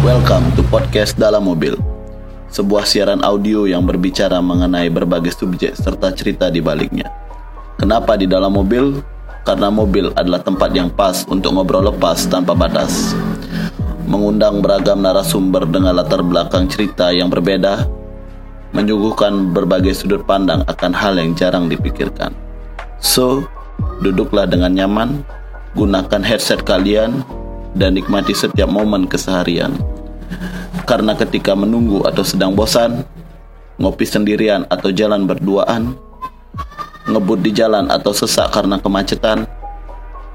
Welcome 0.00 0.54
to 0.54 0.62
podcast 0.70 1.18
dalam 1.18 1.50
mobil. 1.50 1.74
Sebuah 2.50 2.86
siaran 2.86 3.26
audio 3.26 3.66
yang 3.66 3.82
berbicara 3.82 4.38
mengenai 4.38 4.86
berbagai 4.86 5.34
subjek 5.34 5.74
serta 5.74 6.14
cerita 6.14 6.46
di 6.46 6.62
baliknya. 6.62 7.10
Kenapa 7.74 8.14
di 8.14 8.30
dalam 8.30 8.54
mobil? 8.54 9.02
Karena 9.42 9.66
mobil 9.70 10.14
adalah 10.14 10.42
tempat 10.46 10.70
yang 10.70 10.90
pas 10.94 11.26
untuk 11.26 11.54
ngobrol 11.54 11.90
lepas 11.90 12.30
tanpa 12.30 12.54
batas. 12.54 13.18
Mengundang 14.06 14.62
beragam 14.62 15.02
narasumber 15.02 15.66
dengan 15.66 15.98
latar 15.98 16.22
belakang 16.22 16.70
cerita 16.70 17.10
yang 17.10 17.26
berbeda, 17.26 17.90
menyuguhkan 18.70 19.50
berbagai 19.50 19.94
sudut 19.98 20.22
pandang 20.26 20.62
akan 20.66 20.92
hal 20.94 21.18
yang 21.18 21.34
jarang 21.34 21.66
dipikirkan. 21.66 22.30
So, 23.02 23.46
duduklah 24.04 24.46
dengan 24.46 24.76
nyaman, 24.76 25.26
gunakan 25.74 26.22
headset 26.22 26.62
kalian, 26.62 27.24
dan 27.74 27.94
nikmati 27.94 28.34
setiap 28.34 28.70
momen 28.70 29.06
keseharian. 29.06 29.74
Karena 30.86 31.14
ketika 31.14 31.54
menunggu 31.54 32.02
atau 32.06 32.22
sedang 32.26 32.54
bosan, 32.54 33.06
ngopi 33.78 34.06
sendirian 34.06 34.66
atau 34.66 34.90
jalan 34.90 35.26
berduaan, 35.26 35.94
ngebut 37.06 37.40
di 37.42 37.50
jalan 37.54 37.90
atau 37.90 38.14
sesak 38.14 38.50
karena 38.54 38.78
kemacetan, 38.78 39.46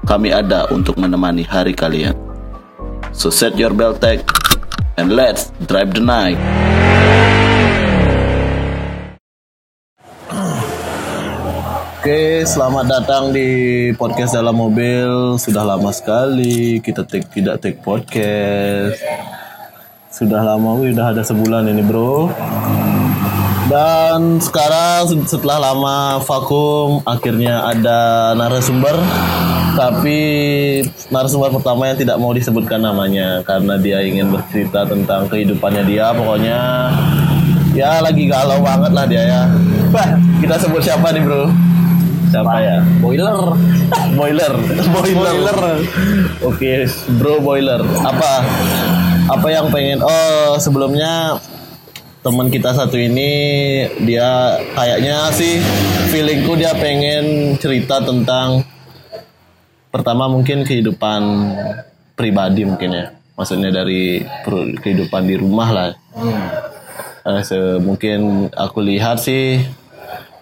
kami 0.06 0.32
ada 0.32 0.68
untuk 0.70 0.96
menemani 0.96 1.44
hari 1.44 1.72
kalian. 1.72 2.14
So 3.16 3.32
set 3.32 3.56
your 3.56 3.72
belt 3.72 4.04
tag 4.04 4.22
and 5.00 5.12
let's 5.12 5.52
drive 5.64 5.96
the 5.96 6.04
night. 6.04 6.36
Oke, 12.06 12.46
selamat 12.46 12.86
datang 12.86 13.34
di 13.34 13.90
podcast 13.98 14.38
dalam 14.38 14.54
mobil. 14.54 15.34
Sudah 15.42 15.66
lama 15.66 15.90
sekali 15.90 16.78
kita 16.78 17.02
take, 17.02 17.26
tidak 17.34 17.58
take 17.58 17.82
podcast. 17.82 19.02
Sudah 20.14 20.38
lama, 20.46 20.78
wih, 20.78 20.94
udah 20.94 21.10
ada 21.10 21.26
sebulan 21.26 21.66
ini 21.66 21.82
bro. 21.82 22.30
Dan 23.66 24.38
sekarang 24.38 25.26
setelah 25.26 25.58
lama 25.58 26.22
vakum, 26.22 27.02
akhirnya 27.02 27.74
ada 27.74 28.30
narasumber. 28.38 28.94
Tapi 29.74 30.18
narasumber 31.10 31.58
pertama 31.58 31.90
yang 31.90 31.98
tidak 31.98 32.22
mau 32.22 32.30
disebutkan 32.30 32.86
namanya 32.86 33.42
karena 33.42 33.82
dia 33.82 33.98
ingin 34.06 34.30
bercerita 34.30 34.86
tentang 34.86 35.26
kehidupannya 35.26 35.82
dia. 35.82 36.14
Pokoknya 36.14 36.58
ya 37.74 37.98
lagi 37.98 38.30
galau 38.30 38.62
banget 38.62 38.94
lah 38.94 39.10
dia 39.10 39.22
ya. 39.26 39.42
Bah, 39.90 40.14
kita 40.38 40.54
sebut 40.54 40.86
siapa 40.86 41.10
nih 41.10 41.26
bro? 41.26 41.50
Siapa 42.36 42.60
ya? 42.60 42.84
Boiler. 43.00 43.32
Boiler. 44.12 44.52
Boiler. 44.92 45.56
Oke, 46.44 46.84
bro 47.16 47.40
boiler. 47.40 47.80
Apa? 48.04 48.44
Apa 49.26 49.46
yang 49.48 49.72
pengen? 49.72 50.04
Oh, 50.04 50.60
sebelumnya 50.60 51.40
teman 52.20 52.52
kita 52.52 52.76
satu 52.76 53.00
ini 53.00 53.32
dia 54.04 54.28
kayaknya 54.74 55.32
sih 55.32 55.62
feelingku 56.10 56.60
dia 56.60 56.76
pengen 56.76 57.56
cerita 57.56 58.02
tentang 58.02 58.66
pertama 59.88 60.26
mungkin 60.26 60.60
kehidupan 60.60 61.22
pribadi 62.12 62.66
mungkin 62.66 62.90
ya 62.90 63.06
maksudnya 63.32 63.70
dari 63.70 64.26
kehidupan 64.76 65.22
di 65.24 65.36
rumah 65.38 65.68
lah 65.70 65.88
Eh, 67.22 67.42
se- 67.42 67.78
mungkin 67.78 68.46
aku 68.50 68.78
lihat 68.80 69.18
sih 69.18 69.58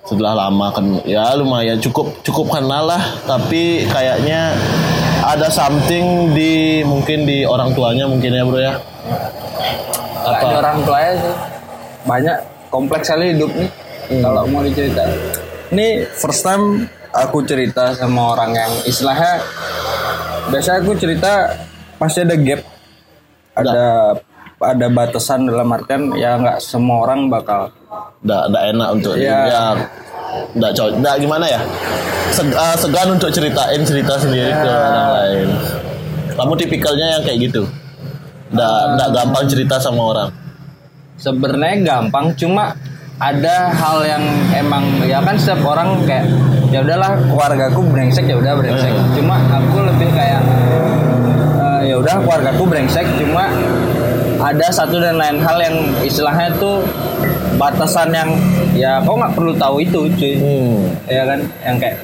setelah 0.04 0.36
lama 0.36 0.68
kan 0.68 0.84
ya 1.08 1.32
lumayan 1.32 1.80
cukup 1.80 2.12
cukup 2.20 2.52
kenal 2.52 2.84
lah 2.84 3.00
tapi 3.24 3.88
kayaknya 3.88 4.52
ada 5.24 5.48
something 5.48 6.28
di 6.36 6.84
mungkin 6.84 7.24
di 7.24 7.48
orang 7.48 7.72
tuanya 7.72 8.04
mungkin 8.04 8.30
ya 8.30 8.44
bro 8.44 8.60
ya 8.60 8.74
Apa? 10.24 10.40
Ada 10.40 10.54
orang 10.56 10.78
tuanya 10.84 11.12
sih. 11.20 11.34
Banyak 12.04 12.36
kompleks 12.68 13.12
kali 13.12 13.36
hidup 13.36 13.52
nih. 13.52 13.68
Kalau 14.20 14.48
mau 14.48 14.64
diceritain. 14.64 15.12
Ini 15.68 16.08
first 16.12 16.40
time 16.40 16.88
aku 17.12 17.44
cerita 17.44 17.92
sama 17.92 18.32
orang 18.32 18.56
yang 18.56 18.72
istilahnya 18.84 19.44
biasa 20.48 20.80
aku 20.80 20.96
cerita 20.96 21.52
pasti 21.96 22.24
ada 22.24 22.36
gap. 22.40 22.60
Ada 23.52 23.80
ada 24.64 24.86
batasan 24.88 25.44
dalam 25.44 25.68
artian 25.68 26.16
ya 26.16 26.40
nggak 26.40 26.56
semua 26.56 27.04
orang 27.04 27.28
bakal 27.28 27.68
nggak 28.24 28.64
enak 28.72 28.88
untuk 28.96 29.12
Iya. 29.20 29.38
ya 29.44 29.64
nggak 30.54 30.72
cocok 30.72 30.98
nggak 31.00 31.16
gimana 31.18 31.46
ya? 31.46 31.60
Seg- 32.30 32.54
eh, 32.54 32.76
segan 32.76 33.08
untuk 33.14 33.30
ceritain 33.30 33.82
cerita 33.82 34.18
sendiri 34.18 34.50
ke 34.50 34.66
orang 34.66 35.08
lain. 35.12 35.48
Kamu 36.34 36.52
tipikalnya 36.58 37.06
yang 37.18 37.22
kayak 37.22 37.38
gitu? 37.46 37.62
Nggak 38.50 38.74
nggak 38.98 39.08
gampang 39.12 39.44
cerita 39.46 39.76
sama 39.78 40.02
orang? 40.10 40.28
Sebenarnya 41.14 41.74
gampang 41.82 42.34
cuma 42.34 42.74
ada 43.22 43.70
hal 43.70 44.02
yang 44.02 44.24
emang 44.50 44.82
ya 45.06 45.22
kan 45.22 45.38
setiap 45.38 45.62
orang 45.62 46.02
kayak 46.02 46.26
ya 46.74 46.82
udahlah 46.82 47.14
keluargaku 47.30 47.86
brengsek 47.86 48.26
ya 48.26 48.34
udah 48.34 48.58
brengsek. 48.58 48.90
Cuma 49.14 49.38
aku 49.46 49.86
lebih 49.86 50.10
kayak 50.10 50.42
eh, 51.62 51.80
ya 51.86 51.94
udah 52.02 52.18
keluargaku 52.18 52.62
brengsek 52.66 53.06
cuma 53.14 53.46
ada 54.44 54.66
satu 54.68 55.00
dan 55.00 55.16
lain 55.16 55.40
hal 55.40 55.56
yang 55.56 55.76
istilahnya 56.04 56.52
tuh 56.60 56.84
batasan 57.56 58.12
yang 58.12 58.30
ya 58.76 59.00
kau 59.00 59.16
nggak 59.16 59.32
perlu 59.32 59.56
tahu 59.56 59.80
itu 59.80 60.04
cuy 60.20 60.34
hmm. 60.36 61.08
ya 61.08 61.22
kan 61.24 61.40
yang 61.64 61.76
kayak 61.80 61.96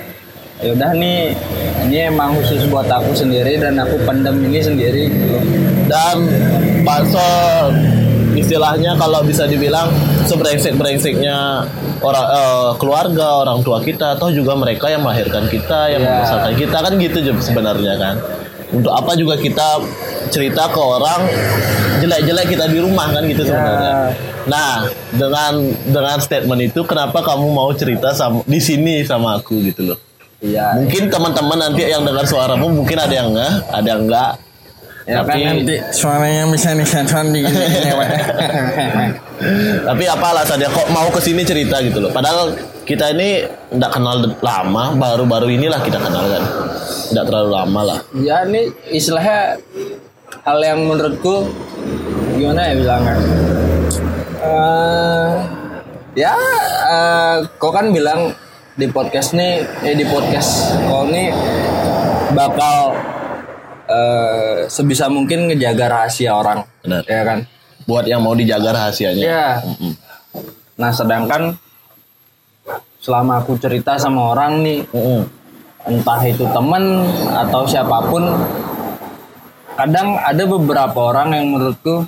ya 0.61 0.71
udah 0.77 0.91
nih 0.97 1.33
ini 1.89 1.99
emang 2.13 2.37
khusus 2.41 2.65
buat 2.69 2.89
aku 2.89 3.13
sendiri 3.17 3.61
dan 3.61 3.77
aku 3.81 3.97
pendem 4.05 4.37
ini 4.45 4.61
sendiri 4.61 5.09
gitu 5.09 5.37
dan 5.89 6.17
bakso 6.85 7.21
istilahnya 8.37 8.95
kalau 8.95 9.27
bisa 9.27 9.49
dibilang 9.49 9.91
sebrengsek 10.29 10.79
brengseknya 10.79 11.67
orang 12.01 12.27
eh, 12.31 12.71
keluarga 12.79 13.43
orang 13.43 13.61
tua 13.67 13.83
kita 13.83 14.15
atau 14.17 14.31
juga 14.31 14.55
mereka 14.55 14.87
yang 14.89 15.03
melahirkan 15.03 15.51
kita 15.51 15.91
yang 15.91 16.01
Iya. 16.05 16.09
membesarkan 16.23 16.55
kita 16.55 16.77
kan 16.79 16.93
gitu 16.97 17.19
sebenarnya 17.43 17.95
kan 17.99 18.15
untuk 18.71 18.93
apa 18.95 19.13
juga 19.19 19.35
kita 19.35 19.83
cerita 20.31 20.71
ke 20.71 20.81
orang 20.81 21.27
jelek-jelek 21.99 22.47
kita 22.55 22.65
di 22.71 22.79
rumah 22.79 23.11
kan 23.11 23.23
gitu 23.27 23.43
sebenarnya. 23.47 24.15
Nah 24.47 24.87
dengan 25.11 25.53
dengan 25.91 26.17
statement 26.23 26.71
itu 26.71 26.81
kenapa 26.87 27.19
kamu 27.21 27.47
mau 27.51 27.71
cerita 27.75 28.15
sama 28.15 28.47
di 28.47 28.61
sini 28.63 29.03
sama 29.03 29.43
aku 29.43 29.59
gitu 29.67 29.95
loh. 29.95 29.99
Iya. 30.41 30.81
Mungkin 30.81 31.13
teman-teman 31.13 31.59
nanti 31.59 31.85
yang 31.85 32.07
dengar 32.07 32.25
suaramu 32.25 32.73
mungkin 32.73 32.97
ada 32.97 33.13
yang 33.13 33.29
enggak 33.35 33.53
ada 33.69 33.89
yang 33.89 34.03
enggak 34.09 34.33
Ya 35.09 35.25
kan 35.25 35.33
Tapi- 35.33 35.43
nanti 35.43 35.75
suaranya 35.91 36.45
bisa 36.53 36.77
disensor 36.77 37.25
di 37.33 37.41
Tapi 39.89 40.05
apa 40.05 40.27
alasannya 40.37 40.69
kok 40.69 40.87
mau 40.93 41.09
ke 41.09 41.19
sini 41.19 41.43
cerita 41.43 41.81
gitu 41.81 41.99
loh? 41.99 42.13
Padahal 42.13 42.53
kita 42.85 43.17
ini 43.17 43.43
nggak 43.73 43.91
kenal 43.91 44.21
lama, 44.39 44.93
baru-baru 44.95 45.57
inilah 45.57 45.81
kita 45.81 45.97
kenal 45.97 46.29
kan. 46.29 46.45
Nggak 47.11 47.25
terlalu 47.27 47.51
lama 47.51 47.81
lah. 47.85 47.99
ya 48.17 48.43
ini 48.45 48.63
istilahnya 48.89 49.59
hal 50.43 50.59
yang 50.59 50.81
menurutku 50.85 51.49
gimana 52.35 52.71
ya 52.71 52.75
bilangnya 52.75 53.17
Eh, 54.41 55.33
ya 56.17 56.33
eh, 56.87 57.37
kau 57.57 57.69
kan 57.69 57.93
bilang 57.93 58.33
di 58.73 58.89
podcast 58.89 59.37
nih 59.37 59.61
eh 59.85 59.93
di 59.93 60.05
podcast 60.05 60.73
kau 60.83 61.05
nih 61.05 61.29
bakal 62.33 62.97
eh, 63.85 64.65
sebisa 64.67 65.07
mungkin 65.07 65.45
ngejaga 65.47 65.87
rahasia 65.91 66.33
orang 66.33 66.65
Benar. 66.81 67.05
ya 67.05 67.23
kan 67.23 67.41
Buat 67.81 68.07
yang 68.07 68.23
mau 68.23 68.33
dijaga 68.33 68.71
rahasianya. 68.71 69.25
Ya. 69.25 69.47
Nah, 70.79 70.95
sedangkan 70.95 71.59
selama 72.97 73.43
aku 73.43 73.59
cerita 73.59 73.99
sama 73.99 74.31
orang 74.31 74.63
nih, 74.63 74.79
Mm-mm. 74.87 75.27
Entah 75.89 76.21
itu 76.27 76.45
temen 76.51 77.09
atau 77.33 77.65
siapa 77.65 78.05
pun, 78.09 78.25
kadang 79.77 80.21
ada 80.21 80.43
beberapa 80.45 80.99
orang 81.15 81.33
yang 81.33 81.47
menurutku, 81.53 82.05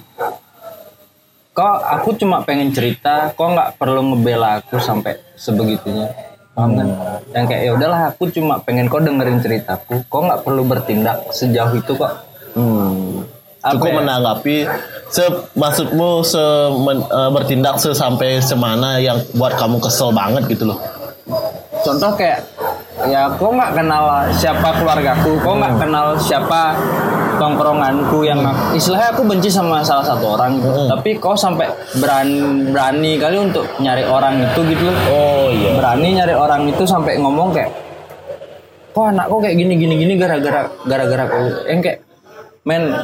kok 1.52 1.74
aku 1.84 2.16
cuma 2.20 2.44
pengen 2.44 2.72
cerita, 2.72 3.32
kok 3.32 3.48
nggak 3.48 3.80
perlu 3.80 4.12
ngebela 4.12 4.60
aku 4.60 4.76
sampai 4.76 5.16
sebegitunya. 5.36 6.08
Paham 6.52 6.76
kan? 6.76 6.88
Yang 7.32 7.44
kayak 7.48 7.62
ya 7.64 7.70
udahlah 7.72 8.00
aku 8.12 8.28
cuma 8.28 8.60
pengen 8.60 8.84
kau 8.92 9.00
dengerin 9.00 9.40
ceritaku, 9.40 10.04
kok 10.04 10.20
nggak 10.20 10.42
perlu 10.44 10.62
bertindak 10.68 11.32
sejauh 11.32 11.72
itu 11.72 11.92
kok. 11.96 12.12
Hmm. 12.52 13.24
Cukup 13.62 13.94
ya? 13.94 13.96
menanggapi 14.02 14.56
se 15.06 15.22
maksudmu 15.54 16.26
se 16.26 16.42
men- 16.82 17.06
eh, 17.06 17.30
bertindak 17.30 17.78
sesampai 17.78 18.42
semana 18.42 18.98
yang 18.98 19.22
buat 19.38 19.54
kamu 19.54 19.78
kesel 19.78 20.10
banget 20.10 20.50
gitu 20.50 20.66
loh. 20.66 20.78
contoh 21.86 22.10
kayak 22.18 22.42
ya 23.04 23.26
kok 23.28 23.50
nggak 23.50 23.72
kenal 23.74 24.04
siapa 24.30 24.68
keluargaku? 24.76 25.32
Kok 25.38 25.54
nggak 25.58 25.74
kenal 25.78 26.06
siapa 26.16 26.76
tongkronganku 27.36 28.22
yang 28.22 28.38
aku- 28.38 28.76
istilahnya 28.76 29.08
aku 29.10 29.22
benci 29.26 29.48
sama 29.48 29.82
salah 29.82 30.04
satu 30.04 30.36
orang 30.36 30.60
gitu. 30.60 30.68
Mm. 30.68 30.88
tapi 30.92 31.10
kau 31.18 31.34
sampai 31.34 31.66
berani 31.98 32.38
berani 32.70 33.18
kali 33.18 33.36
untuk 33.40 33.66
nyari 33.78 34.04
orang 34.04 34.42
itu 34.42 34.60
gitu 34.68 34.82
loh. 34.84 34.96
Oh 35.10 35.46
iya. 35.48 35.74
berani 35.74 36.08
nyari 36.14 36.34
orang 36.36 36.68
itu 36.68 36.84
sampai 36.84 37.18
ngomong 37.18 37.50
kayak 37.50 37.72
kok 38.92 39.08
anak 39.08 39.24
kok 39.26 39.40
kayak 39.40 39.56
gini 39.56 39.72
gini 39.74 39.94
gini 39.96 40.14
gara-gara 40.14 40.68
gara-gara 40.84 41.24
kau 41.26 41.42
yang 41.66 41.80
kayak 41.80 41.98
men. 42.62 42.82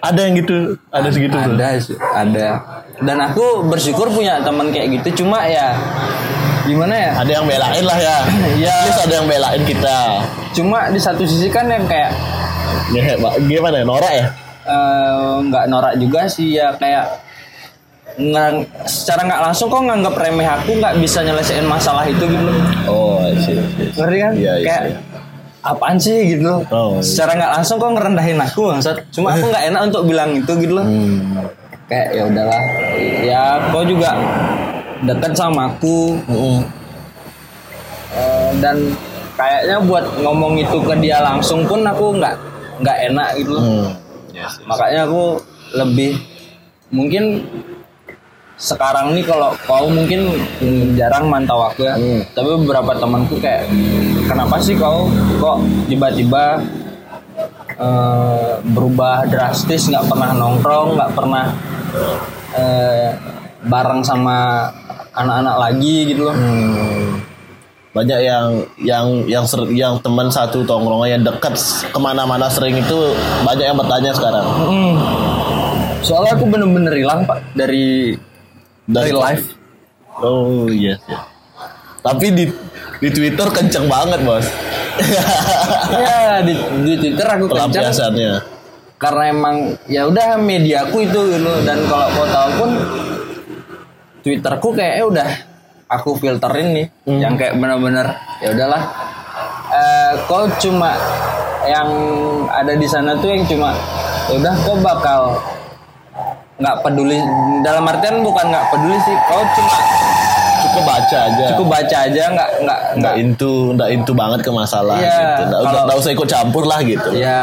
Ada 0.00 0.20
yang 0.26 0.34
gitu, 0.38 0.80
ada 0.88 1.08
segitu 1.12 1.36
tuh. 1.36 1.44
ada 1.44 1.76
sih, 1.76 1.92
ada. 1.98 2.48
Dan 2.98 3.20
aku 3.20 3.68
bersyukur 3.68 4.08
punya 4.08 4.40
teman 4.40 4.72
kayak 4.72 4.96
gitu. 4.96 5.22
Cuma 5.22 5.44
ya 5.44 5.76
gimana 6.70 6.94
ya 6.94 7.10
Ada 7.16 7.30
yang 7.32 7.44
belain 7.44 7.84
lah 7.84 7.98
ya. 7.98 8.18
Iya. 8.54 8.76
Terus 8.84 8.98
ada 9.02 9.14
yang 9.14 9.26
belain 9.26 9.62
kita. 9.62 9.96
cuma 10.50 10.78
di 10.86 10.98
satu 10.98 11.22
sisi 11.22 11.46
kan 11.46 11.66
yang 11.66 11.84
kayak 11.84 12.10
Ya, 12.90 13.14
gimana 13.40 13.76
ya? 13.76 13.84
Norak 13.84 14.12
ya? 14.12 14.26
eh, 14.62 15.32
nggak 15.44 15.64
norak 15.66 15.94
juga 15.96 16.26
sih 16.26 16.54
ya 16.54 16.70
kayak 16.72 17.06
ngang- 18.16 18.66
secara 18.84 19.22
nggak 19.24 19.42
langsung 19.42 19.66
kok 19.66 19.80
nganggap 19.80 20.14
remeh 20.16 20.44
aku 20.44 20.70
nggak 20.74 20.98
bisa 20.98 21.18
nyelesain 21.20 21.62
masalah 21.64 22.02
itu 22.04 22.20
gitu 22.20 22.42
loh. 22.42 22.56
Oh, 22.84 23.22
sih. 23.36 23.54
ngerti 23.92 24.16
kan 24.18 24.32
Iya, 24.32 24.52
iya, 24.52 24.64
kayak 24.64 24.82
iya. 24.84 24.98
apaan 25.62 25.96
sih 25.96 26.18
gitu 26.28 26.42
loh 26.44 26.60
Oh, 26.68 26.90
iya. 26.92 27.02
secara 27.02 27.30
nggak 27.36 27.52
langsung 27.52 27.76
kok 27.76 27.90
ngerendahin 27.90 28.38
aku 28.38 28.60
bangsat 28.68 28.96
cuma 29.10 29.32
aku 29.32 29.46
nggak 29.46 29.64
enak 29.66 29.80
untuk 29.84 30.02
bilang 30.04 30.30
itu 30.32 30.52
gitu 30.56 30.72
loh 30.72 30.84
Hmm. 30.84 31.46
kayak 31.86 32.08
ya 32.12 32.22
udahlah 32.24 32.60
ya 33.20 33.42
kau 33.68 33.82
juga 33.82 34.10
dekat 35.02 35.32
sama 35.32 35.70
aku 35.70 36.18
Mm-mm. 36.26 36.58
eh, 38.12 38.50
dan 38.58 38.76
kayaknya 39.34 39.76
buat 39.80 40.04
ngomong 40.20 40.56
itu 40.56 40.78
ke 40.80 40.94
dia 40.98 41.20
langsung 41.20 41.64
pun 41.64 41.80
aku 41.80 42.12
nggak 42.14 42.36
nggak 42.80 42.98
enak 43.08 43.28
gitu 43.36 43.50
loh 43.52 43.64
Hmm. 43.64 43.88
Yes. 44.30 44.56
makanya 44.64 45.04
aku 45.04 45.40
lebih 45.74 46.16
mungkin 46.88 47.44
sekarang 48.56 49.12
nih 49.12 49.24
kalau 49.24 49.56
kau 49.64 49.88
mungkin 49.88 50.36
mm, 50.60 50.94
jarang 50.94 51.28
mantau 51.28 51.60
aku 51.62 51.84
ya 51.84 51.96
Hmm. 51.96 52.20
tapi 52.30 52.48
beberapa 52.58 52.92
temanku 52.94 53.36
kayak 53.36 53.64
kenapa 54.24 54.60
sih 54.60 54.76
kau 54.76 55.08
kok 55.36 55.56
tiba-tiba 55.86 56.60
eh, 57.74 58.50
berubah 58.66 59.24
drastis 59.26 59.88
nggak 59.88 60.04
pernah 60.04 60.30
nongkrong 60.32 60.88
nggak 60.94 61.12
pernah 61.12 61.44
eh, 62.52 63.08
bareng 63.62 64.00
sama 64.00 64.68
anak-anak 65.20 65.56
lagi 65.56 65.94
gitu 66.08 66.22
loh 66.26 66.34
Hmm. 66.34 67.20
Banyak 67.90 68.20
yang 68.22 68.46
yang 68.78 69.06
yang 69.26 69.42
ser, 69.42 69.66
yang 69.74 69.98
teman 69.98 70.30
satu 70.30 70.62
tongkrongan 70.62 71.10
yang 71.10 71.22
dekat 71.26 71.58
ke 71.90 71.98
mana-mana 71.98 72.46
sering 72.46 72.78
itu 72.78 72.98
banyak 73.42 73.66
yang 73.66 73.74
bertanya 73.74 74.14
sekarang. 74.14 74.46
Mm. 74.70 74.94
soalnya 76.00 76.38
aku 76.38 76.46
bener-bener 76.46 76.94
hilang 76.94 77.26
pak 77.26 77.42
dari 77.52 78.14
dari 78.86 79.10
live 79.10 79.44
Oh 80.16 80.70
yes 80.70 81.02
ya. 81.04 81.18
Tapi 82.00 82.30
di 82.30 82.44
di 82.98 83.08
Twitter 83.10 83.50
kenceng 83.50 83.90
banget 83.90 84.22
bos. 84.22 84.46
ya 86.06 86.40
di, 86.40 86.54
di 86.86 86.94
Twitter 86.94 87.26
aku 87.26 87.50
Pelampiasannya. 87.50 88.32
karena 88.96 89.22
emang 89.32 89.56
ya 89.88 90.04
udah 90.06 90.36
mediaku 90.36 91.02
itu 91.02 91.20
gitu 91.32 91.52
dan 91.64 91.82
kalau 91.88 92.06
kau 92.12 92.26
tahu 92.28 92.48
pun 92.54 92.70
Twitterku 94.20 94.68
kayaknya 94.70 95.04
udah 95.06 95.28
aku 95.88 96.14
filterin 96.14 96.68
nih 96.72 96.86
yang 97.08 97.34
kayak 97.34 97.56
bener-bener 97.56 98.06
ya 98.38 98.52
udahlah 98.52 98.82
eh 99.70 100.12
kau 100.24 100.46
cuma 100.56 100.94
yang 101.62 101.88
ada 102.48 102.72
di 102.72 102.84
sana 102.84 103.14
tuh 103.16 103.28
yang 103.28 103.42
cuma 103.44 103.74
ya 104.26 104.34
udah 104.36 104.54
kau 104.60 104.76
bakal 104.78 105.20
nggak 106.56 106.76
peduli 106.80 107.18
dalam 107.60 107.84
artian 107.84 108.20
bukan 108.20 108.44
nggak 108.46 108.66
peduli 108.68 108.98
sih 109.00 109.16
kau 109.24 109.42
cuma 109.50 109.78
Cukup 110.60 110.84
baca 110.84 111.18
aja. 111.24 111.44
cukup 111.50 111.66
baca 111.68 111.96
aja 112.04 112.22
nggak 112.30 112.50
nggak 112.60 112.80
nggak 113.00 113.14
into 113.16 113.52
nggak 113.74 113.90
into 113.90 114.12
banget 114.12 114.40
ke 114.40 114.52
masalah 114.52 114.94
Iya, 114.94 115.08
gitu. 115.08 115.42
Nggak, 115.42 115.60
kalau- 115.64 115.84
nggak 115.88 115.98
usah 115.98 116.10
ikut 116.12 116.28
campur 116.28 116.64
lah 116.64 116.80
gitu. 116.84 117.08
ya 117.12 117.42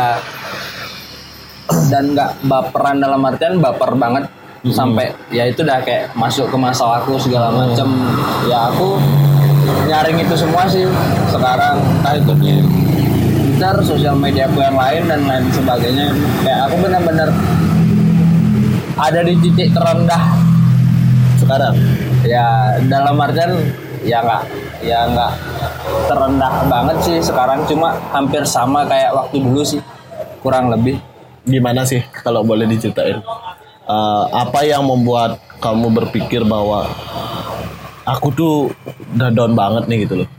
dan 1.89 2.03
nggak 2.09 2.31
baperan 2.41 2.97
dalam 2.97 3.19
artian 3.21 3.57
baper 3.57 3.91
banget 3.93 4.23
sampai 4.65 5.13
ya 5.29 5.45
itu 5.47 5.61
udah 5.61 5.79
kayak 5.85 6.11
masuk 6.17 6.49
ke 6.49 6.57
masalahku 6.57 7.17
segala 7.21 7.53
macem. 7.53 7.87
Ya 8.49 8.71
aku 8.71 8.97
nyaring 9.85 10.17
itu 10.23 10.35
semua 10.35 10.65
sih. 10.65 10.85
Sekarang 11.29 11.77
entah 12.01 12.15
itu 12.17 12.33
di 12.41 12.53
Twitter 13.57 13.75
sosial 13.81 14.13
media 14.13 14.45
aku 14.45 14.61
yang 14.61 14.77
lain 14.77 15.03
dan 15.09 15.25
lain 15.25 15.45
sebagainya. 15.49 16.13
Kayak 16.45 16.61
aku 16.69 16.75
benar-benar 16.77 17.29
ada 18.97 19.19
di 19.21 19.33
titik 19.41 19.73
terendah 19.73 20.23
Sekarang. 21.37 21.73
ya 22.25 22.77
dalam 22.89 23.13
artian 23.21 23.61
ya 24.01 24.25
nggak 24.25 24.41
ya 24.81 25.05
nggak 25.09 25.31
terendah 26.05 26.53
banget 26.69 26.97
sih 27.01 27.17
sekarang. 27.17 27.65
Cuma 27.65 27.97
hampir 28.13 28.45
sama 28.45 28.85
kayak 28.85 29.09
waktu 29.17 29.41
dulu 29.41 29.65
sih 29.65 29.81
kurang 30.45 30.69
lebih. 30.69 31.01
Gimana 31.47 31.81
sih 31.81 32.03
kalau 32.21 32.45
boleh 32.45 32.69
diceritain? 32.69 33.23
Eh, 33.87 34.23
apa 34.35 34.67
yang 34.67 34.83
membuat 34.83 35.39
kamu 35.63 35.87
berpikir 35.95 36.43
bahwa 36.43 36.91
aku 38.03 38.27
tuh 38.35 38.53
udah 39.15 39.31
down 39.31 39.55
banget 39.55 39.87
nih 39.87 40.03
gitu 40.03 40.23
loh? 40.23 40.29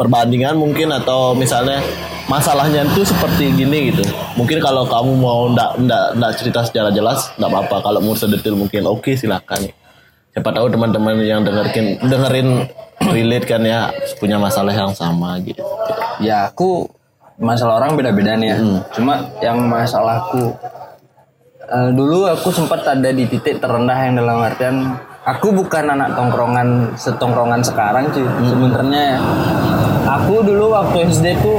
Perbandingan 0.00 0.56
mungkin 0.56 0.88
atau 0.92 1.36
misalnya 1.36 1.84
masalahnya 2.32 2.88
itu 2.88 3.04
seperti 3.04 3.52
gini 3.52 3.92
gitu. 3.92 4.08
Mungkin 4.40 4.56
kalau 4.64 4.88
kamu 4.88 5.12
mau 5.20 5.52
ndak 5.52 5.76
ndak 5.84 6.04
ndak 6.16 6.32
cerita 6.40 6.64
secara 6.64 6.88
jelas 6.88 7.28
nggak 7.36 7.48
apa-apa. 7.52 7.76
Kalau 7.84 8.00
mau 8.00 8.16
sedetail 8.16 8.56
mungkin 8.56 8.88
oke 8.88 9.12
silakan. 9.12 9.68
Siapa 10.32 10.52
tahu 10.56 10.72
teman-teman 10.72 11.20
yang 11.20 11.44
dengerin 11.44 12.00
dengerin 12.08 12.48
relate 13.12 13.44
kan 13.44 13.60
ya 13.60 13.92
punya 14.16 14.40
masalah 14.40 14.72
yang 14.72 14.92
sama 14.96 15.36
gitu. 15.44 15.60
ya 16.16 16.48
aku 16.48 16.88
masalah 17.36 17.84
orang 17.84 17.92
beda-beda 18.00 18.32
nih 18.40 18.56
ya 18.56 18.58
cuma 18.96 19.28
yang 19.44 19.60
masalahku 19.68 20.56
eh, 21.66 21.90
dulu 21.92 22.26
aku 22.26 22.48
sempat 22.50 22.82
ada 22.82 23.10
di 23.10 23.26
titik 23.26 23.58
terendah 23.58 23.98
yang 24.06 24.14
dalam 24.16 24.38
artian 24.42 24.76
aku 25.26 25.50
bukan 25.50 25.90
anak 25.90 26.14
tongkrongan 26.14 26.94
setongkrongan 26.94 27.60
sekarang 27.60 28.06
sih 28.14 28.22
sebenarnya. 28.22 29.18
Ya. 29.18 29.20
aku 30.06 30.38
dulu 30.40 30.70
waktu 30.70 31.10
SD 31.10 31.26
tuh 31.42 31.58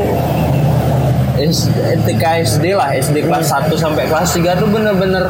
S- 1.37 1.69
TK 2.07 2.23
SD 2.47 2.73
lah 2.73 2.95
SD 2.95 3.27
kelas 3.27 3.51
1 3.51 3.69
sampai 3.75 4.07
kelas 4.07 4.33
3 4.33 4.57
tuh 4.57 4.67
bener-bener 4.71 5.27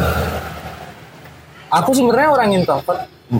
aku 1.67 1.91
sebenarnya 1.91 2.29
orang 2.31 2.49
introvert 2.53 2.99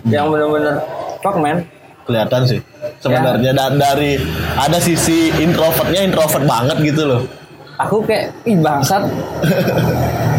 yang 0.10 0.28
bener-bener 0.28 0.84
fuck 1.22 1.38
man. 1.40 1.64
Kelihatan 2.04 2.42
sih 2.48 2.60
sebenarnya. 3.00 3.52
Dan 3.52 3.80
dari 3.80 4.16
ada 4.56 4.80
sisi 4.80 5.28
introvertnya 5.38 6.08
introvert 6.08 6.44
banget 6.44 6.78
gitu 6.84 7.04
loh. 7.04 7.22
Aku 7.78 8.02
kayak 8.02 8.34
ih 8.44 8.58
bangsat 8.58 9.06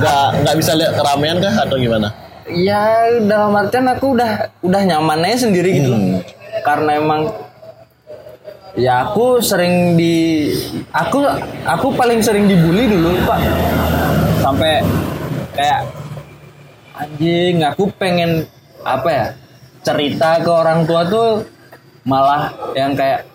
nggak 0.00 0.26
nggak 0.42 0.56
bisa 0.56 0.72
lihat 0.72 0.92
keramaian 0.96 1.36
kah 1.38 1.54
atau 1.68 1.76
gimana? 1.76 2.08
Ya 2.50 3.06
dalam 3.22 3.52
artian 3.54 3.86
aku 3.86 4.16
udah 4.16 4.48
udah 4.64 4.82
nyaman 4.82 5.22
aja 5.28 5.46
sendiri 5.46 5.84
gitu 5.84 5.94
karena 6.66 6.98
emang 6.98 7.30
ya 8.74 9.06
aku 9.06 9.38
sering 9.38 9.94
di 9.94 10.48
aku 10.90 11.22
aku 11.68 11.86
paling 11.94 12.24
sering 12.24 12.48
dibully 12.48 12.88
dulu 12.88 13.14
pak. 13.28 13.40
Sampai 14.40 14.80
kayak 15.52 15.80
anjing 16.96 17.60
aku 17.62 17.92
pengen 18.00 18.48
apa 18.80 19.08
ya 19.12 19.26
cerita 19.84 20.40
ke 20.40 20.50
orang 20.50 20.88
tua 20.88 21.04
tuh 21.06 21.44
malah 22.08 22.48
yang 22.72 22.96
kayak 22.96 23.28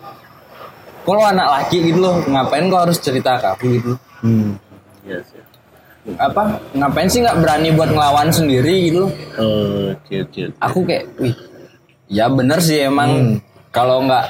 kalau 1.06 1.22
anak 1.22 1.46
laki 1.46 1.78
gitu 1.86 2.02
loh? 2.02 2.18
Ngapain 2.26 2.66
kau 2.66 2.82
harus 2.82 2.98
cerita 2.98 3.38
ke 3.38 3.46
aku 3.46 3.64
gitu? 3.78 3.92
Hmm. 4.26 4.58
yes, 5.06 5.30
apa? 6.14 6.62
Ngapain 6.78 7.10
sih 7.10 7.26
nggak 7.26 7.42
berani 7.42 7.74
buat 7.74 7.90
ngelawan 7.90 8.30
sendiri 8.30 8.86
gitu 8.86 8.98
loh? 9.06 9.12
Oke 9.90 10.22
oke 10.22 10.42
aku 10.62 10.78
kayak 10.86 11.04
wih 11.18 11.34
ya 12.06 12.30
bener 12.30 12.62
sih 12.62 12.86
emang. 12.86 13.42
Kalau 13.74 14.06
nggak 14.06 14.24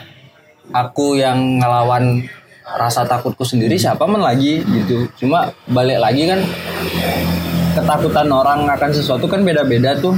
aku 0.73 1.21
yang 1.21 1.61
ngelawan 1.61 2.25
rasa 2.67 3.07
takutku 3.07 3.45
sendiri 3.47 3.77
siapa 3.79 4.09
man 4.09 4.25
lagi? 4.25 4.65
Gitu. 4.65 5.07
Cuma 5.21 5.55
balik 5.71 6.01
lagi 6.01 6.27
kan 6.27 6.41
ketakutan 7.77 8.27
orang 8.33 8.67
akan 8.67 8.91
sesuatu 8.91 9.29
kan 9.29 9.45
beda-beda 9.45 9.95
tuh. 10.01 10.17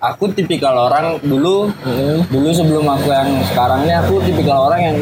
Aku 0.00 0.32
tipikal 0.32 0.88
orang 0.88 1.20
dulu 1.20 1.68
dulu 2.32 2.48
sebelum 2.56 2.88
aku 2.88 3.12
yang 3.12 3.30
sekarang 3.52 3.84
ini 3.84 3.94
aku 4.00 4.18
tipikal 4.24 4.72
orang 4.72 4.80
yang 4.80 4.98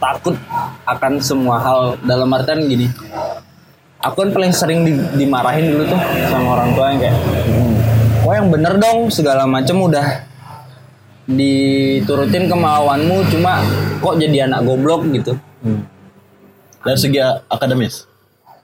takut 0.00 0.34
akan 0.88 1.20
semua 1.20 1.60
hal. 1.60 2.00
Dalam 2.02 2.32
artian 2.32 2.64
gini 2.64 2.88
aku 4.02 4.16
kan 4.18 4.30
paling 4.30 4.50
sering 4.50 4.82
di- 4.82 4.98
dimarahin 5.16 5.70
dulu 5.70 5.86
tuh 5.86 6.00
sama 6.26 6.48
orang 6.52 6.70
tua 6.72 6.86
yang 6.90 7.00
kayak 7.00 7.16
oh 8.20 8.32
yang 8.32 8.48
bener 8.48 8.74
dong 8.76 9.06
segala 9.08 9.46
macem 9.46 9.78
udah 9.78 10.26
diturutin 11.24 12.46
kemauanmu 12.46 13.22
cuma 13.28 13.62
kok 13.96 14.18
jadi 14.18 14.44
anak 14.44 14.62
goblok 14.62 15.06
gitu. 15.08 15.38
Dari 16.82 16.98
segi 16.98 17.18
akademis, 17.46 18.10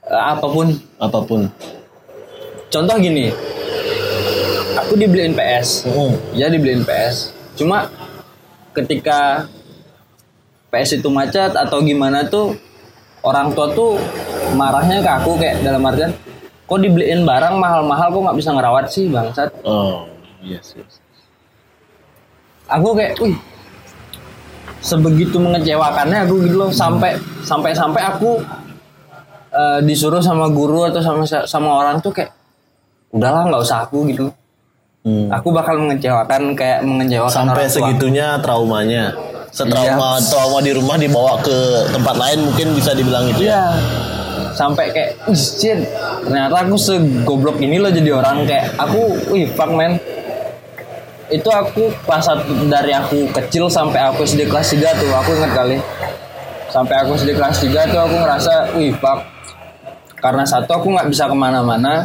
Eh, 0.03 0.11
apa 0.27 0.43
pun. 0.43 0.67
Apa 0.97 1.21
pun. 1.21 1.47
contoh 2.67 2.95
gini 2.97 3.33
aku 4.75 4.93
dibeliin 4.93 5.33
PS 5.33 5.87
Mm. 5.87 6.13
ya 6.33 6.45
dibeliin 6.47 6.83
PS 6.83 7.33
cuma 7.55 7.89
ketika 8.71 9.49
PS 10.69 11.01
itu 11.01 11.09
macet 11.09 11.49
atau 11.51 11.81
gimana 11.81 12.21
tuh 12.23 12.53
orang 13.21 13.49
tua 13.51 13.73
tuh 13.73 13.97
marahnya 14.51 14.97
ke 14.99 15.11
aku 15.13 15.31
kayak 15.35 15.59
dalam 15.59 15.81
artian 15.81 16.11
kok 16.63 16.77
dibeliin 16.77 17.21
barang 17.23 17.55
mahal-mahal 17.55 18.07
kok 18.07 18.21
nggak 18.21 18.37
bisa 18.37 18.49
ngerawat 18.51 18.85
sih 18.87 19.05
bangsat 19.07 19.49
Oh, 19.61 20.05
yes, 20.39 20.73
yes. 20.73 21.01
aku 22.65 22.93
kayak 22.93 23.17
wih 23.17 23.35
sebegitu 24.79 25.35
mengecewakannya 25.35 26.23
aku 26.23 26.35
gitu 26.41 26.55
loh 26.57 26.71
sampai 26.71 27.13
sampai 27.41 27.73
sampai 27.73 28.01
aku 28.01 28.39
eh, 29.51 29.79
disuruh 29.81 30.21
sama 30.21 30.47
guru 30.47 30.85
atau 30.85 31.01
sama 31.01 31.25
sama 31.25 31.69
orang 31.75 31.99
tuh 31.99 32.11
kayak 32.11 32.31
udahlah 33.09 33.43
nggak 33.45 33.61
usah 33.61 33.83
aku 33.83 34.07
gitu 34.07 34.29
Hmm. 34.99 35.31
aku 35.31 35.55
bakal 35.55 35.79
mengecewakan 35.79 36.51
kayak 36.53 36.83
mengecewakan 36.83 37.31
Sampai 37.31 37.55
orang 37.55 37.71
tua. 37.71 37.75
segitunya 37.79 38.27
traumanya. 38.43 39.03
Setrauma 39.47 40.19
Iya. 40.19 40.27
trauma 40.27 40.59
di 40.59 40.75
rumah 40.75 40.99
dibawa 40.99 41.39
ke 41.39 41.55
tempat 41.89 42.19
lain 42.19 42.43
mungkin 42.43 42.75
bisa 42.75 42.91
dibilang 42.91 43.23
itu 43.25 43.47
ya. 43.47 43.79
Sampai 44.59 44.91
kayak, 44.91 45.23
shit, 45.31 45.87
ternyata 46.27 46.67
aku 46.67 46.75
segoblok 46.75 47.63
ini 47.63 47.79
loh 47.79 47.87
jadi 47.87 48.11
orang 48.11 48.43
kayak 48.43 48.75
aku, 48.75 49.15
wih 49.31 49.47
fuck 49.55 49.71
man. 49.71 49.95
Itu 51.31 51.47
aku 51.47 51.87
pas 52.03 52.27
dari 52.67 52.91
aku 52.91 53.31
kecil 53.31 53.71
sampai 53.71 54.03
aku 54.03 54.27
SD 54.27 54.51
kelas 54.51 54.75
3 54.75 54.99
tuh, 54.99 55.07
aku 55.15 55.31
inget 55.39 55.51
kali. 55.55 55.77
Sampai 56.67 56.99
aku 56.99 57.15
SD 57.15 57.39
kelas 57.39 57.63
3 57.63 57.87
tuh 57.87 58.03
aku 58.03 58.15
ngerasa, 58.19 58.75
wih 58.75 58.91
fuck. 58.99 59.23
Karena 60.19 60.43
satu 60.43 60.75
aku 60.75 60.91
nggak 60.91 61.07
bisa 61.07 61.31
ke 61.31 61.35
mana-mana, 61.39 62.03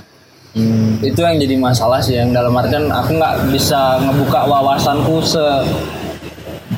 Hmm. 0.54 1.02
itu 1.02 1.18
yang 1.18 1.34
jadi 1.34 1.58
masalah 1.58 1.98
sih 1.98 2.14
yang 2.14 2.30
dalam 2.30 2.54
artian 2.54 2.86
aku 2.86 3.18
nggak 3.18 3.50
bisa 3.50 3.98
ngebuka 4.06 4.46
wawasanku 4.46 5.18
se 5.18 5.42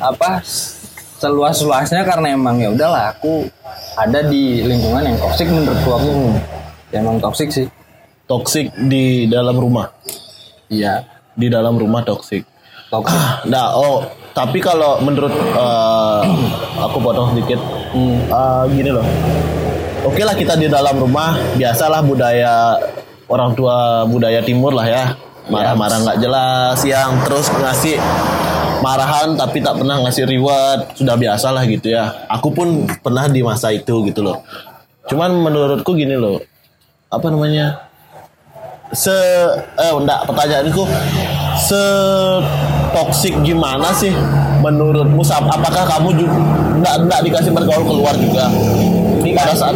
apa 0.01 0.41
seluas 1.17 1.57
luasnya 1.65 2.05
karena 2.05 2.37
emang 2.37 2.61
ya 2.61 2.69
udahlah 2.69 3.17
aku 3.17 3.49
ada 3.97 4.21
di 4.25 4.61
lingkungan 4.61 5.01
yang 5.01 5.17
toksik 5.17 5.49
menurutku 5.49 5.89
aku 5.89 6.11
ya, 6.93 7.01
emang 7.01 7.17
toksik 7.17 7.49
sih. 7.49 7.67
Toksik 8.27 8.69
di 8.87 9.25
dalam 9.25 9.57
rumah. 9.57 9.89
iya. 10.69 11.03
Di 11.37 11.47
dalam 11.53 11.77
rumah 11.77 12.01
toksik. 12.01 12.43
toksik 12.89 13.17
Nah, 13.45 13.77
oh, 13.77 14.03
tapi 14.33 14.57
kalau 14.57 14.97
menurut 15.05 15.31
eh, 15.33 16.21
aku 16.81 16.97
potong 16.97 17.33
sedikit, 17.33 17.61
Eh, 17.97 18.63
gini 18.75 18.91
loh. 18.91 19.05
Oke 20.03 20.21
lah 20.21 20.35
kita 20.35 20.59
di 20.59 20.67
dalam 20.67 20.99
rumah, 20.99 21.35
biasalah 21.55 22.03
budaya 22.03 22.77
orang 23.27 23.55
tua 23.57 24.05
budaya 24.07 24.39
timur 24.43 24.71
lah 24.71 24.87
ya, 24.87 25.03
marah-marah 25.51 26.03
nggak 26.03 26.19
jelas, 26.21 26.79
yang 26.85 27.17
terus 27.27 27.49
ngasih 27.51 27.99
marahan 28.81 29.33
tapi 29.37 29.61
tak 29.61 29.79
pernah 29.79 29.99
ngasih 30.05 30.25
reward, 30.27 30.93
sudah 30.97 31.15
biasa 31.17 31.47
lah 31.53 31.63
gitu 31.65 31.91
ya. 31.91 32.27
Aku 32.29 32.53
pun 32.53 32.85
pernah 33.01 33.25
di 33.29 33.41
masa 33.41 33.73
itu 33.73 34.05
gitu 34.07 34.21
loh. 34.23 34.43
Cuman 35.07 35.31
menurutku 35.39 35.95
gini 35.95 36.15
loh, 36.17 36.41
apa 37.07 37.27
namanya? 37.31 37.87
se 38.95 39.11
eh 39.75 39.91
enggak 39.91 40.23
pertanyaanku. 40.23 40.83
Se 41.59 41.83
toksik 42.95 43.35
gimana 43.43 43.91
sih 43.91 44.15
menurutmu? 44.63 45.19
Apakah 45.27 45.83
kamu 45.83 46.09
juga 46.15 46.37
enggak 46.79 46.95
enggak 47.03 47.19
dikasih 47.27 47.51
bergaul 47.51 47.83
keluar 47.83 48.15
juga? 48.15 48.47
Pada 49.27 49.53
saat 49.53 49.75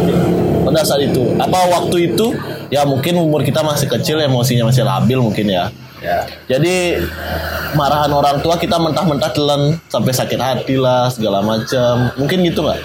pada 0.64 0.80
saat 0.80 1.04
itu. 1.04 1.36
Apa 1.36 1.58
waktu 1.68 2.12
itu? 2.14 2.32
Ya 2.72 2.88
mungkin 2.88 3.20
umur 3.20 3.44
kita 3.44 3.60
masih 3.60 3.84
kecil 3.84 4.16
emosinya 4.16 4.72
masih 4.72 4.80
labil 4.88 5.20
mungkin 5.20 5.44
ya 5.44 5.68
ya. 6.02 6.26
Jadi 6.50 6.98
marahan 7.78 8.10
orang 8.12 8.42
tua 8.42 8.58
kita 8.58 8.76
mentah-mentah 8.76 9.30
telan 9.32 9.78
sampai 9.86 10.12
sakit 10.12 10.40
hati 10.42 10.74
lah 10.76 11.08
segala 11.08 11.40
macam 11.40 12.10
mungkin 12.18 12.42
gitu 12.42 12.66
nggak? 12.66 12.80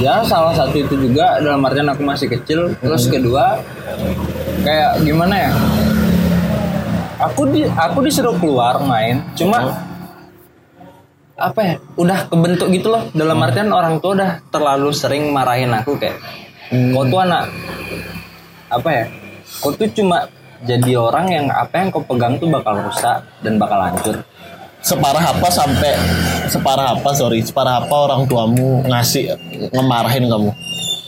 Ya 0.00 0.24
salah 0.24 0.56
satu 0.56 0.80
itu 0.80 0.96
juga 0.96 1.36
dalam 1.44 1.60
artian 1.60 1.92
aku 1.92 2.00
masih 2.00 2.32
kecil. 2.32 2.72
Terus 2.80 3.04
kedua 3.04 3.60
kayak 4.64 5.04
gimana 5.04 5.34
ya? 5.36 5.50
Aku 7.30 7.46
di 7.52 7.68
aku 7.68 8.00
disuruh 8.02 8.34
keluar 8.40 8.80
main 8.80 9.20
cuma 9.36 9.76
apa 11.36 11.60
ya? 11.60 11.74
Udah 12.00 12.26
kebentuk 12.32 12.72
gitu 12.72 12.88
loh. 12.88 13.04
Dalam 13.12 13.36
artian 13.44 13.68
orang 13.70 14.00
tua 14.00 14.16
udah 14.16 14.30
terlalu 14.48 14.90
sering 14.96 15.28
marahin 15.30 15.70
aku 15.76 16.00
kayak 16.00 16.16
kau 16.72 17.04
tuh 17.04 17.20
anak 17.20 17.52
apa 18.72 18.88
ya? 18.88 19.04
Kau 19.60 19.70
tuh 19.76 19.86
cuma 19.92 20.26
jadi 20.64 20.96
orang 20.96 21.26
yang 21.28 21.46
apa 21.48 21.74
yang 21.76 21.88
kau 21.92 22.00
pegang 22.00 22.40
tuh 22.40 22.48
bakal 22.48 22.80
rusak 22.80 23.20
dan 23.44 23.60
bakal 23.60 23.78
hancur. 23.78 24.16
Separah 24.84 25.32
apa 25.32 25.48
sampai 25.48 25.96
separah 26.48 26.92
apa 26.92 27.10
sorry 27.16 27.40
separah 27.40 27.80
apa 27.80 27.94
orang 27.94 28.28
tuamu 28.28 28.84
ngasih 28.84 29.32
ngemarahin 29.72 30.28
kamu? 30.28 30.50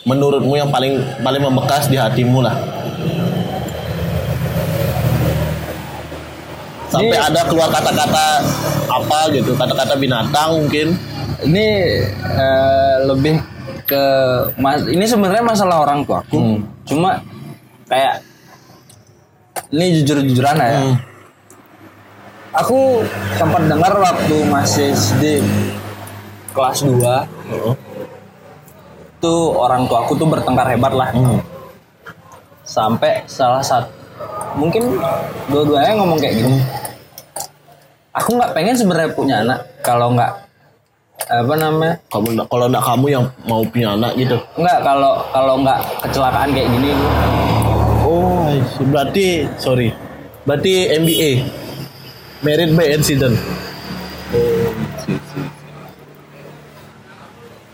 Menurutmu 0.07 0.55
yang 0.57 0.73
paling 0.73 0.97
paling 1.21 1.43
membekas 1.45 1.89
di 1.89 1.97
hatimu 1.97 2.41
lah. 2.41 2.57
Sampai 6.87 7.19
Ini- 7.19 7.27
ada 7.29 7.41
keluar 7.45 7.69
kata-kata 7.69 8.27
apa 8.87 9.19
gitu 9.35 9.53
kata-kata 9.53 9.95
binatang 9.99 10.51
mungkin. 10.65 10.97
Ini 11.45 11.67
eh, 12.17 12.97
lebih 13.05 13.37
ke 13.85 14.05
mas 14.57 14.83
ini 14.89 15.05
sebenarnya 15.05 15.45
masalah 15.45 15.85
orang 15.85 16.03
tua 16.03 16.19
aku 16.19 16.35
Hmm. 16.35 16.59
cuma 16.83 17.23
kayak 17.87 18.19
ini 19.71 20.01
jujur 20.01 20.23
jujuran 20.23 20.57
ya. 20.57 20.71
Hmm. 20.79 20.95
aku 22.53 23.05
sempat 23.37 23.63
dengar 23.67 23.93
waktu 23.93 24.37
masih 24.49 24.91
di 25.21 25.45
kelas 26.51 26.81
2 26.83 26.97
Heeh. 26.97 27.75
tuh 29.19 29.53
orang 29.53 29.85
tua 29.85 30.07
aku 30.07 30.17
tuh 30.17 30.25
bertengkar 30.25 30.67
hebat 30.69 30.93
lah. 30.93 31.11
Hmm. 31.13 31.41
sampai 32.67 33.23
salah 33.27 33.63
satu 33.63 33.87
mungkin 34.57 34.99
dua-duanya 35.47 35.95
ngomong 35.95 36.19
kayak 36.19 36.35
gini. 36.35 36.59
Aku 38.11 38.35
nggak 38.35 38.57
pengen 38.57 38.75
sebenarnya 38.75 39.13
punya 39.13 39.45
anak 39.45 39.61
kalau 39.85 40.11
nggak 40.11 40.33
apa 41.29 41.55
namanya? 41.55 41.95
Kamu 42.09 42.27
nggak- 42.33 42.49
kalau 42.49 42.65
enggak 42.67 42.85
kamu 42.85 43.07
yang 43.13 43.25
mau 43.45 43.61
punya 43.63 43.93
anak 43.93 44.17
gitu. 44.17 44.41
Nggak 44.57 44.79
kalau 44.81 45.21
kalau 45.31 45.55
nggak 45.61 45.79
kecelakaan 46.03 46.51
kayak 46.51 46.69
gini 46.73 46.91
see. 48.65 48.87
berarti 48.87 49.27
sorry. 49.61 49.89
Berarti 50.47 50.95
MBA 50.95 51.31
married 52.47 52.73
by 52.79 52.87
accident. 52.95 53.37
Oh 54.33 54.71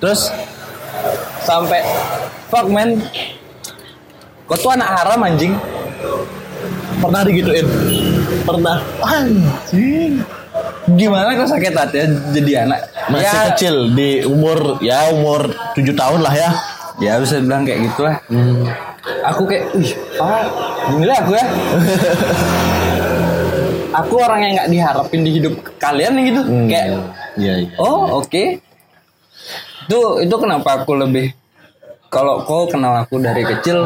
terus 0.02 0.34
sampai 1.46 1.78
fuck 2.50 2.66
man. 2.66 2.98
Kau 4.50 4.58
tuh 4.58 4.74
anak 4.74 4.90
haram 4.98 5.22
anjing. 5.22 5.54
Pernah 6.98 7.22
digituin? 7.22 7.66
Pernah. 8.42 8.82
Anjing. 9.06 10.26
Gimana 10.98 11.38
kau 11.38 11.46
sakit 11.46 11.72
hati 11.72 12.02
ya 12.02 12.06
jadi 12.34 12.52
anak? 12.66 12.80
Masih 13.08 13.30
ya, 13.30 13.48
kecil 13.54 13.74
di 13.94 14.10
umur 14.26 14.82
ya 14.82 15.14
umur 15.14 15.54
7 15.78 15.94
tahun 15.94 16.20
lah 16.20 16.34
ya. 16.34 16.50
Ya 17.00 17.22
bisa 17.22 17.38
bilang 17.38 17.62
kayak 17.62 17.86
gitulah 17.88 18.18
aku 19.02 19.42
kayak 19.46 19.64
wih 19.74 19.92
pak 20.18 20.46
inilah 20.94 21.16
aku 21.22 21.32
ya. 21.34 21.46
Aku 23.92 24.24
orang 24.24 24.40
yang 24.40 24.52
nggak 24.56 24.70
diharapin 24.72 25.20
di 25.20 25.36
hidup 25.36 25.52
kalian 25.76 26.16
gitu 26.24 26.40
kayak 26.64 26.96
iya. 27.36 27.54
Iya 27.60 27.76
oh 27.76 28.24
oke. 28.24 28.56
Itu 29.84 30.00
itu 30.24 30.34
kenapa 30.40 30.80
aku 30.80 30.96
lebih 30.96 31.36
kalau 32.08 32.40
kau 32.48 32.64
kenal 32.72 33.04
aku 33.04 33.20
dari 33.20 33.44
kecil 33.44 33.84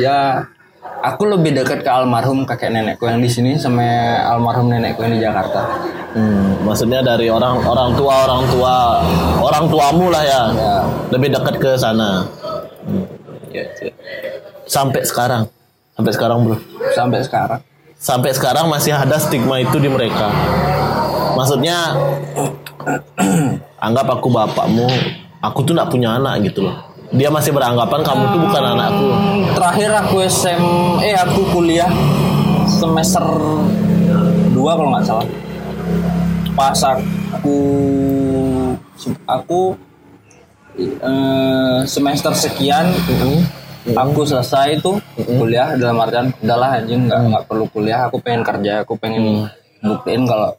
ya 0.00 0.48
aku 1.04 1.28
lebih 1.28 1.60
dekat 1.60 1.84
ke 1.84 1.90
almarhum 1.92 2.48
kakek 2.48 2.72
nenekku 2.72 3.04
yang 3.04 3.20
di 3.20 3.28
sini 3.28 3.60
sama 3.60 3.84
almarhum 4.32 4.72
nenekku 4.72 5.04
yang 5.04 5.14
di 5.16 5.20
Jakarta. 5.20 5.76
Hmm, 6.16 6.64
maksudnya 6.64 7.04
dari 7.04 7.28
orang 7.28 7.60
orang 7.68 7.92
tua 8.00 8.24
orang 8.24 8.42
tua 8.48 8.74
orang 9.44 9.64
tuamu 9.68 10.08
lah 10.08 10.24
ya. 10.24 10.42
Ya 10.56 10.74
lebih 11.12 11.28
dekat 11.32 11.54
ke 11.60 11.70
sana. 11.76 12.24
Hmm, 12.88 13.04
iya, 13.52 13.64
iya. 13.82 13.92
sampai 14.68 15.02
sekarang. 15.04 15.48
Sampai 15.98 16.12
sekarang 16.14 16.38
bro 16.46 16.56
sampai 16.98 17.20
sekarang. 17.22 17.60
Sampai 17.98 18.30
sekarang 18.30 18.70
masih 18.70 18.94
ada 18.94 19.18
stigma 19.18 19.58
itu 19.58 19.78
di 19.82 19.90
mereka. 19.90 20.30
Maksudnya 21.34 21.98
anggap 23.78 24.06
aku 24.18 24.30
bapakmu 24.30 24.86
aku 25.42 25.62
tuh 25.66 25.74
nggak 25.74 25.90
punya 25.90 26.18
anak 26.18 26.46
gitu 26.46 26.66
loh. 26.66 26.76
Dia 27.08 27.32
masih 27.32 27.56
beranggapan 27.56 28.04
kamu 28.04 28.22
tuh 28.36 28.40
bukan 28.44 28.62
anakku. 28.76 29.06
Hmm, 29.08 29.42
terakhir 29.56 29.90
aku 29.96 30.16
SM 30.28 30.62
eh 31.00 31.16
aku 31.16 31.40
kuliah 31.54 31.88
semester 32.68 33.24
2 34.52 34.54
kalau 34.54 34.90
nggak 34.92 35.06
salah. 35.06 35.26
Pas 36.52 36.78
aku 37.32 37.56
aku 39.24 39.60
eh, 40.78 41.78
semester 41.84 42.32
sekian 42.32 42.94
aku 43.92 44.22
selesai 44.24 44.78
tuh 44.78 45.02
kuliah 45.16 45.74
dalam 45.74 45.98
artian 45.98 46.30
udahlah 46.38 46.78
anjing 46.78 47.08
nggak 47.08 47.20
nggak 47.34 47.44
perlu 47.50 47.64
kuliah 47.72 48.06
aku 48.06 48.16
pengen 48.22 48.42
kerja 48.46 48.86
aku 48.86 48.94
pengen 48.94 49.48
buktiin 49.82 50.22
kalau 50.28 50.50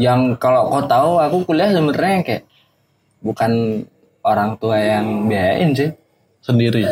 yang 0.00 0.34
kalau 0.40 0.72
kau 0.72 0.82
tahu 0.84 1.22
aku 1.22 1.36
kuliah 1.46 1.70
sebenarnya 1.70 2.22
kayak 2.26 2.42
bukan 3.22 3.82
orang 4.24 4.56
tua 4.58 4.78
yang 4.80 5.28
biayain 5.28 5.70
sih 5.76 5.90
Sendiri. 6.44 6.84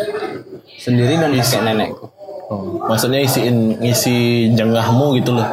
sendiri 0.81 1.21
dan 1.21 1.37
kakek 1.37 1.61
nenekku 1.61 2.09
Oh, 2.52 2.85
maksudnya 2.85 3.25
isiin 3.25 3.81
ngisi 3.81 4.49
jengahmu 4.52 5.16
gitu 5.16 5.33
loh. 5.33 5.49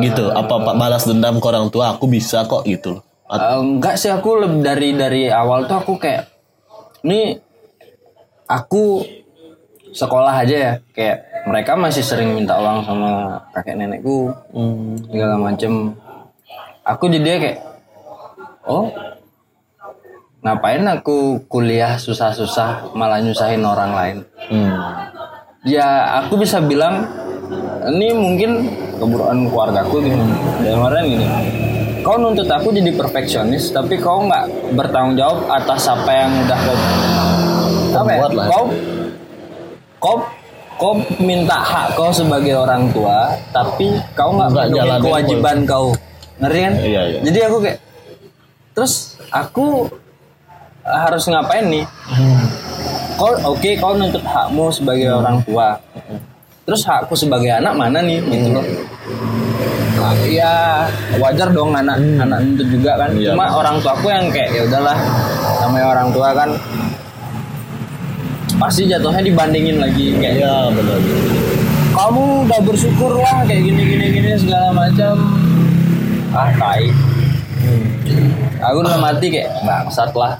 Gitu. 0.00 0.24
Apa 0.32 0.64
Pak 0.64 0.74
balas 0.80 1.04
dendam 1.04 1.36
ke 1.36 1.46
orang 1.52 1.68
tua 1.68 1.92
aku 1.92 2.08
bisa 2.08 2.48
kok 2.48 2.64
gitu 2.64 2.96
loh. 2.96 3.02
Eh, 3.32 3.56
enggak 3.56 3.96
sih 3.96 4.12
aku 4.12 4.36
lebih 4.36 4.60
dari 4.60 4.92
dari 4.92 5.22
awal 5.26 5.64
tuh 5.64 5.80
aku 5.80 5.96
kayak 5.96 6.28
ini 7.00 7.32
aku 8.44 9.00
sekolah 9.88 10.44
aja 10.44 10.56
ya 10.56 10.72
kayak 10.92 11.18
mereka 11.48 11.72
masih 11.72 12.04
sering 12.04 12.36
minta 12.36 12.60
uang 12.60 12.84
sama 12.84 13.40
kakek 13.50 13.76
nenekku 13.76 14.28
Hmm. 14.52 15.00
segala 15.08 15.40
macem 15.40 15.96
aku 16.84 17.08
jadi 17.08 17.40
kayak 17.40 17.58
oh 18.64 18.92
ngapain 20.42 20.84
aku 20.84 21.40
kuliah 21.46 21.96
susah-susah 21.96 22.92
malah 22.92 23.24
nyusahin 23.24 23.64
orang 23.64 23.96
lain 23.96 24.16
Hmm. 24.52 24.76
ya 25.64 26.20
aku 26.20 26.36
bisa 26.36 26.60
bilang 26.60 27.08
ini 27.88 28.12
mungkin 28.12 28.50
keburukan 29.00 29.48
keluargaku 29.48 30.04
gitu 30.04 30.20
dalam 30.60 30.84
artian 30.84 31.06
gini 31.08 31.26
kau 32.02 32.18
nuntut 32.18 32.50
aku 32.50 32.74
jadi 32.74 32.90
perfeksionis 32.92 33.70
tapi 33.70 33.96
kau 34.02 34.26
nggak 34.26 34.74
bertanggung 34.74 35.14
jawab 35.14 35.46
atas 35.48 35.86
apa 35.86 36.10
yang 36.10 36.30
udah 36.44 36.58
kau 36.58 36.76
apa 37.92 38.10
ya? 38.10 38.18
Buat 38.18 38.32
lah. 38.34 38.46
kau 38.50 38.64
kau 40.02 40.16
kau 40.82 40.92
minta 41.22 41.62
hak 41.62 41.94
kau 41.94 42.10
sebagai 42.10 42.58
orang 42.58 42.90
tua 42.90 43.38
tapi 43.54 43.94
kau 44.18 44.34
nggak 44.34 44.74
jalanin 44.74 45.02
kewajiban 45.02 45.58
kau. 45.62 45.94
Ngerti 46.42 46.58
kan? 46.58 46.74
Iya, 46.82 47.02
iya. 47.06 47.18
jadi 47.22 47.38
aku 47.46 47.56
kayak 47.62 47.78
terus 48.74 49.14
aku 49.30 49.86
harus 50.82 51.24
ngapain 51.30 51.70
nih? 51.70 51.84
Kau 53.14 53.30
oke 53.54 53.70
kau 53.78 53.94
nuntut 53.94 54.26
hakmu 54.26 54.74
sebagai 54.74 55.06
orang 55.14 55.38
tua. 55.46 55.78
Terus 56.66 56.82
hakku 56.82 57.14
sebagai 57.14 57.62
anak 57.62 57.78
mana 57.78 58.02
nih? 58.02 58.18
Gitu 58.26 58.48
loh 58.50 58.66
Nah, 60.02 60.18
ya 60.26 60.82
wajar 61.22 61.54
dong 61.54 61.70
anak 61.70 61.94
anak 62.18 62.42
nuntut 62.42 62.66
juga 62.74 62.98
kan. 62.98 63.14
Iya, 63.14 63.38
cuma 63.38 63.46
orang 63.54 63.78
tuaku 63.78 64.10
yang 64.10 64.26
kayak 64.34 64.50
ya 64.50 64.62
udahlah 64.66 64.98
namanya 65.62 65.86
orang 65.94 66.08
tua 66.10 66.28
kan. 66.34 66.50
Pasti 68.58 68.90
jatuhnya 68.90 69.22
dibandingin 69.22 69.78
lagi 69.78 70.18
kayak 70.18 70.42
Iya 70.42 70.54
benar. 70.74 70.98
kamu 71.92 72.22
udah 72.50 72.60
bersyukur 72.66 73.12
lah 73.20 73.46
kayak 73.46 73.62
gini 73.62 73.82
gini 73.86 74.06
gini 74.10 74.30
segala 74.34 74.74
macam. 74.74 75.14
Ah 76.34 76.50
tai. 76.58 76.90
Aku 78.58 78.82
udah 78.82 78.98
mati 78.98 79.30
kayak 79.30 79.54
bangsat 79.62 80.10
lah. 80.18 80.34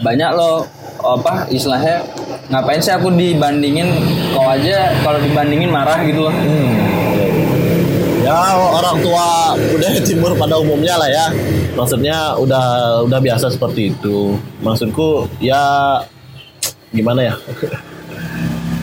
Banyak 0.00 0.32
loh 0.32 0.64
apa 0.98 1.44
istilahnya 1.52 2.00
ngapain 2.48 2.80
sih 2.80 2.94
aku 2.96 3.12
dibandingin 3.12 3.92
kau 4.32 4.48
aja 4.48 4.96
kalau 5.04 5.20
dibandingin 5.20 5.68
marah 5.68 6.00
gitu 6.08 6.24
loh. 6.24 6.32
Hmm. 6.32 7.07
Ya 8.28 8.36
orang 8.60 8.96
tua 9.00 9.56
budaya 9.56 10.00
timur 10.08 10.36
pada 10.36 10.60
umumnya 10.60 11.00
lah 11.00 11.08
ya. 11.08 11.26
Maksudnya 11.72 12.36
udah 12.36 12.64
udah 13.08 13.20
biasa 13.24 13.48
seperti 13.48 13.96
itu. 13.96 14.36
Maksudku 14.60 15.32
ya 15.40 15.96
gimana 16.92 17.32
ya? 17.32 17.34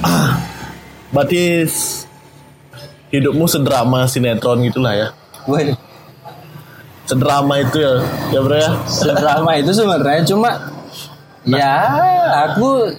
Ah, 0.01 0.41
Berarti 1.13 1.63
hidupmu 3.13 3.45
sedrama 3.45 4.09
sinetron 4.09 4.65
gitulah 4.65 4.97
ya. 4.97 5.07
Waduh, 5.45 5.77
Sedrama 7.05 7.61
itu 7.61 7.77
ya, 7.77 8.01
ya 8.33 8.39
bro 8.41 8.57
ya. 8.57 8.71
drama 9.21 9.51
itu 9.61 9.69
sebenarnya 9.69 10.25
cuma 10.25 10.57
ya 11.45 11.77
aku 12.49 12.89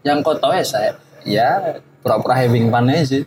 yang 0.00 0.24
kau 0.24 0.32
tahu 0.32 0.56
ya 0.56 0.64
saya 0.64 0.96
ya 1.28 1.76
pura-pura 2.00 2.32
having 2.40 2.72
fun 2.72 2.88
aja 2.88 3.04
sih 3.04 3.22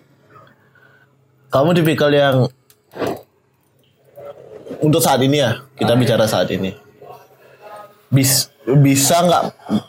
Kamu 1.50 1.74
tipikal 1.74 2.14
yang 2.14 2.46
untuk 4.80 5.02
saat 5.02 5.20
ini 5.26 5.42
ya, 5.42 5.66
kita 5.76 5.98
bicara 5.98 6.30
saat 6.30 6.48
ini. 6.54 6.72
Bis, 8.10 8.50
bisa 8.82 9.22
nggak 9.26 9.44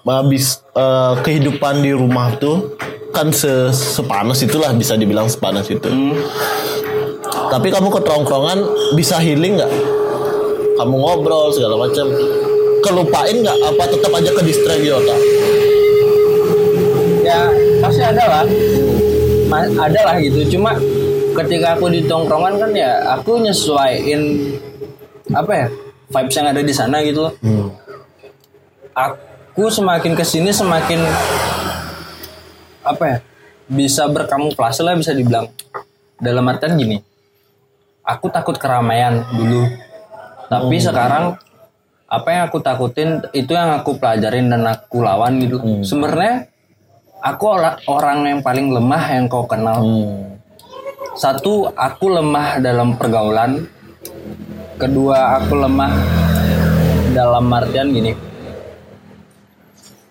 habis 0.05 0.61
eh, 0.77 1.15
kehidupan 1.25 1.85
di 1.85 1.93
rumah 1.93 2.33
tuh 2.37 2.77
kan 3.13 3.33
se, 3.33 3.73
sepanas 3.73 4.41
itulah 4.45 4.73
bisa 4.73 4.97
dibilang 4.97 5.29
sepanas 5.29 5.69
itu. 5.69 5.89
Tapi 7.51 7.69
kamu 7.69 7.89
ke 7.93 8.01
tongkrongan 8.03 8.59
bisa 8.97 9.21
healing 9.21 9.61
nggak? 9.61 9.73
Kamu 10.81 10.95
ngobrol 10.97 11.53
segala 11.53 11.77
macam. 11.77 12.09
Kelupain 12.81 13.37
nggak? 13.45 13.59
Apa 13.69 13.85
tetap 13.85 14.13
aja 14.17 14.31
ke 14.33 14.43
distract 14.43 14.81
di 14.81 14.91
otak? 14.91 15.21
ya 17.31 17.47
pasti 17.79 18.03
ada 18.03 18.25
lah 18.27 18.45
Ma- 19.47 19.75
ada 19.87 20.01
lah 20.07 20.17
gitu 20.19 20.59
cuma 20.59 20.75
ketika 21.37 21.79
aku 21.79 21.87
di 21.91 22.05
tongkrongan 22.05 22.59
kan 22.59 22.71
ya 22.75 23.15
aku 23.15 23.39
nyesuaiin 23.41 24.23
apa 25.31 25.53
ya 25.55 25.67
vibes 26.11 26.35
yang 26.35 26.49
ada 26.51 26.63
di 26.63 26.75
sana 26.75 27.03
gitu 27.07 27.31
loh. 27.31 27.35
Hmm. 27.45 27.71
aku 28.91 29.71
semakin 29.71 30.13
ke 30.19 30.25
sini 30.27 30.51
semakin 30.51 31.01
apa 32.83 33.05
ya 33.07 33.19
bisa 33.71 34.11
berkamuflase 34.11 34.83
lah 34.83 34.99
bisa 34.99 35.15
dibilang. 35.15 35.47
Dalam 36.21 36.45
artian 36.51 36.77
gini 36.77 37.01
aku 38.05 38.29
takut 38.29 38.59
keramaian 38.59 39.23
dulu. 39.31 39.71
Tapi 40.51 40.77
sekarang 40.83 41.39
apa 42.11 42.29
yang 42.35 42.43
aku 42.51 42.59
takutin 42.59 43.23
itu 43.31 43.55
yang 43.55 43.71
aku 43.79 43.95
pelajarin 44.03 44.51
dan 44.51 44.67
aku 44.67 44.99
lawan 44.99 45.39
gitu. 45.39 45.63
Sebenarnya 45.87 46.51
aku 47.23 47.45
ora- 47.47 47.79
orang 47.87 48.27
yang 48.27 48.41
paling 48.43 48.75
lemah 48.75 49.05
yang 49.15 49.31
kau 49.31 49.47
kenal. 49.47 49.79
Hmm. 49.79 50.40
Satu 51.17 51.71
aku 51.75 52.07
lemah 52.11 52.61
dalam 52.63 52.95
pergaulan. 52.95 53.67
Kedua 54.81 55.37
aku 55.37 55.61
lemah 55.61 55.93
dalam 57.13 57.45
artian 57.53 57.93
gini. 57.93 58.13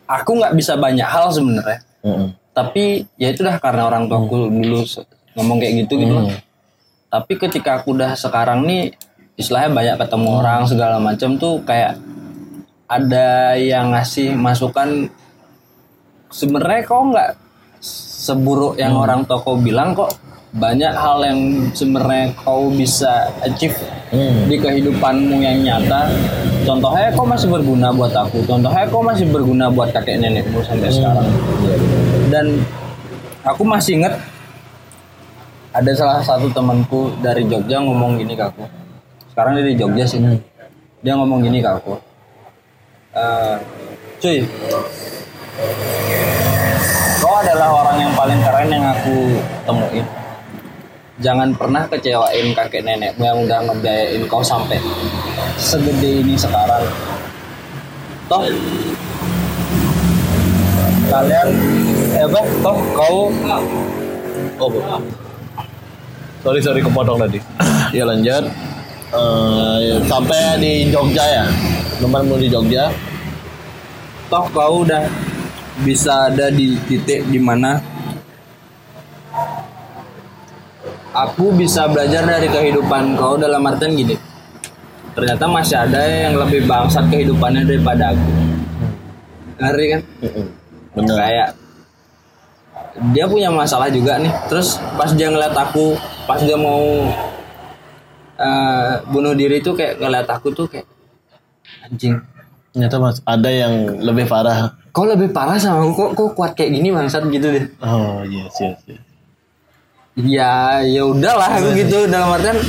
Aku 0.10 0.38
nggak 0.38 0.54
bisa 0.58 0.74
banyak 0.78 1.06
hal 1.06 1.30
sebenarnya. 1.30 1.80
Hmm. 2.00 2.32
tapi 2.56 3.04
ya 3.20 3.28
itu 3.32 3.44
dah 3.44 3.60
karena 3.60 3.88
orang 3.88 4.08
tuaku 4.08 4.48
dulu 4.48 4.88
se- 4.88 5.04
ngomong 5.36 5.60
kayak 5.60 5.84
gitu 5.84 6.00
gitu 6.00 6.16
loh. 6.16 6.32
tapi 7.12 7.36
ketika 7.36 7.80
aku 7.80 7.92
udah 7.92 8.16
sekarang 8.16 8.64
nih 8.64 8.96
istilahnya 9.36 9.72
banyak 9.76 9.96
ketemu 10.00 10.30
orang 10.40 10.64
segala 10.64 10.96
macam 11.00 11.36
tuh 11.36 11.60
kayak 11.68 12.00
ada 12.88 13.56
yang 13.60 13.92
ngasih 13.92 14.32
masukan. 14.32 15.12
Sebenarnya 16.32 16.88
kok 16.88 17.04
nggak 17.04 17.30
seburuk 18.24 18.80
yang 18.80 18.96
orang 18.96 19.28
tua 19.28 19.40
kau 19.44 19.60
bilang 19.60 19.92
kok 19.92 20.12
banyak 20.50 20.94
hal 20.94 21.22
yang 21.22 21.40
sebenarnya 21.78 22.34
kau 22.42 22.74
bisa 22.74 23.30
achieve 23.46 23.78
Hmm. 24.10 24.50
di 24.50 24.58
kehidupanmu 24.58 25.38
yang 25.38 25.62
nyata. 25.62 26.10
Contohnya 26.66 27.14
kau 27.14 27.30
masih 27.30 27.46
berguna 27.46 27.94
buat 27.94 28.10
aku. 28.10 28.42
Contohnya 28.42 28.90
kau 28.90 29.06
masih 29.06 29.30
berguna 29.30 29.70
buat 29.70 29.94
kakek 29.94 30.18
nenekmu 30.18 30.66
sampai 30.66 30.90
sekarang. 30.90 31.30
Dan 32.34 32.66
aku 33.46 33.62
masih 33.62 34.02
inget 34.02 34.18
ada 35.70 35.92
salah 35.94 36.26
satu 36.26 36.50
temanku 36.50 37.14
dari 37.22 37.46
Jogja 37.46 37.78
ngomong 37.86 38.18
gini 38.18 38.34
ke 38.34 38.50
aku. 38.50 38.66
Sekarang 39.30 39.54
dia 39.62 39.70
di 39.70 39.78
Jogja 39.78 40.10
sih. 40.10 40.18
Dia 41.06 41.14
ngomong 41.14 41.46
gini 41.46 41.62
ke 41.62 41.70
aku. 41.70 41.94
"Eh, 43.14 43.56
cuy 44.18 44.42
kau 47.22 47.36
adalah 47.38 47.70
orang 47.86 48.10
yang 48.10 48.14
paling 48.18 48.40
keren 48.42 48.70
yang 48.74 48.86
aku 48.90 49.38
temuin 49.70 50.06
jangan 51.20 51.52
pernah 51.52 51.84
kecewain 51.92 52.56
kakek 52.56 52.84
nenekmu 52.84 53.24
yang 53.28 53.40
udah 53.44 53.60
ngebiayain 53.68 54.24
kau 54.32 54.40
sampai 54.40 54.80
segede 55.60 56.24
ini 56.24 56.40
sekarang 56.40 56.88
toh 58.32 58.48
kalian 61.10 61.48
eh 62.16 62.24
apa 62.24 62.42
toh 62.64 62.78
kau 62.96 63.20
Oh, 64.60 64.68
Bu. 64.68 64.84
sorry 66.44 66.60
sorry 66.60 66.84
kepotong 66.84 67.16
tadi. 67.16 67.40
ya 67.96 68.04
lanjut. 68.04 68.44
Eh, 69.16 69.96
sampai 70.04 70.60
di 70.60 70.92
Jogja 70.92 71.24
ya. 71.24 71.46
Temanmu 72.04 72.36
di 72.36 72.52
Jogja. 72.52 72.92
toh 74.28 74.44
kau 74.52 74.84
udah 74.84 75.08
bisa 75.82 76.28
ada 76.28 76.52
di 76.52 76.76
titik 76.92 77.24
di 77.32 77.40
mana 77.40 77.80
aku 81.14 81.54
bisa 81.56 81.90
belajar 81.90 82.26
dari 82.26 82.48
kehidupan 82.50 83.18
kau 83.18 83.36
dalam 83.36 83.66
artian 83.66 83.98
gini. 83.98 84.16
Ternyata 85.18 85.50
masih 85.50 85.76
ada 85.76 86.00
yang 86.06 86.38
lebih 86.38 86.70
bangsat 86.70 87.10
kehidupannya 87.10 87.66
daripada 87.66 88.14
aku. 88.14 88.32
Ngeri 89.60 89.86
kan? 89.92 90.02
Bener. 90.96 91.16
Kayak 91.18 91.50
dia 93.12 93.26
punya 93.28 93.50
masalah 93.52 93.92
juga 93.92 94.22
nih. 94.22 94.32
Terus 94.48 94.80
pas 94.96 95.12
dia 95.12 95.28
ngeliat 95.28 95.56
aku 95.58 95.98
pas 96.24 96.40
dia 96.40 96.56
mau 96.56 97.10
eh, 98.40 98.92
bunuh 99.10 99.34
diri 99.36 99.60
tuh 99.60 99.76
kayak 99.76 100.00
ngeliat 100.00 100.28
aku 100.30 100.54
tuh 100.56 100.70
kayak 100.72 100.88
anjing. 101.84 102.22
Ternyata 102.70 102.96
mas 103.02 103.18
ada 103.26 103.50
yang 103.50 104.00
lebih 104.00 104.30
parah. 104.30 104.78
Kau 104.94 105.04
lebih 105.10 105.34
parah 105.34 105.58
sama 105.58 105.84
aku? 105.84 105.94
Kok 105.98 106.12
kok 106.16 106.30
kuat 106.38 106.52
kayak 106.54 106.80
gini 106.80 106.94
bangsat 106.94 107.26
gitu 107.28 107.50
deh? 107.50 107.66
Oh 107.82 108.22
yes 108.24 108.56
yes, 108.62 108.78
yes. 108.88 109.09
Ya 110.26 110.84
ya 110.84 111.04
udahlah 111.08 111.60
aku 111.60 111.72
gitu 111.78 112.10
dalam 112.10 112.36
artian 112.36 112.60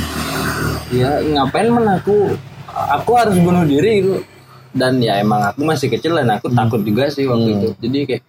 ya 0.91 1.19
ngapain 1.19 1.67
men 1.71 1.87
aku 1.87 2.35
aku 2.71 3.11
harus 3.17 3.35
bunuh 3.39 3.63
diri 3.67 4.03
gitu. 4.03 4.15
Dan 4.71 5.03
ya 5.03 5.19
emang 5.19 5.43
aku 5.43 5.67
masih 5.67 5.91
kecil 5.91 6.15
dan 6.15 6.31
aku 6.31 6.47
takut 6.47 6.79
juga 6.79 7.11
sih 7.11 7.27
waktu 7.27 7.59
itu. 7.59 7.67
Jadi 7.83 7.99
kayak 8.07 8.23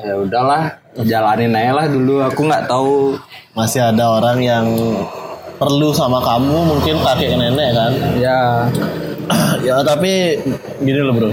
ya 0.00 0.14
udahlah 0.16 0.62
jalanin 1.04 1.52
aja 1.52 1.72
lah 1.76 1.86
dulu. 1.92 2.24
Aku 2.24 2.48
nggak 2.48 2.64
tahu 2.64 3.20
masih 3.52 3.84
ada 3.92 4.08
orang 4.08 4.40
yang 4.40 4.66
perlu 5.60 5.92
sama 5.92 6.24
kamu 6.24 6.56
mungkin 6.64 6.96
kakek 7.04 7.36
nenek 7.36 7.70
kan? 7.76 7.92
Ya. 8.16 8.38
Ya 9.62 9.78
tapi 9.86 10.36
gini 10.82 11.00
loh 11.00 11.14
bro. 11.14 11.30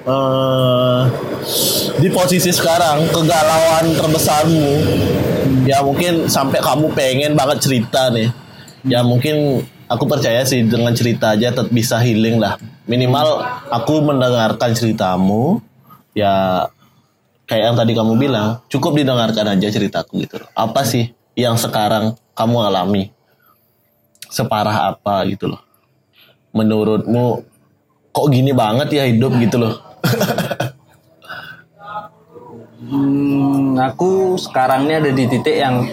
Eh, 0.00 1.00
di 2.02 2.08
posisi 2.10 2.50
sekarang 2.50 3.06
kegalauan 3.14 3.94
terbesarmu 3.94 4.68
ya 5.70 5.86
mungkin 5.86 6.26
sampai 6.26 6.58
kamu 6.58 6.90
pengen 6.98 7.38
banget 7.38 7.62
cerita 7.62 8.10
nih. 8.10 8.34
Ya 8.82 9.06
mungkin 9.06 9.62
aku 9.86 10.04
percaya 10.10 10.42
sih 10.42 10.66
dengan 10.66 10.90
cerita 10.98 11.38
aja 11.38 11.54
tetap 11.54 11.70
bisa 11.70 12.02
healing 12.02 12.42
lah. 12.42 12.58
Minimal 12.90 13.46
aku 13.70 14.02
mendengarkan 14.02 14.74
ceritamu. 14.74 15.62
Ya 16.10 16.66
kayak 17.46 17.70
yang 17.70 17.76
tadi 17.78 17.94
kamu 17.94 18.18
bilang 18.18 18.66
cukup 18.66 18.98
didengarkan 18.98 19.54
aja 19.54 19.70
ceritaku 19.70 20.26
gitu. 20.26 20.42
Apa 20.58 20.82
sih 20.82 21.14
yang 21.38 21.54
sekarang 21.54 22.18
kamu 22.34 22.66
alami? 22.66 23.14
Separah 24.26 24.90
apa 24.90 25.22
gitu 25.30 25.54
loh. 25.54 25.62
Menurutmu 26.50 27.46
kok 28.10 28.26
gini 28.26 28.50
banget 28.50 28.88
ya 28.90 29.06
hidup 29.06 29.38
gitu 29.38 29.62
loh 29.62 29.74
hmm, 32.90 33.78
aku 33.78 34.34
sekarang 34.34 34.90
ini 34.90 34.94
ada 34.98 35.10
di 35.14 35.24
titik 35.30 35.56
yang 35.56 35.86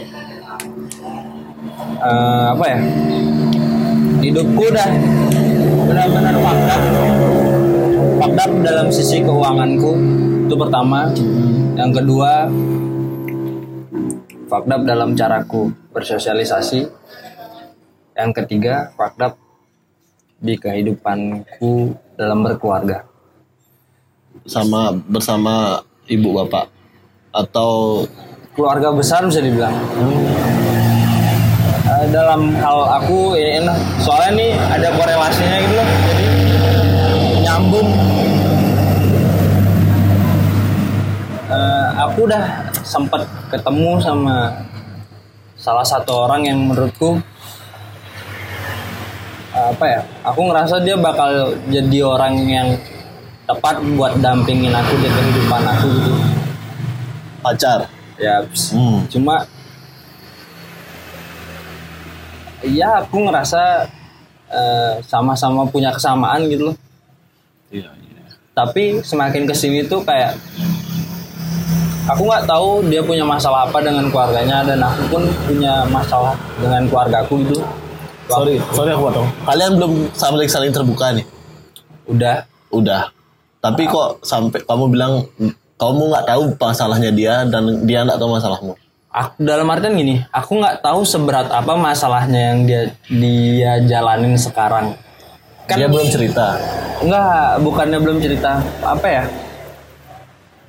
eh, 2.01 2.45
apa 2.51 2.65
ya? 2.65 2.79
Hidupku 4.17 4.62
udah 4.65 4.88
benar-benar 5.88 6.36
fucked 8.17 8.41
up 8.41 8.51
dalam 8.65 8.88
sisi 8.89 9.21
keuanganku. 9.21 9.93
Itu 10.49 10.55
pertama. 10.57 11.13
Yang 11.77 11.91
kedua 12.01 12.49
up 14.73 14.81
dalam 14.83 15.13
caraku 15.13 15.69
bersosialisasi. 15.93 16.81
Yang 18.17 18.31
ketiga 18.43 18.89
up 18.97 19.38
di 20.41 20.57
kehidupanku 20.57 21.93
dalam 22.17 22.41
berkeluarga. 22.41 23.05
Sama 24.49 24.93
bersama 25.05 25.81
ibu 26.07 26.33
bapak 26.41 26.76
atau 27.38 28.04
keluarga 28.58 28.89
besar 28.89 29.21
bisa 29.30 29.38
dibilang. 29.38 29.78
Eh, 31.88 32.06
dalam 32.10 32.58
hal 32.58 33.00
aku 33.00 33.38
ya 33.38 33.62
enak 33.62 33.78
soalnya 34.02 34.32
nih 34.34 34.52
ada 34.58 34.88
korelasinya 34.97 35.58
gitu 35.62 35.73
loh. 35.78 35.89
Jadi 36.10 36.26
nyambung. 37.45 37.89
Eh, 41.47 41.88
aku 42.02 42.17
udah 42.28 42.43
sempet 42.82 43.21
ketemu 43.54 44.02
sama 44.04 44.52
salah 45.56 45.86
satu 45.86 46.28
orang 46.28 46.43
yang 46.45 46.60
menurutku 46.69 47.17
apa 49.58 49.86
ya 49.89 50.02
aku 50.21 50.54
ngerasa 50.54 50.86
dia 50.86 50.93
bakal 50.93 51.58
jadi 51.65 52.00
orang 52.06 52.45
yang 52.45 52.69
tepat 53.50 53.82
buat 53.97 54.13
dampingin 54.21 54.69
aku 54.69 54.93
di 55.02 55.10
kehidupan 55.10 55.63
aku 55.65 55.88
gitu 55.97 56.26
pacar. 57.47 57.79
Ya 58.17 58.41
Hmm. 58.73 59.05
cuma 59.07 59.45
iya 62.65 63.05
aku 63.05 63.29
ngerasa 63.29 63.86
eh, 64.47 64.93
sama-sama 65.03 65.67
punya 65.67 65.91
kesamaan 65.93 66.47
gitu 66.47 66.71
loh. 66.71 66.75
Iya 67.69 67.91
iya. 67.93 68.23
Tapi 68.55 69.03
semakin 69.03 69.43
ke 69.45 69.53
sini 69.53 69.86
tuh 69.86 70.01
kayak 70.01 70.39
aku 72.07 72.23
nggak 72.23 72.47
tahu 72.47 72.88
dia 72.88 73.03
punya 73.03 73.27
masalah 73.27 73.67
apa 73.67 73.83
dengan 73.83 74.07
keluarganya 74.07 74.63
dan 74.63 74.79
aku 74.79 75.03
pun 75.12 75.23
punya 75.45 75.83
masalah 75.91 76.33
dengan 76.55 76.88
keluargaku 76.88 77.43
gitu 77.43 77.60
sorry 78.31 78.55
sorry 78.71 78.95
aku 78.95 79.12
potong 79.12 79.27
kalian 79.43 79.71
belum 79.75 79.93
saling 80.15 80.47
saling 80.47 80.71
terbuka 80.71 81.12
nih? 81.12 81.25
Udah. 82.07 82.47
Udah. 82.71 83.12
Tapi 83.60 83.83
kok 83.88 84.23
sampai 84.23 84.63
kamu 84.63 84.86
bilang 84.88 85.27
kamu 85.77 86.01
nggak 86.13 86.25
tahu 86.25 86.43
masalahnya 86.57 87.11
dia 87.13 87.33
dan 87.45 87.63
dia 87.85 88.03
nggak 88.03 88.19
tahu 88.19 88.29
masalahmu 88.33 88.73
aku 89.13 89.33
dalam 89.41 89.67
artian 89.69 89.93
gini 89.97 90.15
aku 90.29 90.57
nggak 90.57 90.81
tahu 90.81 91.01
seberat 91.05 91.47
apa 91.49 91.73
masalahnya 91.77 92.53
yang 92.53 92.59
dia 92.65 92.81
dia 93.09 93.71
jalanin 93.85 94.37
sekarang 94.37 94.97
kan 95.69 95.77
dia 95.77 95.89
belum 95.89 96.07
cerita 96.09 96.57
Enggak, 96.97 97.61
bukannya 97.61 97.99
belum 98.01 98.17
cerita. 98.17 98.57
Apa 98.81 99.05
ya? 99.05 99.23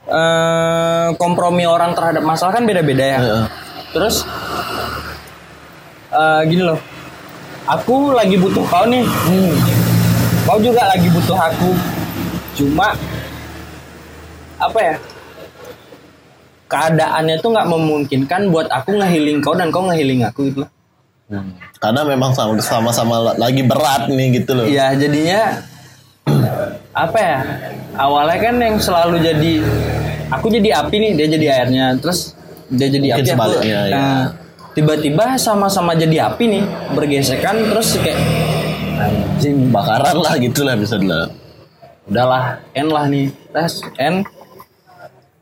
Eh 0.08 1.08
kompromi 1.16 1.64
orang 1.64 1.96
terhadap 1.96 2.24
masalah 2.24 2.52
kan 2.52 2.68
beda-beda 2.68 3.04
ya. 3.04 3.18
Heeh. 3.20 3.44
Terus 3.96 4.28
eh 6.12 6.40
gini 6.48 6.62
loh. 6.64 6.80
Aku 7.68 8.12
lagi 8.12 8.36
butuh 8.36 8.64
kau 8.64 8.84
nih. 8.88 9.04
Hmm. 9.04 9.52
Kau 10.44 10.58
juga 10.60 10.88
lagi 10.88 11.08
butuh 11.12 11.36
aku. 11.36 11.70
Cuma 12.56 12.92
apa 14.58 14.78
ya? 14.78 14.96
Keadaannya 16.68 17.36
tuh 17.38 17.50
nggak 17.50 17.64
memungkinkan 17.66 18.52
buat 18.52 18.68
aku 18.68 18.92
ngehealing 18.94 19.40
kau 19.40 19.56
dan 19.56 19.72
kau 19.72 19.82
ngehealing 19.82 20.20
aku 20.22 20.40
gitu 20.46 20.60
loh. 20.62 20.70
karena 21.76 22.02
memang 22.02 22.32
sama- 22.32 22.56
sama-sama 22.58 23.36
lagi 23.36 23.60
berat 23.60 24.08
nih 24.08 24.40
gitu 24.40 24.56
loh 24.56 24.64
Iya 24.64 24.96
jadinya 24.96 25.60
apa 27.04 27.18
ya 27.18 27.38
awalnya 27.94 28.38
kan 28.40 28.56
yang 28.56 28.76
selalu 28.76 29.20
jadi 29.20 29.52
aku 30.28 30.48
jadi 30.50 30.80
api 30.80 30.96
nih 30.98 31.12
dia 31.14 31.26
jadi 31.28 31.46
airnya 31.52 31.84
terus 31.96 32.32
dia 32.66 32.88
jadi 32.88 33.12
Mungkin 33.12 33.24
api 33.28 33.36
aku 33.36 33.60
ya. 33.60 33.80
nah, 33.88 34.24
tiba-tiba 34.72 35.36
sama-sama 35.36 35.92
jadi 35.92 36.32
api 36.32 36.44
nih 36.48 36.64
bergesekan 36.92 37.60
terus 37.66 38.00
kayak 38.00 38.16
anjing 38.96 39.68
bakaran 39.68 40.16
lah 40.16 40.32
gitu 40.34 40.64
lah 40.64 40.74
bisa 40.74 40.96
dibilang 40.96 41.28
udahlah 42.04 42.56
end 42.72 42.88
lah 42.88 43.04
nih 43.04 43.28
tes 43.52 43.84
end 43.96 44.24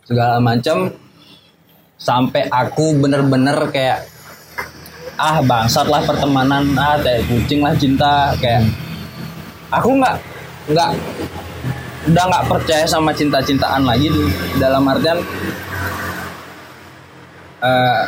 segala 0.06 0.38
macam 0.38 0.94
sampai 1.98 2.46
aku 2.46 2.94
bener-bener 3.02 3.58
kayak 3.74 4.06
ah 5.18 5.42
bangsat 5.42 5.88
lah 5.90 6.04
pertemanan 6.06 6.76
ah 6.78 6.94
kayak 7.00 7.26
kucing 7.26 7.64
lah 7.64 7.74
cinta 7.74 8.30
kayak 8.38 8.62
aku 9.74 9.98
nggak 9.98 10.16
nggak 10.70 10.90
udah 12.06 12.24
nggak 12.30 12.46
percaya 12.46 12.84
sama 12.86 13.10
cinta-cintaan 13.10 13.82
lagi 13.82 14.06
dalam 14.62 14.86
artian 14.86 15.18
eh, 17.66 18.00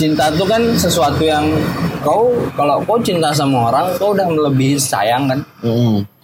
cinta 0.00 0.32
tuh 0.32 0.48
kan 0.48 0.62
sesuatu 0.72 1.20
yang 1.20 1.44
kau 2.00 2.32
kalau 2.56 2.80
kau 2.88 2.96
cinta 3.02 3.28
sama 3.36 3.68
orang 3.68 3.92
kau 4.00 4.16
udah 4.16 4.24
melebihi 4.24 4.80
sayang 4.80 5.28
kan 5.28 5.40
Mm. 5.60 6.15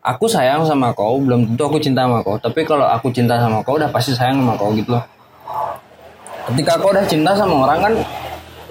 Aku 0.00 0.24
sayang 0.26 0.64
sama 0.64 0.96
kau 0.96 1.20
belum 1.20 1.52
tentu 1.52 1.62
aku 1.68 1.78
cinta 1.80 2.08
sama 2.08 2.24
kau. 2.24 2.36
Tapi 2.40 2.64
kalau 2.64 2.88
aku 2.88 3.12
cinta 3.12 3.36
sama 3.36 3.60
kau 3.60 3.76
udah 3.76 3.92
pasti 3.92 4.16
sayang 4.16 4.40
sama 4.40 4.56
kau 4.56 4.72
gitu 4.72 4.96
loh. 4.96 5.04
Ketika 6.50 6.80
kau 6.80 6.90
udah 6.90 7.04
cinta 7.06 7.36
sama 7.36 7.68
orang 7.68 7.78
kan 7.84 7.94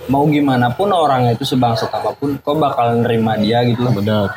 mau 0.10 0.26
gimana 0.26 0.74
pun 0.74 0.90
orang 0.90 1.30
itu 1.30 1.46
sebangsat 1.46 1.94
apa 1.94 2.18
pun 2.18 2.34
kau 2.42 2.58
bakal 2.58 2.98
nerima 2.98 3.38
dia 3.38 3.62
gitu 3.64 3.86
loh. 3.86 3.94
Benar. 3.94 4.28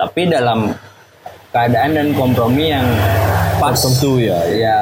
Tapi 0.00 0.20
dalam 0.32 0.72
keadaan 1.52 1.90
dan 1.94 2.08
kompromi 2.16 2.72
yang 2.72 2.88
pas. 3.60 3.76
Tentu 3.76 4.18
ya. 4.18 4.40
Ya 4.50 4.76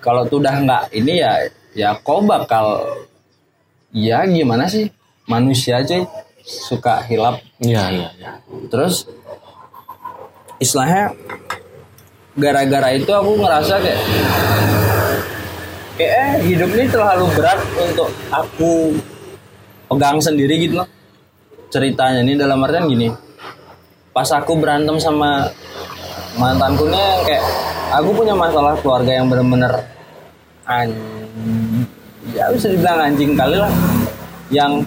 kalau 0.00 0.24
tuh 0.26 0.40
udah 0.40 0.56
nggak 0.56 0.82
ini 0.96 1.20
ya 1.20 1.32
ya 1.76 1.90
kau 2.00 2.24
bakal 2.24 2.80
ya 3.92 4.24
gimana 4.24 4.66
sih? 4.66 4.88
Manusia 5.26 5.82
aja 5.82 6.06
suka 6.46 7.02
hilap. 7.04 7.42
Iya 7.58 7.90
iya 7.90 8.08
iya. 8.14 8.32
Terus 8.70 9.10
istilahnya 10.56 11.12
gara-gara 12.36 12.92
itu 12.92 13.08
aku 13.08 13.40
ngerasa 13.40 13.74
kayak 13.80 14.00
kayak 15.96 16.12
eh, 16.12 16.32
hidup 16.52 16.70
ini 16.76 16.86
terlalu 16.92 17.26
berat 17.32 17.60
untuk 17.80 18.08
aku 18.28 18.92
pegang 19.88 20.20
sendiri 20.20 20.68
gitu 20.68 20.84
loh. 20.84 20.88
Ceritanya 21.72 22.22
ini 22.22 22.36
dalam 22.36 22.62
artian 22.64 22.88
gini 22.88 23.08
pas 24.12 24.28
aku 24.32 24.56
berantem 24.56 24.96
sama 24.96 25.44
mantanku 26.40 26.88
nya 26.88 27.20
kayak 27.24 27.44
aku 27.92 28.16
punya 28.16 28.32
masalah 28.32 28.72
keluarga 28.80 29.12
yang 29.12 29.28
bener-bener 29.28 29.72
anjing 30.64 31.84
ya 32.32 32.48
bisa 32.52 32.68
dibilang 32.72 33.12
anjing 33.12 33.32
kali 33.36 33.56
lah. 33.60 33.72
Yang 34.46 34.86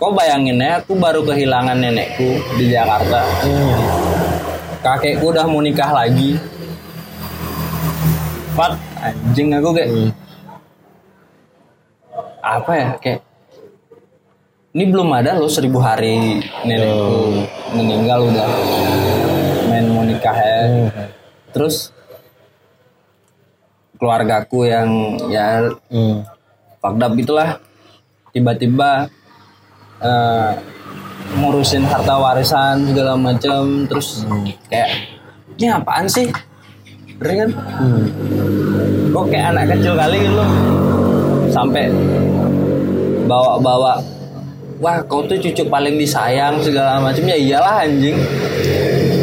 kau 0.00 0.16
bayangin 0.16 0.56
ya 0.56 0.80
aku 0.80 0.96
baru 0.96 1.20
kehilangan 1.26 1.76
nenekku 1.76 2.40
di 2.56 2.72
Jakarta 2.72 3.20
kakekku 4.80 5.32
udah 5.32 5.44
mau 5.44 5.60
nikah 5.60 5.92
lagi. 5.92 6.40
Fat 8.56 8.74
anjing 9.00 9.52
aku 9.54 9.70
kayak 9.72 9.90
Hmm. 9.90 10.10
apa 12.40 12.72
ya 12.72 12.88
kayak 12.98 13.20
ini 14.72 14.84
belum 14.88 15.12
ada 15.12 15.36
loh 15.36 15.46
seribu 15.46 15.78
hari 15.78 16.40
nenekku 16.64 17.44
meninggal 17.76 18.26
udah. 18.26 18.48
Main 19.68 19.86
mau 19.92 20.02
nikah 20.02 20.34
ya. 20.34 20.60
Terus 21.52 21.92
keluargaku 24.00 24.64
yang 24.66 24.88
ya 25.28 25.68
Hmm. 25.92 26.24
fucked 26.80 27.04
up 27.04 27.12
itulah 27.14 27.60
tiba-tiba 28.32 29.12
eh, 30.00 30.50
ngurusin 31.38 31.86
harta 31.86 32.18
warisan 32.18 32.90
segala 32.90 33.14
macam 33.14 33.86
terus 33.86 34.26
kayak 34.66 34.90
ini 35.60 35.68
apaan 35.68 36.08
sih? 36.08 36.26
Bener 37.20 37.44
kan? 37.44 37.50
Kok 39.12 39.24
kayak 39.28 39.46
anak 39.52 39.64
kecil 39.76 39.92
kali 39.92 40.18
gitu 40.24 40.34
loh. 40.40 40.50
Sampai 41.52 41.92
bawa-bawa 43.28 44.00
wah 44.80 44.96
kau 45.04 45.20
tuh 45.28 45.36
cucu 45.36 45.68
paling 45.68 46.00
disayang 46.00 46.56
segala 46.64 46.96
macam 46.96 47.28
ya 47.28 47.36
iyalah 47.36 47.84
anjing. 47.84 48.16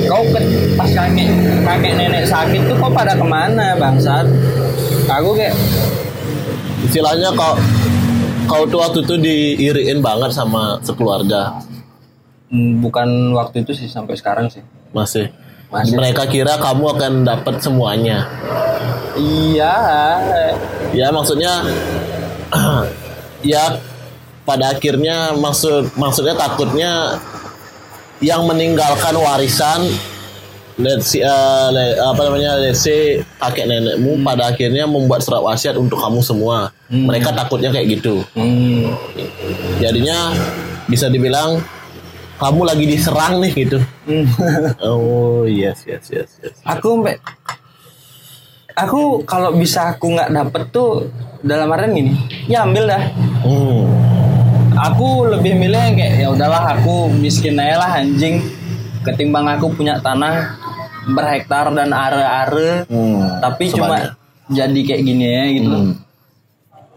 Kau 0.06 0.24
ke, 0.30 0.40
pas 0.78 0.88
kakek 0.94 1.28
kakek 1.66 1.94
nenek 1.98 2.24
sakit 2.30 2.62
tuh 2.70 2.78
kau 2.78 2.94
pada 2.94 3.18
ke 3.18 3.26
mana 3.26 3.74
bangsat? 3.76 4.30
Aku 5.10 5.34
kayak 5.34 5.58
Istilahnya 6.86 7.34
kau 7.34 7.58
kau 8.46 8.64
tuh 8.70 8.80
waktu 8.80 9.02
itu 9.04 9.16
diiriin 9.20 10.00
banget 10.00 10.32
sama 10.32 10.78
sekeluarga. 10.86 11.58
Hmm, 12.48 12.80
bukan 12.80 13.08
waktu 13.36 13.68
itu 13.68 13.76
sih 13.76 13.88
sampai 13.88 14.16
sekarang 14.16 14.48
sih 14.48 14.64
Masih. 14.92 15.28
Masih. 15.68 16.00
Mereka 16.00 16.32
kira 16.32 16.56
kamu 16.56 16.96
akan 16.96 17.14
dapat 17.24 17.60
semuanya. 17.60 18.24
iya 19.20 19.76
Ya 20.96 21.12
maksudnya 21.12 21.60
ya 23.44 23.76
pada 24.48 24.72
akhirnya 24.72 25.36
maksud 25.36 25.92
maksudnya 25.94 26.40
takutnya 26.40 27.20
yang 28.24 28.48
meninggalkan 28.48 29.14
warisan 29.14 29.92
let's 30.78 31.12
see, 31.12 31.20
uh, 31.20 31.68
le- 31.68 32.00
apa 32.00 32.22
namanya 32.24 32.56
let's 32.58 32.80
say 32.80 33.20
kakek 33.36 33.68
nenekmu 33.68 34.24
pada 34.24 34.54
akhirnya 34.54 34.86
membuat 34.86 35.20
surat 35.20 35.44
wasiat 35.44 35.76
untuk 35.76 36.00
kamu 36.00 36.22
semua. 36.22 36.70
Mereka 36.88 37.36
takutnya 37.36 37.74
kayak 37.74 38.00
gitu. 38.00 38.24
hmm, 38.34 38.88
Jadinya 39.78 40.32
bisa 40.88 41.12
dibilang 41.12 41.60
kamu 42.38 42.62
lagi 42.64 42.86
diserang 42.86 43.42
nih 43.42 43.52
gitu. 43.58 43.78
hmm. 44.06 44.26
Oh 44.86 45.44
yes 45.44 45.84
yes 45.84 46.06
yes 46.08 46.30
yes. 46.38 46.56
aku 46.64 47.02
aku 48.74 49.02
kalau 49.26 49.54
bisa 49.54 49.92
aku 49.92 50.14
nggak 50.14 50.30
dapet 50.30 50.64
tuh 50.70 51.10
dalam 51.42 51.70
artian 51.70 51.94
gini 51.94 52.14
ya 52.46 52.64
ambil 52.64 52.86
dah 52.88 53.04
Hmm. 53.38 53.86
aku 54.76 55.30
lebih 55.30 55.56
milih 55.56 55.94
kayak 55.94 56.14
ya 56.20 56.28
udahlah 56.28 56.74
aku 56.74 57.08
miskin 57.08 57.56
aja 57.56 57.78
lah 57.78 57.92
anjing 57.96 58.42
ketimbang 59.02 59.46
aku 59.48 59.72
punya 59.72 59.98
tanah 59.98 60.58
berhektar 61.08 61.70
dan 61.72 61.90
are-are 61.90 62.84
Hmm. 62.86 63.40
tapi 63.40 63.70
Sebanyak. 63.70 63.78
cuma 63.78 63.98
jadi 64.50 64.80
kayak 64.84 65.02
gini 65.02 65.26
ya 65.26 65.44
gitu. 65.54 65.70
Hmm. 65.72 65.94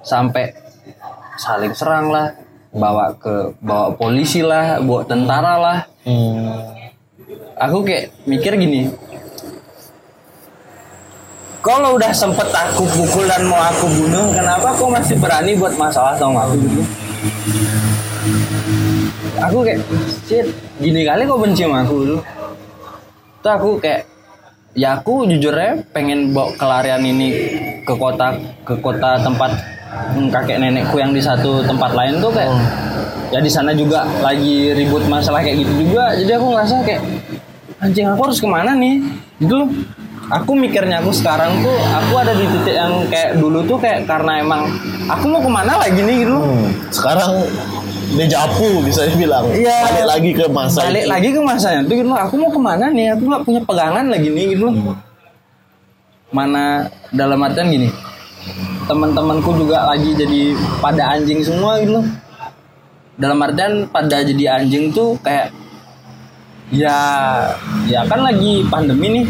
sampai 0.00 0.52
saling 1.36 1.72
serang 1.72 2.08
lah 2.08 2.32
bawa 2.70 3.14
ke 3.18 3.50
bawa 3.58 3.94
polisi 3.94 4.40
lah 4.40 4.78
bawa 4.82 5.02
tentara 5.06 5.54
lah. 5.58 5.78
Hmm. 6.00 6.64
aku 7.60 7.84
kayak 7.84 8.08
mikir 8.24 8.56
gini 8.56 8.88
kalau 11.60 12.00
udah 12.00 12.08
sempet 12.08 12.48
aku 12.48 12.88
pukul 12.88 13.28
dan 13.28 13.44
mau 13.44 13.60
aku 13.60 13.84
bunuh 13.84 14.32
kenapa 14.32 14.72
aku 14.72 14.88
masih 14.88 15.20
berani 15.20 15.52
buat 15.60 15.76
masalah 15.76 16.16
sama 16.16 16.48
aku? 16.48 16.56
Gitu 16.56 16.82
aku 19.40 19.58
kayak 19.64 19.80
shit 20.28 20.46
gini 20.78 21.02
kali 21.02 21.24
kok 21.24 21.40
benci 21.40 21.64
sama 21.64 21.82
aku 21.82 21.94
dulu. 22.04 22.18
Tuh 23.40 23.52
aku 23.56 23.68
kayak 23.80 24.04
ya 24.74 25.02
aku 25.02 25.26
jujur 25.26 25.54
ya 25.54 25.82
pengen 25.90 26.30
bawa 26.30 26.54
kelarian 26.54 27.02
ini 27.02 27.28
ke 27.82 27.94
kota 27.98 28.38
ke 28.62 28.74
kota 28.78 29.18
tempat 29.18 29.50
hmm, 30.14 30.30
kakek 30.30 30.62
nenekku 30.62 30.96
yang 31.02 31.10
di 31.10 31.18
satu 31.18 31.66
tempat 31.66 31.90
lain 31.94 32.22
tuh 32.22 32.30
kayak 32.30 32.54
ya 33.30 33.38
di 33.38 33.50
sana 33.50 33.70
juga 33.74 34.06
lagi 34.22 34.74
ribut 34.74 35.06
masalah 35.06 35.42
kayak 35.42 35.62
gitu 35.66 35.72
juga. 35.86 36.14
Jadi 36.18 36.32
aku 36.34 36.46
ngerasa 36.54 36.74
kayak 36.82 37.02
anjing 37.82 38.06
aku 38.10 38.20
harus 38.30 38.38
ke 38.38 38.48
mana 38.50 38.74
nih? 38.74 39.02
Gitu 39.38 39.54
loh. 39.54 39.70
Aku 40.30 40.54
mikirnya 40.54 41.02
aku 41.02 41.10
sekarang 41.10 41.58
tuh 41.58 41.74
aku 41.90 42.14
ada 42.22 42.30
di 42.38 42.46
titik 42.46 42.78
yang 42.78 43.02
kayak 43.10 43.42
dulu 43.42 43.66
tuh 43.66 43.78
kayak 43.82 44.06
karena 44.06 44.38
emang 44.38 44.70
aku 45.10 45.26
mau 45.26 45.42
ke 45.42 45.50
mana 45.50 45.74
lagi 45.78 45.98
nih? 45.98 46.16
Gitu 46.22 46.36
Hmm. 46.38 46.70
Sekarang 46.94 47.30
dejavu 48.14 48.82
bisa 48.82 49.06
dibilang. 49.06 49.46
Iya. 49.50 49.76
Balik 49.86 50.06
lagi 50.06 50.30
ke 50.34 50.44
masa 50.50 50.80
balik 50.86 51.04
itu. 51.06 51.10
lagi 51.10 51.28
ke 51.30 51.40
masanya 51.40 51.80
tuh 51.86 51.94
gitu 51.98 52.08
loh. 52.10 52.18
Aku 52.18 52.34
mau 52.38 52.50
ke 52.50 52.60
mana 52.60 52.86
nih? 52.90 53.14
Aku 53.14 53.22
nggak 53.26 53.42
punya 53.46 53.60
pegangan 53.62 54.04
lagi 54.10 54.28
nih 54.30 54.44
gitu 54.56 54.62
loh. 54.70 54.74
Mana 56.30 56.90
dalam 57.14 57.38
artian 57.42 57.70
gini. 57.70 57.88
Teman-temanku 58.86 59.50
juga 59.54 59.86
lagi 59.86 60.10
jadi 60.16 60.56
pada 60.82 61.14
anjing 61.14 61.40
semua 61.44 61.78
gitu 61.78 62.00
loh. 62.00 62.06
Dalam 63.20 63.38
artian 63.44 63.86
pada 63.86 64.24
jadi 64.24 64.58
anjing 64.58 64.90
tuh 64.90 65.14
kayak 65.20 65.52
ya 66.70 66.96
ya 67.90 68.06
kan 68.06 68.22
lagi 68.22 68.62
pandemi 68.70 69.20
nih 69.20 69.26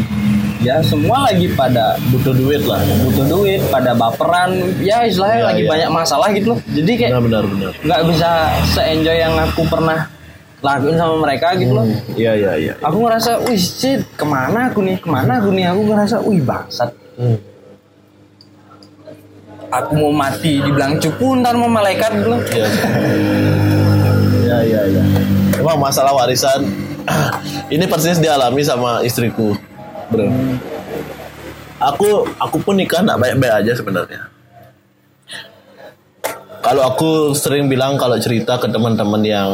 ya 0.61 0.77
semua 0.79 1.25
lagi 1.25 1.49
pada 1.49 1.97
butuh 2.07 2.31
duit 2.31 2.61
lah. 2.63 2.77
butuh 3.01 3.25
duit 3.25 3.61
pada 3.67 3.91
baperan 3.91 4.53
ya 4.79 5.01
istilahnya 5.01 5.37
Iya, 5.37 5.47
lagi 5.47 5.61
iya. 5.61 5.69
banyak 5.69 5.89
masalah 5.91 6.27
gitu 6.29 6.47
loh 6.51 6.59
jadi 6.67 6.91
kayak 6.95 7.11
Benar 7.11 7.23
benar 7.23 7.43
benar. 7.47 7.71
nggak 7.81 8.01
bisa 8.07 8.29
se-enjoy 8.67 9.17
yang 9.17 9.33
aku 9.35 9.61
pernah 9.65 10.05
lakuin 10.61 10.93
sama 10.93 11.15
mereka 11.19 11.47
gitu 11.55 11.73
loh 11.73 11.85
Iya 12.13 12.31
iya 12.35 12.51
iya. 12.55 12.73
aku 12.79 12.97
ngerasa 12.99 13.41
wih 13.43 13.57
shit 13.57 14.05
ke 14.11 14.21
mana 14.23 14.69
aku 14.69 14.79
nih 14.79 14.95
ke 14.95 15.07
mana 15.07 15.37
aku 15.37 15.49
nih 15.49 15.65
aku 15.67 15.81
ngerasa 15.83 16.15
wih 16.21 16.39
bangsat 16.39 16.89
Hmm. 17.11 17.37
aku 19.67 19.91
mau 19.95 20.11
mati 20.11 20.57
dibilang 20.59 20.95
cupu 20.95 21.37
ntar 21.37 21.53
mau 21.53 21.67
malaikat 21.67 22.11
gitu 22.13 22.29
loh 22.29 22.41
Iya. 22.45 22.67
Iya 24.41 24.57
iya 24.61 24.81
iya. 24.85 25.03
Emang 25.55 25.77
masalah 25.77 26.11
warisan 26.13 26.65
ini 27.73 27.85
persis 27.85 28.17
dialami 28.17 28.61
sama 28.61 28.99
istriku, 29.01 29.53
bro. 30.11 30.27
Aku 31.81 32.27
aku 32.37 32.57
pun 32.61 32.77
nikah 32.77 33.01
nggak 33.01 33.17
baik-baik 33.17 33.53
aja 33.65 33.73
sebenarnya. 33.73 34.21
Kalau 36.61 36.85
aku 36.85 37.33
sering 37.33 37.65
bilang 37.65 37.97
kalau 37.97 38.21
cerita 38.21 38.61
ke 38.61 38.69
teman-teman 38.69 39.23
yang 39.25 39.49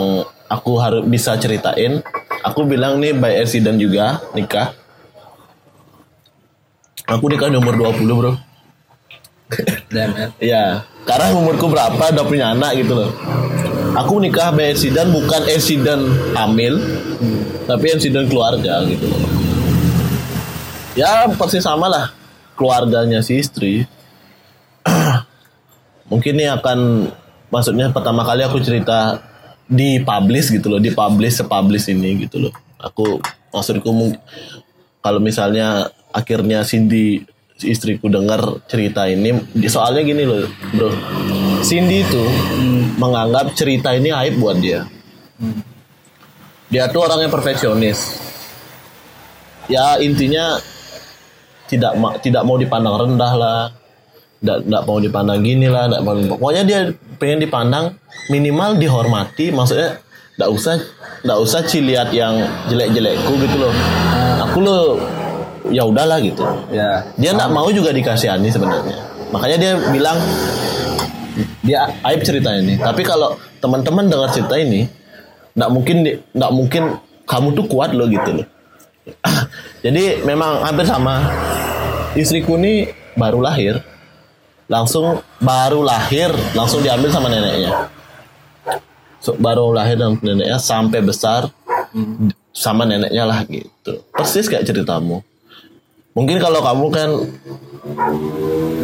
aku 0.51 0.75
harus 0.75 1.07
bisa 1.07 1.39
ceritain, 1.39 2.03
aku 2.43 2.67
bilang 2.67 2.99
nih 2.99 3.15
by 3.15 3.39
accident 3.39 3.79
juga 3.79 4.19
nikah. 4.35 4.75
Aku 7.07 7.31
nikah 7.31 7.47
di 7.47 7.55
umur 7.55 7.79
20 7.79 8.19
bro. 8.19 8.33
Damn, 9.87 10.11
man. 10.11 10.29
Iya, 10.43 10.83
karena 11.07 11.31
umurku 11.31 11.71
berapa 11.71 12.11
udah 12.11 12.25
punya 12.27 12.51
anak 12.51 12.83
gitu 12.83 12.99
loh. 12.99 13.15
Aku 13.95 14.19
nikah 14.19 14.51
by 14.51 14.75
accident 14.75 15.07
bukan 15.15 15.41
accident 15.47 16.03
hamil, 16.35 16.75
tapi 17.63 17.95
accident 17.95 18.27
keluarga 18.27 18.83
gitu 18.83 19.07
loh. 19.07 19.46
Ya 20.97 21.29
persis 21.37 21.61
sama 21.61 21.85
lah 21.85 22.09
keluarganya 22.57 23.21
si 23.21 23.37
istri. 23.37 23.85
Mungkin 26.11 26.33
ini 26.41 26.49
akan 26.49 27.11
maksudnya 27.53 27.93
pertama 27.93 28.25
kali 28.25 28.41
aku 28.41 28.57
cerita 28.65 29.21
di 29.69 30.01
publish 30.01 30.49
gitu 30.49 30.73
loh, 30.73 30.81
di 30.81 30.89
publish 30.89 31.45
sepublish 31.45 31.93
ini 31.93 32.25
gitu 32.25 32.49
loh. 32.49 32.53
Aku 32.81 33.21
maksudku 33.53 33.93
kalau 35.05 35.21
misalnya 35.21 35.93
akhirnya 36.09 36.65
Cindy 36.65 37.21
si 37.57 37.73
istriku 37.73 38.05
dengar 38.05 38.41
cerita 38.69 39.09
ini 39.09 39.33
soalnya 39.65 40.05
gini 40.05 40.23
loh 40.29 40.45
bro 40.77 40.93
Cindy 41.65 42.05
itu 42.05 42.23
menganggap 43.01 43.57
cerita 43.57 43.97
ini 43.97 44.13
aib 44.13 44.37
buat 44.37 44.61
dia 44.61 44.85
dia 46.69 46.85
tuh 46.93 47.01
orang 47.01 47.25
yang 47.25 47.33
perfeksionis 47.33 48.21
ya 49.65 49.97
intinya 49.97 50.61
tidak 51.67 51.93
ma- 51.99 52.17
tidak 52.19 52.43
mau 52.47 52.55
dipandang 52.55 52.95
rendah 52.95 53.33
lah. 53.35 53.61
Tidak 54.37 54.57
tidak 54.69 54.83
mau 54.85 54.97
dipandang 55.01 55.39
gini 55.41 55.65
lah 55.65 55.89
tidak 55.89 56.01
mau 56.05 56.13
pokoknya 56.13 56.63
dia 56.63 56.79
pengen 57.17 57.39
dipandang 57.43 57.85
minimal 58.29 58.77
dihormati. 58.77 59.53
Maksudnya 59.53 60.01
nggak 60.37 60.49
usah 60.53 60.75
nggak 61.25 61.39
usah 61.41 61.59
Ci 61.65 61.81
lihat 61.83 62.13
yang 62.13 62.37
jelek-jelekku 62.69 63.33
gitu 63.41 63.55
loh. 63.57 63.73
Aku 64.47 64.61
lo 64.61 64.77
ya 65.73 65.83
udahlah 65.83 66.21
gitu. 66.21 66.41
Ya. 66.71 67.03
Dia 67.17 67.31
nggak 67.33 67.51
mau 67.51 67.67
juga 67.73 67.91
dikasihani 67.91 68.49
sebenarnya. 68.49 68.97
Makanya 69.33 69.57
dia 69.59 69.71
bilang 69.91 70.17
dia 71.65 71.91
aib 72.07 72.21
cerita 72.23 72.53
ini. 72.55 72.79
Tapi 72.79 73.01
kalau 73.03 73.35
teman-teman 73.59 74.07
dengar 74.07 74.29
cerita 74.31 74.55
ini 74.55 74.85
nggak 75.57 75.71
mungkin 75.73 75.97
nggak 76.37 76.51
mungkin 76.53 76.83
kamu 77.25 77.57
tuh 77.57 77.65
kuat 77.65 77.91
loh 77.97 78.05
gitu 78.05 78.29
loh 78.37 78.47
jadi 79.85 80.23
memang 80.23 80.63
hampir 80.63 80.85
sama. 80.87 81.23
Istriku 82.17 82.57
ini 82.57 82.89
baru 83.13 83.41
lahir 83.45 83.77
langsung 84.67 85.21
baru 85.39 85.85
lahir 85.85 86.33
langsung 86.57 86.83
diambil 86.83 87.09
sama 87.13 87.29
neneknya. 87.29 87.87
So, 89.21 89.33
baru 89.37 89.73
lahir 89.73 89.97
dan 89.97 90.17
neneknya 90.21 90.59
sampai 90.59 91.03
besar 91.03 91.49
sama 92.51 92.83
neneknya 92.85 93.23
lah 93.25 93.45
gitu. 93.47 94.01
Persis 94.13 94.49
kayak 94.49 94.65
ceritamu. 94.65 95.21
Mungkin 96.17 96.41
kalau 96.41 96.65
kamu 96.65 96.85
kan 96.89 97.09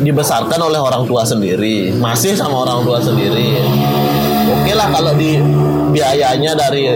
dibesarkan 0.05 0.59
oleh 0.61 0.77
orang 0.77 1.03
tua 1.09 1.25
sendiri 1.25 1.89
masih 1.97 2.37
sama 2.37 2.61
orang 2.61 2.85
tua 2.85 3.01
sendiri. 3.01 3.57
Oke 4.53 4.71
lah 4.77 4.87
kalau 4.93 5.17
di 5.17 5.41
biayanya 5.93 6.57
dari 6.57 6.89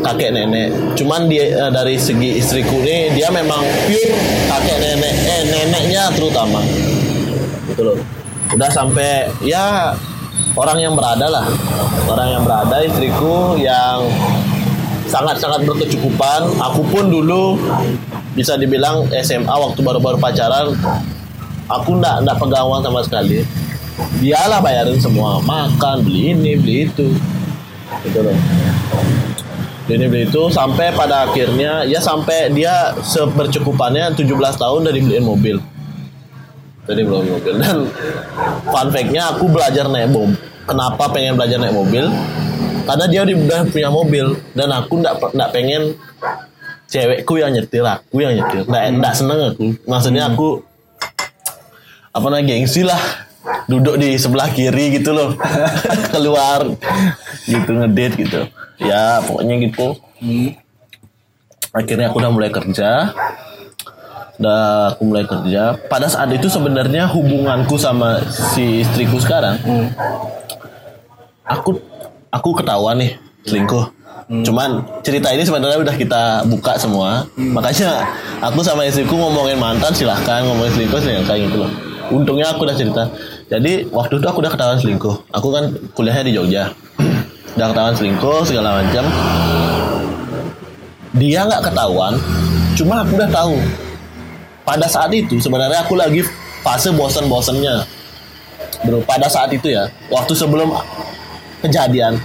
kakek 0.00 0.30
nenek. 0.30 0.68
Cuman 0.94 1.26
dia 1.26 1.50
eh, 1.50 1.70
dari 1.74 1.98
segi 1.98 2.38
istriku 2.38 2.78
ini 2.80 3.18
dia 3.18 3.28
memang 3.34 3.60
pure 3.90 4.14
kakek 4.48 4.78
nenek 4.78 5.14
eh 5.26 5.40
neneknya 5.50 6.02
terutama. 6.14 6.62
Gitu 7.68 7.82
loh. 7.82 7.98
Udah 8.54 8.70
sampai 8.70 9.26
ya 9.42 9.92
orang 10.54 10.78
yang 10.78 10.94
berada 10.94 11.26
lah. 11.26 11.46
Orang 12.06 12.28
yang 12.30 12.42
berada 12.46 12.78
istriku 12.86 13.58
yang 13.58 14.06
sangat-sangat 15.10 15.66
berkecukupan. 15.66 16.54
Aku 16.70 16.86
pun 16.86 17.10
dulu 17.10 17.58
bisa 18.38 18.54
dibilang 18.54 19.10
SMA 19.22 19.50
waktu 19.50 19.78
baru-baru 19.82 20.18
pacaran 20.18 20.74
aku 21.70 21.96
ndak 21.98 22.22
ndak 22.26 22.36
pegang 22.38 22.66
uang 22.68 22.82
sama 22.84 23.00
sekali. 23.02 23.42
Dialah 24.18 24.58
bayarin 24.58 24.98
semua 24.98 25.38
makan 25.38 26.02
beli 26.02 26.34
ini 26.34 26.58
beli 26.58 26.90
itu 26.90 27.14
gitu 28.02 28.18
loh. 28.24 28.36
Ini 29.84 30.08
beli 30.08 30.24
itu 30.24 30.48
sampai 30.48 30.96
pada 30.96 31.28
akhirnya 31.28 31.84
ya 31.84 32.00
sampai 32.00 32.48
dia 32.50 32.96
sebercukupannya 33.04 34.16
17 34.16 34.32
tahun 34.56 34.80
dari 34.88 35.04
beliin 35.04 35.26
mobil. 35.28 35.56
Dari 36.88 37.04
beliin 37.04 37.28
mobil. 37.28 37.54
Dan 37.60 37.92
fun 38.64 38.88
fact-nya 38.88 39.36
aku 39.36 39.44
belajar 39.52 39.84
naik 39.86 40.08
mobil 40.08 40.40
kenapa 40.64 41.04
pengen 41.12 41.36
belajar 41.36 41.60
naik 41.60 41.76
mobil? 41.76 42.08
Karena 42.84 43.04
dia 43.08 43.20
udah 43.24 43.64
punya 43.68 43.88
mobil. 43.92 44.26
Dan 44.56 44.68
aku 44.72 45.00
ndak 45.00 45.14
ndak 45.32 45.48
pengen 45.52 45.96
cewekku 46.88 47.40
yang 47.40 47.52
nyetir 47.52 47.84
aku 47.84 48.20
yang 48.20 48.34
nyetir. 48.36 48.64
Ndak 48.68 48.82
ndak 49.00 49.14
seneng 49.16 49.38
aku. 49.52 49.76
Maksudnya 49.84 50.32
aku 50.32 50.64
apa 52.14 52.26
namanya 52.30 52.54
gengsi 52.54 52.86
lah 52.86 53.00
duduk 53.68 53.96
di 54.00 54.16
sebelah 54.16 54.48
kiri 54.50 55.00
gitu 55.00 55.14
loh. 55.14 55.34
Keluar. 56.12 56.66
Gitu 57.44 57.70
ngedate 57.70 58.14
gitu. 58.20 58.40
Ya 58.80 59.22
pokoknya 59.24 59.54
gitu. 59.64 59.96
Akhirnya 61.74 62.10
aku 62.10 62.18
udah 62.22 62.32
mulai 62.32 62.50
kerja. 62.50 63.14
Udah 64.40 64.94
aku 64.94 65.02
mulai 65.06 65.24
kerja. 65.26 65.78
Pada 65.86 66.10
saat 66.10 66.30
itu 66.34 66.50
sebenarnya 66.50 67.06
hubunganku 67.06 67.78
sama 67.78 68.22
si 68.28 68.82
istriku 68.82 69.22
sekarang 69.22 69.58
aku 71.44 71.76
aku 72.32 72.48
ketahuan 72.56 72.98
nih 72.98 73.12
selingkuh. 73.44 73.84
Cuman 74.24 74.80
cerita 75.04 75.28
ini 75.36 75.44
sebenarnya 75.44 75.84
udah 75.84 75.94
kita 76.00 76.48
buka 76.48 76.80
semua. 76.80 77.28
Makanya 77.36 78.08
aku 78.40 78.64
sama 78.64 78.88
istriku 78.88 79.20
ngomongin 79.20 79.60
mantan 79.60 79.92
silahkan 79.92 80.40
ngomongin 80.48 80.72
selingkuh 80.72 81.00
silahkan 81.00 81.36
gitu 81.36 81.56
loh. 81.60 81.70
Untungnya 82.08 82.52
aku 82.52 82.64
udah 82.64 82.76
cerita 82.76 83.04
jadi 83.44 83.84
waktu 83.92 84.20
itu 84.20 84.26
aku 84.26 84.40
udah 84.40 84.52
ketahuan 84.52 84.78
selingkuh. 84.80 85.14
Aku 85.36 85.52
kan 85.52 85.68
kuliahnya 85.92 86.24
di 86.28 86.32
Jogja. 86.32 86.72
Udah 87.54 87.70
ketahuan 87.70 87.94
selingkuh 87.94 88.40
segala 88.48 88.82
macam. 88.82 89.04
Dia 91.14 91.46
nggak 91.46 91.70
ketahuan 91.70 92.18
cuma 92.74 93.06
aku 93.06 93.14
udah 93.14 93.30
tahu. 93.30 93.54
Pada 94.66 94.90
saat 94.90 95.14
itu 95.14 95.38
sebenarnya 95.38 95.86
aku 95.86 95.94
lagi 95.94 96.26
fase 96.66 96.90
bosan-bosannya 96.90 97.86
bro 98.82 98.98
pada 99.06 99.30
saat 99.30 99.52
itu 99.54 99.70
ya 99.70 99.86
waktu 100.10 100.34
sebelum 100.34 100.74
kejadian. 101.62 102.18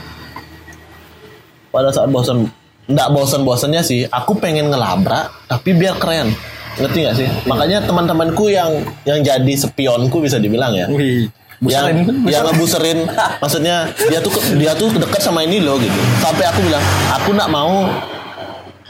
Pada 1.70 1.94
saat 1.94 2.10
bosan 2.10 2.50
nggak 2.90 3.10
bosan-bosannya 3.14 3.86
sih 3.86 4.10
aku 4.10 4.34
pengen 4.42 4.74
ngelabrak 4.74 5.30
tapi 5.46 5.78
biar 5.78 6.02
keren 6.02 6.34
ngerti 6.78 6.98
nggak 7.02 7.16
sih? 7.18 7.28
Makanya 7.50 7.82
teman-temanku 7.84 8.54
yang 8.54 8.86
yang 9.08 9.20
jadi 9.26 9.54
spionku 9.58 10.22
bisa 10.22 10.38
dibilang 10.38 10.78
ya. 10.78 10.86
Wih 10.92 11.32
yang 11.68 11.92
yang 12.24 12.48
ngebuserin. 12.48 13.04
Maksudnya 13.44 13.92
dia 14.08 14.20
tuh 14.24 14.32
dia 14.56 14.72
tuh 14.78 14.96
dekat 14.96 15.20
sama 15.20 15.44
ini 15.44 15.60
loh 15.60 15.76
gitu. 15.76 16.00
Sampai 16.24 16.48
aku 16.48 16.64
bilang 16.64 16.80
aku 17.12 17.36
nggak 17.36 17.52
mau 17.52 17.84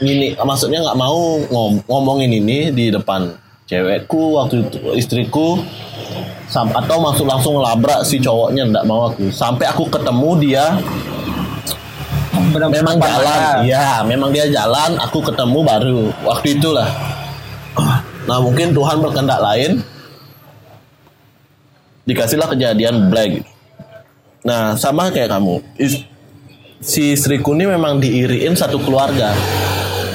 ini 0.00 0.32
maksudnya 0.38 0.80
nggak 0.80 0.96
mau 0.96 1.42
ngom- 1.50 1.82
ngomongin 1.84 2.30
ini 2.30 2.70
di 2.70 2.88
depan 2.94 3.34
cewekku 3.66 4.38
waktu 4.38 4.66
itu 4.66 4.78
istriku. 4.94 5.58
Sam- 6.50 6.74
atau 6.74 6.98
masuk 6.98 7.30
langsung 7.30 7.58
ngelabrak 7.58 8.02
si 8.02 8.18
cowoknya 8.18 8.66
nggak 8.70 8.86
mau 8.86 9.10
aku. 9.10 9.30
Sampai 9.30 9.66
aku 9.66 9.86
ketemu 9.90 10.30
dia 10.38 10.64
memang 12.70 12.96
jalan. 12.98 13.62
iya 13.62 14.02
memang 14.02 14.30
dia 14.30 14.46
jalan 14.46 14.98
aku 14.98 15.22
ketemu 15.22 15.58
baru. 15.62 16.00
Waktu 16.22 16.58
itulah 16.58 16.86
nah 18.28 18.38
mungkin 18.42 18.70
Tuhan 18.74 19.02
berkehendak 19.02 19.40
lain 19.42 19.82
dikasihlah 22.10 22.50
kejadian 22.50 23.06
black. 23.06 23.46
Nah 24.42 24.74
sama 24.74 25.12
kayak 25.14 25.30
kamu. 25.30 25.62
Si 26.80 27.12
istriku 27.12 27.52
ini 27.52 27.68
memang 27.70 28.00
diiriin 28.00 28.56
satu 28.56 28.80
keluarga. 28.82 29.30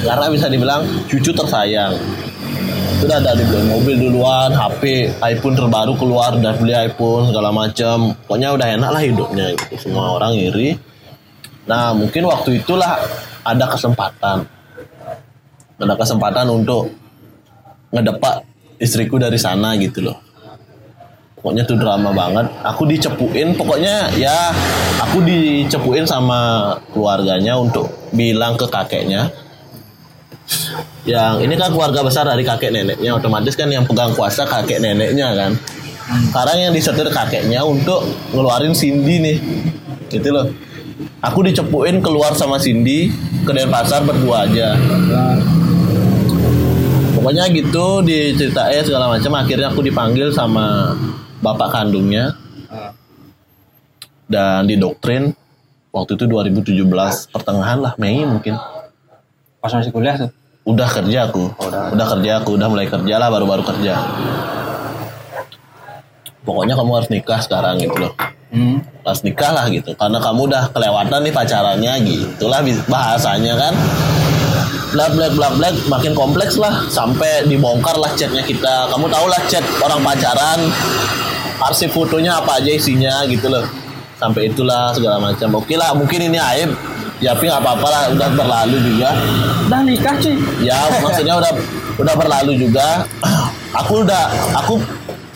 Karena 0.04 0.26
bisa 0.28 0.46
dibilang 0.52 0.84
cucu 1.08 1.32
tersayang. 1.32 1.96
Sudah 2.96 3.20
ada 3.20 3.36
dibeli 3.36 3.68
mobil 3.68 3.96
duluan 4.08 4.56
HP 4.56 5.12
iPhone 5.20 5.56
terbaru 5.56 5.92
keluar 6.00 6.32
udah 6.32 6.52
beli 6.56 6.72
iPhone 6.72 7.28
segala 7.28 7.52
macam 7.52 8.16
pokoknya 8.24 8.56
udah 8.56 8.68
enak 8.72 8.90
lah 8.92 9.02
hidupnya 9.04 9.46
gitu. 9.52 9.88
Semua 9.88 10.16
orang 10.16 10.32
iri. 10.32 10.76
Nah, 11.66 11.90
mungkin 11.92 12.24
waktu 12.30 12.62
itulah 12.62 12.96
ada 13.42 13.66
kesempatan. 13.66 14.46
Ada 15.76 15.94
kesempatan 15.98 16.46
untuk 16.48 16.88
ngedepak 17.90 18.44
istriku 18.80 19.16
dari 19.16 19.38
sana 19.40 19.74
gitu 19.76 20.04
loh. 20.04 20.18
Pokoknya 21.36 21.62
tuh 21.62 21.78
drama 21.78 22.10
banget. 22.10 22.50
Aku 22.66 22.88
dicepuin, 22.90 23.54
pokoknya 23.54 24.10
ya 24.18 24.50
aku 24.98 25.22
dicepuin 25.22 26.02
sama 26.02 26.74
keluarganya 26.90 27.54
untuk 27.54 27.86
bilang 28.10 28.58
ke 28.58 28.66
kakeknya. 28.66 29.30
Yang 31.06 31.46
ini 31.46 31.54
kan 31.54 31.70
keluarga 31.70 32.02
besar 32.02 32.26
dari 32.26 32.42
kakek 32.42 32.74
neneknya, 32.74 33.14
otomatis 33.14 33.54
kan 33.54 33.70
yang 33.70 33.86
pegang 33.86 34.10
kuasa 34.18 34.42
kakek 34.42 34.82
neneknya 34.82 35.38
kan. 35.38 35.54
Sekarang 36.30 36.58
yang 36.58 36.72
disetir 36.74 37.06
kakeknya 37.10 37.62
untuk 37.62 38.02
ngeluarin 38.34 38.74
Cindy 38.74 39.22
nih. 39.22 39.38
Gitu 40.10 40.28
loh. 40.34 40.50
Aku 41.22 41.46
dicepuin 41.46 42.02
keluar 42.02 42.34
sama 42.34 42.58
Cindy 42.58 43.10
ke 43.46 43.50
Denpasar 43.54 44.02
berdua 44.02 44.50
aja. 44.50 44.74
Pokoknya 47.26 47.50
gitu 47.50 48.06
diceritain 48.06 48.86
segala 48.86 49.10
macam. 49.10 49.34
Akhirnya 49.34 49.74
aku 49.74 49.82
dipanggil 49.82 50.30
sama 50.30 50.94
bapak 51.42 51.74
kandungnya 51.74 52.38
dan 54.30 54.62
didoktrin 54.70 55.34
waktu 55.90 56.14
itu 56.14 56.30
2017 56.30 56.86
pertengahan 57.34 57.82
lah 57.82 57.98
Mei 57.98 58.22
mungkin. 58.22 58.54
pas 59.58 59.74
masih 59.74 59.90
kuliah 59.90 60.14
tuh 60.14 60.30
Udah 60.70 60.86
kerja 60.86 61.26
aku, 61.26 61.50
udah. 61.58 62.06
kerja 62.14 62.30
aku, 62.38 62.54
udah 62.54 62.68
mulai 62.70 62.86
kerja 62.86 63.18
lah 63.18 63.26
baru-baru 63.26 63.66
kerja. 63.74 63.98
Pokoknya 66.46 66.78
kamu 66.78 66.90
harus 66.94 67.10
nikah 67.10 67.42
sekarang 67.42 67.82
gitu 67.82 68.06
loh. 68.06 68.14
hmm. 68.54 69.02
Harus 69.02 69.26
nikah 69.26 69.50
lah 69.50 69.66
gitu, 69.66 69.98
karena 69.98 70.22
kamu 70.22 70.46
udah 70.46 70.70
kelewatan 70.70 71.26
nih 71.26 71.34
pacarannya 71.34 71.92
gitulah 72.06 72.62
bahasanya 72.86 73.54
kan. 73.58 73.74
Black 74.96 75.12
black 75.12 75.32
black 75.36 75.54
black 75.60 75.74
makin 75.92 76.16
kompleks 76.16 76.56
lah 76.56 76.88
sampai 76.88 77.44
dibongkar 77.44 78.00
lah 78.00 78.16
chatnya 78.16 78.40
kita. 78.40 78.88
Kamu 78.88 79.12
tahu 79.12 79.26
lah 79.28 79.40
chat 79.44 79.60
orang 79.84 80.00
pacaran, 80.00 80.72
arsip 81.60 81.92
fotonya 81.92 82.40
apa 82.40 82.56
aja 82.56 82.72
isinya 82.72 83.28
gitu 83.28 83.52
loh. 83.52 83.68
Sampai 84.16 84.48
itulah 84.48 84.96
segala 84.96 85.20
macam. 85.20 85.60
Oke 85.60 85.76
lah, 85.76 85.92
mungkin 85.92 86.32
ini 86.32 86.40
aib. 86.40 86.72
Ya, 87.20 87.36
tapi 87.36 87.48
nggak 87.48 87.60
apa-apa 87.64 87.86
lah, 87.88 88.02
udah 88.12 88.28
berlalu 88.36 88.76
juga 88.92 89.16
udah 89.66 89.80
nikah 89.82 90.14
cuy 90.22 90.36
ya 90.62 90.78
maksudnya 91.04 91.34
udah 91.36 91.52
udah 91.98 92.14
berlalu 92.14 92.52
juga 92.54 93.02
aku 93.80 94.06
udah 94.06 94.24
aku 94.62 94.78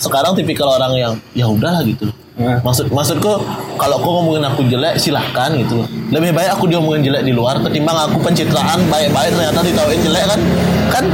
sekarang 0.01 0.33
tipikal 0.33 0.71
orang 0.71 0.97
yang 0.97 1.13
ya 1.37 1.45
udahlah 1.45 1.85
gitu. 1.85 2.09
Maksud 2.41 2.88
maksudku 2.88 3.36
kalau 3.76 3.97
kau 4.01 4.20
ngomongin 4.20 4.49
aku 4.49 4.64
jelek 4.64 4.97
silahkan 4.97 5.53
gitu. 5.61 5.84
Lebih 6.09 6.32
baik 6.32 6.57
aku 6.57 6.64
diomongin 6.66 7.12
jelek 7.12 7.28
di 7.28 7.32
luar 7.36 7.61
ketimbang 7.61 7.97
aku 8.09 8.16
pencitraan 8.24 8.80
baik-baik 8.88 9.36
ternyata 9.36 9.61
ditauin 9.61 10.01
jelek 10.01 10.24
kan. 10.24 10.41
Kan 10.91 11.05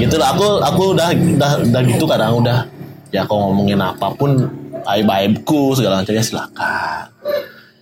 gitu 0.00 0.16
lah 0.16 0.32
aku 0.32 0.60
aku 0.64 0.82
udah 0.96 1.08
udah 1.12 1.50
udah 1.60 1.80
gitu 1.84 2.04
kadang 2.08 2.40
udah 2.40 2.58
ya 3.12 3.28
kau 3.28 3.38
ngomongin 3.38 3.80
apa 3.80 4.12
pun 4.16 4.48
aib 4.96 5.08
aibku 5.08 5.76
segala 5.76 6.00
macamnya 6.00 6.24
silahkan. 6.24 7.12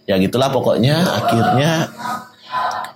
Ya 0.05 0.19
gitulah 0.21 0.51
pokoknya 0.51 1.01
akhirnya 1.01 1.89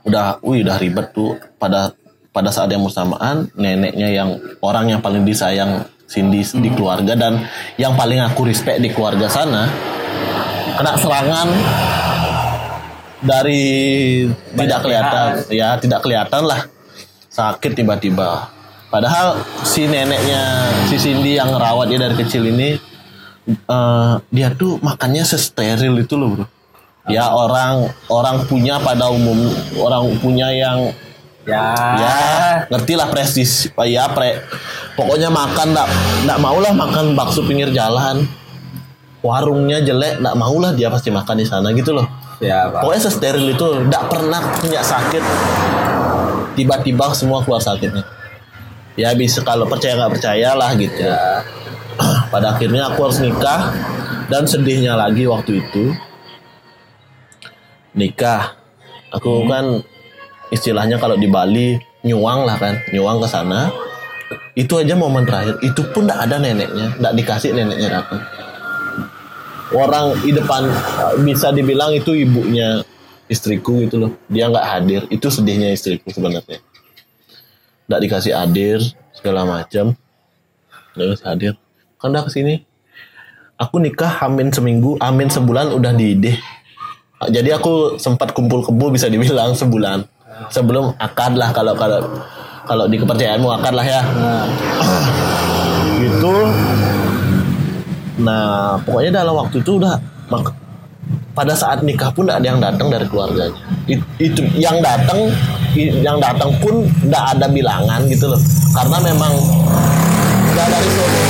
udah 0.04 0.42
wih 0.42 0.66
udah 0.66 0.76
ribet 0.76 1.14
tuh 1.14 1.38
pada 1.56 1.94
pada 2.34 2.52
saat 2.52 2.70
yang 2.70 2.84
bersamaan 2.84 3.48
neneknya 3.56 4.08
yang 4.12 4.38
orang 4.60 4.92
yang 4.92 5.00
paling 5.00 5.24
disayang 5.24 5.86
Cindy 6.08 6.40
di 6.40 6.72
keluarga 6.72 7.12
dan 7.12 7.44
yang 7.76 7.92
paling 7.92 8.24
aku 8.24 8.48
respect 8.48 8.80
di 8.80 8.88
keluarga 8.88 9.28
sana 9.28 9.68
kena 10.80 10.96
serangan 10.96 11.48
dari 13.20 13.62
tidak 14.54 14.80
kelihatan 14.88 15.28
ya 15.52 15.76
tidak 15.76 16.00
kelihatan 16.00 16.42
lah 16.48 16.64
sakit 17.28 17.78
tiba-tiba. 17.78 18.50
Padahal 18.88 19.36
si 19.68 19.84
neneknya 19.84 20.72
si 20.88 20.96
Cindy 20.96 21.36
yang 21.36 21.52
ngerawat 21.52 21.92
dia 21.92 22.00
dari 22.00 22.16
kecil 22.16 22.48
ini 22.48 22.80
eh, 23.46 24.14
dia 24.32 24.48
tuh 24.56 24.80
makannya 24.80 25.22
sesteril 25.28 25.92
itu 26.00 26.16
loh 26.16 26.28
bro. 26.34 26.46
Ya 27.08 27.32
orang 27.32 27.88
orang 28.12 28.44
punya 28.48 28.80
pada 28.80 29.08
umum 29.08 29.48
orang 29.80 30.12
punya 30.20 30.52
yang 30.52 30.92
Ya. 31.48 31.64
ya 31.96 32.14
ngerti 32.68 32.92
lah 32.92 33.08
prestis 33.08 33.72
ya 33.88 34.04
pre. 34.12 34.44
Pokoknya 34.92 35.32
makan 35.32 35.72
nggak 35.72 35.88
nggak 36.28 36.38
mau 36.44 36.60
lah 36.60 36.76
makan 36.76 37.16
bakso 37.16 37.40
pinggir 37.48 37.72
jalan. 37.72 38.28
Warungnya 39.24 39.80
jelek 39.80 40.20
nggak 40.20 40.36
mau 40.36 40.52
lah 40.60 40.76
dia 40.76 40.92
pasti 40.92 41.08
makan 41.08 41.40
di 41.40 41.46
sana 41.48 41.72
gitu 41.72 41.96
loh. 41.96 42.04
Ya, 42.38 42.70
Pak. 42.70 42.86
pokoknya 42.86 43.02
sesteril 43.02 43.50
itu 43.50 43.66
nggak 43.88 44.04
pernah 44.06 44.40
punya 44.60 44.84
sakit. 44.84 45.24
Tiba-tiba 46.54 47.10
semua 47.16 47.42
keluar 47.42 47.64
sakitnya. 47.64 48.04
Ya 48.94 49.10
bisa 49.16 49.42
kalau 49.42 49.66
percaya 49.66 49.96
nggak 49.98 50.12
percaya 50.20 50.52
lah 50.54 50.70
gitu. 50.76 51.02
Ya. 51.02 51.42
pada 52.32 52.54
akhirnya 52.54 52.92
aku 52.92 53.08
harus 53.08 53.18
nikah. 53.24 53.72
Dan 54.28 54.44
sedihnya 54.44 54.92
lagi 54.92 55.24
waktu 55.24 55.64
itu 55.64 55.96
nikah. 57.96 58.52
Aku 59.08 59.48
kan 59.48 59.80
istilahnya 60.50 60.96
kalau 61.00 61.16
di 61.16 61.28
Bali 61.28 61.76
nyuang 62.04 62.46
lah 62.46 62.56
kan 62.56 62.74
nyuang 62.92 63.20
ke 63.22 63.28
sana. 63.28 63.70
Itu 64.58 64.82
aja 64.82 64.98
momen 64.98 65.22
terakhir. 65.22 65.62
Itu 65.62 65.86
pun 65.94 66.04
tidak 66.04 66.28
ada 66.28 66.36
neneknya 66.42 66.98
tidak 66.98 67.12
dikasih 67.14 67.50
neneknya 67.54 67.88
datang. 68.02 68.20
Orang 69.70 70.18
di 70.24 70.32
depan 70.32 70.66
eh, 70.66 71.14
bisa 71.22 71.52
dibilang 71.52 71.92
itu 71.94 72.16
ibunya 72.16 72.82
istriku 73.30 73.78
gitu 73.84 73.96
loh. 74.00 74.12
Dia 74.26 74.50
nggak 74.50 74.66
hadir. 74.66 75.00
Itu 75.12 75.30
sedihnya 75.30 75.70
istriku 75.70 76.10
sebenarnya. 76.10 76.58
Tidak 77.86 78.00
dikasih 78.02 78.32
hadir 78.34 78.82
segala 79.14 79.46
macam. 79.46 79.94
Terus 80.96 81.22
hadir. 81.22 81.54
Kan 82.00 82.10
udah 82.10 82.26
ke 82.26 82.32
sini. 82.34 82.66
Aku 83.58 83.82
nikah 83.82 84.22
amin 84.22 84.54
seminggu 84.54 84.98
amin 85.02 85.26
sebulan 85.30 85.74
udah 85.74 85.90
diidih 85.90 86.38
jadi 87.26 87.58
aku 87.58 87.98
sempat 87.98 88.30
kumpul 88.30 88.62
kebo 88.62 88.94
bisa 88.94 89.10
dibilang 89.10 89.58
sebulan 89.58 90.06
sebelum 90.46 90.94
akad 91.02 91.34
lah 91.34 91.50
kalau 91.50 91.74
kalau 91.74 91.98
kalau 92.64 92.84
di 92.86 92.96
kepercayaanmu 93.00 93.48
akad 93.58 93.74
lah 93.74 93.86
ya. 93.86 94.02
Gitu 95.98 96.36
nah 98.18 98.74
pokoknya 98.82 99.22
dalam 99.22 99.34
waktu 99.38 99.62
itu 99.62 99.78
udah 99.78 99.94
pada 101.38 101.54
saat 101.54 101.86
nikah 101.86 102.10
pun 102.10 102.26
ada 102.26 102.42
yang 102.42 102.58
datang 102.58 102.90
dari 102.90 103.06
keluarganya. 103.06 103.54
It- 103.86 104.02
itu 104.18 104.42
yang 104.58 104.82
datang 104.82 105.30
yang 105.78 106.18
datang 106.18 106.50
pun 106.58 106.82
tidak 107.06 107.38
ada 107.38 107.46
bilangan 107.46 108.02
gitu 108.10 108.26
loh. 108.26 108.40
Karena 108.74 108.98
memang 109.06 109.32
udah 110.50 110.66
dari 110.66 110.90
sono 110.90 111.20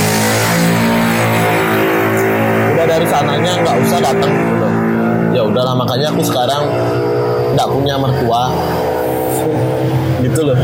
udah 2.73 2.85
dari 2.89 3.05
sananya 3.05 3.51
nggak 3.61 3.75
usah 3.85 3.99
datang 4.01 4.31
gitu 4.33 4.53
loh. 4.57 4.73
Ya 5.29 5.41
udahlah 5.45 5.77
makanya 5.77 6.09
aku 6.09 6.25
sekarang 6.25 6.63
nggak 7.53 7.69
punya 7.69 7.95
mertua 8.01 8.49
gitu 10.39 10.47
loh. 10.47 10.57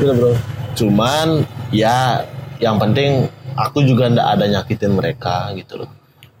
Gitu 0.00 0.12
bro. 0.16 0.32
Cuman 0.72 1.44
ya 1.68 2.24
yang 2.56 2.80
penting 2.80 3.28
aku 3.52 3.84
juga 3.84 4.08
ndak 4.08 4.40
ada 4.40 4.44
nyakitin 4.48 4.96
mereka 4.96 5.52
gitu 5.52 5.84
loh. 5.84 5.90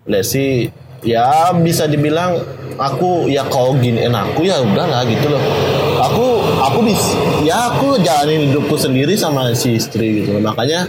Lesi 0.08 0.72
ya 1.04 1.52
bisa 1.52 1.84
dibilang 1.84 2.40
aku 2.80 3.28
ya 3.28 3.44
kau 3.44 3.76
giniin 3.76 4.16
aku 4.16 4.48
ya 4.48 4.64
udahlah 4.64 5.04
gitu 5.04 5.28
loh. 5.28 5.42
Aku 6.00 6.40
aku 6.64 6.78
bis 6.88 7.02
ya 7.44 7.68
aku 7.76 8.00
jalanin 8.00 8.48
hidupku 8.48 8.80
sendiri 8.80 9.12
sama 9.20 9.52
si 9.52 9.76
istri 9.76 10.24
gitu 10.24 10.40
loh. 10.40 10.42
Makanya 10.48 10.88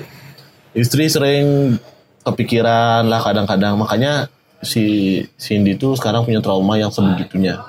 istri 0.72 1.12
sering 1.12 1.76
kepikiran 2.24 3.12
lah 3.12 3.20
kadang-kadang. 3.20 3.76
Makanya 3.76 4.32
si 4.64 5.20
Cindy 5.36 5.76
tuh 5.76 6.00
sekarang 6.00 6.24
punya 6.24 6.40
trauma 6.40 6.80
yang 6.80 6.88
sebegitunya. 6.88 7.60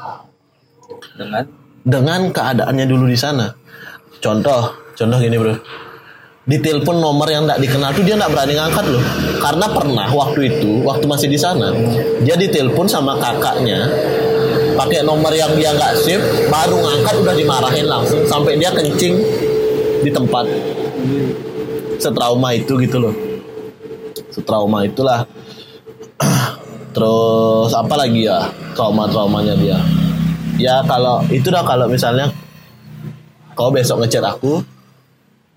Dengan? 1.19 1.45
Dengan 1.85 2.21
keadaannya 2.31 2.87
dulu 2.87 3.11
di 3.11 3.19
sana. 3.19 3.64
Contoh, 4.25 4.73
contoh 4.97 5.19
gini 5.21 5.37
bro. 5.37 5.53
Di 6.49 6.57
telepon 6.61 6.97
nomor 6.97 7.29
yang 7.29 7.45
tidak 7.45 7.61
dikenal 7.61 7.93
tuh 7.93 8.05
dia 8.09 8.17
tidak 8.17 8.33
berani 8.33 8.57
ngangkat 8.57 8.85
loh. 8.89 9.05
Karena 9.37 9.67
pernah 9.69 10.09
waktu 10.09 10.41
itu, 10.49 10.81
waktu 10.81 11.05
masih 11.05 11.29
di 11.29 11.37
sana, 11.37 11.77
dia 12.25 12.33
ditelepon 12.33 12.89
sama 12.89 13.21
kakaknya 13.21 13.85
pakai 14.81 15.05
nomor 15.05 15.29
yang 15.37 15.53
dia 15.57 15.77
nggak 15.77 15.93
save, 16.01 16.25
baru 16.49 16.77
ngangkat 16.81 17.15
udah 17.21 17.35
dimarahin 17.37 17.85
langsung 17.85 18.25
sampai 18.25 18.57
dia 18.57 18.73
kencing 18.73 19.21
di 20.01 20.09
tempat. 20.09 20.49
Setrauma 22.01 22.57
itu 22.57 22.81
gitu 22.81 22.97
loh. 22.97 23.15
Setrauma 24.33 24.89
itulah. 24.89 25.29
Terus 26.97 27.77
apa 27.77 27.95
lagi 28.01 28.25
ya 28.25 28.49
trauma-traumanya 28.73 29.53
dia? 29.61 29.77
ya 30.55 30.87
kalau 30.87 31.19
itu 31.35 31.51
dah 31.51 31.67
kalau 31.67 31.91
misalnya 31.91 32.31
kau 33.55 33.71
besok 33.71 34.03
ngechat 34.05 34.23
aku 34.23 34.61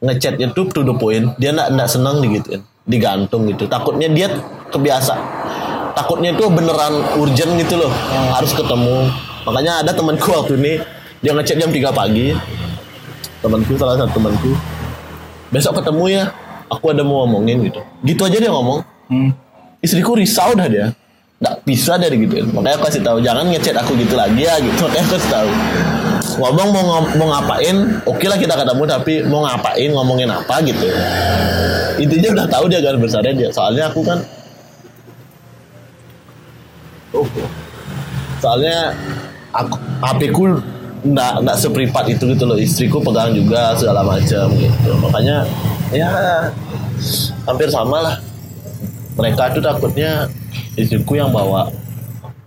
ngechatnya 0.02 0.54
tuh 0.54 0.70
to 0.70 0.86
the 0.86 0.94
point 0.94 1.34
dia 1.42 1.50
ndak 1.50 1.74
ndak 1.74 1.90
senang 1.90 2.22
digituin 2.22 2.62
digantung 2.88 3.44
gitu. 3.52 3.68
Takutnya 3.68 4.08
dia 4.08 4.32
kebiasa 4.72 5.14
takutnya 5.98 6.32
itu 6.38 6.46
beneran 6.48 7.02
urgent 7.18 7.58
gitu 7.60 7.76
loh 7.82 7.92
harus 8.32 8.54
ketemu. 8.56 9.12
Makanya 9.44 9.82
ada 9.82 9.92
temanku 9.92 10.30
waktu 10.30 10.56
ini 10.56 10.74
dia 11.20 11.34
ngechat 11.34 11.58
jam 11.58 11.74
3 11.74 11.92
pagi. 11.92 12.32
Temanku 13.42 13.74
salah 13.76 13.98
satu 14.00 14.14
temanku. 14.18 14.54
Besok 15.50 15.82
ketemu 15.84 16.04
ya 16.14 16.24
aku 16.70 16.94
ada 16.94 17.02
mau 17.02 17.26
ngomongin 17.26 17.66
gitu. 17.66 17.82
Gitu 18.06 18.22
aja 18.24 18.38
dia 18.40 18.52
ngomong. 18.54 18.82
Hmm. 19.08 19.32
istriku 19.80 20.20
risau 20.20 20.52
dah 20.54 20.68
dia. 20.68 20.92
Nggak 21.38 21.56
bisa 21.70 22.02
dari 22.02 22.18
gitu 22.18 22.50
makanya 22.50 22.82
aku 22.82 22.90
kasih 22.90 23.02
tahu 23.06 23.18
jangan 23.22 23.46
ngechat 23.46 23.78
aku 23.78 23.94
gitu 23.98 24.14
lagi 24.18 24.42
ya 24.46 24.58
gitu. 24.62 24.78
Makanya 24.86 25.04
aku 25.06 25.14
kasih 25.18 25.30
tahu 25.34 25.50
ngomong 26.38 26.70
mau 26.70 26.84
ngom- 26.86 27.14
mau 27.18 27.28
ngapain 27.34 27.76
oke 28.06 28.26
lah 28.30 28.38
kita 28.38 28.54
ketemu 28.54 28.84
tapi 28.86 29.14
mau 29.26 29.42
ngapain 29.44 29.90
ngomongin 29.90 30.30
apa 30.30 30.62
gitu. 30.62 30.88
Intinya 31.98 32.30
udah 32.38 32.46
tahu 32.48 32.66
dia 32.70 32.80
garis 32.80 33.02
besarnya 33.02 33.34
dia. 33.34 33.50
Soalnya 33.50 33.90
aku 33.90 34.06
kan 34.06 34.22
oh. 37.18 37.28
Soalnya 38.38 38.94
aku 39.50 39.76
HP 40.06 40.22
ku 40.30 40.44
nggak 41.08 41.34
nggak 41.42 41.58
seprivat 41.58 42.06
itu 42.06 42.24
gitu 42.38 42.44
loh. 42.46 42.58
Istriku 42.58 43.02
pegang 43.02 43.34
juga 43.34 43.74
segala 43.74 44.06
macam 44.06 44.54
gitu. 44.54 44.92
Makanya 45.02 45.44
ya 45.90 46.10
hampir 47.50 47.68
sama 47.74 47.98
lah. 48.06 48.16
Mereka 49.18 49.58
tuh 49.58 49.66
takutnya 49.66 50.30
istriku 50.78 51.18
yang 51.18 51.34
bawa 51.34 51.74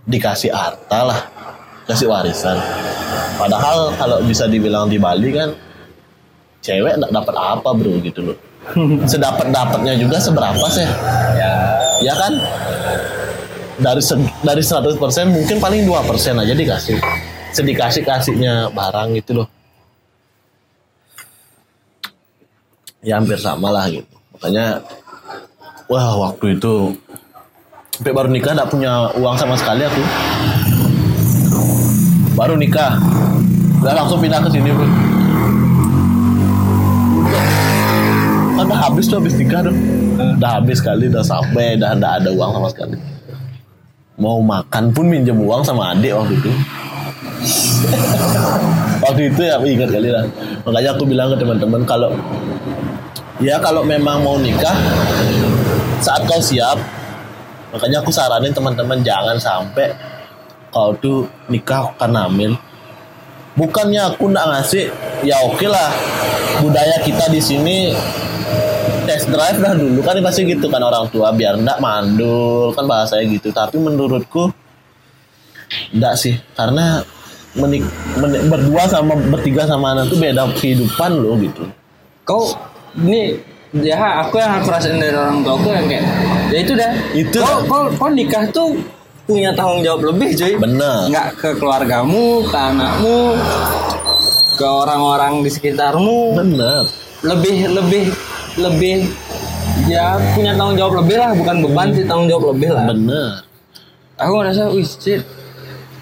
dikasih 0.07 0.55
harta 0.55 0.99
lah 1.03 1.19
kasih 1.85 2.07
warisan. 2.07 2.57
Padahal 3.35 3.89
kalau 3.97 4.17
bisa 4.21 4.45
dibilang 4.45 4.85
di 4.85 5.01
Bali 5.01 5.33
kan 5.33 5.49
cewek 6.61 6.93
nggak 6.97 7.11
dapat 7.11 7.35
apa 7.35 7.69
bro 7.73 7.97
gitu 8.01 8.31
loh. 8.31 8.37
Sedapat 9.11 9.49
dapatnya 9.49 9.97
juga 9.97 10.21
seberapa 10.21 10.65
sih? 10.69 10.85
Ya. 11.35 11.53
Ya 12.01 12.13
kan? 12.13 12.33
Dari 13.81 14.01
se- 14.01 14.33
dari 14.45 14.61
100% 14.61 14.93
mungkin 15.25 15.57
paling 15.57 15.89
2% 15.89 16.37
aja 16.37 16.53
dikasih. 16.53 17.01
Sedikasih 17.51 18.05
kasihnya 18.05 18.69
barang 18.69 19.17
gitu 19.17 19.41
loh. 19.41 19.47
Ya 23.01 23.17
hampir 23.17 23.41
sama 23.41 23.73
lah 23.73 23.89
gitu. 23.89 24.05
Makanya 24.37 24.85
wah 25.89 26.29
waktu 26.29 26.61
itu 26.61 26.93
sampai 27.97 28.13
baru 28.13 28.29
nikah 28.29 28.53
gak 28.53 28.69
punya 28.69 29.09
uang 29.17 29.35
sama 29.37 29.57
sekali 29.57 29.85
aku 29.85 30.01
baru 32.37 32.55
nikah. 32.57 32.97
Udah 33.81 33.93
langsung 33.97 34.21
pindah 34.21 34.39
ke 34.43 34.49
sini 34.53 34.69
bro. 34.71 34.87
Kan 38.57 38.63
udah 38.67 38.79
habis 38.79 39.05
tuh 39.09 39.17
habis 39.17 39.35
nikah 39.35 39.65
tuh. 39.65 39.75
Udah 40.37 40.51
habis 40.61 40.79
kali 40.79 41.09
udah 41.09 41.23
sampai 41.25 41.79
udah 41.79 41.89
nggak 41.97 42.13
ada 42.23 42.29
uang 42.29 42.51
sama 42.55 42.67
sekali. 42.69 42.97
Mau 44.21 44.37
makan 44.43 44.93
pun 44.93 45.05
minjem 45.09 45.37
uang 45.39 45.65
sama 45.65 45.97
adik 45.97 46.13
waktu 46.13 46.37
itu. 46.37 46.51
Waktu 49.01 49.33
itu 49.33 49.41
ya 49.41 49.57
ingat 49.57 49.89
kali 49.89 50.13
lah. 50.13 50.29
Makanya 50.61 50.93
aku 50.93 51.09
bilang 51.09 51.33
ke 51.33 51.41
teman-teman 51.41 51.81
kalau 51.89 52.13
ya 53.41 53.57
kalau 53.57 53.81
memang 53.81 54.21
mau 54.21 54.37
nikah 54.37 54.77
saat 55.97 56.21
kau 56.29 56.37
siap 56.37 56.77
makanya 57.73 57.97
aku 58.05 58.13
saranin 58.13 58.53
teman-teman 58.53 59.01
jangan 59.01 59.37
sampai 59.41 59.89
kau 60.71 60.95
tuh 60.97 61.27
nikah 61.51 61.91
karena 61.99 62.25
hamil. 62.25 62.55
Bukannya 63.51 64.15
aku 64.15 64.31
nggak 64.31 64.47
ngasih 64.47 64.87
ya 65.27 65.35
oke 65.43 65.67
lah. 65.67 65.91
Budaya 66.63 67.03
kita 67.03 67.27
di 67.27 67.43
sini 67.43 67.91
test 69.03 69.27
drive 69.27 69.59
dah 69.59 69.75
dulu. 69.75 69.99
Kan 69.99 70.23
pasti 70.23 70.47
gitu 70.47 70.71
kan 70.71 70.79
orang 70.79 71.11
tua 71.11 71.35
biar 71.35 71.59
ndak 71.59 71.83
mandul 71.83 72.71
kan 72.71 72.87
bahasanya 72.87 73.27
gitu. 73.27 73.51
Tapi 73.51 73.75
menurutku 73.75 74.47
ndak 75.91 76.15
sih. 76.15 76.39
Karena 76.55 77.03
menik, 77.51 77.83
menik- 78.15 78.47
berdua 78.47 78.87
sama 78.87 79.19
bertiga 79.19 79.67
sama 79.67 79.91
anak 79.91 80.07
tuh 80.07 80.17
beda 80.23 80.47
kehidupan 80.55 81.11
loh 81.19 81.35
gitu. 81.43 81.67
Kau 82.23 82.55
ini 82.95 83.35
ya 83.75 84.23
aku 84.23 84.39
yang 84.39 84.63
aku 84.63 84.67
rasain 84.71 84.95
dari 84.95 85.15
orang 85.15 85.43
tua 85.43 85.59
aku 85.59 85.67
yang 85.75 85.85
kayak 85.91 86.05
ya 86.55 86.57
itu 86.63 86.73
dah. 86.79 86.91
Itu 87.11 87.37
kau, 87.43 87.59
kau, 87.67 87.83
kau 87.99 88.07
nikah 88.07 88.47
tuh 88.55 88.79
punya 89.31 89.51
tanggung 89.55 89.79
jawab 89.79 90.01
lebih 90.11 90.35
cuy. 90.35 90.53
Bener. 90.59 91.07
nggak 91.07 91.27
ke 91.39 91.49
keluargamu 91.55 92.43
ke 92.43 92.57
anakmu 92.59 93.19
ke 94.59 94.67
orang-orang 94.67 95.39
di 95.41 95.49
sekitarmu. 95.49 96.35
Bener. 96.35 96.83
Lebih 97.23 97.57
lebih 97.71 98.03
lebih 98.59 98.97
ya 99.87 100.19
punya 100.35 100.51
tanggung 100.59 100.75
jawab 100.75 100.93
lebih 100.99 101.15
lah. 101.15 101.31
Bukan 101.31 101.55
beban 101.63 101.87
sih 101.95 102.03
tanggung 102.03 102.27
jawab 102.27 102.51
lebih 102.51 102.69
lah. 102.75 102.85
Bener. 102.91 103.29
Aku 104.19 104.31
ngerasa 104.37 104.69
wih 104.75 104.85
shit. 104.85 105.23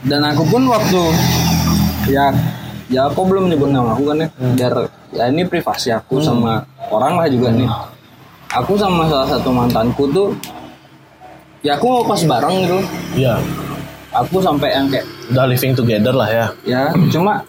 Dan 0.04 0.26
aku 0.26 0.44
pun 0.50 0.66
waktu 0.66 1.02
ya 2.10 2.34
ya 2.90 3.06
aku 3.06 3.22
belum 3.30 3.54
nyebut 3.54 3.70
nama 3.70 3.94
aku 3.94 4.10
kan 4.10 4.26
ya. 4.26 4.28
Biar 4.58 4.74
ya 5.14 5.24
ini 5.30 5.46
privasi 5.46 5.94
aku 5.94 6.18
sama 6.18 6.66
orang 6.90 7.22
lah 7.22 7.28
juga 7.30 7.54
nih. 7.54 7.70
Aku 8.50 8.74
sama 8.74 9.06
salah 9.06 9.30
satu 9.30 9.54
mantanku 9.54 10.10
tuh 10.10 10.34
ya 11.60 11.76
aku 11.76 11.86
mau 11.92 12.04
kos 12.08 12.24
bareng 12.24 12.56
gitu. 12.66 12.80
Iya. 13.20 13.36
Aku 14.10 14.42
sampai 14.42 14.74
yang 14.74 14.90
kayak 14.90 15.06
udah 15.30 15.46
living 15.46 15.74
together 15.78 16.14
lah 16.16 16.30
ya. 16.30 16.46
Ya 16.66 16.82
cuma 17.14 17.46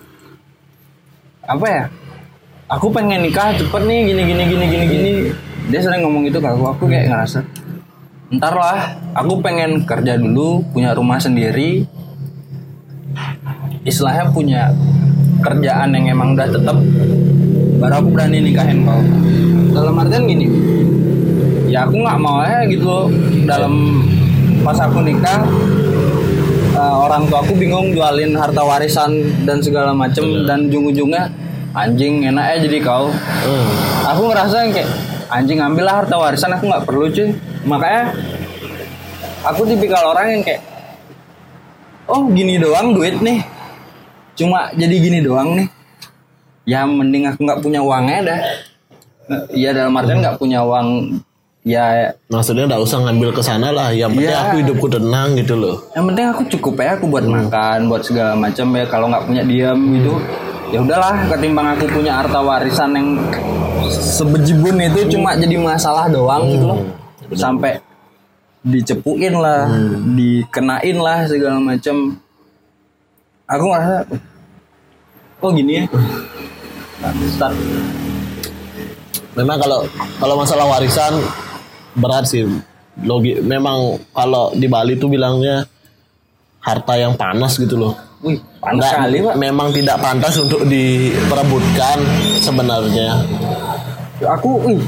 apa 1.47 1.67
ya? 1.67 1.85
Aku 2.71 2.87
pengen 2.95 3.27
nikah 3.27 3.51
cepet 3.57 3.83
nih 3.83 4.15
gini 4.15 4.23
gini 4.29 4.43
gini 4.47 4.65
gini 4.69 4.85
gini. 4.87 5.13
Dia 5.71 5.81
sering 5.83 6.03
ngomong 6.07 6.27
itu 6.29 6.39
ke 6.39 6.49
aku. 6.49 6.65
Aku 6.77 6.85
kayak 6.87 7.11
ngerasa 7.11 7.43
ntar 8.31 8.55
lah 8.55 8.95
aku 9.11 9.43
pengen 9.43 9.83
kerja 9.83 10.15
dulu 10.15 10.63
punya 10.71 10.95
rumah 10.95 11.19
sendiri. 11.19 11.87
Istilahnya 13.83 14.31
punya 14.31 14.71
kerjaan 15.41 15.97
yang 15.97 16.13
emang 16.13 16.37
udah 16.37 16.47
tetap 16.53 16.77
baru 17.81 17.95
aku 18.05 18.09
berani 18.13 18.45
nikahin 18.45 18.85
kau. 18.85 19.01
Dalam 19.73 19.97
artian 19.97 20.29
gini 20.29 20.47
ya 21.71 21.87
aku 21.87 22.03
nggak 22.03 22.19
mau 22.19 22.43
ya 22.43 22.67
gitu 22.67 23.07
dalam 23.47 24.03
pas 24.67 24.77
aku 24.83 25.07
nikah 25.07 25.47
eh, 26.75 26.95
orang 27.07 27.31
tua 27.31 27.47
aku 27.47 27.55
bingung 27.55 27.95
jualin 27.95 28.35
harta 28.35 28.67
warisan 28.67 29.23
dan 29.47 29.63
segala 29.63 29.95
macem 29.95 30.45
dan 30.45 30.67
ujung-ujungnya 30.67 31.31
anjing 31.71 32.27
enak 32.27 32.45
ya 32.51 32.57
jadi 32.67 32.79
kau. 32.83 33.15
Hmm. 33.15 33.71
aku 34.11 34.23
ngerasa 34.27 34.67
yang 34.67 34.73
kayak 34.75 34.91
anjing 35.31 35.63
ambillah 35.63 36.03
harta 36.03 36.17
warisan 36.19 36.51
aku 36.51 36.67
nggak 36.67 36.85
perlu 36.85 37.07
cuy. 37.11 37.31
Makanya 37.63 38.05
aku 39.47 39.63
tipikal 39.69 40.11
orang 40.11 40.27
yang 40.35 40.43
kayak 40.43 40.63
oh 42.11 42.27
gini 42.35 42.59
doang 42.59 42.91
duit 42.91 43.23
nih. 43.23 43.47
Cuma 44.35 44.75
jadi 44.75 44.95
gini 44.99 45.23
doang 45.23 45.55
nih. 45.55 45.69
Ya 46.67 46.83
mending 46.85 47.31
aku 47.31 47.47
nggak 47.47 47.63
punya 47.63 47.81
uangnya 47.81 48.19
dah. 48.27 48.41
Ya 49.55 49.71
dalam 49.71 49.95
artian 49.95 50.19
nggak 50.19 50.43
punya 50.43 50.67
uang 50.67 51.23
ya 51.71 52.11
maksudnya 52.27 52.67
nggak 52.67 52.83
usah 52.83 52.99
ngambil 53.07 53.31
ke 53.31 53.43
sana 53.43 53.71
lah. 53.71 53.95
Yang 53.95 54.19
penting 54.19 54.35
Iya. 54.35 54.43
aku 54.45 54.57
hidupku 54.67 54.87
tenang 54.91 55.29
gitu 55.39 55.55
loh. 55.55 55.77
Yang 55.95 56.05
penting 56.11 56.27
aku 56.27 56.43
cukup 56.59 56.75
ya 56.83 56.91
aku 56.99 57.05
buat 57.07 57.25
makan 57.25 57.79
buat 57.87 58.03
segala 58.03 58.35
macam 58.35 58.67
ya. 58.75 58.85
Kalau 58.91 59.07
nggak 59.07 59.25
punya 59.25 59.43
diam 59.47 59.79
gitu 59.95 60.13
ya 60.75 60.79
udahlah. 60.83 61.15
Ketimbang 61.31 61.67
aku 61.79 61.85
punya 61.89 62.13
harta 62.19 62.41
warisan 62.43 62.91
yang 62.93 63.09
sebejibun 63.89 64.77
itu 64.83 65.01
cuma 65.15 65.39
jadi 65.39 65.57
masalah 65.57 66.11
doang 66.11 66.51
gitu 66.51 66.65
loh. 66.67 66.81
Sampai 67.39 67.79
dicepuin 68.61 69.39
lah 69.39 69.71
dikenain 70.19 70.97
lah 70.99 71.25
segala 71.31 71.63
macam. 71.63 72.19
Aku 73.51 73.65
ngerasa 73.71 74.07
oh 75.41 75.51
gini 75.55 75.81
ya? 75.81 75.85
Start 77.33 77.57
memang 79.39 79.57
kalau 79.63 79.87
kalau 80.19 80.35
masalah 80.37 80.67
warisan 80.67 81.13
berat 82.01 82.25
sih. 82.25 82.49
Logi 83.01 83.39
memang 83.39 84.01
kalau 84.11 84.51
di 84.53 84.67
Bali 84.67 84.97
tuh 84.97 85.09
bilangnya 85.09 85.65
harta 86.61 86.97
yang 86.97 87.15
panas 87.15 87.57
gitu 87.57 87.77
loh. 87.77 87.95
Wih 88.21 88.37
panas 88.61 88.85
Nggak- 88.85 88.93
sekali 88.93 89.17
pak. 89.23 89.35
memang 89.37 89.69
tidak 89.71 89.97
pantas 89.97 90.35
untuk 90.37 90.67
diperebutkan 90.67 91.99
sebenarnya. 92.39 93.09
Aku 94.21 94.61
wih 94.61 94.81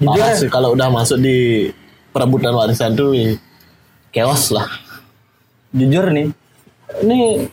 Parah 0.00 0.32
ya, 0.32 0.40
sih 0.40 0.48
kalau 0.48 0.72
udah 0.72 0.88
masuk 0.88 1.20
di 1.20 1.68
perebutan 2.08 2.56
warisan 2.56 2.96
tuh 2.96 3.12
ih, 3.12 3.36
chaos 4.08 4.48
lah. 4.48 4.64
Jujur 5.76 6.08
nih 6.08 6.32
ini 7.04 7.44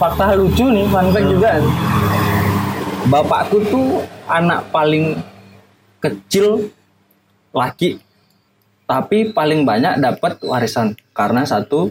fakta 0.00 0.32
lucu 0.32 0.64
nih 0.64 0.88
fun 0.88 1.12
fact 1.12 1.28
juga. 1.28 1.50
Bapakku 3.04 3.60
tuh 3.68 4.00
anak 4.24 4.64
paling 4.72 5.20
kecil 6.04 6.68
laki. 7.56 7.96
Tapi 8.84 9.32
paling 9.32 9.64
banyak 9.64 9.96
dapat 9.96 10.36
warisan. 10.44 10.92
Karena 11.16 11.48
satu 11.48 11.88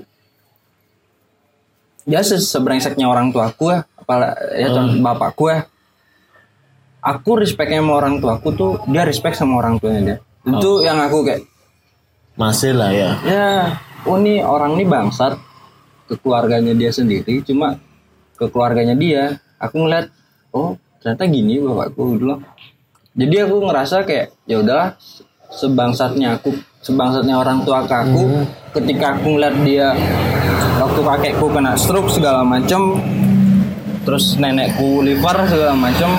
ya 2.05 2.21
se- 2.21 2.43
sebrengseknya 2.43 3.09
orang 3.09 3.33
tuaku 3.33 3.73
ya. 3.73 3.79
Apalagi 3.97 4.61
ya 4.61 4.67
contoh 4.69 5.01
bapakku 5.01 5.45
ya. 5.49 5.65
Aku 7.03 7.35
respectnya 7.35 7.83
sama 7.83 7.99
orang 7.99 8.21
tuaku 8.21 8.49
tuh 8.55 8.71
dia 8.87 9.03
respect 9.03 9.35
sama 9.35 9.59
orang 9.59 9.75
tuanya 9.81 10.01
dia. 10.01 10.17
Itu 10.47 10.85
yang 10.85 11.01
aku 11.01 11.25
kayak 11.25 11.43
masih 12.37 12.71
lah 12.77 12.91
ya. 12.93 13.09
Ya 13.25 13.47
oh 14.05 14.19
nih 14.19 14.43
orang 14.45 14.77
nih 14.79 14.87
bangsat 14.87 15.35
ke 16.07 16.15
keluarganya 16.21 16.71
dia 16.71 16.91
sendiri. 16.93 17.43
Cuma 17.43 17.81
ke 18.37 18.45
keluarganya 18.47 18.95
dia 18.95 19.39
aku 19.59 19.83
ngeliat 19.83 20.11
oh 20.51 20.75
ternyata 20.99 21.27
gini 21.27 21.59
bapakku 21.59 22.19
dulu 22.19 22.39
jadi 23.13 23.45
aku 23.45 23.61
ngerasa 23.69 24.01
kayak 24.09 24.33
ya 24.49 24.57
udahlah 24.57 24.97
sebangsatnya 25.53 26.41
aku 26.41 26.49
sebangsatnya 26.81 27.37
orang 27.37 27.61
tua 27.61 27.85
ke 27.85 27.93
aku 27.93 28.41
ketika 28.73 29.13
aku 29.17 29.37
ngeliat 29.37 29.55
dia 29.61 29.93
waktu 30.81 30.99
kakekku 31.05 31.45
kena 31.53 31.77
stroke 31.77 32.09
segala 32.09 32.41
macem 32.41 32.97
terus 34.01 34.33
nenekku 34.41 35.05
liver 35.05 35.45
segala 35.45 35.77
macem 35.77 36.09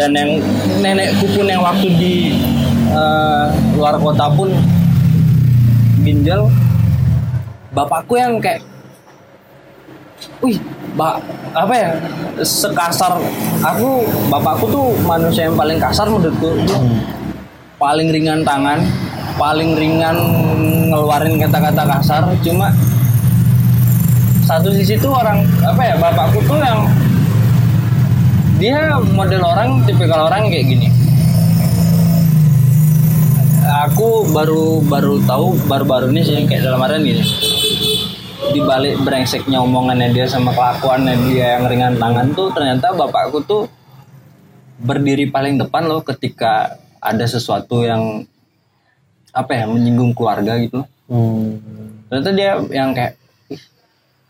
dan 0.00 0.16
yang 0.16 0.40
nenekku 0.80 1.28
pun 1.36 1.44
yang 1.44 1.60
waktu 1.60 1.88
di 2.00 2.14
eh, 2.88 3.46
luar 3.76 4.00
kota 4.00 4.32
pun 4.32 4.48
ginjal 6.00 6.48
bapakku 7.76 8.16
yang 8.16 8.40
kayak 8.40 8.64
wih 10.40 10.56
bak 10.96 11.20
apa 11.52 11.74
ya 11.76 11.90
sekasar 12.40 13.20
aku 13.60 14.04
bapakku 14.32 14.68
tuh 14.68 14.96
manusia 15.04 15.48
yang 15.48 15.56
paling 15.56 15.76
kasar 15.76 16.08
menurutku. 16.08 16.56
Dia 16.64 16.78
paling 17.76 18.08
ringan 18.08 18.40
tangan 18.40 18.80
paling 19.36 19.76
ringan 19.76 20.16
ngeluarin 20.88 21.36
kata-kata 21.36 21.82
kasar. 21.84 22.22
Cuma 22.40 22.72
satu 24.48 24.72
sisi 24.72 24.96
tuh 24.96 25.12
orang 25.12 25.44
apa 25.60 25.82
ya 25.84 25.94
bapakku 26.00 26.40
tuh 26.48 26.56
yang 26.60 26.88
dia 28.56 28.96
model 29.12 29.44
orang 29.44 29.84
tipikal 29.84 30.32
orang 30.32 30.48
kayak 30.48 30.64
gini. 30.64 30.88
Aku 33.90 34.24
baru 34.30 34.80
baru 34.80 35.20
tahu 35.26 35.58
baru-baru 35.68 36.08
ini 36.14 36.22
sih 36.22 36.38
kayak 36.46 36.64
dalam 36.64 36.80
artian 36.80 37.02
gini 37.02 37.22
di 38.52 38.60
balik 38.62 39.02
brengseknya 39.02 39.58
omongannya 39.62 40.12
dia 40.14 40.26
sama 40.28 40.54
kelakuannya 40.54 41.14
dia 41.30 41.58
yang 41.58 41.64
ringan 41.66 41.94
tangan 41.98 42.26
tuh 42.34 42.48
ternyata 42.54 42.94
bapakku 42.94 43.42
tuh 43.42 43.66
berdiri 44.80 45.32
paling 45.32 45.56
depan 45.56 45.88
loh 45.88 46.04
ketika 46.04 46.76
ada 47.00 47.24
sesuatu 47.24 47.82
yang 47.86 48.24
apa 49.36 49.52
ya 49.52 49.64
menyinggung 49.68 50.16
keluarga 50.16 50.56
gitu. 50.58 50.80
Hmm. 51.06 51.62
ternyata 52.10 52.30
dia 52.34 52.50
yang 52.74 52.90
kayak 52.90 53.14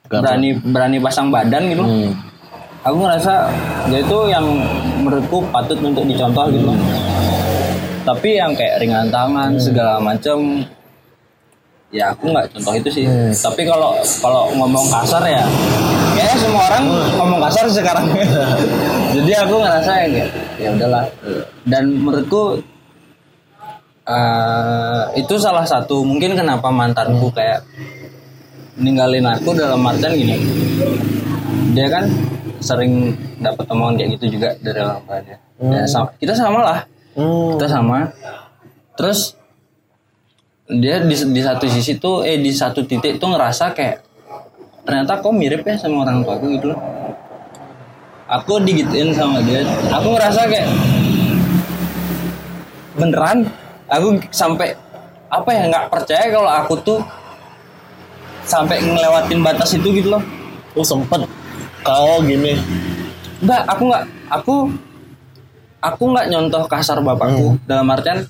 Gak 0.06 0.22
berani 0.22 0.50
berani 0.60 0.98
pasang 1.00 1.32
badan 1.32 1.72
gitu. 1.72 1.82
Hmm. 1.82 2.12
aku 2.84 2.96
ngerasa 3.02 3.34
dia 3.90 4.00
itu 4.04 4.18
yang 4.30 4.46
menurutku 5.02 5.42
patut 5.50 5.78
untuk 5.82 6.06
dicontoh 6.06 6.46
gitu. 6.52 6.70
Tapi 8.06 8.38
yang 8.38 8.54
kayak 8.54 8.78
ringan 8.78 9.10
tangan 9.10 9.58
segala 9.58 9.98
macam 9.98 10.62
ya 11.88 12.10
aku 12.10 12.28
nggak 12.28 12.46
contoh 12.52 12.72
itu 12.74 12.88
sih. 12.92 13.04
Tapi 13.32 13.62
kalau 13.62 13.94
kalau 14.18 14.50
ngomong 14.52 14.86
kasar 14.86 15.22
ya 15.22 15.44
kayaknya 16.12 16.36
semua 16.36 16.62
orang 16.66 16.84
ngomong 17.14 17.40
kasar 17.44 17.64
sekarang. 17.68 18.06
Jadi 19.16 19.32
aku 19.34 19.54
ngerasa 19.58 19.90
ya 20.06 20.24
ya 20.56 20.68
udahlah. 20.72 21.04
Dan 21.62 21.96
menurutku 21.96 22.60
eh, 24.04 25.02
itu 25.16 25.34
salah 25.36 25.64
satu 25.64 26.02
mungkin 26.02 26.34
kenapa 26.34 26.68
mantanku 26.68 27.30
kayak 27.30 27.62
ninggalin 28.76 29.24
aku 29.24 29.52
dalam 29.52 29.80
artian 29.82 30.12
gini. 30.12 30.36
Dia 31.72 31.88
kan 31.88 32.04
sering 32.60 33.12
dapat 33.38 33.68
omongan 33.68 33.94
kayak 33.96 34.10
gitu 34.18 34.38
juga 34.38 34.48
dari 34.58 34.80
orang 34.80 35.00
tua 35.04 35.18
dia 35.22 35.36
Ya, 35.56 35.82
sama- 35.88 36.12
kita 36.18 36.36
sama 36.36 36.60
lah. 36.60 36.78
Hmm. 37.16 37.56
kita 37.56 37.64
sama. 37.66 38.12
Terus 38.92 39.32
dia 40.66 40.98
di, 40.98 41.14
di 41.14 41.40
satu 41.42 41.70
sisi 41.70 41.94
tuh 42.02 42.26
eh 42.26 42.42
di 42.42 42.50
satu 42.50 42.82
titik 42.82 43.22
tuh 43.22 43.30
ngerasa 43.30 43.70
kayak 43.70 44.02
ternyata 44.82 45.22
kok 45.22 45.34
mirip 45.34 45.62
ya 45.62 45.78
sama 45.78 46.02
orang 46.02 46.26
tua 46.26 46.38
aku 46.38 46.46
gitu 46.58 46.66
loh. 46.74 46.80
Aku 48.26 48.58
digituin 48.58 49.14
sama 49.14 49.38
dia. 49.46 49.62
Aku 49.94 50.10
ngerasa 50.18 50.50
kayak 50.50 50.66
beneran? 52.98 53.46
Aku 53.86 54.18
sampai 54.34 54.74
apa 55.30 55.50
ya 55.54 55.70
nggak 55.70 55.86
percaya 55.90 56.26
kalau 56.34 56.50
aku 56.50 56.74
tuh 56.82 56.98
sampai 58.42 58.82
ngelewatin 58.82 59.42
batas 59.46 59.78
itu 59.78 59.86
gitu 59.94 60.18
loh. 60.18 60.22
Oh 60.74 60.82
sempet? 60.82 61.22
Kau 61.86 62.18
gini. 62.26 62.58
Enggak, 63.38 63.62
aku 63.70 63.82
nggak 63.86 64.04
aku 64.26 64.54
aku 65.78 66.02
nggak 66.10 66.26
nyontoh 66.34 66.66
kasar 66.66 66.98
bapakku. 66.98 67.54
Dalam 67.62 67.86
artian 67.94 68.26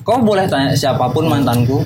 kau 0.00 0.24
boleh 0.24 0.48
tanya 0.48 0.72
siapa 0.72 1.12
pun 1.12 1.28
mantanku 1.28 1.84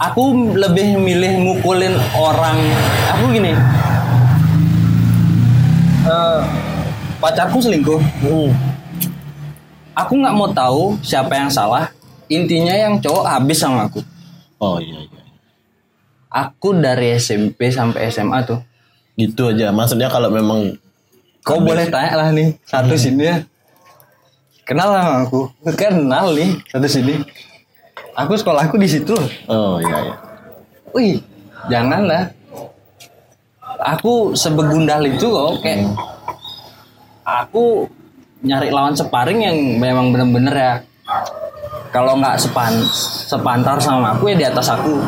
aku 0.00 0.56
lebih 0.56 0.96
milih 0.96 1.36
mukulin 1.36 1.92
orang 2.16 2.56
aku 3.12 3.24
gini 3.30 3.52
eh, 6.08 6.40
pacarku 7.20 7.60
selingkuh 7.60 8.00
Hmm. 8.24 8.48
aku 9.92 10.12
nggak 10.16 10.32
mau 10.32 10.48
tahu 10.48 10.96
siapa 11.04 11.36
yang 11.36 11.52
salah 11.52 11.92
intinya 12.32 12.72
yang 12.72 12.96
cowok 12.96 13.28
habis 13.28 13.60
sama 13.60 13.84
aku 13.84 14.00
Oh 14.60 14.76
iya 14.76 15.00
iya. 15.00 15.22
aku 16.28 16.76
dari 16.76 17.16
SMP 17.16 17.72
sampai 17.72 18.12
SMA 18.12 18.44
tuh 18.44 18.60
Gitu 19.18 19.52
aja. 19.52 19.68
Maksudnya 19.68 20.08
kalau 20.08 20.32
memang 20.32 20.80
Kau 21.44 21.60
boleh 21.60 21.88
tanya 21.88 22.16
lah 22.16 22.28
nih 22.32 22.56
satu 22.64 22.96
sini 22.96 23.24
ya. 23.24 23.36
Kenal 24.70 24.94
lah 24.94 25.02
sama 25.02 25.18
aku. 25.26 25.40
Kenal 25.74 26.30
nih 26.38 26.54
satu 26.70 26.86
sini. 26.86 27.18
Aku 28.14 28.38
sekolahku 28.38 28.78
di 28.78 28.86
situ. 28.86 29.18
oh 29.50 29.82
iya 29.82 29.96
iya. 30.06 30.14
Wih, 30.94 31.18
jangan 31.66 32.06
lah. 32.06 32.30
Aku 33.82 34.38
sebegundal 34.38 35.02
itu 35.10 35.26
kok 35.26 35.58
kayak 35.66 35.90
aku 37.26 37.90
nyari 38.46 38.70
lawan 38.70 38.94
separing 38.94 39.42
yang 39.42 39.58
memang 39.82 40.14
bener-bener 40.14 40.54
ya 40.54 40.72
kalau 41.90 42.14
nggak 42.22 42.38
sepan 42.38 42.70
sepantar 43.26 43.82
sama 43.82 44.14
aku 44.14 44.30
ya 44.30 44.36
di 44.38 44.46
atas 44.46 44.70
aku 44.70 45.02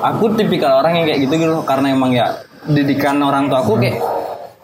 aku 0.00 0.38
tipikal 0.38 0.80
orang 0.80 1.02
yang 1.02 1.06
kayak 1.10 1.20
gitu 1.26 1.34
gitu 1.34 1.52
loh. 1.60 1.64
karena 1.66 1.92
emang 1.92 2.14
ya 2.14 2.30
didikan 2.70 3.20
orang 3.20 3.50
tua 3.50 3.60
aku 3.60 3.76
kayak 3.76 3.98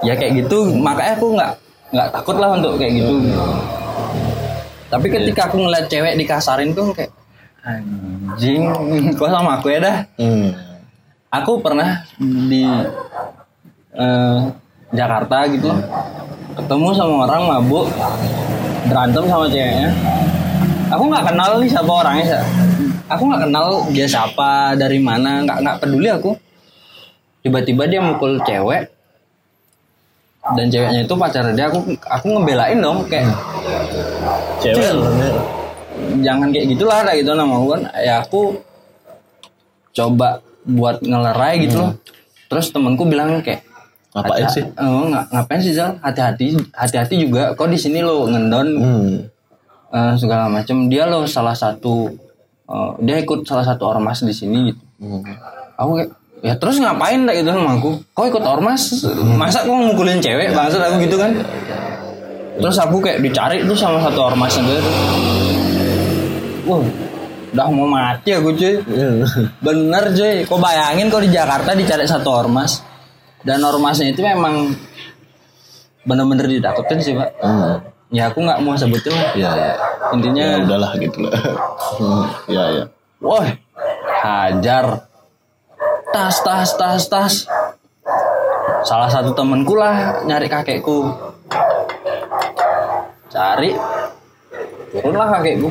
ya 0.00 0.14
kayak 0.16 0.44
gitu 0.44 0.70
makanya 0.80 1.12
aku 1.18 1.26
nggak 1.36 1.52
nggak 1.92 2.08
takut 2.12 2.36
lah 2.40 2.56
untuk 2.56 2.76
kayak 2.80 2.92
gitu 3.04 3.14
tapi 4.86 5.06
ketika 5.10 5.50
aku 5.50 5.58
ngeliat 5.58 5.86
cewek 5.90 6.14
dikasarin 6.14 6.70
tuh 6.70 6.94
kayak 6.94 7.10
anjing 7.66 8.70
kok 9.18 9.30
sama 9.30 9.58
aku 9.58 9.74
ya 9.74 9.78
dah? 9.82 9.96
Hmm. 10.18 10.54
aku 11.26 11.58
pernah 11.58 12.06
di 12.22 12.64
eh, 13.92 14.38
Jakarta 14.94 15.50
gitu 15.50 15.68
loh. 15.68 15.82
Ketemu 16.56 16.88
sama 16.96 17.28
orang 17.28 17.42
mabuk 17.50 17.90
berantem 18.86 19.26
sama 19.26 19.50
ceweknya. 19.50 19.90
Aku 20.94 21.10
nggak 21.10 21.26
kenal 21.34 21.50
nih 21.58 21.68
siapa 21.68 21.92
orangnya 21.92 22.26
Sa. 22.30 22.40
aku 23.06 23.22
nggak 23.26 23.42
kenal 23.50 23.66
dia 23.90 24.06
siapa 24.06 24.78
dari 24.78 25.02
mana 25.02 25.42
nggak 25.42 25.58
nggak 25.66 25.76
peduli 25.82 26.08
aku. 26.08 26.32
Tiba-tiba 27.42 27.90
dia 27.90 28.00
mukul 28.00 28.38
cewek 28.46 28.96
dan 30.54 30.70
ceweknya 30.70 31.02
itu 31.02 31.14
pacar 31.18 31.50
dia 31.50 31.66
aku 31.66 31.82
aku 32.06 32.26
ngebelain 32.38 32.78
dong 32.78 33.02
kayak 33.10 33.26
Cewek 34.58 34.82
sebenarnya. 34.82 35.30
jangan 36.18 36.48
kayak 36.48 36.66
gitulah 36.70 36.98
kayak 37.02 37.18
gitu 37.20 37.32
nama 37.32 37.54
kan 37.56 37.80
ya 37.96 38.14
aku 38.20 38.40
coba 39.92 40.28
buat 40.62 41.00
ngelerai 41.00 41.54
gitu 41.62 41.76
loh. 41.78 41.92
Terus 42.46 42.68
temenku 42.68 43.04
bilang 43.04 43.40
kayak 43.40 43.64
Ngapain 44.12 44.42
"Hati- 44.42 44.54
sih? 44.54 44.64
oh, 44.74 45.06
nga- 45.06 45.28
ngapain 45.30 45.60
sih 45.60 45.72
Zal? 45.72 45.96
Hati-hati 45.98 46.56
hati-hati 46.70 47.14
juga. 47.18 47.52
Kok 47.52 47.68
di 47.68 47.76
sini 47.76 48.00
lo 48.00 48.26
ngendon? 48.26 48.68
Hmm. 48.76 49.14
eh, 49.88 50.14
segala 50.14 50.50
macam 50.50 50.86
dia 50.86 51.04
lo 51.04 51.24
salah 51.24 51.54
satu 51.54 52.10
eh, 52.66 52.90
dia 53.00 53.16
ikut 53.18 53.42
salah 53.42 53.62
satu 53.62 53.86
ormas 53.86 54.20
di 54.20 54.32
sini 54.32 54.68
gitu. 54.68 54.82
Hmm. 54.98 55.22
aku 55.74 55.90
kayak 55.94 56.10
ya 56.42 56.54
terus 56.54 56.76
ngapain? 56.76 57.22
Lah 57.22 57.32
gitu 57.32 57.48
sama 57.48 57.70
aku. 57.74 57.90
Kok 58.10 58.26
ikut 58.26 58.44
ormas? 58.44 58.82
Masa 59.32 59.62
kok 59.62 59.72
mukulin 59.72 60.18
cewek? 60.18 60.50
Maksud 60.50 60.78
aku 60.78 60.96
gitu 61.00 61.16
kan 61.16 61.32
terus 62.56 62.76
aku 62.76 62.96
kayak 62.98 63.20
dicari 63.20 63.62
tuh 63.62 63.76
sama 63.76 64.00
satu 64.00 64.20
ormasnya 64.24 64.62
dia 64.64 64.80
tuh 64.80 64.94
wah 66.66 66.80
udah 67.52 67.68
mau 67.72 67.88
mati 67.88 68.30
aku 68.32 68.52
cuy 68.52 68.74
bener 69.60 70.04
cuy 70.12 70.44
kok 70.44 70.60
bayangin 70.60 71.08
kok 71.08 71.22
di 71.22 71.30
Jakarta 71.30 71.72
dicari 71.72 72.04
satu 72.04 72.28
ormas 72.28 72.84
dan 73.40 73.62
ormasnya 73.62 74.10
itu 74.10 74.20
memang 74.20 74.74
bener-bener 76.02 76.46
ditakutin 76.48 76.98
sih 77.00 77.14
pak 77.14 77.30
Hmm. 77.40 77.78
ya 78.08 78.30
aku 78.30 78.38
nggak 78.38 78.60
mau 78.62 78.76
sebutin 78.76 79.10
lah 79.10 79.30
Iya 79.34 79.50
iya. 79.52 79.72
intinya 80.14 80.44
Ya 80.46 80.58
udahlah 80.62 80.92
gitu 80.98 81.18
lah. 81.26 81.32
Hmm. 81.98 82.24
Iya 82.52 82.64
iya. 82.70 82.84
Wah, 83.18 83.46
hajar. 84.22 84.86
Tas, 86.14 86.36
tas, 86.46 86.70
tas, 86.78 87.02
tas. 87.10 87.34
Salah 88.86 89.10
satu 89.10 89.34
temenku 89.34 89.74
lah 89.74 90.22
nyari 90.22 90.46
kakekku. 90.46 91.10
Cari. 93.36 93.70
Turunlah 94.96 95.28
kakekku. 95.28 95.68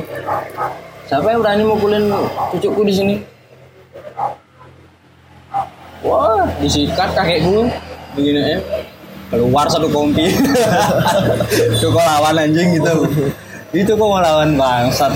Siapa 1.10 1.34
yang 1.34 1.42
berani 1.42 1.66
mukulin 1.66 2.14
cucuku 2.54 2.80
di 2.86 2.94
sini? 2.94 3.14
Wah, 6.06 6.46
disikat 6.62 7.10
kakekku. 7.18 7.66
Begini 8.14 8.54
ya. 8.54 8.58
Keluar 9.34 9.66
satu 9.66 9.90
kompi. 9.90 10.30
Itu 11.74 11.90
kok 11.90 12.06
lawan 12.06 12.38
anjing 12.38 12.78
gitu. 12.78 12.94
Itu 13.74 13.92
kok 13.98 14.22
lawan 14.22 14.54
bangsat. 14.54 15.10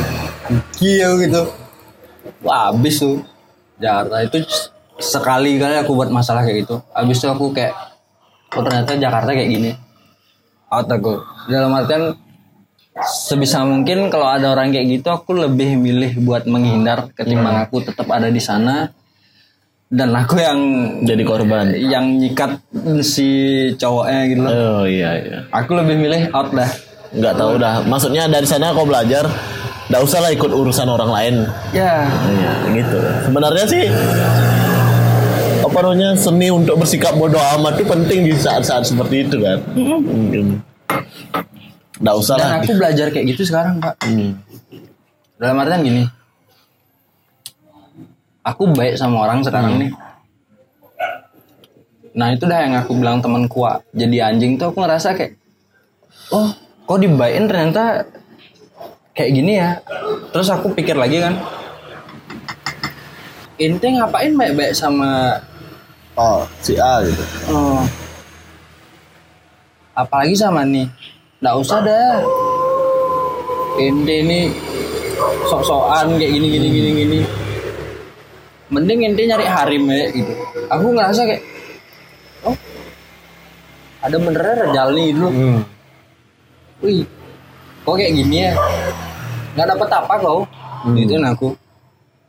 Gila 0.74 1.22
gitu. 1.22 1.42
Wah, 2.42 2.74
habis 2.74 2.98
tuh. 2.98 3.22
Jakarta 3.80 4.20
itu 4.20 4.36
sekali 5.00 5.56
kali 5.56 5.80
aku 5.80 5.96
buat 5.96 6.12
masalah 6.12 6.44
kayak 6.44 6.68
gitu. 6.68 6.84
Habis 6.92 7.16
itu 7.16 7.32
aku 7.32 7.48
kayak 7.56 7.72
oh 8.52 8.60
ternyata 8.60 8.92
Jakarta 9.00 9.32
kayak 9.32 9.48
gini. 9.48 9.70
Out 10.68 10.92
aku. 10.92 11.16
Dalam 11.48 11.72
artian 11.72 12.12
sebisa 13.06 13.64
mungkin 13.64 14.12
kalau 14.12 14.28
ada 14.28 14.52
orang 14.52 14.70
kayak 14.70 15.00
gitu 15.00 15.08
aku 15.08 15.32
lebih 15.32 15.76
milih 15.76 16.20
buat 16.20 16.44
menghindar 16.44 17.10
ketimbang 17.16 17.64
aku 17.64 17.80
tetap 17.84 18.06
ada 18.10 18.28
di 18.28 18.40
sana 18.42 18.92
dan 19.90 20.14
aku 20.14 20.38
yang 20.38 20.58
Jadi 21.02 21.22
korban. 21.26 21.74
yang 21.74 22.14
nyikat 22.14 22.62
si 23.02 23.26
cowoknya 23.74 24.20
gitu 24.30 24.40
loh. 24.46 24.52
Oh 24.54 24.84
iya 24.86 25.18
iya. 25.18 25.38
Aku 25.50 25.74
lebih 25.74 25.98
milih 25.98 26.30
out 26.30 26.54
dah. 26.54 26.70
Nggak 27.10 27.34
tahu 27.34 27.58
dah. 27.58 27.82
Maksudnya 27.82 28.30
dari 28.30 28.46
sana 28.46 28.70
kau 28.70 28.86
belajar. 28.86 29.26
Nggak 29.90 30.02
usah 30.06 30.22
lah 30.22 30.30
ikut 30.30 30.46
urusan 30.54 30.86
orang 30.86 31.10
lain. 31.10 31.34
Ya, 31.74 32.06
Iya 32.06 32.52
gitu. 32.70 32.98
Sebenarnya 33.26 33.64
sih 33.66 33.84
apa 35.60 35.78
namanya 35.82 36.14
seni 36.14 36.54
untuk 36.54 36.78
bersikap 36.78 37.18
bodoh 37.18 37.42
amat 37.58 37.82
itu 37.82 37.84
penting 37.90 38.18
di 38.30 38.34
saat-saat 38.38 38.86
seperti 38.86 39.26
itu 39.26 39.42
kan. 39.42 39.58
Mungkin. 39.74 40.69
Nggak 42.00 42.16
usah 42.16 42.34
dan 42.40 42.48
lah. 42.48 42.58
aku 42.64 42.72
belajar 42.80 43.06
kayak 43.12 43.26
gitu 43.36 43.42
sekarang, 43.44 43.76
Pak. 43.78 43.94
Hmm. 44.02 44.40
Dalam 45.36 45.60
artian 45.60 45.84
gini. 45.84 46.04
Aku 48.40 48.72
baik 48.72 48.96
sama 48.96 49.28
orang 49.28 49.44
sekarang 49.44 49.76
nih. 49.76 49.92
Nah 52.10 52.34
itu 52.34 52.42
dah 52.48 52.58
yang 52.66 52.74
aku 52.74 52.98
bilang 52.98 53.22
teman 53.22 53.46
kuat 53.46 53.86
jadi 53.94 54.32
anjing 54.32 54.58
tuh 54.58 54.74
aku 54.74 54.82
ngerasa 54.82 55.14
kayak 55.14 55.38
oh 56.34 56.50
kok 56.90 56.98
dibaikin 56.98 57.46
ternyata 57.46 58.02
kayak 59.14 59.30
gini 59.30 59.52
ya 59.62 59.78
terus 60.34 60.50
aku 60.50 60.74
pikir 60.74 60.98
lagi 60.98 61.22
kan 61.22 61.38
ente 63.60 63.86
ngapain 63.86 64.34
baik-baik 64.34 64.74
sama 64.74 65.38
Oh 66.18 66.42
si 66.60 66.74
A 66.76 67.00
gitu. 67.06 67.22
oh, 67.54 67.80
apalagi 69.94 70.34
sama 70.34 70.66
nih 70.66 70.90
nggak 71.40 71.56
usah 71.56 71.78
dah. 71.80 72.16
Ente 73.80 74.14
ini 74.20 74.40
sok-sokan 75.48 76.20
kayak 76.20 76.32
gini 76.36 76.46
gini 76.52 76.66
gini 76.68 76.90
gini. 77.00 77.18
Mending 78.70 79.08
ente 79.08 79.22
nyari 79.24 79.46
harim 79.48 79.84
ya 79.88 80.06
gitu. 80.12 80.32
Aku 80.68 80.86
ngerasa 80.92 81.24
kayak 81.24 81.42
oh 82.44 82.56
ada 84.00 84.16
benernya 84.16 84.54
Rejal 84.68 84.88
nih 84.96 85.06
dulu 85.12 85.28
Hmm. 85.28 85.60
wih 86.80 87.04
kok 87.84 87.94
kayak 87.96 88.12
gini 88.16 88.36
ya? 88.48 88.52
Nggak 89.56 89.68
dapet 89.76 89.88
apa 89.96 90.14
kau? 90.20 90.40
Gitu 90.92 91.16
aku. 91.20 91.48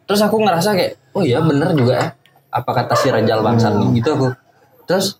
Terus 0.08 0.22
aku 0.24 0.40
ngerasa 0.40 0.72
kayak 0.76 0.94
oh 1.16 1.24
iya 1.24 1.44
bener 1.44 1.76
juga 1.76 1.94
ya 2.00 2.08
apa 2.52 2.72
kata 2.76 2.96
si 2.96 3.08
Rajal 3.12 3.44
bangsat 3.44 3.76
nih 3.76 4.00
gitu 4.00 4.16
aku. 4.16 4.28
Terus 4.88 5.20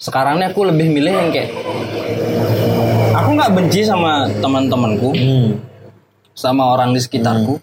sekarang 0.00 0.36
nih 0.40 0.52
aku 0.52 0.68
lebih 0.68 0.88
milih 0.92 1.12
yang 1.12 1.28
kayak 1.32 1.48
aku 3.34 3.42
nggak 3.42 3.54
benci 3.58 3.80
sama 3.82 4.30
teman-temanku 4.38 5.10
Hmm. 5.10 5.58
sama 6.38 6.70
orang 6.70 6.94
di 6.94 7.02
sekitarku 7.02 7.58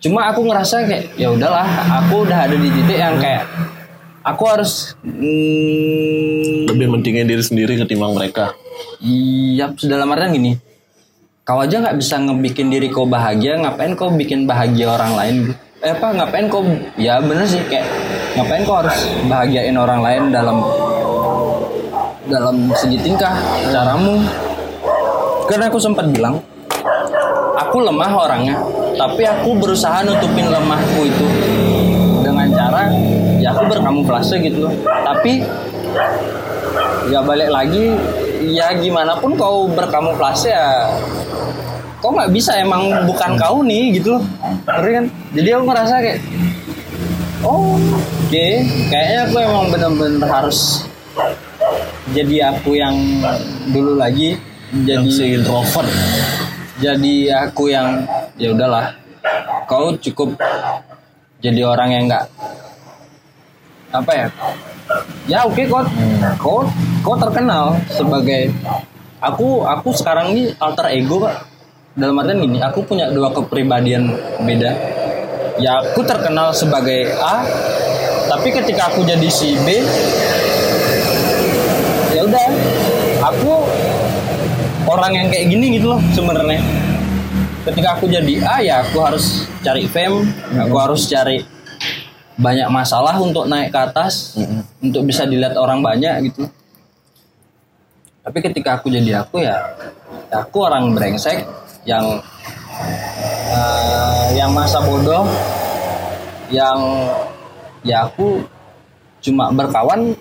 cuma 0.00 0.32
aku 0.32 0.40
ngerasa 0.48 0.88
kayak 0.88 1.12
ya 1.20 1.28
udahlah 1.28 1.68
aku 2.00 2.24
udah 2.24 2.48
ada 2.48 2.56
di 2.56 2.72
titik 2.72 2.96
yang 2.96 3.20
kayak 3.20 3.44
aku 4.24 4.42
harus 4.48 4.96
hmm, 5.04 6.64
Lebih 6.64 6.88
pentingnya 6.96 7.24
diri 7.28 7.40
sendiri 7.40 7.80
ketimbang 7.80 8.12
mereka. 8.12 8.52
Iya, 9.00 9.72
dalam 9.88 10.12
artian 10.12 10.36
gini. 10.36 10.52
Kau 11.42 11.64
aja 11.64 11.80
nggak 11.80 11.96
bisa 11.96 12.20
ngebikin 12.20 12.68
diri 12.68 12.92
kau 12.92 13.08
bahagia, 13.08 13.56
ngapain 13.56 13.96
kau 13.96 14.12
bikin 14.12 14.44
bahagia 14.44 14.92
orang 14.92 15.16
lain? 15.16 15.36
Eh 15.80 15.96
apa? 15.96 16.12
Ngapain 16.12 16.46
kau? 16.52 16.60
Ya 17.00 17.24
bener 17.24 17.48
sih 17.48 17.64
kayak 17.66 17.88
ngapain 18.36 18.68
kau 18.68 18.84
harus 18.84 18.94
bahagiain 19.26 19.74
orang 19.80 20.04
lain 20.04 20.22
dalam 20.28 20.60
dalam 22.28 22.68
segi 22.76 23.00
tingkah 23.00 23.34
caramu? 23.72 24.20
Karena 25.48 25.72
aku 25.72 25.80
sempat 25.80 26.12
bilang, 26.12 26.44
aku 27.56 27.80
lemah 27.80 28.12
orangnya, 28.12 28.60
tapi 29.00 29.24
aku 29.24 29.56
berusaha 29.56 30.04
nutupin 30.04 30.52
lemahku 30.52 31.08
itu 31.08 31.26
dengan 32.20 32.52
cara 32.52 32.92
ya 33.40 33.56
aku 33.56 33.72
berkamuflase 33.72 34.36
gitu. 34.44 34.68
Tapi 34.84 35.40
ya 37.08 37.24
balik 37.24 37.48
lagi 37.48 37.96
ya 38.44 38.76
gimana 38.76 39.16
pun 39.16 39.32
kau 39.34 39.64
berkamuflase 39.72 40.52
ya 40.52 40.92
kau 41.98 42.14
nggak 42.14 42.30
bisa 42.30 42.54
emang 42.60 43.08
bukan 43.08 43.34
kau 43.34 43.64
nih 43.64 43.98
gitu 43.98 44.14
loh 44.14 44.22
kan 44.68 45.10
jadi 45.34 45.58
aku 45.58 45.64
ngerasa 45.66 45.94
kayak 45.98 46.20
oh 47.42 47.74
oke 47.74 48.46
kayaknya 48.92 49.18
aku 49.26 49.36
emang 49.42 49.64
bener-bener 49.72 50.28
harus 50.30 50.86
jadi 52.12 52.56
aku 52.56 52.76
yang 52.78 52.96
dulu 53.68 54.00
lagi 54.00 54.38
jadi 54.68 55.00
Yang 55.00 55.16
si 55.16 55.24
introvert. 55.32 55.88
jadi 56.76 57.14
aku 57.48 57.72
yang 57.72 58.04
ya 58.36 58.52
udahlah. 58.52 58.92
Kau 59.64 59.96
cukup 59.96 60.36
jadi 61.40 61.64
orang 61.64 61.88
yang 61.92 62.04
nggak 62.08 62.24
apa 63.92 64.12
ya? 64.12 64.26
Ya 65.28 65.38
oke 65.44 65.64
kau 65.68 65.84
kau 66.40 66.60
kau 67.04 67.16
terkenal 67.16 67.76
sebagai 67.92 68.52
aku 69.20 69.64
aku 69.64 69.92
sekarang 69.96 70.36
ini 70.36 70.52
alter 70.60 70.92
ego 70.92 71.24
pak. 71.24 71.44
Dalam 71.98 72.20
artian 72.20 72.44
gini 72.44 72.58
aku 72.62 72.84
punya 72.84 73.08
dua 73.08 73.32
kepribadian 73.32 74.12
beda. 74.44 74.72
Ya 75.58 75.80
aku 75.80 76.04
terkenal 76.04 76.52
sebagai 76.52 77.08
A 77.18 77.42
tapi 78.28 78.52
ketika 78.52 78.92
aku 78.92 79.02
jadi 79.08 79.28
si 79.32 79.56
B 79.64 79.80
ya 82.18 82.24
udah 82.24 82.46
aku 83.30 83.52
orang 84.88 85.12
yang 85.12 85.26
kayak 85.28 85.46
gini 85.52 85.76
gitu 85.76 85.92
loh 85.92 86.00
sebenarnya. 86.16 86.60
Ketika 87.68 88.00
aku 88.00 88.08
jadi 88.08 88.34
A 88.48 88.56
ya 88.64 88.80
aku 88.80 88.96
harus 89.04 89.44
cari 89.60 89.84
fame 89.84 90.24
aku 90.56 90.74
harus 90.80 91.04
cari 91.04 91.44
banyak 92.38 92.70
masalah 92.72 93.18
untuk 93.20 93.44
naik 93.44 93.74
ke 93.74 93.78
atas 93.78 94.38
untuk 94.80 95.04
bisa 95.04 95.28
dilihat 95.28 95.58
orang 95.60 95.84
banyak 95.84 96.32
gitu. 96.32 96.48
Tapi 98.24 98.38
ketika 98.40 98.80
aku 98.80 98.88
jadi 98.88 99.24
aku 99.24 99.44
ya, 99.44 99.56
ya 100.32 100.44
aku 100.44 100.56
orang 100.64 100.94
brengsek 100.96 101.44
yang 101.84 102.20
eh, 103.52 104.26
yang 104.38 104.52
masa 104.54 104.80
bodoh 104.84 105.26
yang 106.48 106.78
ya 107.84 108.08
aku 108.08 108.40
cuma 109.20 109.50
berkawan 109.52 110.14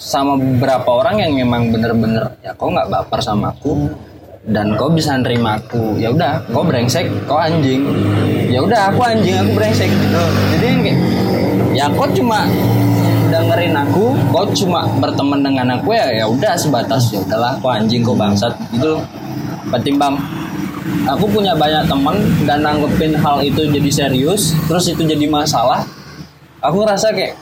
sama 0.00 0.40
beberapa 0.40 1.04
orang 1.04 1.20
yang 1.20 1.36
memang 1.36 1.68
bener-bener 1.68 2.32
ya 2.40 2.56
kau 2.56 2.72
nggak 2.72 2.88
baper 2.88 3.20
sama 3.20 3.52
aku 3.52 3.92
dan 4.48 4.72
kau 4.80 4.88
bisa 4.88 5.12
nerima 5.20 5.60
aku. 5.60 6.00
Ya 6.00 6.08
udah 6.08 6.40
kau 6.48 6.64
brengsek 6.64 7.04
kau 7.28 7.36
anjing. 7.36 7.84
Ya 8.48 8.64
udah 8.64 8.88
aku 8.88 9.04
anjing 9.04 9.36
aku 9.36 9.52
brengsek 9.52 9.92
gitu. 9.92 10.22
Jadi 10.56 10.64
yang 10.64 10.80
kayak 10.80 10.98
ya 11.76 11.84
kau 11.92 12.08
cuma 12.08 12.48
dengerin 13.30 13.76
aku 13.76 14.16
kau 14.32 14.48
cuma 14.56 14.88
berteman 14.98 15.44
dengan 15.44 15.78
aku 15.78 15.94
ya 15.94 16.08
ya 16.10 16.24
udah 16.26 16.56
sebatas 16.56 17.12
ya 17.12 17.20
udahlah 17.22 17.54
kau 17.60 17.70
anjing 17.70 18.02
kau 18.02 18.16
bangsat 18.16 18.50
gitu 18.74 18.98
ketimbang 19.70 20.18
aku 21.06 21.30
punya 21.30 21.54
banyak 21.54 21.86
teman 21.86 22.18
dan 22.42 22.66
nanggepin 22.66 23.14
hal 23.14 23.38
itu 23.38 23.70
jadi 23.70 23.90
serius 23.92 24.58
terus 24.66 24.90
itu 24.90 25.06
jadi 25.06 25.30
masalah 25.30 25.86
aku 26.58 26.82
ngerasa 26.82 27.14
kayak 27.14 27.38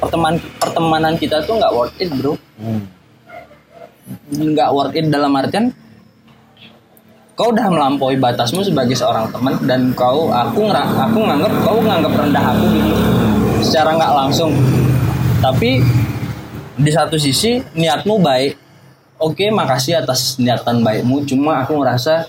pertemanan 0.00 0.40
pertemanan 0.56 1.14
kita 1.14 1.44
tuh 1.44 1.54
nggak 1.56 1.72
worth 1.72 1.96
it 1.96 2.10
bro. 2.10 2.34
Nggak 4.30 4.68
worth 4.72 4.96
it 4.96 5.06
dalam 5.08 5.32
artian 5.34 5.70
kau 7.36 7.56
udah 7.56 7.72
melampaui 7.72 8.20
batasmu 8.20 8.60
sebagai 8.60 8.92
seorang 8.92 9.32
teman 9.32 9.56
dan 9.64 9.96
kau 9.96 10.28
aku 10.28 10.68
ngera- 10.68 10.92
aku 10.98 11.24
nganggap 11.24 11.52
kau 11.62 11.78
nganggap 11.80 12.12
rendah 12.12 12.44
aku 12.52 12.64
gitu. 12.68 12.92
Secara 13.60 13.96
nggak 13.96 14.12
langsung. 14.12 14.52
Tapi 15.40 15.80
di 16.76 16.90
satu 16.90 17.16
sisi 17.16 17.60
niatmu 17.72 18.20
baik. 18.20 18.52
Oke 19.20 19.48
makasih 19.48 20.00
atas 20.00 20.36
niatan 20.36 20.80
baikmu. 20.80 21.24
Cuma 21.24 21.60
aku 21.60 21.80
ngerasa 21.80 22.28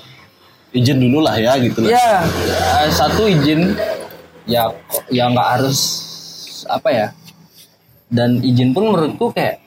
Izin 0.72 1.04
dulu 1.04 1.20
lah 1.20 1.36
ya 1.36 1.60
gitu 1.60 1.84
lah. 1.84 1.92
ya 1.92 2.24
eh, 2.80 2.88
satu 2.88 3.28
izin 3.28 3.76
ya 4.48 4.72
ya 5.12 5.28
nggak 5.28 5.60
harus 5.60 5.80
apa 6.64 6.88
ya 6.88 7.08
dan 8.12 8.44
izin 8.44 8.76
pun 8.76 8.92
menurutku 8.92 9.32
kayak 9.32 9.64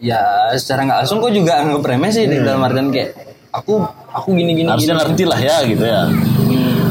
ya 0.00 0.50
secara 0.56 0.88
nggak 0.88 0.98
langsung 1.04 1.20
kok 1.20 1.34
juga 1.36 1.60
anggap 1.60 1.84
remeh 1.84 2.10
sih 2.10 2.24
di 2.24 2.40
dalam 2.40 2.64
artian 2.64 2.88
kayak 2.88 3.12
aku 3.52 3.84
aku 4.08 4.28
gini 4.32 4.56
gini 4.56 4.68
Harusnya 4.68 4.96
gini. 4.96 5.00
ngerti 5.04 5.24
lah 5.28 5.40
ya 5.40 5.56
gitu 5.68 5.84
ya. 5.84 6.02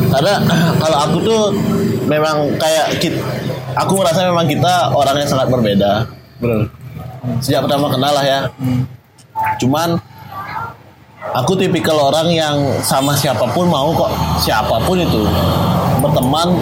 Karena 0.07 0.33
kalau 0.81 0.97
aku 1.09 1.17
tuh 1.25 1.41
memang 2.07 2.55
kayak 2.61 3.01
kit, 3.01 3.15
aku 3.75 3.93
merasa 3.99 4.23
memang 4.23 4.45
kita 4.47 4.93
orang 4.93 5.15
yang 5.19 5.29
sangat 5.29 5.47
berbeda. 5.51 5.91
Bro. 6.37 6.69
Sejak 7.43 7.65
pertama 7.67 7.91
kenal 7.91 8.13
lah 8.15 8.25
ya. 8.25 8.39
Cuman 9.59 9.97
aku 11.35 11.59
tipikal 11.59 11.97
orang 11.99 12.31
yang 12.31 12.55
sama 12.85 13.17
siapa 13.17 13.43
pun 13.51 13.67
mau 13.67 13.91
kok 13.91 14.11
siapa 14.39 14.79
pun 14.85 14.97
itu 15.01 15.27
berteman 15.99 16.55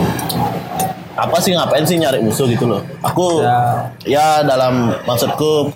apa 1.15 1.37
sih 1.39 1.55
ngapain 1.55 1.87
sih 1.87 1.95
nyari 1.95 2.19
musuh 2.19 2.45
gitu 2.51 2.67
loh? 2.67 2.83
Aku 2.99 3.39
Ya. 3.39 3.59
ya 4.03 4.27
dalam 4.43 4.91
maksudku 5.07 5.71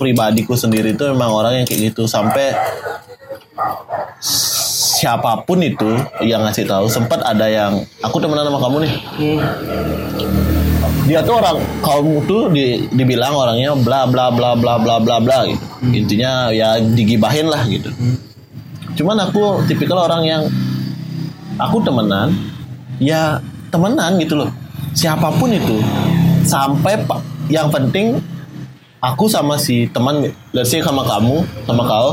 pribadiku 0.00 0.56
sendiri 0.56 0.96
itu 0.96 1.04
memang 1.12 1.30
orang 1.30 1.62
yang 1.62 1.66
kayak 1.68 1.92
gitu. 1.92 2.08
Sampai 2.08 2.56
siapa 4.98 5.44
pun 5.44 5.60
itu 5.60 5.92
yang 6.24 6.42
ngasih 6.46 6.64
tahu 6.64 6.88
sempat 6.88 7.20
ada 7.22 7.46
yang 7.46 7.84
aku 8.00 8.16
temenan 8.18 8.48
sama 8.48 8.58
kamu 8.58 8.76
nih. 8.88 8.92
Hmm. 9.20 9.40
dia 11.02 11.18
tuh 11.18 11.34
orang 11.34 11.58
kaum 11.82 12.22
tuh 12.30 12.46
di, 12.54 12.86
dibilang 12.94 13.34
orangnya 13.34 13.74
bla 13.74 14.06
bla 14.06 14.30
bla 14.30 14.54
bla 14.54 14.78
bla 14.78 15.02
bla 15.02 15.18
bla 15.18 15.38
gitu. 15.50 15.64
Intinya 15.90 16.54
ya 16.54 16.78
digibahin 16.78 17.50
lah 17.50 17.66
gitu. 17.66 17.90
Cuman 18.94 19.18
aku 19.18 19.66
tipikal 19.66 20.06
orang 20.06 20.22
yang 20.22 20.42
aku 21.58 21.82
temenan 21.82 22.30
ya 23.02 23.42
temenan 23.74 24.14
gitu 24.22 24.38
loh 24.38 24.50
siapa 24.92 25.28
pun 25.36 25.52
itu 25.52 25.80
sampai 26.44 27.00
pak 27.04 27.20
yang 27.48 27.68
penting 27.68 28.20
aku 29.02 29.26
sama 29.26 29.58
si 29.58 29.90
teman 29.90 30.30
let's 30.54 30.70
sama 30.70 31.02
kamu 31.02 31.42
sama 31.66 31.82
kau 31.84 32.08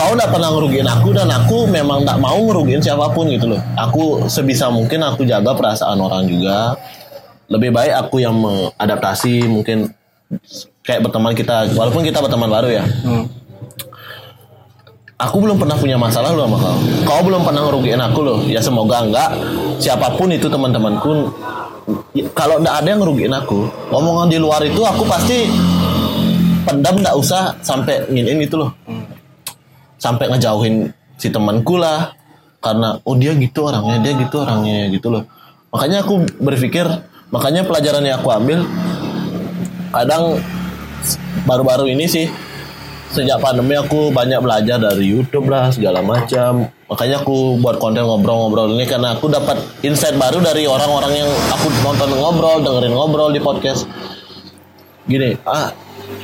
kau 0.00 0.16
udah 0.16 0.28
pernah 0.30 0.48
ngerugiin 0.54 0.86
aku 0.86 1.12
dan 1.12 1.28
aku 1.28 1.66
memang 1.66 2.06
tak 2.06 2.16
mau 2.22 2.38
ngerugiin 2.38 2.80
siapa 2.80 3.10
pun 3.12 3.28
gitu 3.28 3.52
loh. 3.52 3.60
Aku 3.76 4.24
sebisa 4.30 4.70
mungkin 4.70 5.02
aku 5.02 5.26
jaga 5.26 5.52
perasaan 5.52 5.98
orang 5.98 6.24
juga. 6.30 6.78
Lebih 7.50 7.74
baik 7.74 7.94
aku 8.06 8.22
yang 8.22 8.38
mengadaptasi 8.38 9.50
mungkin 9.50 9.90
kayak 10.86 11.02
berteman 11.02 11.34
kita 11.34 11.74
walaupun 11.74 12.06
kita 12.06 12.22
berteman 12.22 12.48
baru 12.48 12.80
ya. 12.80 12.84
Hmm. 13.02 13.26
Aku 15.20 15.36
belum 15.44 15.60
pernah 15.60 15.76
punya 15.76 16.00
masalah 16.00 16.32
loh 16.32 16.48
sama 16.48 16.56
kau. 16.56 16.76
Kau 17.04 17.20
belum 17.20 17.44
pernah 17.44 17.68
ngerugiin 17.68 18.00
aku 18.00 18.20
loh. 18.24 18.38
Ya 18.48 18.64
semoga 18.64 19.04
enggak. 19.04 19.36
Siapa 19.76 20.16
pun 20.16 20.32
itu 20.32 20.48
teman-temanku 20.48 21.28
ya, 22.16 22.24
kalau 22.32 22.56
enggak 22.56 22.80
ada 22.80 22.88
yang 22.88 23.00
ngerugiin 23.04 23.34
aku 23.36 23.68
omongan 23.92 24.32
di 24.32 24.38
luar 24.40 24.64
itu 24.64 24.80
aku 24.80 25.04
pasti 25.04 25.52
pendam 26.64 26.96
enggak 26.96 27.14
usah 27.20 27.52
sampai 27.60 28.08
nginin 28.08 28.40
itu 28.40 28.56
loh. 28.56 28.72
Sampai 30.00 30.32
ngejauhin 30.32 30.88
si 31.20 31.28
temanku 31.28 31.76
lah. 31.76 32.16
Karena 32.60 32.92
oh 33.08 33.16
dia 33.16 33.32
gitu 33.36 33.64
orangnya 33.68 34.04
dia 34.04 34.12
gitu 34.20 34.44
orangnya 34.44 34.88
gitu 34.92 35.08
loh. 35.08 35.24
Makanya 35.72 36.04
aku 36.04 36.24
berpikir 36.40 36.84
makanya 37.32 37.64
pelajaran 37.64 38.04
yang 38.04 38.20
aku 38.20 38.28
ambil 38.34 38.66
kadang 39.94 40.42
baru-baru 41.48 41.88
ini 41.88 42.04
sih 42.04 42.26
sejak 43.10 43.42
pandemi 43.42 43.74
aku 43.74 44.14
banyak 44.14 44.38
belajar 44.38 44.78
dari 44.78 45.10
YouTube 45.10 45.50
lah 45.50 45.74
segala 45.74 45.98
macam. 46.00 46.70
Makanya 46.86 47.22
aku 47.22 47.58
buat 47.58 47.82
konten 47.82 48.06
ngobrol-ngobrol 48.06 48.74
ini 48.74 48.86
karena 48.86 49.18
aku 49.18 49.26
dapat 49.30 49.58
insight 49.82 50.14
baru 50.14 50.38
dari 50.42 50.66
orang-orang 50.66 51.26
yang 51.26 51.30
aku 51.50 51.66
nonton 51.82 52.10
ngobrol 52.14 52.58
dengerin 52.62 52.94
ngobrol 52.94 53.30
di 53.34 53.42
podcast. 53.42 53.86
Gini 55.10 55.34
ah 55.46 55.74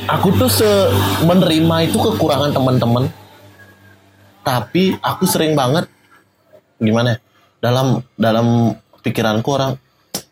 aku 0.07 0.31
tuh 0.39 0.51
se 0.51 0.71
menerima 1.27 1.91
itu 1.91 1.99
kekurangan 1.99 2.55
teman-teman. 2.55 3.11
Tapi 4.47 4.95
aku 5.03 5.27
sering 5.27 5.59
banget 5.59 5.91
gimana 6.79 7.17
ya, 7.17 7.19
dalam 7.59 7.99
dalam 8.15 8.79
pikiranku 9.03 9.49
orang 9.51 9.75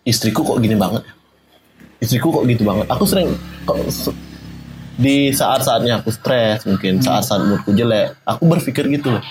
istriku 0.07 0.47
kok 0.47 0.63
gini 0.63 0.79
banget 0.79 1.03
ya? 1.03 1.15
istriku 2.05 2.29
kok 2.31 2.45
gitu 2.45 2.63
banget? 2.69 2.87
Aku 2.93 3.09
sering 3.09 3.33
di 4.95 5.35
saat-saatnya 5.35 6.01
aku 6.01 6.15
stres 6.15 6.63
mungkin 6.67 7.03
saat-saat 7.03 7.43
moodku 7.47 7.75
jelek 7.75 8.15
aku 8.23 8.43
berpikir 8.47 8.87
gitu. 8.95 9.15
Loh 9.15 9.25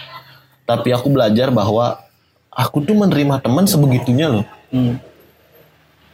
tapi 0.64 0.95
aku 0.95 1.11
belajar 1.11 1.51
bahwa 1.51 1.99
aku 2.47 2.80
tuh 2.88 2.95
menerima 2.95 3.43
teman 3.43 3.68
sebegitunya 3.68 4.32
loh. 4.32 4.45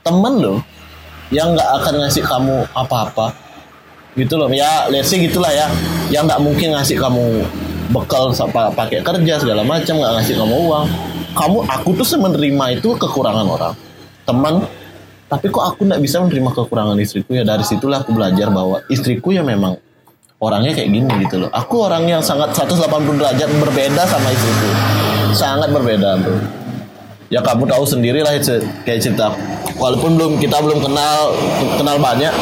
Teman 0.02 0.34
loh 0.41 0.60
yang 1.30 1.54
nggak 1.54 1.70
akan 1.82 1.93
ngasih 2.02 2.26
kamu 2.26 2.66
apa-apa. 2.74 3.38
Gitu 4.18 4.34
loh 4.34 4.50
ya 4.50 4.89
let's 4.89 5.14
say 5.14 5.22
gitulah 5.22 5.54
ya. 5.54 5.70
Yang 6.10 6.34
nggak 6.34 6.41
mungkin 6.41 6.68
ngasih 6.74 6.97
kamu 6.97 7.45
bekal 7.93 8.34
pakai 8.74 9.06
kerja 9.06 9.38
segala 9.38 9.62
macam 9.62 10.02
nggak 10.02 10.14
ngasih 10.18 10.36
kamu 10.41 10.56
uang. 10.66 10.86
Kamu 11.38 11.58
aku 11.70 11.89
tuh 11.93 12.18
menerima 12.18 12.82
itu 12.82 12.89
kekurangan 12.97 13.45
orang. 13.45 13.74
Teman 14.26 14.66
tapi 15.30 15.46
kok 15.54 15.62
aku 15.62 15.86
nggak 15.86 16.02
bisa 16.02 16.18
menerima 16.26 16.50
kekurangan 16.58 16.98
istriku 16.98 17.38
ya? 17.38 17.46
Dari 17.46 17.62
situlah 17.62 18.02
aku 18.02 18.18
belajar 18.18 18.50
bahwa 18.50 18.82
istriku 18.90 19.30
ya 19.30 19.46
memang 19.46 19.78
orangnya 20.42 20.74
kayak 20.74 20.90
gini 20.90 21.12
gitu 21.22 21.46
loh. 21.46 21.50
Aku 21.54 21.86
orang 21.86 22.10
yang 22.10 22.22
sangat 22.26 22.58
180 22.58 22.90
derajat 23.14 23.50
berbeda 23.62 24.10
sama 24.10 24.28
istriku. 24.34 24.70
Sangat 25.38 25.70
berbeda 25.70 26.18
bro. 26.18 26.34
Ya 27.30 27.46
kamu 27.46 27.70
tahu 27.70 27.86
sendiri 27.86 28.26
lah 28.26 28.42
kayak 28.82 29.06
cerita. 29.06 29.30
Walaupun 29.78 30.18
belum 30.18 30.34
kita 30.42 30.58
belum 30.66 30.82
kenal 30.82 31.38
kenal 31.78 32.02
banyak. 32.02 32.34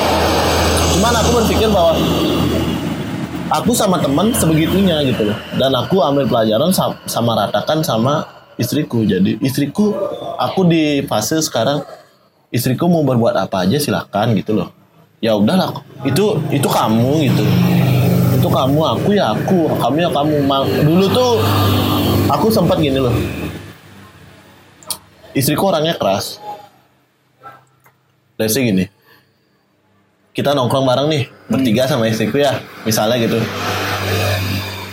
Cuman 0.95 1.11
aku 1.11 1.29
berpikir 1.43 1.67
bahwa 1.67 1.99
aku 3.51 3.75
sama 3.75 3.99
teman 3.99 4.31
sebegitunya 4.31 5.03
gitu 5.03 5.27
loh. 5.27 5.37
Dan 5.59 5.75
aku 5.75 5.99
ambil 5.99 6.23
pelajaran 6.23 6.71
sa- 6.71 6.95
sama 7.03 7.35
ratakan 7.35 7.83
sama 7.83 8.23
istriku. 8.55 9.03
Jadi 9.03 9.35
istriku 9.43 9.91
aku 10.39 10.63
di 10.63 11.03
fase 11.03 11.43
sekarang 11.43 11.83
istriku 12.51 12.87
mau 12.87 13.03
berbuat 13.03 13.35
apa 13.35 13.67
aja 13.67 13.77
silahkan 13.79 14.31
gitu 14.35 14.55
loh. 14.55 14.69
Ya 15.19 15.33
udahlah 15.33 15.81
itu 16.05 16.37
itu 16.53 16.67
kamu 16.67 17.27
gitu. 17.27 17.43
Itu 18.37 18.47
kamu 18.47 18.79
aku 18.97 19.09
ya 19.17 19.33
aku 19.33 19.67
kamu 19.81 19.97
ya 20.07 20.09
kamu. 20.13 20.35
Dulu 20.85 21.05
tuh 21.09 21.31
aku 22.29 22.47
sempat 22.53 22.77
gini 22.79 23.01
loh. 23.01 23.13
Istriku 25.33 25.69
orangnya 25.69 25.97
keras. 25.97 26.39
Say 28.37 28.69
gini 28.69 28.85
kita 30.37 30.53
nongkrong 30.53 30.85
bareng 30.85 31.09
nih 31.09 31.25
bertiga 31.49 31.89
sama 31.89 32.05
istriku 32.05 32.37
ya 32.37 32.61
misalnya 32.85 33.17
gitu. 33.17 33.41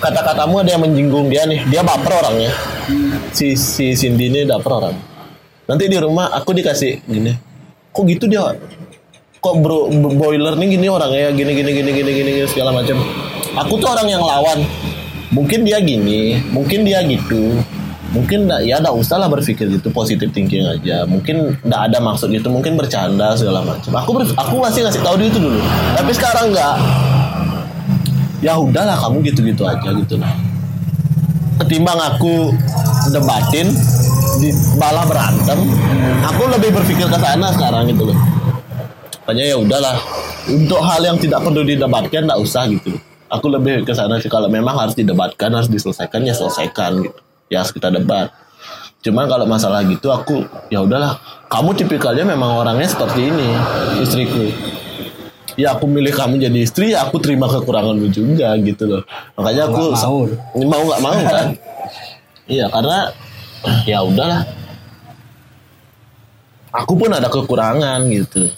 Kata-katamu 0.01 0.65
ada 0.65 0.73
yang 0.73 0.81
menjinggung 0.81 1.29
dia 1.29 1.45
nih 1.45 1.61
dia 1.69 1.85
baper 1.85 2.25
orangnya. 2.25 2.49
Si 3.37 3.53
si 3.53 3.93
Cindy 3.93 4.33
ini 4.33 4.49
baper 4.49 4.73
orang 4.73 5.14
nanti 5.65 5.85
di 5.89 5.97
rumah 5.97 6.29
aku 6.33 6.53
dikasih 6.53 7.05
gini 7.09 7.33
kok 7.95 8.05
gitu 8.05 8.27
dia 8.27 8.53
kok 9.45 9.61
bro 9.61 9.93
boiler 10.17 10.57
nih 10.57 10.81
gini 10.81 10.89
orangnya? 10.89 11.29
Gini 11.37 11.53
gini 11.53 11.71
gini 11.77 11.91
gini 11.93 12.11
gini, 12.17 12.31
gini 12.41 12.49
segala 12.49 12.73
macam. 12.73 12.97
Aku 13.61 13.77
tuh 13.77 13.93
orang 13.93 14.09
yang 14.09 14.25
lawan. 14.25 14.65
Mungkin 15.37 15.69
dia 15.69 15.85
gini 15.85 16.41
mungkin 16.49 16.89
dia 16.89 17.05
gitu. 17.05 17.61
Mungkin 18.17 18.49
ya 18.65 18.81
nggak 18.81 18.95
usah 18.97 19.21
lah 19.21 19.29
berpikir 19.29 19.69
gitu 19.69 19.93
positif 19.93 20.33
thinking 20.33 20.65
aja. 20.65 21.05
Mungkin 21.05 21.61
nggak 21.61 21.81
ada 21.93 21.99
maksud 22.01 22.33
gitu 22.33 22.49
mungkin 22.49 22.81
bercanda 22.81 23.37
segala 23.37 23.61
macam. 23.61 23.93
Aku 24.01 24.11
ber- 24.17 24.33
aku 24.33 24.55
masih 24.65 24.81
ngasih 24.89 25.05
tahu 25.05 25.21
dia 25.21 25.29
itu 25.29 25.37
dulu. 25.37 25.61
Tapi 25.93 26.11
sekarang 26.17 26.49
nggak. 26.49 26.77
Ya 28.41 28.57
udahlah 28.57 28.97
kamu 28.97 29.29
gitu-gitu 29.29 29.69
aja 29.69 29.93
gitu 29.93 30.17
lah. 30.17 30.33
Ketimbang 31.61 32.01
aku 32.01 32.49
debatin 33.12 33.77
di 34.39 34.49
malah 34.76 35.05
berantem 35.07 35.59
aku 36.22 36.43
lebih 36.51 36.70
berpikir 36.74 37.07
ke 37.07 37.18
sana 37.18 37.51
sekarang 37.53 37.89
gitu 37.89 38.11
loh. 38.11 38.18
Makanya 39.24 39.45
ya 39.45 39.57
udahlah 39.57 39.97
untuk 40.47 40.80
hal 40.85 41.01
yang 41.01 41.16
tidak 41.16 41.41
perlu 41.41 41.64
didebatkan 41.64 42.28
nggak 42.28 42.41
usah 42.41 42.68
gitu. 42.68 42.93
Aku 43.32 43.49
lebih 43.49 43.82
ke 43.82 43.97
sana 43.97 44.20
sih 44.20 44.28
kalau 44.28 44.47
memang 44.47 44.76
harus 44.76 44.93
didebatkan 44.93 45.49
harus 45.51 45.66
diselesaikan 45.66 46.20
ya 46.22 46.35
selesaikan 46.37 47.01
gitu. 47.03 47.18
Ya 47.49 47.64
harus 47.64 47.72
kita 47.72 47.89
debat. 47.89 48.28
Cuman 49.01 49.24
kalau 49.28 49.49
masalah 49.49 49.80
gitu 49.85 50.12
aku 50.12 50.45
ya 50.68 50.85
udahlah. 50.85 51.16
Kamu 51.49 51.72
tipikalnya 51.72 52.24
memang 52.26 52.61
orangnya 52.61 52.89
seperti 52.89 53.32
ini 53.32 53.49
istriku. 54.01 54.45
Ya 55.55 55.70
aku 55.72 55.87
milih 55.87 56.11
kamu 56.11 56.43
jadi 56.43 56.59
istri 56.61 56.93
ya 56.93 57.07
aku 57.07 57.22
terima 57.22 57.47
kekuranganmu 57.47 58.11
juga 58.11 58.53
gitu 58.61 58.91
loh. 58.91 59.03
Makanya 59.39 59.70
aku 59.70 59.82
Nggak 59.95 60.03
mau. 60.05 60.20
mau 60.68 60.82
nggak 60.85 61.01
mau 61.03 61.18
kan? 61.24 61.47
Iya 62.45 62.68
karena 62.68 63.09
ya 63.85 64.05
udahlah. 64.05 64.45
Aku 66.75 66.99
pun 66.99 67.07
ada 67.15 67.31
kekurangan 67.31 68.03
gitu. 68.11 68.51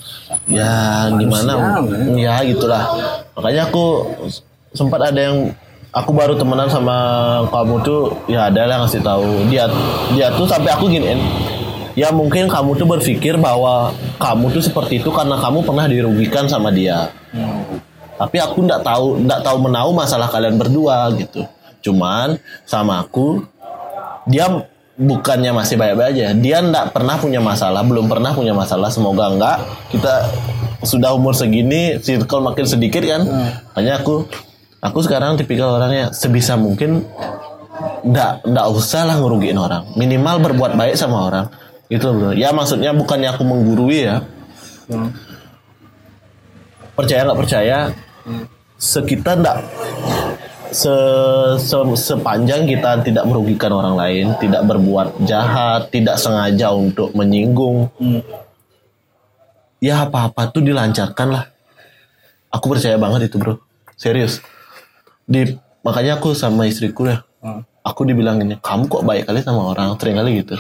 Ya 0.49 1.05
gimana? 1.13 1.85
Ya 2.17 2.41
gitulah. 2.49 2.89
Makanya 3.37 3.69
aku 3.69 4.09
sempat 4.73 5.13
ada 5.13 5.21
yang 5.21 5.53
aku 5.93 6.17
baru 6.17 6.33
temenan 6.41 6.73
sama 6.73 6.97
kamu 7.53 7.85
tuh 7.85 8.17
ya 8.25 8.49
ada 8.49 8.65
lah 8.65 8.77
ngasih 8.85 9.05
tahu. 9.05 9.53
Dia 9.53 9.69
dia 10.17 10.33
tuh 10.33 10.49
sampai 10.49 10.73
aku 10.73 10.89
giniin. 10.89 11.21
Ya 11.97 12.13
mungkin 12.13 12.49
kamu 12.49 12.77
tuh 12.77 12.89
berpikir 12.89 13.37
bahwa 13.37 13.93
kamu 14.21 14.53
tuh 14.53 14.65
seperti 14.65 15.01
itu 15.01 15.13
karena 15.13 15.37
kamu 15.37 15.65
pernah 15.65 15.85
dirugikan 15.85 16.49
sama 16.49 16.73
dia. 16.73 17.13
Tapi 18.17 18.37
aku 18.41 18.65
nggak 18.65 18.81
tahu 18.81 19.29
nggak 19.29 19.41
tahu 19.45 19.57
menau 19.61 19.93
masalah 19.93 20.33
kalian 20.33 20.57
berdua 20.57 21.13
gitu. 21.21 21.45
Cuman 21.85 22.41
sama 22.65 23.05
aku 23.05 23.45
dia 24.25 24.49
bukannya 24.97 25.53
masih 25.53 25.77
baik-baik 25.77 26.17
aja. 26.17 26.27
Dia 26.33 26.59
nggak 26.65 26.97
pernah 26.97 27.21
punya 27.21 27.41
masalah 27.41 27.85
belum 27.85 28.09
pernah 28.09 28.33
punya 28.33 28.57
masalah 28.57 28.89
semoga 28.89 29.29
enggak. 29.29 29.57
Kita 29.93 30.29
sudah 30.83 31.13
umur 31.13 31.37
segini 31.37 32.01
circle 32.01 32.43
makin 32.43 32.65
sedikit 32.65 33.05
kan. 33.05 33.23
Makanya 33.77 34.01
aku 34.01 34.25
aku 34.81 34.99
sekarang 35.05 35.37
tipikal 35.37 35.77
orangnya 35.77 36.11
sebisa 36.17 36.57
mungkin 36.57 37.05
nggak 38.07 38.49
nggak 38.49 38.67
usah 38.73 39.05
lah 39.05 39.17
ngerugiin 39.21 39.61
orang. 39.61 39.85
Minimal 39.95 40.41
berbuat 40.53 40.73
baik 40.75 40.97
sama 40.97 41.29
orang. 41.29 41.47
Gitu 41.93 42.09
bro. 42.11 42.33
Ya 42.33 42.51
maksudnya 42.57 42.97
bukannya 42.97 43.31
aku 43.37 43.45
menggurui 43.45 44.09
ya. 44.09 44.25
Percaya 46.97 47.29
nggak 47.29 47.39
percaya? 47.39 47.79
Sekitar 48.77 49.41
nggak 49.41 49.59
se, 50.73 50.95
se- 51.61 51.99
sepanjang 51.99 52.67
kita 52.67 53.03
tidak 53.05 53.25
merugikan 53.29 53.71
orang 53.75 53.95
lain, 53.95 54.27
tidak 54.41 54.63
berbuat 54.67 55.23
jahat, 55.27 55.91
tidak 55.91 56.17
sengaja 56.19 56.73
untuk 56.73 57.13
menyinggung, 57.13 57.91
ya 59.79 60.09
apa-apa 60.09 60.51
tuh 60.51 60.65
dilancarkan 60.65 61.29
lah. 61.31 61.45
Aku 62.51 62.73
percaya 62.73 62.97
banget 62.97 63.29
itu 63.29 63.37
bro, 63.37 63.61
serius. 63.95 64.41
Di 65.27 65.59
makanya 65.83 66.17
aku 66.17 66.33
sama 66.33 66.65
istriku 66.71 67.11
ya, 67.11 67.23
aku 67.83 68.07
dibilang 68.07 68.41
gini, 68.41 68.57
kamu 68.59 68.87
kok 68.89 69.05
baik 69.05 69.29
kali 69.29 69.43
sama 69.43 69.75
orang, 69.75 69.95
sering 70.01 70.17
kali 70.17 70.43
gitu. 70.43 70.57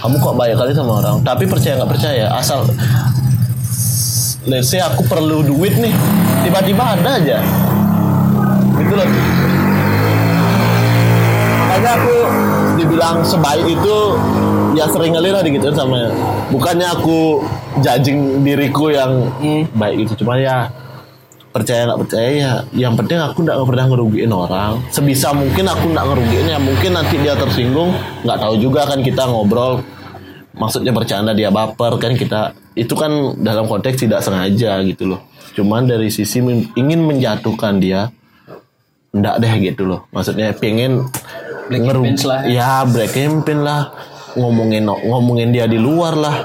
Kamu 0.00 0.16
kok 0.18 0.34
baik 0.38 0.56
kali 0.56 0.72
sama 0.72 1.02
orang, 1.04 1.20
tapi 1.22 1.44
percaya 1.44 1.78
nggak 1.78 1.90
percaya, 1.90 2.26
asal 2.34 2.64
let's 4.48 4.72
say 4.72 4.80
aku 4.80 5.04
perlu 5.04 5.44
duit 5.44 5.76
nih, 5.76 5.92
tiba-tiba 6.46 6.96
ada 6.96 7.20
aja 7.20 7.38
gitu 8.90 8.98
loh 8.98 9.06
makanya 11.62 11.90
aku 11.94 12.16
dibilang 12.74 13.16
sebaik 13.22 13.66
itu 13.70 13.96
ya 14.74 14.90
sering 14.90 15.14
kali 15.14 15.30
lah 15.30 15.46
digituin 15.46 15.78
sama 15.78 16.10
bukannya 16.50 16.90
aku 16.90 17.38
judging 17.78 18.42
diriku 18.42 18.90
yang 18.90 19.30
baik 19.78 20.10
itu 20.10 20.18
cuma 20.18 20.42
ya 20.42 20.66
percaya 21.50 21.82
nggak 21.82 22.00
percaya 22.06 22.28
ya. 22.30 22.52
Yang 22.70 22.94
penting 23.02 23.18
aku 23.18 23.42
nggak 23.42 23.58
pernah 23.66 23.90
ngerugiin 23.90 24.30
orang. 24.30 24.86
Sebisa 24.94 25.34
mungkin 25.34 25.66
aku 25.66 25.90
nggak 25.90 26.06
ngerugiin 26.06 26.46
ya 26.46 26.58
mungkin 26.62 26.94
nanti 26.94 27.18
dia 27.18 27.34
tersinggung 27.34 27.90
nggak 28.22 28.38
tahu 28.38 28.54
juga 28.62 28.86
kan 28.86 29.02
kita 29.02 29.26
ngobrol 29.26 29.82
maksudnya 30.54 30.94
bercanda 30.94 31.34
dia 31.34 31.50
baper 31.50 31.98
kan 31.98 32.14
kita. 32.14 32.54
Itu 32.78 32.94
kan 32.94 33.34
dalam 33.42 33.66
konteks 33.66 34.06
tidak 34.06 34.22
sengaja 34.22 34.78
gitu 34.86 35.10
loh. 35.10 35.26
Cuman 35.58 35.90
dari 35.90 36.06
sisi 36.06 36.38
ingin 36.78 37.02
menjatuhkan 37.02 37.82
dia 37.82 38.14
enggak 39.10 39.34
deh 39.38 39.52
gitu 39.60 39.82
loh. 39.86 40.06
Maksudnya 40.10 40.54
pengen 40.54 41.06
Black 41.70 41.82
ngeru- 41.86 42.06
lah. 42.26 42.40
Ya 42.46 42.82
black 42.82 43.14
campaign 43.14 43.62
lah. 43.62 43.94
Ngomongin 44.34 44.86
ngomongin 44.86 45.50
dia 45.50 45.66
di 45.66 45.78
luar 45.78 46.14
lah. 46.14 46.36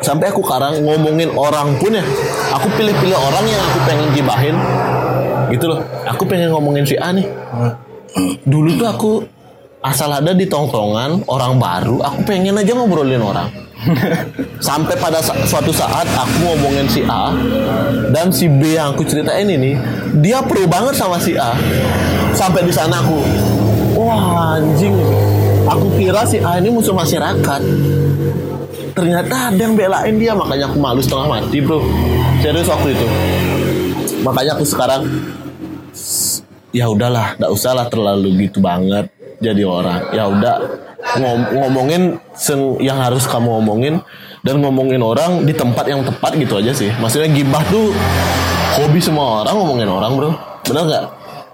Sampai 0.00 0.32
aku 0.32 0.40
sekarang 0.40 0.80
ngomongin 0.80 1.28
orang 1.36 1.76
pun 1.76 1.92
ya 1.92 2.04
aku 2.52 2.72
pilih-pilih 2.72 3.16
orang 3.16 3.44
yang 3.44 3.60
aku 3.60 3.78
pengen 3.84 4.08
gibahin 4.16 4.56
gitu 5.52 5.68
loh. 5.68 5.80
Aku 6.08 6.24
pengen 6.24 6.52
ngomongin 6.52 6.84
si 6.84 6.96
A 6.96 7.12
nih. 7.12 7.28
Dulu 8.44 8.80
tuh 8.80 8.88
aku 8.88 9.10
asal 9.80 10.12
ada 10.12 10.36
di 10.36 10.44
tongkrongan 10.44 11.24
orang 11.24 11.56
baru 11.56 12.04
aku 12.04 12.28
pengen 12.28 12.60
aja 12.60 12.72
ngobrolin 12.76 13.20
orang. 13.20 13.48
Sampai 14.60 14.92
pada 15.00 15.24
sa- 15.24 15.40
suatu 15.48 15.72
saat 15.72 16.04
aku 16.04 16.36
ngomongin 16.44 16.84
si 16.84 17.00
A 17.08 17.32
dan 18.12 18.28
si 18.28 18.44
B 18.44 18.76
yang 18.76 18.92
aku 18.92 19.08
ceritain 19.08 19.48
ini 19.48 19.72
dia 20.20 20.44
pro 20.44 20.68
banget 20.68 21.00
sama 21.00 21.16
si 21.16 21.32
A. 21.40 21.56
Sampai 22.36 22.68
di 22.68 22.72
sana 22.72 23.00
aku 23.00 23.24
wah 23.96 24.60
anjing. 24.60 24.92
Aku 25.64 25.96
kira 25.96 26.28
si 26.28 26.36
A 26.44 26.60
ini 26.60 26.68
musuh 26.68 26.92
masyarakat. 26.92 27.60
Ternyata 28.92 29.48
ada 29.48 29.60
yang 29.60 29.72
belain 29.72 30.14
dia 30.20 30.36
makanya 30.36 30.68
aku 30.68 30.76
malu 30.76 31.00
setengah 31.00 31.40
mati 31.40 31.64
bro. 31.64 31.80
Serius 32.44 32.68
waktu 32.68 32.92
itu. 32.92 33.06
Makanya 34.20 34.60
aku 34.60 34.64
sekarang 34.68 35.08
ya 36.68 36.84
udahlah 36.84 37.32
nggak 37.40 37.48
usah 37.48 37.72
lah 37.72 37.86
terlalu 37.88 38.46
gitu 38.46 38.60
banget 38.60 39.08
jadi 39.40 39.62
orang. 39.64 40.12
Ya 40.12 40.28
udah 40.28 40.54
ngom- 41.16 41.50
ngomongin 41.56 42.02
seng- 42.36 42.78
yang 42.78 43.00
harus 43.00 43.24
kamu 43.24 43.60
ngomongin 43.60 44.04
dan 44.44 44.60
ngomongin 44.60 45.00
orang 45.00 45.44
di 45.44 45.56
tempat 45.56 45.88
yang 45.88 46.04
tepat 46.04 46.36
gitu 46.36 46.60
aja 46.60 46.72
sih. 46.72 46.92
Maksudnya 47.00 47.32
gibah 47.32 47.64
tuh 47.66 47.90
hobi 48.78 49.00
semua 49.00 49.42
orang 49.42 49.54
ngomongin 49.56 49.88
orang 49.88 50.12
bro. 50.14 50.30
Benar 50.64 50.82
nggak? 50.86 51.04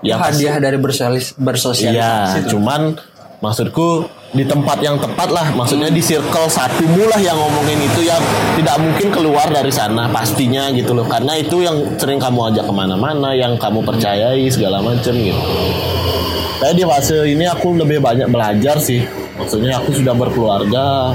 Ya 0.05 0.21
hadiah 0.21 0.61
dari 0.61 0.77
bersolis, 0.77 1.33
bersosialisasi 1.41 2.47
tuh. 2.47 2.61
cuman 2.61 3.01
maksudku 3.41 4.05
di 4.37 4.45
tempat 4.45 4.85
yang 4.85 5.01
tepat 5.01 5.33
lah, 5.33 5.49
maksudnya 5.57 5.89
di 5.89 6.05
circle 6.05 6.53
satu 6.53 6.85
mulah 6.85 7.17
yang 7.17 7.33
ngomongin 7.41 7.81
itu 7.81 8.05
yang 8.05 8.21
tidak 8.61 8.77
mungkin 8.77 9.09
keluar 9.09 9.49
dari 9.49 9.73
sana 9.73 10.13
pastinya 10.13 10.69
gitu 10.77 10.93
loh, 10.93 11.09
karena 11.09 11.33
itu 11.41 11.65
yang 11.65 11.97
sering 11.97 12.21
kamu 12.21 12.53
ajak 12.53 12.69
ke 12.69 12.75
mana-mana, 12.77 13.33
yang 13.33 13.57
kamu 13.57 13.81
percayai 13.81 14.45
segala 14.53 14.85
macem 14.85 15.17
gitu. 15.17 15.41
Tapi 16.67 16.83
di 16.83 16.83
fase 16.83 17.23
ini 17.31 17.47
aku 17.47 17.79
lebih 17.79 18.03
banyak 18.03 18.27
belajar 18.27 18.83
sih, 18.83 18.99
maksudnya 19.39 19.79
aku 19.79 20.03
sudah 20.03 20.11
berkeluarga, 20.19 21.15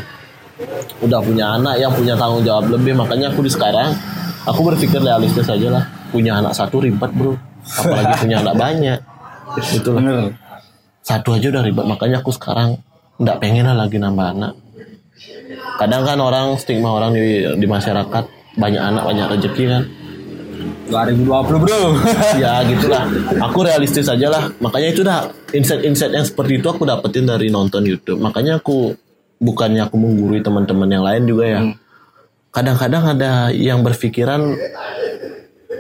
udah 1.03 1.19
punya 1.19 1.59
anak 1.59 1.75
yang 1.75 1.91
punya 1.91 2.15
tanggung 2.15 2.39
jawab 2.47 2.71
lebih, 2.71 2.95
makanya 2.95 3.35
aku 3.35 3.43
di 3.43 3.51
sekarang 3.51 3.91
aku 4.47 4.71
berpikir 4.71 5.03
realistis 5.03 5.51
aja 5.51 5.67
lah, 5.67 5.83
punya 6.07 6.39
anak 6.39 6.55
satu 6.55 6.79
ribet 6.79 7.11
bro, 7.11 7.35
apalagi 7.67 8.23
punya 8.23 8.39
anak 8.39 8.55
banyak, 8.55 8.99
loh 9.83 9.93
bener. 9.99 10.39
Satu 11.03 11.35
aja 11.35 11.51
udah 11.51 11.63
ribet. 11.67 11.83
Makanya 11.83 12.23
aku 12.23 12.31
sekarang 12.31 12.79
nggak 13.19 13.37
pengen 13.43 13.67
lah 13.67 13.75
lagi 13.75 13.99
nambah 13.99 14.27
anak. 14.31 14.55
Kadang 15.75 16.07
kan 16.07 16.15
orang 16.23 16.55
stigma 16.63 16.95
orang 16.95 17.11
di 17.11 17.43
di 17.59 17.67
masyarakat 17.67 18.55
banyak 18.55 18.79
anak 18.79 19.03
banyak 19.03 19.27
rezeki 19.35 19.63
kan 19.67 19.83
2020 20.91 21.63
bro. 21.63 21.81
Ya 22.43 22.59
gitulah. 22.67 23.07
Aku 23.49 23.63
realistis 23.63 24.11
aja 24.11 24.27
lah. 24.27 24.43
Makanya 24.59 24.87
itu 24.91 25.01
dah 25.01 25.31
insight-insight 25.55 26.11
yang 26.11 26.27
seperti 26.27 26.59
itu 26.59 26.67
aku 26.67 26.83
dapetin 26.83 27.25
dari 27.25 27.47
nonton 27.47 27.87
YouTube. 27.87 28.19
Makanya 28.19 28.59
aku 28.59 28.91
bukannya 29.39 29.87
aku 29.87 29.95
menggurui 29.95 30.43
teman-teman 30.43 30.89
yang 30.91 31.03
lain 31.07 31.23
juga 31.23 31.45
ya. 31.47 31.59
Kadang-kadang 32.51 33.15
ada 33.15 33.31
yang 33.55 33.79
berpikiran 33.79 34.53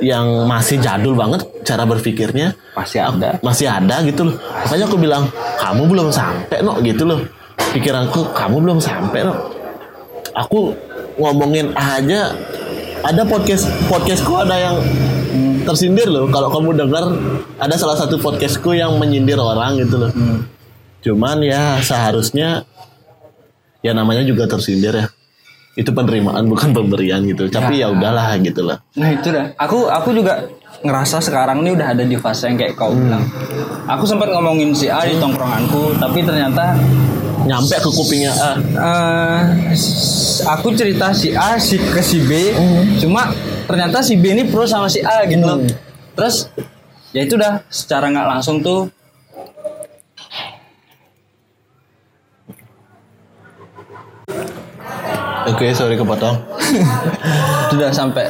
yang 0.01 0.49
masih 0.49 0.79
jadul 0.79 1.13
banget 1.13 1.43
cara 1.67 1.83
berpikirnya. 1.83 2.55
Pasti 2.71 2.97
ada. 2.97 3.37
Masih 3.43 3.67
ada 3.67 3.99
gitu 4.07 4.31
loh. 4.31 4.35
Makanya 4.39 4.85
aku 4.87 4.97
bilang 4.97 5.27
kamu 5.59 5.83
belum 5.91 6.07
sampai 6.09 6.63
no 6.63 6.79
gitu 6.79 7.03
loh. 7.03 7.19
Pikiranku 7.75 8.31
kamu 8.33 8.57
belum 8.63 8.79
sampai 8.79 9.27
no 9.27 9.61
aku 10.35 10.75
ngomongin 11.19 11.75
aja 11.75 12.31
ada 13.01 13.25
podcast 13.25 13.65
podcastku 13.89 14.33
ada 14.37 14.55
yang 14.57 14.75
tersindir 15.65 16.09
loh. 16.09 16.29
Kalau 16.29 16.49
kamu 16.53 16.77
dengar 16.77 17.03
ada 17.57 17.75
salah 17.77 17.97
satu 17.97 18.21
podcastku 18.21 18.73
yang 18.77 18.97
menyindir 19.01 19.37
orang 19.37 19.81
gitu 19.81 19.97
loh. 19.97 20.11
Cuman 21.01 21.41
ya 21.41 21.81
seharusnya 21.81 22.65
ya 23.81 23.91
namanya 23.97 24.21
juga 24.25 24.45
tersindir 24.45 24.93
ya. 24.93 25.05
Itu 25.73 25.95
penerimaan 25.95 26.45
bukan 26.51 26.75
pemberian 26.75 27.25
gitu. 27.25 27.49
Tapi 27.49 27.81
ya. 27.81 27.89
udahlah 27.89 28.37
gitu 28.43 28.61
loh. 28.65 28.77
Nah 28.97 29.09
itu 29.09 29.33
dah. 29.33 29.55
Aku 29.57 29.89
aku 29.89 30.13
juga 30.13 30.45
ngerasa 30.81 31.21
sekarang 31.21 31.61
ini 31.61 31.77
udah 31.77 31.93
ada 31.93 32.03
di 32.05 32.17
fase 32.17 32.49
yang 32.49 32.57
kayak 32.57 32.77
kau 32.77 32.93
bilang. 32.93 33.25
Aku 33.89 34.05
sempat 34.05 34.29
ngomongin 34.29 34.73
si 34.77 34.89
A 34.89 35.05
di 35.05 35.17
tongkronganku, 35.17 35.97
tapi 35.97 36.21
ternyata 36.25 36.77
nyampe 37.43 37.75
ke 37.75 37.89
kupingnya 37.89 38.31
ah 38.31 38.55
eh, 38.59 39.41
s- 39.71 40.41
aku 40.43 40.71
cerita 40.71 41.09
si 41.11 41.31
A 41.31 41.57
si 41.57 41.75
ke 41.75 41.99
si 41.99 42.19
B, 42.19 42.53
cuma 42.97 43.33
ternyata 43.63 43.99
si 43.99 44.15
B 44.15 44.31
ini 44.31 44.43
pro 44.45 44.63
sama 44.63 44.85
si 44.85 44.99
A 44.99 45.25
gitu. 45.25 45.41
loh. 45.41 45.59
Terus 46.11 46.51
ya 47.09 47.21
itu 47.21 47.35
dah 47.35 47.63
secara 47.67 48.07
nggak 48.07 48.27
langsung 48.29 48.59
tuh 48.59 48.87
Oke, 55.43 55.73
sorry 55.73 55.97
kepotong. 55.97 56.37
itu 57.67 57.73
udah 57.75 57.91
sampai 57.91 58.29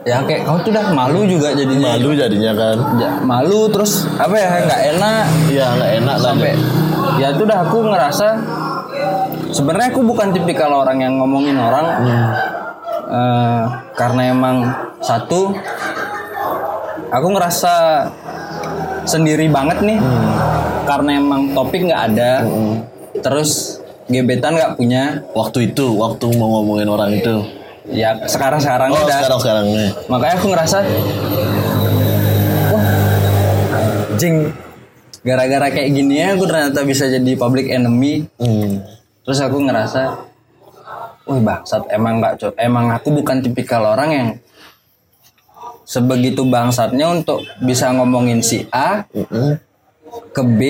ya 0.00 0.16
kayak 0.24 0.48
kau 0.48 0.56
tuh 0.58 0.72
udah 0.72 0.94
malu 0.94 1.26
juga 1.26 1.52
jadinya. 1.52 1.92
Malu 1.92 2.10
jadinya 2.14 2.52
kan. 2.54 2.76
Ya, 2.96 3.10
malu 3.20 3.66
terus 3.68 4.06
apa 4.14 4.32
ya 4.32 4.48
nggak 4.64 4.82
enak 4.94 5.24
Iya, 5.50 5.66
nggak 5.74 5.90
enak 6.00 6.16
lah. 6.16 6.24
sampai 6.24 6.52
ya 7.16 7.32
itu 7.32 7.42
udah 7.42 7.58
aku 7.64 7.78
ngerasa 7.86 8.26
sebenarnya 9.50 9.88
aku 9.90 10.02
bukan 10.02 10.28
tipikal 10.30 10.70
orang 10.76 10.98
yang 11.00 11.14
ngomongin 11.16 11.56
orang. 11.56 11.86
Eh, 13.10 13.62
karena 13.94 14.22
emang 14.30 14.56
satu 15.00 15.50
aku 17.10 17.26
ngerasa 17.30 18.06
sendiri 19.02 19.48
banget 19.48 19.82
nih. 19.82 19.98
Karena 20.86 21.18
emang 21.18 21.50
topik 21.50 21.86
nggak 21.86 22.02
ada. 22.14 22.32
Terus 23.18 23.80
gebetan 24.06 24.54
nggak 24.54 24.74
punya. 24.74 25.22
Waktu 25.32 25.70
itu, 25.70 25.90
waktu 25.94 26.26
mau 26.34 26.60
ngomongin 26.60 26.86
orang 26.86 27.10
itu. 27.12 27.34
ya 27.90 28.14
sekarang 28.22 28.62
sekarang 28.62 28.94
Oh, 28.94 29.02
udah. 29.02 29.18
sekarang 29.18 29.40
sekarang 29.42 29.64
nih. 29.66 29.90
makanya 30.06 30.34
aku 30.38 30.46
ngerasa 30.54 30.78
wah 32.70 32.86
jing 34.14 34.46
gara-gara 35.20 35.68
kayak 35.68 35.90
gini 35.92 36.20
ya 36.20 36.32
aku 36.32 36.48
ternyata 36.48 36.80
bisa 36.84 37.04
jadi 37.08 37.32
public 37.36 37.68
enemy. 37.68 38.24
Hmm. 38.40 38.80
terus 39.20 39.38
aku 39.44 39.60
ngerasa 39.62 40.26
wih 41.28 41.42
bangsat 41.44 41.86
emang 41.92 42.18
nggak 42.18 42.56
emang 42.58 42.90
aku 42.90 43.12
bukan 43.14 43.44
tipikal 43.44 43.84
orang 43.84 44.10
yang 44.10 44.28
sebegitu 45.84 46.46
bangsatnya 46.46 47.06
untuk 47.10 47.42
bisa 47.62 47.90
ngomongin 47.94 48.40
si 48.40 48.64
A 48.70 49.04
Mm-mm. 49.10 49.58
ke 50.34 50.42
B 50.42 50.60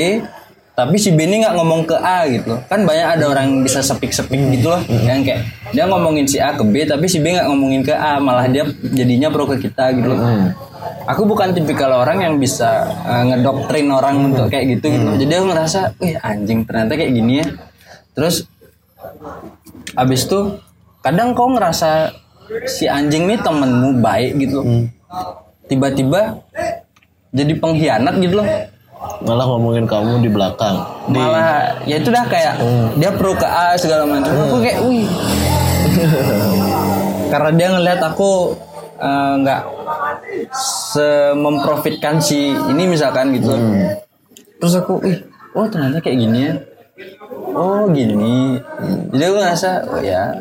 tapi 0.81 0.97
si 0.97 1.13
B 1.13 1.29
ini 1.29 1.45
nggak 1.45 1.61
ngomong 1.61 1.85
ke 1.85 1.93
A 1.93 2.25
gitu. 2.25 2.57
Kan 2.65 2.89
banyak 2.89 3.21
ada 3.21 3.25
orang 3.29 3.53
yang 3.53 3.61
bisa 3.61 3.85
sepik-sepik 3.85 4.41
gitu 4.49 4.73
loh 4.73 4.81
yang 5.05 5.21
kayak 5.21 5.45
dia 5.77 5.85
ngomongin 5.85 6.25
si 6.25 6.41
A 6.41 6.57
ke 6.57 6.65
B 6.65 6.89
tapi 6.89 7.05
si 7.05 7.21
B 7.21 7.37
nggak 7.37 7.47
ngomongin 7.53 7.85
ke 7.85 7.93
A 7.93 8.17
malah 8.17 8.49
dia 8.49 8.65
jadinya 8.97 9.29
pro 9.29 9.45
ke 9.45 9.61
kita 9.61 9.93
gitu 9.93 10.09
loh 10.09 10.19
aku 11.07 11.23
bukan 11.29 11.53
tipikal 11.53 11.93
orang 11.93 12.23
yang 12.25 12.35
bisa 12.37 12.89
eh, 13.05 13.23
ngedoktrin 13.33 13.89
orang 13.91 14.33
untuk 14.33 14.49
kayak 14.49 14.79
gitu 14.79 14.87
gitu. 14.91 15.09
Jadi 15.27 15.33
aku 15.37 15.47
ngerasa 15.53 15.81
wih 16.01 16.17
anjing 16.21 16.65
ternyata 16.65 16.93
kayak 16.97 17.13
gini 17.13 17.33
ya. 17.43 17.47
Terus 18.17 18.45
abis 19.97 20.29
itu 20.29 20.61
kadang 21.01 21.33
kau 21.33 21.49
ngerasa 21.51 22.13
si 22.67 22.91
anjing 22.91 23.31
nih 23.31 23.39
temenmu 23.41 24.03
baik 24.03 24.33
gitu. 24.39 24.61
Loh 24.61 24.89
tiba-tiba 25.71 26.43
jadi 27.31 27.53
pengkhianat 27.63 28.19
gitu 28.19 28.43
loh. 28.43 28.49
Malah 29.23 29.47
ngomongin 29.47 29.87
kamu 29.87 30.27
di 30.27 30.29
belakang. 30.29 30.83
Di 31.09 31.17
malah 31.17 31.79
ya 31.87 32.03
itu 32.03 32.11
dah 32.11 32.27
kayak 32.27 32.59
dia 32.99 33.11
pro 33.15 33.33
ke 33.39 33.47
A 33.47 33.79
segala 33.79 34.05
macam. 34.05 34.35
Aku 34.51 34.59
kayak 34.59 34.83
wih. 34.83 35.07
Karena 37.33 37.51
dia 37.55 37.69
ngelihat 37.71 38.01
aku 38.03 38.59
eh, 38.99 39.33
nggak 39.47 39.61
se 39.63 40.00
memprofitkan 41.37 42.19
si 42.23 42.53
ini 42.55 42.85
misalkan 42.87 43.35
gitu. 43.37 43.55
Terus 44.61 44.75
aku 44.77 45.01
wih 45.01 45.19
oh 45.57 45.67
ternyata 45.67 45.99
kayak 46.03 46.19
gini 46.21 46.39
ya. 46.47 46.55
Oh 47.51 47.89
gini. 47.91 48.61
Jadi 49.11 49.23
aku 49.25 49.37
ngerasa 49.41 49.71
oh 49.91 50.01
ya. 50.03 50.37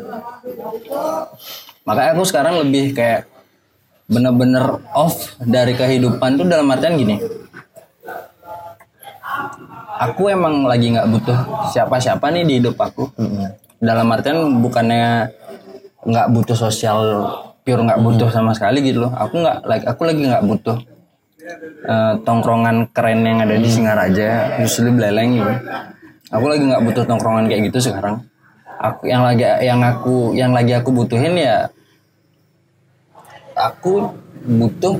Makanya 1.88 2.10
aku 2.14 2.22
sekarang 2.28 2.60
lebih 2.62 2.94
kayak 2.94 3.26
bener-bener 4.10 4.82
off 4.94 5.38
dari 5.38 5.74
kehidupan 5.74 6.38
tuh 6.38 6.46
dalam 6.46 6.70
artian 6.70 6.98
gini. 6.98 7.18
Aku 10.00 10.32
emang 10.32 10.64
lagi 10.64 10.90
nggak 10.96 11.08
butuh 11.12 11.38
siapa-siapa 11.70 12.32
nih 12.32 12.44
di 12.48 12.54
hidup 12.60 12.76
aku. 12.80 13.10
Dalam 13.80 14.08
artian 14.12 14.60
bukannya 14.60 15.32
nggak 16.04 16.28
butuh 16.32 16.56
sosial 16.56 17.00
pure 17.62 17.82
nggak 17.84 18.00
butuh 18.00 18.28
sama 18.32 18.56
sekali 18.56 18.80
gitu 18.84 19.08
loh. 19.08 19.12
Aku 19.14 19.40
nggak 19.40 19.58
like 19.68 19.86
aku 19.86 20.02
lagi 20.08 20.22
nggak 20.26 20.44
butuh 20.44 20.76
eh, 21.86 22.14
tongkrongan 22.24 22.90
keren 22.92 23.20
yang 23.24 23.44
ada 23.44 23.56
di 23.56 23.68
Singaraja 23.68 24.58
terus 24.58 24.80
di 24.80 24.90
Beleleng 24.90 25.30
gitu. 25.38 25.54
Aku 26.30 26.46
lagi 26.46 26.62
nggak 26.66 26.82
butuh 26.86 27.04
tongkrongan 27.06 27.46
kayak 27.50 27.72
gitu 27.72 27.90
sekarang. 27.90 28.22
Aku 28.80 29.04
yang 29.04 29.22
lagi 29.26 29.44
yang 29.60 29.80
aku 29.84 30.32
yang 30.32 30.52
lagi 30.56 30.72
aku 30.72 30.88
butuhin 30.92 31.36
ya 31.36 31.68
aku 33.52 34.08
butuh 34.40 34.96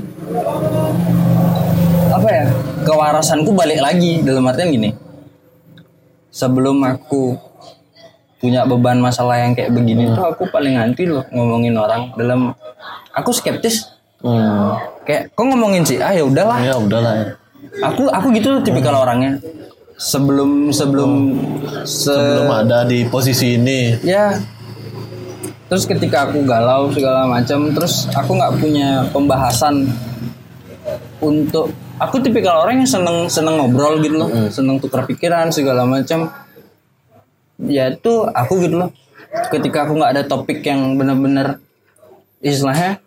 apa 2.12 2.28
ya 2.28 2.44
kewarasanku 2.84 3.50
balik 3.56 3.80
lagi. 3.80 4.20
Dalam 4.20 4.44
artian 4.44 4.68
gini 4.68 4.90
sebelum 6.30 6.80
aku 6.86 7.34
punya 8.40 8.64
beban 8.64 8.98
masalah 9.04 9.36
yang 9.36 9.52
kayak 9.52 9.70
begini 9.76 10.08
tuh 10.16 10.24
aku 10.32 10.48
paling 10.48 10.72
anti 10.80 11.04
loh 11.04 11.22
ngomongin 11.28 11.76
orang 11.76 12.16
dalam 12.16 12.56
aku 13.12 13.30
skeptis. 13.30 13.92
Hmm. 14.20 14.76
kayak 15.08 15.32
kok 15.32 15.44
ngomongin 15.48 15.80
sih? 15.80 15.96
Ah 15.96 16.12
ya 16.12 16.24
udahlah. 16.24 16.60
Ya 16.60 16.76
udahlah 16.76 17.12
ya. 17.16 17.26
aku 17.84 18.08
aku 18.08 18.26
gitu 18.36 18.60
tipikal 18.64 18.96
orangnya. 19.00 19.40
Sebelum 20.00 20.72
sebelum 20.72 21.12
se 21.84 22.12
Belum 22.12 22.48
ada 22.52 22.88
di 22.88 23.04
posisi 23.08 23.60
ini. 23.60 24.00
ya. 24.00 24.36
Terus 25.68 25.84
ketika 25.88 26.28
aku 26.28 26.44
galau 26.44 26.88
segala 26.92 27.28
macam 27.28 27.72
terus 27.76 28.08
aku 28.12 28.36
nggak 28.36 28.52
punya 28.60 28.88
pembahasan 29.12 29.88
untuk 31.20 31.72
aku 32.00 32.16
tipikal 32.20 32.64
orang 32.64 32.80
yang 32.84 32.88
seneng 32.88 33.28
seneng 33.28 33.60
ngobrol 33.60 34.00
gitu 34.00 34.16
loh. 34.20 34.28
Seneng 34.48 34.80
tukar 34.80 35.04
pikiran 35.08 35.52
segala 35.52 35.84
macam 35.84 36.28
ya 37.66 37.90
itu 37.90 38.12
aku 38.30 38.62
gitu 38.62 38.80
loh. 38.80 38.90
Ketika 39.50 39.84
aku 39.84 39.98
nggak 39.98 40.12
ada 40.16 40.22
topik 40.24 40.60
yang 40.62 40.94
bener-bener 40.94 41.58
istilahnya 42.40 42.98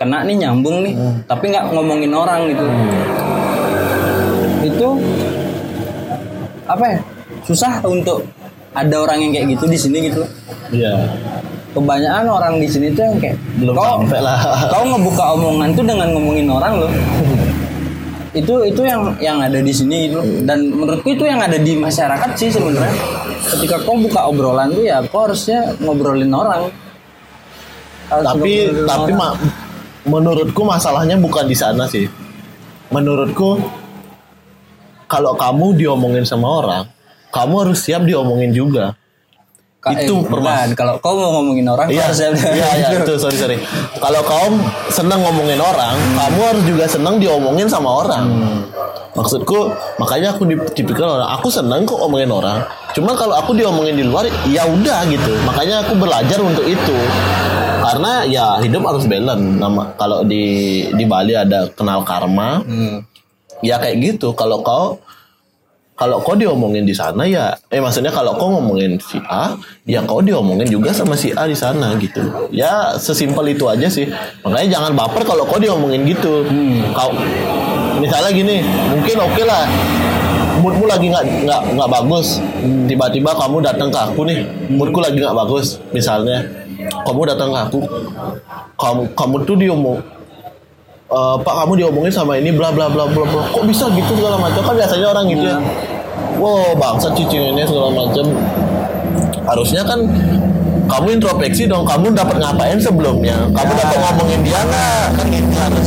kena 0.00 0.24
nih 0.24 0.40
nyambung 0.40 0.80
nih 0.80 0.94
tapi 1.28 1.52
nggak 1.52 1.70
ngomongin 1.70 2.12
orang 2.14 2.48
gitu. 2.48 2.64
Itu 4.64 4.88
apa 6.64 6.84
ya? 6.86 6.98
Susah 7.44 7.82
untuk 7.84 8.24
ada 8.70 8.96
orang 9.02 9.18
yang 9.20 9.30
kayak 9.34 9.46
gitu 9.58 9.64
di 9.66 9.78
sini 9.78 9.98
gitu. 10.08 10.22
Iya. 10.70 10.94
kebanyakan 11.70 12.26
orang 12.26 12.54
di 12.58 12.66
sini 12.66 12.90
tuh 12.90 13.06
yang 13.06 13.14
kayak 13.22 13.38
Belum 13.62 13.78
kau, 13.78 14.02
lah. 14.18 14.38
kau 14.74 14.82
ngebuka 14.82 15.38
omongan 15.38 15.70
tuh 15.70 15.86
dengan 15.86 16.10
ngomongin 16.14 16.50
orang 16.50 16.82
loh 16.82 16.90
itu 18.30 18.54
itu 18.62 18.82
yang 18.86 19.18
yang 19.18 19.38
ada 19.42 19.58
di 19.58 19.72
sini 19.74 20.06
gitu 20.06 20.22
loh. 20.22 20.26
dan 20.46 20.70
menurutku 20.70 21.10
itu 21.10 21.26
yang 21.26 21.42
ada 21.42 21.58
di 21.58 21.74
masyarakat 21.74 22.30
sih 22.38 22.50
sebenarnya. 22.54 22.94
Ketika 23.42 23.82
kau 23.82 23.98
buka 23.98 24.30
obrolan 24.30 24.70
tuh 24.70 24.86
ya 24.86 25.02
kau 25.10 25.26
harusnya 25.26 25.74
ngobrolin 25.82 26.30
orang. 26.30 26.70
Harus 28.06 28.26
tapi 28.30 28.70
ngobrolin 28.70 28.86
tapi 28.86 29.12
orang. 29.14 29.18
mak 29.18 29.34
menurutku 30.06 30.62
masalahnya 30.62 31.16
bukan 31.18 31.50
di 31.50 31.56
sana 31.58 31.90
sih. 31.90 32.06
Menurutku 32.94 33.58
kalau 35.10 35.34
kamu 35.34 35.74
diomongin 35.74 36.22
sama 36.22 36.46
orang 36.62 36.84
kamu 37.34 37.54
harus 37.66 37.78
siap 37.82 38.06
diomongin 38.06 38.54
juga 38.54 38.94
Ka- 39.80 39.96
itu 39.96 40.12
eh, 40.12 40.76
kalau 40.76 41.00
kau 41.00 41.16
mau 41.16 41.40
ngomongin 41.40 41.64
orang 41.64 41.88
kau 41.88 41.96
Iya, 41.96 42.04
harus 42.12 42.20
iya, 42.20 42.68
iya, 42.76 42.88
itu 43.00 43.12
sorry 43.16 43.36
sorry. 43.40 43.56
Kalau 43.96 44.20
kamu 44.20 44.60
seneng 44.92 45.24
ngomongin 45.24 45.56
orang, 45.56 45.96
kamu 45.96 46.40
harus 46.44 46.64
juga 46.68 46.84
seneng 46.84 47.16
diomongin 47.16 47.64
sama 47.64 47.88
orang. 48.04 48.28
Maksudku, 49.16 49.72
makanya 49.96 50.36
aku 50.36 50.44
tipikal 50.76 51.16
orang. 51.16 51.32
Aku 51.40 51.48
seneng 51.48 51.88
kok 51.88 51.96
ngomongin 51.96 52.28
orang. 52.28 52.60
Cuman 52.92 53.16
kalau 53.16 53.32
aku 53.40 53.56
diomongin 53.56 53.96
di 53.96 54.04
luar, 54.04 54.28
ya 54.46 54.68
udah 54.68 55.00
gitu. 55.08 55.32
Makanya 55.48 55.88
aku 55.88 55.96
belajar 55.96 56.38
untuk 56.44 56.68
itu. 56.68 56.96
Karena 57.80 58.28
ya 58.28 58.60
hidup 58.60 58.84
harus 58.84 59.08
balance. 59.08 59.40
Nama 59.40 59.82
kalau 59.96 60.28
di 60.28 60.44
di 60.92 61.04
Bali 61.08 61.32
ada 61.32 61.72
kenal 61.72 62.04
karma. 62.04 62.60
Hmm. 62.62 63.00
Ya 63.64 63.80
kayak 63.80 63.96
gitu. 63.98 64.36
Kalau 64.36 64.60
kau 64.60 65.00
kalau 66.00 66.16
kau 66.24 66.32
diomongin 66.32 66.88
di 66.88 66.96
sana 66.96 67.28
ya 67.28 67.52
eh 67.68 67.76
maksudnya 67.76 68.08
kalau 68.08 68.32
kau 68.40 68.48
ngomongin 68.56 68.96
si 68.96 69.20
A 69.28 69.52
ya 69.84 70.00
kau 70.08 70.24
diomongin 70.24 70.64
juga 70.64 70.96
sama 70.96 71.12
si 71.12 71.28
A 71.36 71.44
di 71.44 71.52
sana 71.52 71.92
gitu. 72.00 72.24
Ya 72.48 72.96
sesimpel 72.96 73.52
itu 73.52 73.68
aja 73.68 73.84
sih. 73.84 74.08
Makanya 74.40 74.80
jangan 74.80 74.96
baper 74.96 75.28
kalau 75.28 75.44
kau 75.44 75.60
diomongin 75.60 76.08
gitu. 76.08 76.48
Kau 76.96 77.12
misalnya 78.00 78.32
gini 78.32 78.64
mungkin 78.88 79.16
oke 79.20 79.42
lah. 79.44 79.68
Moodmu 80.64 80.88
lagi 80.88 81.12
nggak 81.12 81.24
nggak 81.44 81.60
nggak 81.76 81.90
bagus. 81.92 82.40
Tiba-tiba 82.88 83.36
kamu 83.36 83.60
datang 83.60 83.92
ke 83.92 84.00
aku 84.00 84.24
nih 84.24 84.40
moodku 84.72 85.04
lagi 85.04 85.20
nggak 85.20 85.36
bagus 85.36 85.84
misalnya. 85.92 86.48
Kamu 86.80 87.28
datang 87.28 87.52
ke 87.52 87.60
aku 87.60 87.80
kamu 88.80 89.02
kamu 89.12 89.36
tuh 89.44 89.56
diomong 89.60 90.00
"Eh, 91.10 91.36
Pak 91.42 91.54
kamu 91.64 91.72
diomongin 91.74 92.12
sama 92.14 92.38
ini 92.38 92.54
bla 92.54 92.70
bla 92.70 92.86
bla 92.86 93.10
bla 93.10 93.24
bla. 93.26 93.42
Kok 93.50 93.66
bisa 93.66 93.90
gitu 93.90 94.14
segala 94.14 94.38
macam? 94.38 94.62
Kan 94.62 94.74
biasanya 94.78 95.06
orang 95.10 95.24
gitu 95.26 95.42
ya. 95.42 95.58
Wow 96.38 96.72
bangsa 96.78 97.10
cicing 97.12 97.50
ini 97.50 97.66
segala 97.66 97.90
macam. 97.90 98.26
Harusnya 99.50 99.82
kan 99.82 99.98
kamu 100.86 101.18
introspeksi 101.18 101.66
dong 101.66 101.82
kamu 101.82 102.14
dapat 102.14 102.38
ngapain 102.38 102.78
sebelumnya? 102.78 103.36
Kamu 103.50 103.72
dapat 103.74 103.98
ngomongin 103.98 104.40
dia 104.46 104.60
nggak? 104.62 105.04
Kan 105.18 105.26
gitu 105.34 105.54
harus 105.58 105.86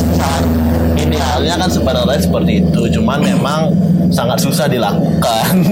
ini 0.94 1.18
halnya 1.20 1.56
kan 1.60 1.70
sebenarnya 1.70 2.20
seperti 2.20 2.54
itu 2.64 2.82
cuman 3.00 3.20
memang 3.24 3.60
sangat 4.12 4.38
susah 4.44 4.68
dilakukan. 4.68 5.54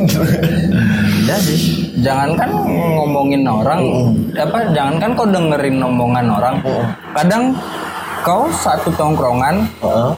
Iya 1.22 1.38
sih. 1.38 1.94
Jangankan 2.02 2.50
ngomongin 2.98 3.46
orang, 3.46 4.10
apa? 4.34 4.74
Jangankan 4.74 5.14
kau 5.14 5.30
dengerin 5.30 5.78
omongan 5.78 6.34
orang. 6.34 6.56
Kadang 7.14 7.54
kau 8.22 8.48
satu 8.54 8.90
tongkrongan, 8.94 9.66
Heeh. 9.82 10.12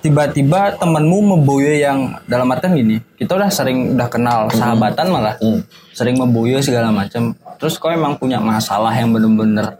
tiba-tiba 0.00 0.74
temenmu 0.78 1.34
memboyo 1.34 1.74
yang 1.74 2.14
dalam 2.30 2.50
artian 2.50 2.74
gini. 2.78 2.96
Kita 3.18 3.36
udah 3.36 3.50
sering 3.50 3.94
udah 3.98 4.08
kenal 4.08 4.46
sahabatan 4.50 5.06
malah, 5.10 5.34
Hmm. 5.42 5.60
sering 5.92 6.16
memboyo 6.16 6.62
segala 6.62 6.88
macam. 6.94 7.34
Terus 7.60 7.76
kau 7.76 7.92
emang 7.92 8.16
punya 8.16 8.40
masalah 8.40 8.94
yang 8.94 9.12
bener-bener 9.12 9.76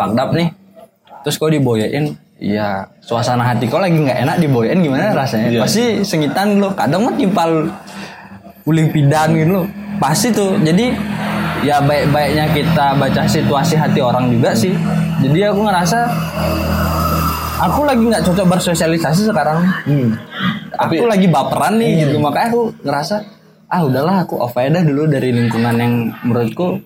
up 0.00 0.30
nih. 0.32 0.48
Terus 1.20 1.36
kau 1.36 1.52
diboyain, 1.52 2.16
ya 2.40 2.88
suasana 3.04 3.44
hati 3.44 3.68
kau 3.68 3.76
lagi 3.76 4.00
nggak 4.00 4.24
enak 4.24 4.36
diboyain 4.40 4.80
gimana 4.80 5.12
rasanya? 5.12 5.52
Iya. 5.52 5.60
Pasti 5.60 5.84
sengitan 6.00 6.56
lo. 6.56 6.72
Kadang 6.72 7.04
mah 7.04 7.14
timpal 7.18 7.68
uling 8.68 8.88
pidan 8.92 9.36
gitu 9.36 9.50
loh 9.60 9.66
pasti 10.00 10.32
tuh 10.32 10.56
jadi 10.60 10.96
ya 11.60 11.76
baik-baiknya 11.84 12.56
kita 12.56 12.96
baca 12.96 13.22
situasi 13.28 13.76
hati 13.76 14.00
orang 14.00 14.32
juga 14.32 14.56
sih 14.56 14.72
jadi 15.20 15.52
aku 15.52 15.60
ngerasa 15.68 15.98
aku 17.60 17.80
lagi 17.84 18.02
nggak 18.02 18.24
cocok 18.24 18.46
bersosialisasi 18.56 19.28
sekarang. 19.28 19.60
Hmm. 19.84 20.16
aku 20.80 21.04
lagi 21.04 21.28
baperan 21.28 21.76
nih 21.76 22.08
gitu. 22.08 22.16
Makanya 22.18 22.46
aku 22.56 22.62
ngerasa 22.80 23.16
ah 23.70 23.80
udahlah 23.84 24.26
aku 24.26 24.40
off 24.40 24.56
aja 24.56 24.80
dah 24.80 24.82
dulu 24.82 25.06
dari 25.06 25.30
lingkungan 25.30 25.74
yang 25.78 25.94
menurutku 26.26 26.82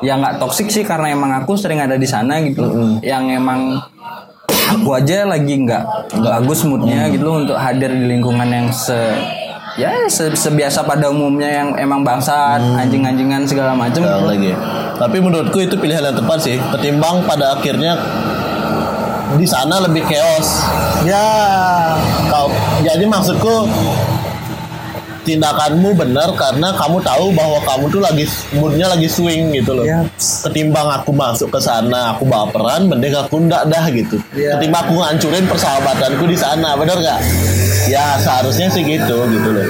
ya 0.00 0.16
nggak 0.16 0.40
toksik 0.40 0.72
sih 0.72 0.86
karena 0.86 1.12
emang 1.12 1.34
aku 1.42 1.58
sering 1.58 1.82
ada 1.82 1.98
di 1.98 2.06
sana 2.06 2.38
gitu. 2.46 2.62
Yang 3.02 3.24
emang 3.42 3.82
aku 4.72 4.88
aja 4.94 5.26
lagi 5.26 5.54
nggak 5.66 6.14
bagus 6.22 6.64
moodnya 6.64 7.10
gitu 7.10 7.26
loh 7.26 7.42
untuk 7.42 7.58
hadir 7.58 7.90
di 7.92 8.06
lingkungan 8.08 8.48
yang 8.48 8.68
se 8.70 8.96
ya 9.74 9.90
se- 10.06 10.32
sebiasa 10.32 10.84
pada 10.84 11.08
umumnya 11.08 11.48
yang 11.48 11.68
emang 11.76 12.02
bangsat 12.02 12.60
anjing-anjingan 12.76 13.44
segala 13.44 13.72
macam 13.72 14.04
lagi. 14.04 14.52
Tapi 14.96 15.16
menurutku 15.18 15.58
itu 15.58 15.74
pilihan 15.74 16.02
yang 16.02 16.16
tepat 16.16 16.38
sih. 16.38 16.56
Ketimbang 16.70 17.24
pada 17.24 17.56
akhirnya 17.56 17.96
di 19.34 19.46
sana 19.48 19.80
lebih 19.80 20.04
chaos. 20.04 20.60
Ya, 21.02 21.24
kau 22.28 22.52
jadi 22.84 23.02
maksudku 23.02 23.66
tindakanmu 25.22 25.94
benar 25.94 26.34
karena 26.34 26.74
kamu 26.74 26.98
tahu 27.02 27.26
bahwa 27.34 27.58
kamu 27.62 27.84
tuh 27.90 28.00
lagi 28.02 28.24
moodnya 28.54 28.90
lagi 28.90 29.06
swing 29.06 29.54
gitu 29.54 29.78
loh. 29.78 29.86
Ya. 29.86 30.02
Ketimbang 30.18 30.88
aku 31.02 31.14
masuk 31.14 31.48
ke 31.50 31.60
sana, 31.62 32.14
aku 32.14 32.26
baperan, 32.26 32.90
mending 32.90 33.14
aku 33.14 33.42
ndak 33.42 33.70
dah 33.70 33.86
gitu. 33.90 34.18
Ya. 34.34 34.58
Ketimbang 34.58 34.90
aku 34.90 34.94
ngancurin 34.98 35.44
persahabatanku 35.46 36.24
di 36.26 36.36
sana, 36.38 36.74
bener 36.74 36.98
nggak? 36.98 37.20
Ya 37.90 38.18
seharusnya 38.22 38.70
sih 38.70 38.82
gitu 38.82 39.16
gitu 39.30 39.48
loh. 39.50 39.66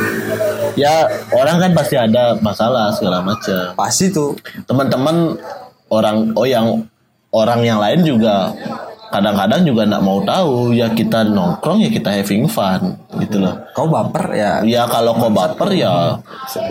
Ya 0.73 1.05
orang 1.37 1.61
kan 1.61 1.71
pasti 1.77 2.01
ada 2.01 2.41
masalah 2.41 2.89
segala 2.97 3.21
macam 3.21 3.77
pasti 3.77 4.09
tuh 4.09 4.41
teman-teman 4.65 5.37
orang 5.93 6.33
oh 6.33 6.49
yang 6.49 6.89
orang 7.29 7.61
yang 7.61 7.77
lain 7.77 8.01
juga 8.01 8.57
kadang-kadang 9.13 9.61
juga 9.69 9.85
nggak 9.85 10.03
mau 10.03 10.25
tahu 10.25 10.73
ya 10.73 10.89
kita 10.89 11.29
nongkrong 11.29 11.85
ya 11.85 11.93
kita 11.93 12.09
having 12.09 12.49
fun 12.49 12.97
gitu 13.21 13.45
loh. 13.45 13.61
Kau 13.77 13.85
baper 13.85 14.33
ya? 14.33 14.53
Ya 14.65 14.89
kalau 14.89 15.13
kau 15.21 15.29
baper 15.29 15.77
ya 15.77 16.17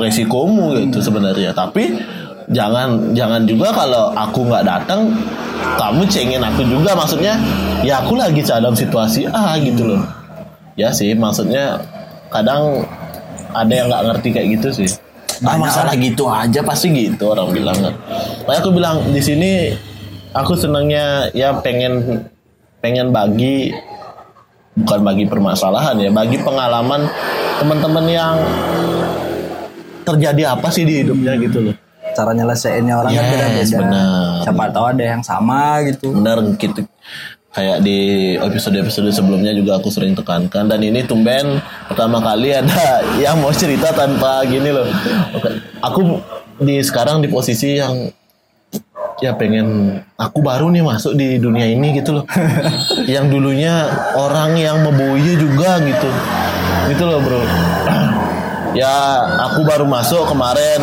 resikomu 0.01 0.73
gitu 0.81 1.05
sebenarnya. 1.05 1.53
Tapi 1.53 2.01
jangan 2.49 3.13
jangan 3.13 3.45
juga 3.45 3.69
kalau 3.69 4.09
aku 4.17 4.49
nggak 4.49 4.65
datang 4.65 5.13
kamu 5.77 6.01
cengin 6.09 6.41
aku 6.41 6.65
juga. 6.65 6.97
Maksudnya 6.97 7.37
ya 7.85 8.01
aku 8.01 8.17
lagi 8.17 8.41
dalam 8.41 8.73
situasi 8.73 9.29
A 9.29 9.61
gitu 9.61 9.85
loh. 9.85 10.01
Ya 10.73 10.89
sih 10.89 11.13
maksudnya 11.13 11.77
kadang 12.33 12.89
ada 13.53 13.69
yang 13.69 13.85
nggak 13.85 14.03
ngerti 14.09 14.29
kayak 14.33 14.47
gitu 14.57 14.69
sih. 14.81 14.89
Ah 15.45 15.57
Banyak 15.57 15.61
masalah 15.69 15.93
gitu 15.93 16.25
aja 16.25 16.61
pasti 16.65 16.89
gitu 16.89 17.37
orang 17.37 17.53
bilang 17.53 17.77
kan. 17.77 17.93
Aku 18.49 18.73
bilang 18.73 19.05
di 19.13 19.21
sini 19.21 19.73
aku 20.33 20.55
senangnya 20.57 21.29
ya 21.35 21.53
pengen 21.59 22.23
pengen 22.81 23.13
bagi 23.13 23.71
bukan 24.73 24.99
bagi 25.03 25.25
permasalahan 25.27 25.95
ya 25.99 26.09
bagi 26.09 26.41
pengalaman 26.41 27.05
teman-teman 27.59 28.05
yang 28.07 28.35
terjadi 30.01 30.57
apa 30.57 30.67
sih 30.73 30.83
di 30.83 31.05
hidupnya 31.05 31.37
gitu 31.37 31.71
loh. 31.71 31.75
Cara 32.11 32.35
nyelesainnya 32.35 32.99
orang 32.99 33.11
kan 33.15 33.23
Yes, 33.23 33.71
beda-beda 33.71 33.77
benar. 33.87 34.43
siapa 34.43 34.63
tahu 34.73 34.85
ada 34.91 35.03
yang 35.05 35.23
sama 35.23 35.79
gitu. 35.87 36.11
Bener 36.11 36.37
gitu. 36.57 36.81
Kayak 37.51 37.83
di 37.83 37.99
episode-episode 38.39 39.11
sebelumnya 39.11 39.51
juga 39.51 39.79
aku 39.79 39.91
sering 39.91 40.15
tekankan. 40.15 40.67
Dan 40.67 40.81
ini 40.83 41.03
tumben 41.03 41.59
pertama 41.87 42.19
kali 42.19 42.51
ada 42.51 42.99
yang 43.23 43.39
mau 43.39 43.51
cerita 43.53 43.91
tanpa 43.95 44.43
gini 44.47 44.71
loh. 44.71 44.87
Aku 45.83 46.19
di 46.59 46.79
sekarang 46.83 47.23
di 47.23 47.29
posisi 47.31 47.79
yang 47.79 48.11
ya 49.21 49.37
pengen 49.37 50.01
aku 50.17 50.41
baru 50.41 50.73
nih 50.73 50.81
masuk 50.81 51.13
di 51.13 51.37
dunia 51.37 51.69
ini 51.69 51.93
gitu 52.01 52.19
loh. 52.19 52.25
Yang 53.13 53.37
dulunya 53.37 53.85
orang 54.17 54.57
yang 54.57 54.81
membuye 54.81 55.37
juga 55.37 55.77
gitu. 55.79 56.09
Gitu 56.89 57.03
loh 57.05 57.21
bro. 57.21 57.41
Ya 58.71 58.87
aku 59.51 59.67
baru 59.67 59.83
masuk 59.83 60.31
kemarin. 60.31 60.79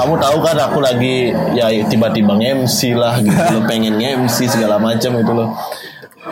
Kamu 0.00 0.16
tahu 0.16 0.40
kan 0.40 0.56
aku 0.56 0.80
lagi 0.80 1.36
ya 1.52 1.68
tiba-tiba 1.84 2.32
MC 2.32 2.96
lah 2.96 3.20
gitu 3.20 3.60
loh. 3.60 3.62
Pengen 3.70 4.00
MC 4.00 4.48
segala 4.48 4.80
macam 4.80 5.20
gitu 5.20 5.32
loh. 5.36 5.52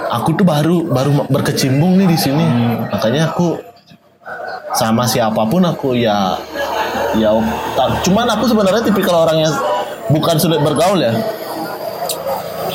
Aku 0.08 0.32
tuh 0.32 0.48
baru 0.48 0.80
baru 0.88 1.28
berkecimpung 1.28 2.00
nih 2.00 2.08
di 2.08 2.16
sini. 2.16 2.44
Makanya 2.88 3.36
aku 3.36 3.60
sama 4.72 5.04
siapa 5.04 5.44
pun 5.44 5.60
aku 5.68 5.92
ya 5.92 6.40
ya 7.20 7.36
cuman 8.00 8.26
aku 8.32 8.48
sebenarnya 8.48 8.82
tipikal 8.88 9.28
orang 9.28 9.44
yang 9.44 9.54
bukan 10.10 10.36
sulit 10.40 10.60
bergaul 10.60 10.98
ya 10.98 11.14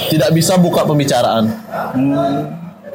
tidak 0.10 0.30
bisa 0.34 0.58
buka 0.58 0.84
pembicaraan. 0.84 1.50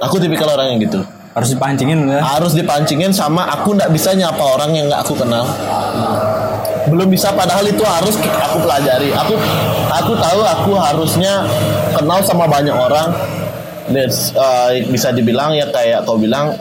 Aku 0.02 0.19
tipikal 0.19 0.51
orang 0.55 0.74
yang 0.74 0.81
gitu. 0.82 1.01
Harus 1.35 1.51
dipancingin 1.51 2.06
ya? 2.06 2.23
Harus 2.23 2.55
dipancingin 2.55 3.11
sama 3.11 3.43
aku 3.51 3.74
nggak 3.74 3.90
bisa 3.90 4.15
nyapa 4.15 4.43
orang 4.43 4.70
yang 4.74 4.86
nggak 4.86 5.02
aku 5.02 5.19
kenal. 5.19 5.43
Belum 6.86 7.11
bisa 7.11 7.35
padahal 7.35 7.66
itu 7.66 7.82
harus 7.82 8.15
aku 8.23 8.62
pelajari. 8.62 9.11
Aku 9.11 9.35
aku 9.90 10.12
tahu 10.15 10.40
aku 10.47 10.73
harusnya 10.78 11.43
kenal 11.94 12.23
sama 12.23 12.47
banyak 12.47 12.74
orang. 12.74 13.11
Uh, 13.85 14.70
bisa 14.89 15.12
dibilang 15.12 15.52
ya 15.52 15.69
kayak 15.69 16.09
kau 16.09 16.16
bilang 16.16 16.56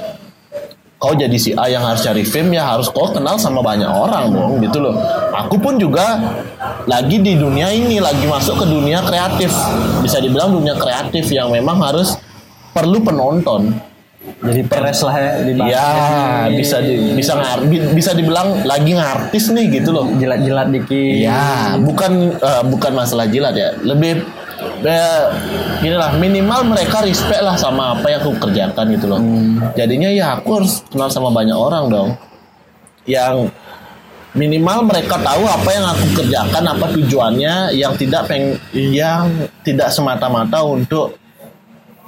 kau 1.04 1.12
jadi 1.12 1.36
si 1.36 1.52
A 1.52 1.68
yang 1.68 1.84
harus 1.84 2.00
cari 2.00 2.24
fame 2.24 2.56
ya 2.56 2.64
harus 2.64 2.88
kau 2.88 3.12
kenal 3.12 3.36
sama 3.36 3.60
banyak 3.60 3.92
orang 3.92 4.32
dong 4.32 4.64
gitu 4.64 4.80
loh. 4.80 4.96
Aku 5.36 5.60
pun 5.60 5.76
juga 5.76 6.16
lagi 6.88 7.20
di 7.20 7.36
dunia 7.36 7.68
ini 7.76 8.00
lagi 8.00 8.24
masuk 8.24 8.64
ke 8.64 8.66
dunia 8.72 9.04
kreatif. 9.04 9.52
Bisa 10.00 10.24
dibilang 10.24 10.56
dunia 10.56 10.80
kreatif 10.80 11.28
yang 11.28 11.52
memang 11.52 11.84
harus 11.84 12.16
perlu 12.72 13.04
penonton. 13.04 13.76
Jadi 14.24 14.64
peres 14.64 15.04
lah 15.04 15.16
ya 15.20 15.32
di 15.44 15.52
Ya 15.68 15.88
bisa 16.48 16.80
di, 16.80 17.12
bisa 17.12 17.36
ngar, 17.36 17.60
bi- 17.68 17.92
bisa 17.92 18.16
dibilang 18.16 18.64
lagi 18.64 18.96
ngartis 18.96 19.52
nih 19.52 19.84
gitu 19.84 19.92
loh. 19.92 20.08
jilat-jilat 20.16 20.72
dikit. 20.72 21.28
Ya 21.28 21.76
bukan 21.76 22.32
eh, 22.40 22.64
bukan 22.64 22.92
masalah 22.96 23.28
jilat 23.28 23.52
ya, 23.52 23.76
lebih 23.84 24.24
eh, 24.86 25.24
gini 25.80 25.96
lah 25.96 26.16
minimal 26.16 26.76
mereka 26.76 27.04
respect 27.04 27.44
lah 27.44 27.56
sama 27.56 27.98
apa 27.98 28.08
yang 28.12 28.20
aku 28.24 28.36
kerjakan 28.40 28.86
gitu 28.94 29.06
loh. 29.08 29.20
Jadinya 29.76 30.10
ya 30.12 30.38
aku 30.40 30.62
harus 30.62 30.84
kenal 30.88 31.10
sama 31.10 31.32
banyak 31.32 31.56
orang 31.56 31.90
dong. 31.90 32.10
Yang 33.04 33.52
minimal 34.34 34.90
mereka 34.90 35.16
tahu 35.22 35.44
apa 35.46 35.70
yang 35.70 35.86
aku 35.86 36.06
kerjakan, 36.18 36.64
apa 36.66 36.86
tujuannya, 36.96 37.56
yang 37.78 37.94
tidak 37.94 38.26
peng, 38.26 38.58
yang 38.74 39.30
tidak 39.62 39.94
semata-mata 39.94 40.66
untuk 40.66 41.18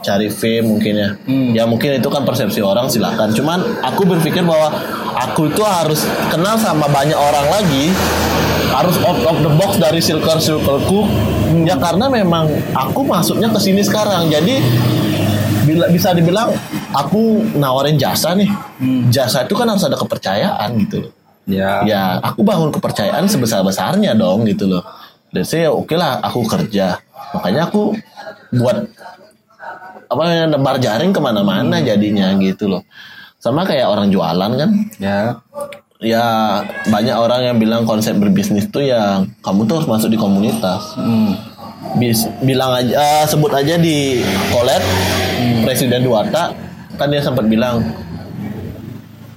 cari 0.05 0.29
fame 0.29 0.69
mungkin 0.69 0.93
ya. 0.93 1.09
Ya 1.57 1.63
mungkin 1.65 1.97
itu 1.97 2.05
kan 2.13 2.21
persepsi 2.21 2.61
orang 2.61 2.85
silakan. 2.85 3.33
Cuman 3.33 3.81
aku 3.81 4.05
berpikir 4.05 4.45
bahwa 4.45 4.69
aku 5.17 5.49
itu 5.49 5.65
harus 5.65 6.05
kenal 6.29 6.53
sama 6.61 6.85
banyak 6.85 7.17
orang 7.17 7.49
lagi, 7.49 7.89
harus 8.69 8.95
out 9.01 9.17
of 9.25 9.41
the 9.41 9.49
box 9.57 9.81
dari 9.81 9.97
circle 9.97 10.37
circleku. 10.37 11.09
Ya 11.65 11.73
karena 11.81 12.05
memang 12.05 12.45
aku 12.77 13.01
masuknya 13.01 13.49
ke 13.49 13.57
sini 13.57 13.81
sekarang. 13.81 14.29
Jadi 14.29 14.61
bila 15.65 15.89
bisa 15.89 16.13
dibilang 16.13 16.53
aku 16.93 17.41
nawarin 17.57 17.97
jasa 17.97 18.37
nih. 18.37 18.47
Jasa 19.09 19.49
itu 19.49 19.57
kan 19.57 19.65
harus 19.65 19.81
ada 19.81 19.97
kepercayaan 19.97 20.69
gitu 20.85 21.09
loh. 21.09 21.11
ya 21.49 21.81
Ya, 21.85 22.03
aku 22.21 22.41
bangun 22.45 22.69
kepercayaan 22.69 23.25
sebesar-besarnya 23.25 24.13
dong 24.13 24.45
gitu 24.45 24.69
loh. 24.69 24.85
Dan 25.33 25.43
saya 25.43 25.73
oke 25.73 25.97
lah 25.97 26.21
aku 26.21 26.45
kerja. 26.45 27.01
Makanya 27.33 27.67
aku 27.67 27.91
buat 28.55 28.87
apa 30.09 30.47
nebar 30.49 30.77
jaring 30.77 31.11
ke 31.11 31.19
mana-mana 31.19 31.81
jadinya 31.81 32.33
gitu 32.39 32.69
loh. 32.69 32.83
Sama 33.41 33.65
kayak 33.65 33.89
orang 33.89 34.09
jualan 34.09 34.51
kan. 34.57 34.69
ya 34.97 35.37
Ya 36.03 36.25
banyak 36.91 37.15
orang 37.15 37.41
yang 37.47 37.57
bilang 37.57 37.87
konsep 37.87 38.19
berbisnis 38.19 38.67
tuh 38.67 38.83
ya 38.83 39.23
kamu 39.41 39.63
tuh 39.63 39.79
harus 39.79 39.89
masuk 39.89 40.09
di 40.11 40.19
komunitas. 40.19 40.99
Bis, 41.95 42.27
bilang 42.43 42.75
aja 42.75 42.91
eh, 42.91 43.23
sebut 43.29 43.53
aja 43.55 43.79
di 43.79 44.19
Kolet 44.51 44.83
Presiden 45.63 46.03
Duata 46.03 46.51
kan 46.99 47.07
dia 47.07 47.23
sempat 47.23 47.47
bilang 47.47 47.79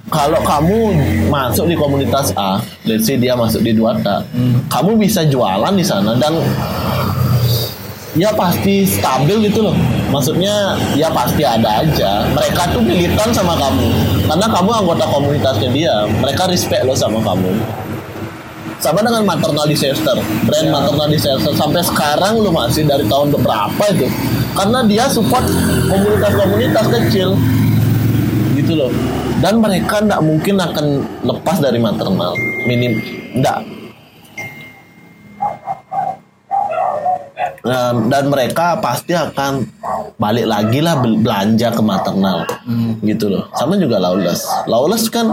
kalau 0.09 0.41
kamu 0.41 0.97
masuk 1.29 1.69
di 1.69 1.77
komunitas 1.77 2.33
A, 2.33 2.57
let's 2.89 3.05
say 3.05 3.15
dia 3.15 3.37
masuk 3.37 3.61
di 3.61 3.77
Duata, 3.77 4.25
kamu 4.65 4.97
bisa 4.97 5.21
jualan 5.29 5.69
di 5.77 5.85
sana 5.85 6.17
dan 6.17 6.33
ya 8.19 8.35
pasti 8.35 8.83
stabil 8.83 9.47
gitu 9.47 9.63
loh. 9.63 9.75
Maksudnya 10.11 10.75
ya 10.99 11.07
pasti 11.09 11.47
ada 11.47 11.79
aja. 11.79 12.27
Mereka 12.35 12.75
tuh 12.75 12.83
militan 12.83 13.31
sama 13.31 13.55
kamu 13.55 13.87
karena 14.27 14.47
kamu 14.51 14.69
anggota 14.83 15.05
komunitasnya 15.07 15.69
dia. 15.71 15.95
Mereka 16.19 16.51
respect 16.51 16.83
lo 16.83 16.91
sama 16.91 17.23
kamu. 17.23 17.55
Sama 18.79 19.03
dengan 19.03 19.27
maternal 19.27 19.67
disaster, 19.67 20.15
brand 20.47 20.69
maternal 20.71 21.07
disaster 21.11 21.51
sampai 21.51 21.83
sekarang 21.83 22.39
lu 22.39 22.47
masih 22.47 22.87
dari 22.87 23.03
tahun 23.07 23.35
berapa 23.35 23.83
itu? 23.91 24.07
Karena 24.55 24.83
dia 24.87 25.07
support 25.11 25.43
komunitas-komunitas 25.91 26.87
kecil 26.87 27.35
gitu 28.55 28.75
loh 28.75 28.91
dan 29.39 29.63
mereka 29.63 30.03
nggak 30.03 30.19
mungkin 30.19 30.59
akan 30.59 30.85
lepas 31.23 31.63
dari 31.63 31.79
maternal 31.79 32.35
minim 32.67 32.99
nggak 33.39 33.78
Nah, 37.59 37.91
dan 38.07 38.27
mereka 38.27 38.79
pasti 38.79 39.11
akan 39.11 39.67
balik 40.15 40.47
lagi 40.47 40.79
lah 40.79 40.95
bel- 40.97 41.19
belanja 41.19 41.67
ke 41.69 41.81
maternal. 41.81 42.47
Gitu 42.99 43.27
loh. 43.27 43.51
Sama 43.53 43.75
juga 43.75 43.99
Lawless. 43.99 44.47
Lawless 44.63 45.07
kan 45.07 45.27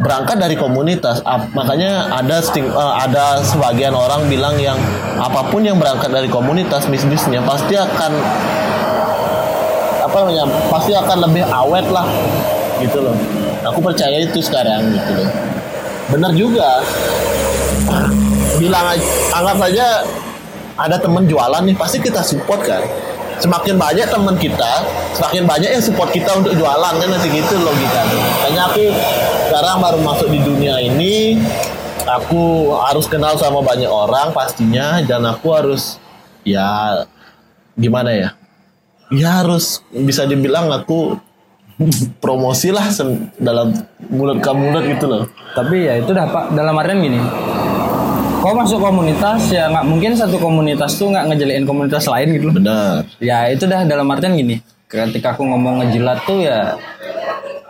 berangkat 0.00 0.40
dari 0.40 0.56
komunitas. 0.56 1.20
Ap- 1.22 1.52
makanya 1.52 2.08
ada 2.10 2.40
sting, 2.40 2.64
eh, 2.64 2.94
ada 2.98 3.40
sebagian 3.42 3.92
orang 3.92 4.24
bilang 4.26 4.56
yang 4.56 4.80
apa 5.14 5.44
pun 5.46 5.60
yang 5.60 5.76
berangkat 5.76 6.08
dari 6.08 6.26
komunitas 6.26 6.88
bisnisnya 6.88 7.44
pasti 7.44 7.76
akan 7.76 8.12
apa 10.02 10.16
namanya 10.18 10.44
pasti 10.68 10.92
akan 10.92 11.18
lebih 11.22 11.44
awet 11.44 11.86
lah. 11.88 12.08
Gitu 12.80 12.98
loh. 12.98 13.14
Aku 13.62 13.78
percaya 13.78 14.18
itu 14.18 14.40
sekarang 14.40 14.90
gitu 14.90 15.12
loh. 15.14 15.28
Benar 16.08 16.32
juga. 16.32 16.80
Bilang 18.56 18.96
anggap 19.30 19.56
saja 19.60 20.02
ada 20.76 20.96
temen 21.00 21.24
jualan 21.28 21.62
nih 21.64 21.76
pasti 21.76 21.98
kita 22.00 22.24
support 22.24 22.64
kan. 22.64 22.82
Semakin 23.42 23.74
banyak 23.74 24.06
teman 24.06 24.38
kita 24.38 24.86
semakin 25.12 25.44
banyak 25.44 25.70
yang 25.76 25.84
support 25.84 26.08
kita 26.10 26.30
untuk 26.40 26.56
jualan 26.56 26.94
kan 26.96 27.08
nanti 27.08 27.28
gitu 27.28 27.54
logikanya 27.60 28.16
makanya 28.16 28.62
aku 28.72 28.84
sekarang 29.50 29.76
baru 29.84 29.98
masuk 30.00 30.28
di 30.32 30.40
dunia 30.40 30.80
ini 30.80 31.36
aku 32.08 32.72
harus 32.80 33.06
kenal 33.06 33.36
sama 33.36 33.60
banyak 33.60 33.88
orang 33.88 34.32
pastinya 34.32 35.04
dan 35.04 35.22
aku 35.28 35.52
harus 35.52 36.00
ya 36.42 37.04
gimana 37.76 38.10
ya? 38.12 38.30
Ya 39.12 39.44
harus 39.44 39.84
bisa 39.92 40.24
dibilang 40.24 40.72
aku 40.72 41.20
promosi 42.24 42.72
lah 42.72 42.88
dalam 43.36 43.76
mulut 44.08 44.40
ke 44.40 44.50
mulut 44.56 44.84
gitu 44.88 45.04
loh. 45.04 45.28
Tapi 45.52 45.84
ya 45.84 46.00
itu 46.00 46.16
dah 46.16 46.24
pak 46.32 46.56
dalam 46.56 46.72
artian 46.80 47.04
gini 47.04 47.20
kau 48.42 48.58
masuk 48.58 48.82
komunitas 48.82 49.54
ya 49.54 49.70
nggak 49.70 49.86
mungkin 49.86 50.18
satu 50.18 50.34
komunitas 50.42 50.98
tuh 50.98 51.14
nggak 51.14 51.30
ngejeliin 51.30 51.62
komunitas 51.62 52.10
lain 52.10 52.34
gitu 52.34 52.50
loh. 52.50 52.54
Benar. 52.58 53.06
Ya 53.22 53.46
itu 53.46 53.70
dah 53.70 53.86
dalam 53.86 54.10
artian 54.10 54.34
gini 54.34 54.58
ketika 54.90 55.32
aku 55.32 55.46
ngomong 55.46 55.80
ngejilat 55.80 56.18
tuh 56.28 56.42
ya 56.42 56.76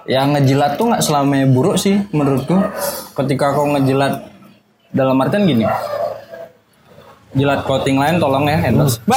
ya 0.09 0.27
ngejilat 0.27 0.81
tuh 0.81 0.91
nggak 0.91 1.05
selamanya 1.05 1.47
buruk 1.53 1.77
sih 1.77 2.01
menurutku. 2.17 2.57
Ketika 3.13 3.53
kau 3.53 3.69
ngejilat 3.69 4.25
dalam 4.97 5.21
artian 5.21 5.45
gini 5.45 5.69
jilat 7.37 7.65
coating 7.69 8.01
lain 8.01 8.17
tolong 8.17 8.49
ya 8.49 8.59
endorse. 8.65 8.97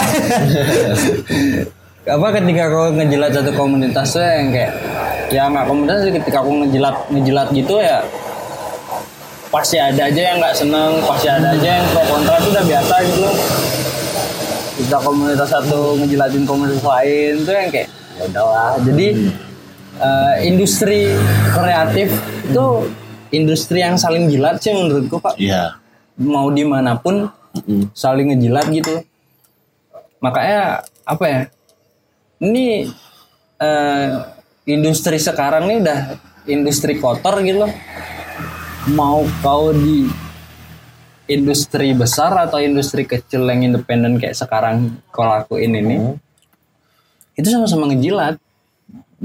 Apa 2.05 2.27
ketika 2.37 2.69
kau 2.69 2.91
ngejilat 2.93 3.31
satu 3.31 3.55
komunitas 3.55 4.13
tuh 4.13 4.21
yang 4.21 4.51
kayak 4.51 4.71
ya 5.31 5.47
nggak 5.49 5.65
komunitas 5.71 6.03
sih 6.03 6.11
ketika 6.13 6.43
aku 6.43 6.51
ngejilat 6.63 6.95
ngejilat 7.09 7.47
gitu 7.55 7.79
ya 7.81 8.03
pasti 9.55 9.79
ada 9.79 10.11
aja 10.11 10.21
yang 10.35 10.37
nggak 10.43 10.51
seneng 10.51 10.99
pasti 11.07 11.31
ada 11.31 11.55
aja 11.55 11.79
yang 11.79 11.85
pro 11.95 12.03
kontra 12.11 12.35
itu 12.43 12.47
udah 12.51 12.65
biasa 12.67 12.95
gitu. 13.07 13.19
Loh 13.23 13.35
kita 14.75 14.97
komunitas 14.99 15.47
satu 15.47 15.95
ngejilatin 16.03 16.43
komunitas 16.43 16.83
lain 16.83 17.33
tuh 17.47 17.53
yang 17.55 17.69
kayak 17.71 17.87
ya 18.19 18.23
udahlah. 18.27 18.75
Jadi 18.83 19.07
eh, 20.03 20.35
industri 20.43 21.15
kreatif 21.55 22.11
itu 22.43 22.65
industri 23.31 23.79
yang 23.79 23.95
saling 23.95 24.27
jilat 24.27 24.59
sih 24.59 24.75
menurutku 24.75 25.23
pak. 25.23 25.39
Iya. 25.39 25.79
mau 26.15 26.47
di 26.47 26.63
mana 26.63 26.95
pun 26.99 27.27
saling 27.95 28.35
ngejilat 28.35 28.67
gitu. 28.75 29.07
Makanya 30.19 30.83
apa 31.07 31.25
ya 31.31 31.41
ini 32.43 32.91
eh, 33.63 34.07
industri 34.67 35.15
sekarang 35.15 35.71
ini 35.71 35.75
udah 35.79 35.99
industri 36.43 36.99
kotor 36.99 37.39
gitu. 37.39 37.63
loh 37.63 37.71
mau 38.91 39.25
kau 39.41 39.73
di 39.73 40.05
industri 41.25 41.97
besar 41.97 42.37
atau 42.37 42.61
industri 42.61 43.01
kecil 43.01 43.49
yang 43.49 43.65
independen 43.65 44.21
kayak 44.21 44.37
sekarang 44.37 45.01
kau 45.09 45.25
lakuin 45.25 45.73
ini 45.73 45.97
itu 47.35 47.47
sama-sama 47.51 47.91
ngejilat. 47.91 48.39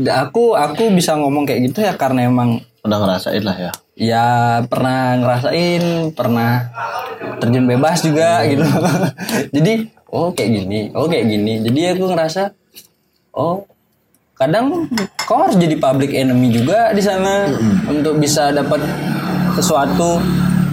Aku 0.01 0.57
aku 0.57 0.89
bisa 0.95 1.13
ngomong 1.19 1.45
kayak 1.45 1.71
gitu 1.71 1.85
ya 1.85 1.93
karena 1.95 2.27
emang 2.31 2.63
Pernah 2.81 2.97
ngerasain 3.05 3.45
lah 3.45 3.57
ya. 3.61 3.73
ya 4.01 4.27
pernah 4.65 5.21
ngerasain 5.21 6.17
pernah 6.17 6.73
terjun 7.37 7.69
bebas 7.69 8.01
juga 8.01 8.41
gitu. 8.49 8.65
Jadi 9.61 9.93
oh 10.09 10.33
kayak 10.33 10.51
gini 10.65 10.89
oh 10.97 11.05
kayak 11.05 11.29
gini. 11.29 11.61
Jadi 11.61 11.81
aku 11.93 12.09
ngerasa 12.09 12.57
oh 13.37 13.69
kadang 14.41 14.89
kau 15.29 15.45
harus 15.45 15.61
jadi 15.61 15.77
public 15.77 16.17
enemy 16.17 16.49
juga 16.49 16.97
di 16.97 17.05
sana 17.05 17.45
untuk 17.85 18.17
bisa 18.17 18.49
dapat 18.49 18.81
sesuatu. 19.61 20.17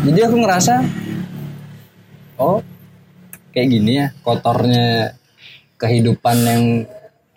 Jadi 0.07 0.19
aku 0.23 0.35
ngerasa 0.39 0.73
oh 2.39 2.63
kayak 3.51 3.67
gini 3.67 3.91
ya 3.99 4.07
kotornya 4.23 5.17
kehidupan 5.75 6.37
yang 6.47 6.63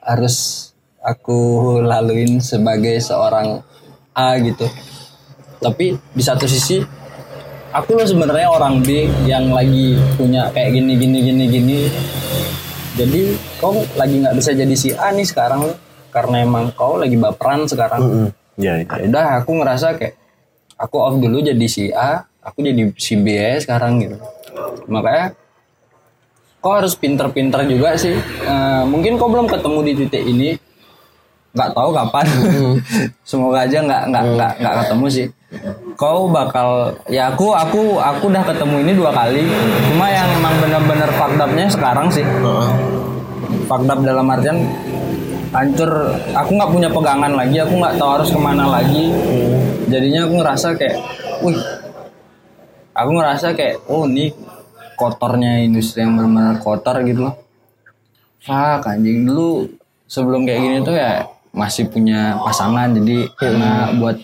harus 0.01 0.69
aku 1.03 1.81
laluin 1.83 2.39
sebagai 2.39 2.97
seorang 3.03 3.61
A 4.15 4.39
gitu. 4.39 4.65
Tapi 5.61 5.99
di 5.99 6.23
satu 6.23 6.47
sisi 6.49 6.81
aku 7.75 7.99
loh 7.99 8.07
sebenarnya 8.07 8.49
orang 8.49 8.81
B 8.81 9.11
yang 9.27 9.53
lagi 9.53 9.99
punya 10.15 10.49
kayak 10.55 10.77
gini 10.77 10.93
gini 10.97 11.19
gini 11.21 11.45
gini. 11.51 11.79
Jadi 12.97 13.35
kau 13.59 13.81
lagi 13.97 14.21
nggak 14.21 14.37
bisa 14.37 14.51
jadi 14.53 14.75
si 14.77 14.93
A 14.95 15.11
nih 15.11 15.27
sekarang 15.27 15.67
loh 15.67 15.77
karena 16.11 16.43
emang 16.43 16.71
kau 16.75 17.01
lagi 17.01 17.17
baperan 17.17 17.67
sekarang. 17.67 18.31
Iya. 18.61 18.85
Ya 18.85 19.05
udah 19.09 19.27
aku 19.41 19.57
ngerasa 19.57 19.97
kayak 19.97 20.15
aku 20.81 20.97
off 20.97 21.17
dulu 21.21 21.45
jadi 21.45 21.67
si 21.69 21.93
A 21.93 22.25
aku 22.41 22.65
jadi 22.65 22.89
si 22.97 23.21
B 23.21 23.37
sekarang 23.61 24.01
gitu. 24.01 24.17
Makanya 24.89 25.37
kau 26.61 26.73
harus 26.77 26.97
pinter-pinter 26.97 27.69
juga 27.69 27.97
sih? 28.01 28.17
Eh, 28.45 28.83
mungkin 28.89 29.21
kau 29.21 29.29
belum 29.29 29.47
ketemu 29.47 29.79
di 29.85 29.93
titik 30.05 30.25
ini. 30.25 30.51
Nggak 31.53 31.71
tahu 31.77 31.91
kapan. 31.93 32.27
Semoga 33.29 33.69
aja 33.69 33.79
nggak 33.85 34.03
nggak 34.09 34.25
nggak 34.35 34.53
nggak 34.65 34.75
ketemu 34.85 35.07
sih. 35.13 35.27
Kau 35.99 36.31
bakal 36.31 36.97
ya 37.11 37.29
aku 37.29 37.53
aku 37.53 38.01
aku 38.01 38.25
udah 38.33 38.45
ketemu 38.49 38.77
ini 38.89 38.93
dua 38.97 39.11
kali. 39.13 39.45
Cuma 39.93 40.07
yang 40.09 40.31
emang 40.41 40.55
bener-bener 40.65 41.11
up-nya 41.13 41.67
sekarang 41.69 42.09
sih. 42.09 42.25
Up 43.71 44.01
dalam 44.03 44.27
artian 44.31 44.65
hancur. 45.51 45.91
Aku 46.39 46.51
nggak 46.55 46.71
punya 46.71 46.89
pegangan 46.89 47.33
lagi 47.35 47.59
aku 47.59 47.75
nggak 47.77 47.99
tahu 47.99 48.11
harus 48.17 48.31
ke 48.31 48.39
mana 48.39 48.65
lagi 48.71 49.11
jadinya 49.91 50.31
aku 50.31 50.35
ngerasa 50.39 50.69
kayak 50.79 50.99
wih. 51.43 51.59
Aku 52.95 53.11
ngerasa 53.17 53.53
kayak 53.59 53.83
oh 53.91 54.07
ini 54.07 54.31
kotornya 54.95 55.61
industri 55.65 56.07
yang 56.07 56.15
benar-benar 56.15 56.63
kotor 56.63 57.03
gitu 57.03 57.27
loh. 57.27 57.35
Fuck 58.41 58.87
anjing. 58.87 59.27
Dulu 59.27 59.67
sebelum 60.07 60.47
kayak 60.47 60.61
gini 60.63 60.77
tuh 60.87 60.97
ya 60.97 61.27
masih 61.51 61.91
punya 61.91 62.39
pasangan 62.39 62.95
jadi 62.95 63.27
karena 63.35 63.91
buat 63.99 64.17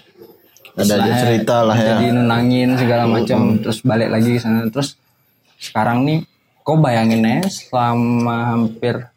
Ada 0.77 1.01
aja 1.01 1.13
cerita 1.25 1.65
lah 1.65 1.73
ya. 1.73 1.97
jadi 1.97 2.13
nenangin 2.13 2.77
segala 2.77 3.09
macam 3.09 3.57
terus 3.59 3.81
balik 3.81 4.13
lagi 4.13 4.37
ke 4.37 4.41
sana. 4.41 4.69
Terus 4.69 5.01
sekarang 5.57 6.05
nih 6.05 6.21
kau 6.61 6.77
bayangin 6.77 7.25
aja 7.25 7.49
selama 7.49 8.55
hampir 8.55 9.09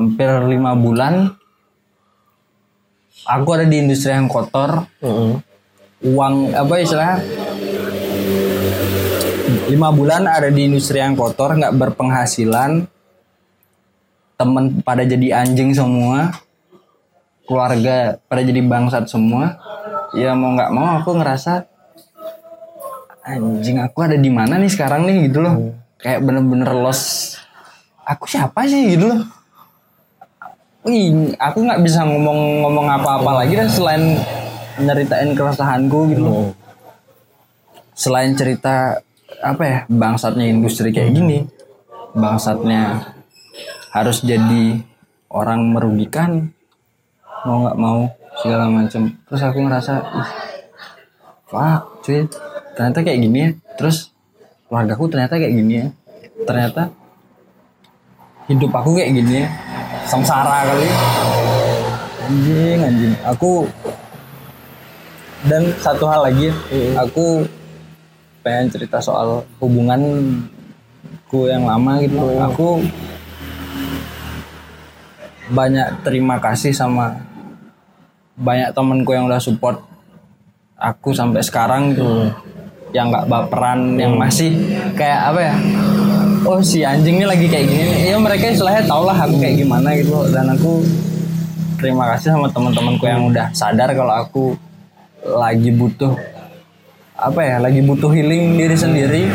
hampir 0.00 0.32
lima 0.48 0.72
bulan 0.72 1.28
aku 3.28 3.48
ada 3.52 3.68
di 3.68 3.84
industri 3.84 4.16
yang 4.16 4.32
kotor. 4.32 4.88
Uang 6.00 6.56
apa 6.56 6.80
istilahnya? 6.80 7.20
Lima 9.68 9.92
bulan 9.92 10.24
ada 10.24 10.48
di 10.48 10.64
industri 10.64 11.04
yang 11.04 11.12
kotor 11.12 11.52
nggak 11.52 11.76
berpenghasilan. 11.76 12.88
Temen 14.40 14.80
pada 14.80 15.04
jadi 15.04 15.44
anjing 15.44 15.76
semua. 15.76 16.32
Keluarga 17.44 18.16
pada 18.24 18.40
jadi 18.40 18.64
bangsat 18.64 19.04
semua. 19.04 19.60
Ya 20.16 20.32
mau 20.32 20.56
nggak 20.56 20.72
mau 20.72 20.96
aku 20.96 21.20
ngerasa 21.20 21.68
anjing 23.20 23.84
aku 23.84 24.00
ada 24.00 24.16
di 24.16 24.32
mana 24.32 24.56
nih 24.56 24.72
sekarang 24.72 25.04
nih? 25.04 25.28
Gitu 25.28 25.44
loh. 25.44 25.76
Kayak 26.00 26.24
bener-bener 26.24 26.72
lost. 26.72 27.36
Aku 28.08 28.24
siapa 28.24 28.64
sih? 28.64 28.96
Gitu 28.96 29.04
loh 29.04 29.39
Wih, 30.80 31.36
aku 31.36 31.60
nggak 31.60 31.84
bisa 31.84 32.08
ngomong-ngomong 32.08 32.88
apa-apa 32.88 33.44
lagi 33.44 33.52
dan 33.52 33.68
selain 33.68 34.16
nyeritain 34.80 35.36
keresahanku 35.36 36.08
gitu 36.08 36.24
loh. 36.24 36.56
Selain 37.92 38.32
cerita 38.32 38.96
apa 39.44 39.62
ya 39.68 39.78
bangsatnya 39.92 40.48
industri 40.48 40.88
kayak 40.88 41.12
gini, 41.12 41.44
bangsatnya 42.16 43.12
harus 43.92 44.24
jadi 44.24 44.80
orang 45.28 45.68
merugikan, 45.68 46.48
mau 47.44 47.68
nggak 47.68 47.76
mau 47.76 48.08
segala 48.40 48.72
macam. 48.72 49.12
Terus 49.28 49.42
aku 49.44 49.58
ngerasa, 49.60 49.94
ih, 50.00 50.30
fuck 51.44 52.00
cuy, 52.08 52.24
ternyata 52.72 53.04
kayak 53.04 53.20
gini 53.20 53.36
ya. 53.36 53.50
Terus 53.76 54.16
keluargaku 54.64 55.12
ternyata 55.12 55.36
kayak 55.36 55.52
gini 55.60 55.74
ya. 55.76 55.86
Ternyata 56.48 56.88
hidup 58.48 58.72
aku 58.72 58.96
kayak 58.96 59.12
gini 59.12 59.44
ya 59.44 59.69
sengsara 60.10 60.66
kali. 60.66 60.90
Anjing 62.26 62.78
anjing. 62.82 63.14
Aku 63.30 63.70
dan 65.46 65.70
satu 65.78 66.10
hal 66.10 66.26
lagi 66.26 66.50
aku 66.98 67.46
pengen 68.42 68.66
cerita 68.74 68.98
soal 68.98 69.46
hubunganku 69.62 71.46
yang 71.46 71.62
lama 71.62 72.02
gitu. 72.02 72.18
Aku 72.50 72.82
banyak 75.54 76.02
terima 76.02 76.42
kasih 76.42 76.74
sama 76.74 77.22
banyak 78.34 78.74
temenku 78.74 79.14
yang 79.14 79.30
udah 79.30 79.38
support 79.38 79.78
aku 80.74 81.14
sampai 81.14 81.38
sekarang 81.46 81.94
gitu. 81.94 82.34
Yang 82.90 83.06
nggak 83.14 83.28
baperan 83.30 83.94
yang 83.94 84.18
masih 84.18 84.50
kayak 84.98 85.30
apa 85.30 85.40
ya 85.46 85.54
oh 86.50 86.58
si 86.66 86.82
anjing 86.82 87.22
ini 87.22 87.26
lagi 87.26 87.46
kayak 87.46 87.66
gini. 87.70 88.10
Ya 88.10 88.18
mereka 88.18 88.50
istilahnya 88.50 88.82
tau 88.90 89.06
lah 89.06 89.14
aku 89.14 89.38
kayak 89.38 89.62
gimana 89.62 89.94
gitu. 89.94 90.26
Dan 90.34 90.50
aku 90.50 90.82
terima 91.78 92.10
kasih 92.10 92.34
sama 92.34 92.50
teman-temanku 92.50 93.06
yang 93.06 93.30
udah 93.30 93.54
sadar 93.54 93.94
kalau 93.94 94.14
aku 94.18 94.44
lagi 95.22 95.70
butuh 95.70 96.18
apa 97.14 97.40
ya 97.44 97.56
lagi 97.62 97.84
butuh 97.84 98.08
healing 98.10 98.56
diri 98.56 98.72
sendiri 98.72 99.28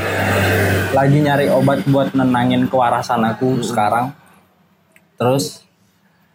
lagi 0.97 1.21
nyari 1.21 1.53
obat 1.53 1.85
buat 1.85 2.11
nenangin 2.11 2.67
kewarasan 2.67 3.23
aku 3.23 3.63
sekarang. 3.63 4.11
Terus 5.15 5.63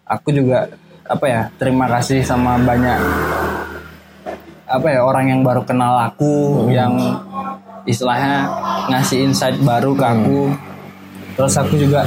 aku 0.09 0.33
juga 0.33 0.73
apa 1.05 1.27
ya 1.29 1.43
terima 1.61 1.91
kasih 1.91 2.25
sama 2.25 2.57
banyak 2.57 2.97
apa 4.71 4.87
ya 4.87 5.03
orang 5.03 5.27
yang 5.27 5.41
baru 5.43 5.67
kenal 5.67 5.99
aku 5.99 6.65
yang 6.71 6.95
istilahnya 7.83 8.47
ngasih 8.87 9.27
insight 9.27 9.59
baru 9.59 9.99
ke 9.99 10.07
aku 10.07 10.70
terus 11.37 11.55
aku 11.59 11.75
juga 11.79 12.07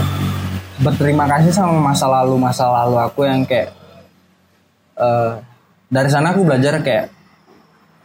berterima 0.82 1.30
kasih 1.30 1.54
sama 1.54 1.80
masa 1.80 2.10
lalu 2.10 2.36
masa 2.40 2.66
lalu 2.68 2.98
aku 3.00 3.24
yang 3.24 3.46
kayak 3.46 3.72
eh, 4.98 5.32
dari 5.88 6.10
sana 6.10 6.34
aku 6.34 6.42
belajar 6.44 6.82
kayak 6.82 7.14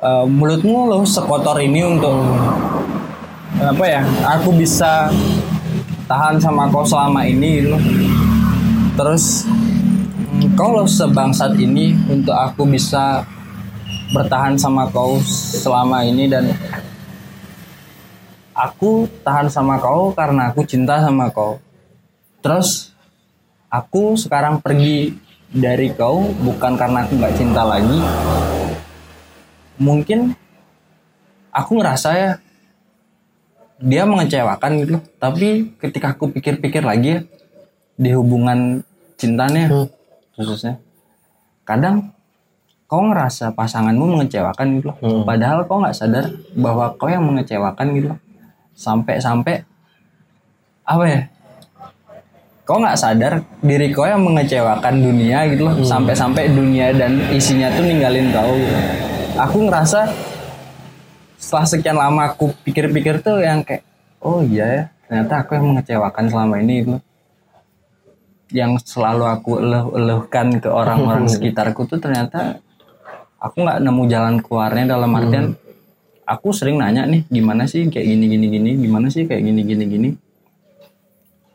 eh, 0.02 0.24
mulutmu 0.28 0.90
loh 0.92 1.02
sekotor 1.08 1.58
ini 1.64 1.80
untuk 1.84 2.16
apa 3.58 3.84
ya 3.88 4.02
aku 4.38 4.54
bisa 4.54 5.10
tahan 6.06 6.38
sama 6.38 6.70
kau 6.70 6.86
selama 6.86 7.26
ini 7.26 7.60
gitu 7.64 7.68
loh. 7.74 7.82
terus 8.94 9.48
mm, 9.48 10.54
kau 10.54 10.76
loh 10.76 10.86
sebangsat 10.86 11.58
ini 11.58 11.96
untuk 12.06 12.36
aku 12.36 12.68
bisa 12.68 13.26
bertahan 14.12 14.56
sama 14.56 14.88
kau 14.88 15.20
selama 15.26 16.04
ini 16.04 16.30
dan 16.30 16.48
aku 18.58 19.06
tahan 19.22 19.46
sama 19.46 19.78
kau 19.78 20.10
karena 20.10 20.50
aku 20.50 20.66
cinta 20.66 20.98
sama 20.98 21.30
kau. 21.30 21.62
Terus 22.42 22.90
aku 23.70 24.18
sekarang 24.18 24.58
pergi 24.58 25.14
dari 25.48 25.94
kau 25.94 26.26
bukan 26.42 26.74
karena 26.74 27.06
aku 27.06 27.14
nggak 27.14 27.36
cinta 27.38 27.62
lagi. 27.62 27.98
Mungkin 29.78 30.34
aku 31.54 31.70
ngerasa 31.78 32.10
ya 32.18 32.30
dia 33.78 34.02
mengecewakan 34.02 34.82
gitu 34.82 34.98
tapi 35.22 35.70
ketika 35.78 36.10
aku 36.10 36.34
pikir-pikir 36.34 36.82
lagi 36.82 37.08
ya 37.14 37.20
di 37.94 38.10
hubungan 38.10 38.82
cintanya 39.14 39.70
Hmm. 39.70 39.86
khususnya 40.34 40.82
kadang 41.62 42.10
kau 42.90 43.06
ngerasa 43.06 43.54
pasanganmu 43.54 44.18
mengecewakan 44.18 44.82
gitu 44.82 44.90
loh. 44.90 44.98
Hmm. 44.98 45.22
padahal 45.22 45.62
kau 45.70 45.78
nggak 45.78 45.94
sadar 45.94 46.26
bahwa 46.58 46.90
kau 46.98 47.06
yang 47.06 47.22
mengecewakan 47.22 47.86
gitu 47.94 48.06
loh. 48.14 48.18
Sampai-sampai 48.78 49.66
apa 50.86 51.04
ya 51.04 51.20
kau 52.62 52.78
nggak 52.78 53.00
sadar 53.00 53.42
diri 53.58 53.90
kau 53.90 54.06
yang 54.06 54.22
mengecewakan 54.22 55.02
dunia 55.02 55.50
gitu 55.50 55.66
loh 55.66 55.76
sampai-sampai 55.82 56.52
dunia 56.54 56.94
dan 56.94 57.18
isinya 57.34 57.72
tuh 57.74 57.82
ninggalin 57.82 58.30
kau 58.30 58.54
gitu. 58.54 58.76
aku 59.34 59.56
ngerasa 59.66 60.12
setelah 61.40 61.66
sekian 61.66 61.98
lama 61.98 62.30
aku 62.30 62.54
pikir-pikir 62.62 63.18
tuh 63.24 63.42
yang 63.42 63.66
kayak 63.66 63.82
oh 64.22 64.44
iya 64.46 64.66
ya 64.68 64.82
ternyata 65.08 65.42
aku 65.42 65.50
yang 65.58 65.66
mengecewakan 65.74 66.24
selama 66.28 66.54
ini 66.62 66.72
gitu 66.84 66.90
loh. 66.94 67.02
yang 68.52 68.72
selalu 68.80 69.24
aku 69.26 69.50
eluh-eluhkan 69.58 70.46
ke 70.62 70.68
orang-orang 70.70 71.26
sekitarku 71.32 71.88
tuh 71.88 71.98
ternyata 71.98 72.62
aku 73.42 73.64
nggak 73.64 73.80
nemu 73.80 74.02
jalan 74.06 74.36
keluarnya 74.44 74.84
dalam 74.92 75.10
artian 75.16 75.56
aku 76.28 76.52
sering 76.52 76.76
nanya 76.76 77.08
nih 77.08 77.24
gimana 77.32 77.64
sih 77.64 77.88
kayak 77.88 78.04
gini 78.04 78.28
gini 78.28 78.46
gini 78.52 78.70
gimana 78.76 79.08
sih 79.08 79.24
kayak 79.24 79.40
gini 79.40 79.64
gini 79.64 79.84
gini 79.88 80.10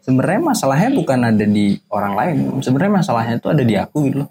sebenarnya 0.02 0.42
masalahnya 0.42 0.90
bukan 0.98 1.20
ada 1.30 1.46
di 1.46 1.78
orang 1.88 2.14
lain 2.18 2.36
sebenarnya 2.60 2.94
masalahnya 2.98 3.38
itu 3.38 3.48
ada 3.54 3.64
di 3.64 3.76
aku 3.78 3.98
gitu 4.10 4.26
loh 4.26 4.30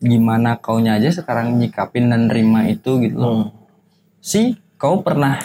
gimana 0.00 0.56
kaunya 0.56 0.96
aja 0.96 1.10
sekarang 1.12 1.58
nyikapin 1.58 2.08
dan 2.08 2.30
nerima 2.30 2.64
itu 2.64 3.02
gitu 3.02 3.16
loh 3.18 3.28
Hmm. 3.28 3.46
si 4.22 4.54
kau 4.78 5.02
pernah 5.02 5.36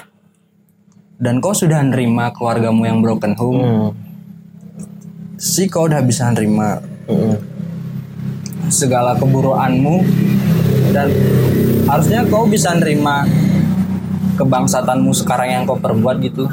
dan 1.17 1.41
kau 1.41 1.51
sudah 1.51 1.81
nerima 1.81 2.31
keluargamu 2.31 2.85
yang 2.85 3.01
broken 3.01 3.33
home 3.35 3.59
Hmm. 3.59 3.89
si 5.35 5.65
kau 5.65 5.89
udah 5.89 5.99
bisa 5.99 6.29
nerima 6.29 6.79
Hmm. 7.09 7.35
segala 8.69 9.17
keburuanmu 9.17 9.95
dan 10.89 11.11
harusnya 11.85 12.23
kau 12.25 12.47
bisa 12.47 12.71
nerima 12.73 13.27
kebangsatanmu 14.35 15.11
sekarang 15.15 15.49
yang 15.51 15.63
kau 15.63 15.79
perbuat 15.79 16.19
gitu 16.19 16.45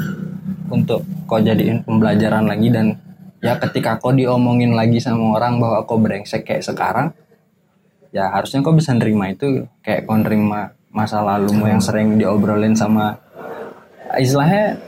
untuk 0.71 1.03
kau 1.27 1.39
jadiin 1.39 1.83
pembelajaran 1.83 2.47
lagi 2.47 2.71
dan 2.71 2.95
ya 3.43 3.59
ketika 3.59 3.99
kau 3.99 4.15
diomongin 4.15 4.73
lagi 4.73 5.03
sama 5.03 5.35
orang 5.35 5.59
bahwa 5.59 5.83
kau 5.83 5.99
brengsek 5.99 6.47
kayak 6.47 6.63
sekarang 6.63 7.11
ya 8.15 8.31
harusnya 8.31 8.63
kau 8.63 8.73
bisa 8.73 8.95
nerima 8.95 9.29
itu 9.29 9.67
kayak 9.83 10.07
kau 10.07 10.15
nerima 10.15 10.71
masa 10.93 11.19
lalumu 11.19 11.67
yang 11.67 11.83
sering 11.83 12.15
diobrolin 12.15 12.73
sama 12.73 13.19
istilahnya 14.15 14.79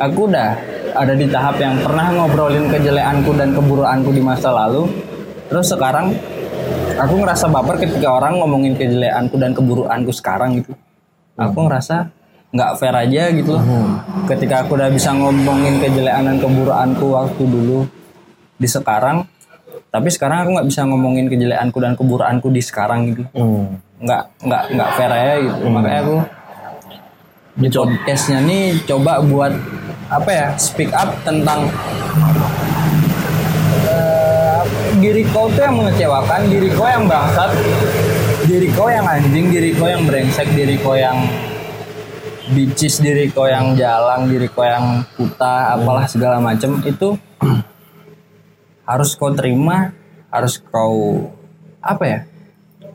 aku 0.00 0.28
udah 0.28 0.56
ada 0.96 1.12
di 1.12 1.28
tahap 1.28 1.60
yang 1.60 1.76
pernah 1.84 2.08
ngobrolin 2.08 2.72
kejelekanku 2.72 3.36
dan 3.36 3.52
keburukanku 3.52 4.10
di 4.16 4.22
masa 4.24 4.48
lalu. 4.48 4.88
Terus 5.52 5.68
sekarang 5.68 6.16
aku 6.96 7.14
ngerasa 7.20 7.52
baper 7.52 7.76
ketika 7.84 8.16
orang 8.16 8.40
ngomongin 8.40 8.72
kejelekanku 8.74 9.36
dan 9.36 9.52
keburukanku 9.52 10.10
sekarang 10.10 10.64
gitu 10.64 10.72
aku 11.36 11.58
ngerasa 11.68 12.10
nggak 12.50 12.70
fair 12.80 12.96
aja 12.96 13.22
gitu. 13.32 13.52
Loh 13.54 14.00
ketika 14.26 14.66
aku 14.66 14.74
udah 14.74 14.90
bisa 14.90 15.14
ngomongin 15.14 15.78
kejelekan 15.78 16.26
dan 16.26 16.36
keburukanku 16.42 17.06
waktu 17.14 17.42
dulu 17.46 17.86
di 18.56 18.68
sekarang 18.68 19.28
tapi 19.92 20.08
sekarang 20.12 20.44
aku 20.44 20.50
nggak 20.60 20.68
bisa 20.68 20.80
ngomongin 20.84 21.26
kejelekanku 21.30 21.78
dan 21.80 21.92
keburukanku 21.96 22.48
di 22.52 22.60
sekarang 22.60 23.12
gitu. 23.12 23.24
Hmm. 23.32 23.80
nggak 23.96 24.22
nggak 24.44 24.62
nggak 24.76 24.90
fair 24.92 25.12
aja 25.12 25.34
gitu. 25.40 25.62
Makanya 25.72 26.00
aku 26.04 26.16
di 27.56 27.68
podcastnya 27.72 28.38
nih 28.44 28.76
coba 28.84 29.24
buat 29.24 29.52
apa 30.12 30.30
ya 30.30 30.48
speak 30.60 30.92
up 30.92 31.16
tentang 31.24 31.72
eh, 33.88 34.60
diri 35.00 35.24
kau 35.32 35.48
tuh 35.48 35.64
yang 35.64 35.80
mengecewakan 35.80 36.40
diri 36.52 36.68
kau 36.76 36.84
yang 36.84 37.08
bangsat 37.08 37.50
diri 38.46 38.70
kau 38.70 38.86
yang 38.86 39.02
anjing 39.02 39.50
diri 39.50 39.74
kau 39.74 39.90
yang 39.90 40.06
brengsek 40.06 40.46
diri 40.54 40.78
kau 40.78 40.94
yang 40.94 41.18
bicis 42.54 43.02
diri 43.02 43.26
kau 43.34 43.50
yang 43.50 43.74
jalan 43.74 44.30
diri 44.30 44.46
kau 44.46 44.62
yang 44.62 45.02
buta 45.18 45.74
apalah 45.74 46.06
segala 46.06 46.38
macem 46.38 46.78
itu 46.86 47.18
harus 48.86 49.18
kau 49.18 49.34
terima 49.34 49.90
harus 50.30 50.62
kau 50.62 51.26
apa 51.82 52.04
ya 52.06 52.18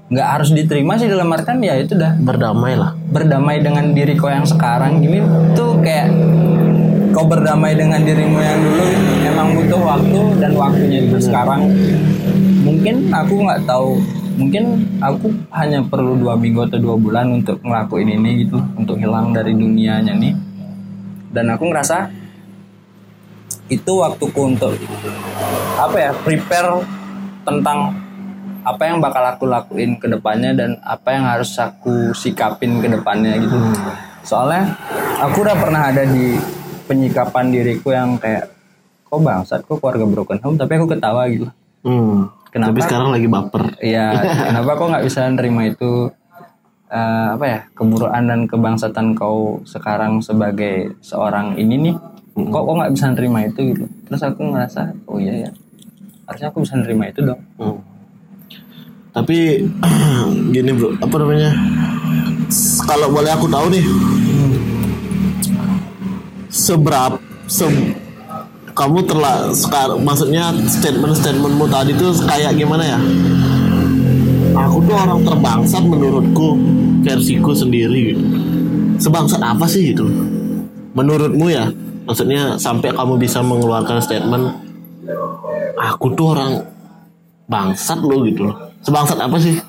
nggak 0.07 0.27
harus 0.27 0.55
diterima 0.55 0.95
sih 0.95 1.11
dalam 1.11 1.27
artian 1.35 1.59
ya 1.59 1.75
itu 1.75 1.99
dah 1.99 2.15
Berdamai 2.15 2.79
lah. 2.79 2.95
berdamai 3.11 3.59
dengan 3.59 3.91
diri 3.91 4.15
kau 4.15 4.31
yang 4.31 4.47
sekarang 4.47 5.03
gini 5.03 5.19
tuh 5.51 5.75
kayak 5.83 6.15
kau 7.11 7.27
berdamai 7.27 7.75
dengan 7.75 7.99
dirimu 7.99 8.39
yang 8.39 8.59
dulu 8.63 8.85
memang 9.19 9.47
butuh 9.59 9.81
waktu 9.83 10.19
dan 10.39 10.51
waktunya 10.55 10.99
itu 11.11 11.19
sekarang 11.19 11.67
mungkin 12.63 13.11
aku 13.11 13.35
nggak 13.35 13.67
tahu 13.67 13.99
mungkin 14.41 14.63
aku 14.97 15.29
hanya 15.53 15.85
perlu 15.85 16.17
dua 16.17 16.33
minggu 16.33 16.65
atau 16.65 16.81
dua 16.81 16.97
bulan 16.97 17.29
untuk 17.29 17.61
ngelakuin 17.61 18.17
ini 18.17 18.49
gitu 18.49 18.57
untuk 18.73 18.97
hilang 18.97 19.29
dari 19.29 19.53
dunianya 19.53 20.17
nih 20.17 20.33
dan 21.29 21.53
aku 21.53 21.69
ngerasa 21.69 22.09
itu 23.71 23.91
waktuku 24.01 24.41
untuk 24.51 24.75
apa 25.79 25.95
ya 25.95 26.11
prepare 26.25 26.83
tentang 27.47 27.95
apa 28.61 28.83
yang 28.85 29.01
bakal 29.01 29.23
aku 29.25 29.45
lakuin 29.49 29.97
ke 29.97 30.05
depannya 30.05 30.53
dan 30.53 30.77
apa 30.85 31.09
yang 31.15 31.25
harus 31.25 31.55
aku 31.57 32.13
sikapin 32.13 32.77
ke 32.77 32.91
depannya 32.91 33.41
gitu. 33.41 33.57
Soalnya 34.21 34.77
aku 35.17 35.41
udah 35.41 35.57
pernah 35.57 35.89
ada 35.89 36.05
di 36.05 36.37
penyikapan 36.85 37.49
diriku 37.49 37.89
yang 37.89 38.21
kayak 38.21 38.53
kok 39.07 39.21
bangsat 39.23 39.65
kok 39.65 39.81
keluarga 39.81 40.05
broken 40.05 40.39
home 40.43 40.57
tapi 40.59 40.77
aku 40.77 40.85
ketawa 40.91 41.25
gitu. 41.31 41.49
Hmm. 41.81 42.29
Kenapa? 42.51 42.75
Tapi 42.75 42.81
sekarang 42.83 43.09
lagi 43.15 43.27
baper. 43.31 43.63
Iya, 43.79 44.11
kenapa 44.51 44.75
kok 44.75 44.87
nggak 44.91 45.05
bisa 45.07 45.21
nerima 45.31 45.61
itu 45.71 46.11
eh, 46.91 47.27
apa 47.39 47.45
ya 47.47 47.59
keburukan 47.71 48.23
dan 48.27 48.43
kebangsatan 48.43 49.15
kau 49.15 49.63
sekarang 49.63 50.19
sebagai 50.19 50.99
seorang 50.99 51.55
ini 51.55 51.89
nih? 51.89 51.95
Kok 52.35 52.63
kok 52.67 52.75
nggak 52.75 52.93
bisa 52.93 53.05
nerima 53.15 53.39
itu 53.47 53.59
gitu? 53.71 53.85
Terus 54.07 54.21
aku 54.27 54.51
ngerasa 54.51 54.91
oh 55.07 55.17
iya 55.17 55.47
ya 55.47 55.51
harusnya 56.31 56.47
aku 56.47 56.63
bisa 56.63 56.75
nerima 56.79 57.11
itu 57.11 57.19
dong. 57.27 57.41
Hmm. 57.59 57.79
Tapi 59.11 59.67
gini 60.55 60.71
bro, 60.71 60.95
apa 61.03 61.15
namanya? 61.19 61.51
Kalau 62.87 63.07
boleh 63.11 63.31
aku 63.31 63.47
tahu 63.51 63.65
nih, 63.71 63.83
seberapa 66.47 67.19
se 67.47 67.67
kamu 68.81 69.05
telah 69.05 69.53
sekarang 69.53 70.01
maksudnya 70.01 70.49
statement 70.65 71.13
statementmu 71.13 71.69
tadi 71.69 71.93
tuh 71.93 72.17
kayak 72.25 72.57
gimana 72.57 72.81
ya? 72.81 72.99
Aku 74.57 74.81
tuh 74.89 74.97
orang 74.97 75.21
terbangsat 75.21 75.85
menurutku 75.85 76.57
versiku 77.05 77.53
sendiri 77.53 78.17
gitu. 78.17 78.25
Sebangsat 78.97 79.37
apa 79.37 79.69
sih 79.69 79.93
gitu? 79.93 80.09
Menurutmu 80.97 81.45
ya? 81.53 81.69
Maksudnya 82.09 82.57
sampai 82.57 82.89
kamu 82.89 83.21
bisa 83.21 83.45
mengeluarkan 83.45 84.01
statement 84.01 84.49
aku 85.77 86.17
tuh 86.17 86.33
orang 86.33 86.65
bangsat 87.45 88.01
lo 88.01 88.25
gitu 88.25 88.49
loh. 88.49 88.57
Sebangsat 88.81 89.21
apa 89.21 89.37
sih? 89.37 89.61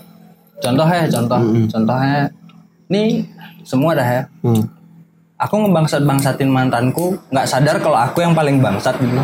Contoh 0.64 0.88
ya, 0.88 1.04
contoh, 1.12 1.40
contohnya 1.68 2.32
nih 2.88 3.28
semua 3.60 3.92
dah 3.92 4.08
ya. 4.08 4.22
Hmm. 4.40 4.64
Aku 5.42 5.58
ngebangsat-bangsatin 5.58 6.46
mantanku, 6.46 7.18
nggak 7.34 7.46
sadar 7.50 7.82
kalau 7.82 7.98
aku 7.98 8.22
yang 8.22 8.30
paling 8.30 8.62
bangsat 8.62 8.94
gitu. 9.02 9.18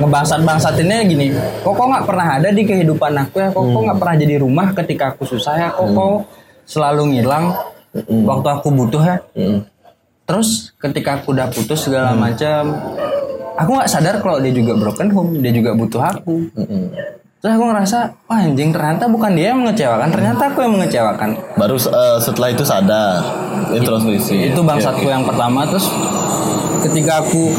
Ngebangsat-bangsatinnya 0.00 1.04
gini, 1.04 1.36
kok 1.60 1.76
kok 1.76 1.86
nggak 1.86 2.06
pernah 2.08 2.26
ada 2.40 2.48
di 2.48 2.64
kehidupan 2.64 3.12
aku 3.14 3.36
ya, 3.36 3.48
kok 3.52 3.62
kok 3.62 3.82
nggak 3.84 3.98
pernah 4.00 4.16
jadi 4.16 4.34
rumah 4.40 4.66
ketika 4.72 5.12
aku 5.12 5.28
susah 5.28 5.54
ya, 5.60 5.68
kok 5.76 5.92
kok 5.92 6.24
selalu 6.64 7.14
ngilang 7.14 7.52
waktu 8.24 8.48
aku 8.48 8.68
butuh 8.72 9.02
ya. 9.04 9.16
Hmm. 9.36 9.60
Terus 10.24 10.72
ketika 10.80 11.20
aku 11.20 11.36
udah 11.36 11.52
putus 11.52 11.84
segala 11.84 12.16
macam, 12.16 12.72
aku 13.60 13.70
nggak 13.76 13.90
sadar 13.92 14.24
kalau 14.24 14.40
dia 14.40 14.56
juga 14.56 14.72
broken 14.72 15.12
home, 15.12 15.38
dia 15.44 15.52
juga 15.52 15.76
butuh 15.76 16.00
aku. 16.00 16.48
Hmm. 16.56 16.88
Terus 17.44 17.60
aku 17.60 17.64
ngerasa, 17.68 17.98
wah 18.24 18.40
anjing 18.40 18.72
ternyata 18.72 19.04
bukan 19.04 19.36
dia 19.36 19.52
yang 19.52 19.60
mengecewakan, 19.60 20.08
ternyata 20.08 20.48
aku 20.48 20.64
yang 20.64 20.80
mengecewakan. 20.80 21.36
Baru 21.60 21.76
eh, 21.76 22.16
setelah 22.16 22.48
itu 22.48 22.64
sadar 22.64 23.20
introspeksi. 23.68 24.48
itu 24.48 24.60
bangsatku 24.64 25.04
yang 25.04 25.28
pertama 25.28 25.68
terus 25.68 25.92
ketika 26.88 27.20
aku 27.20 27.52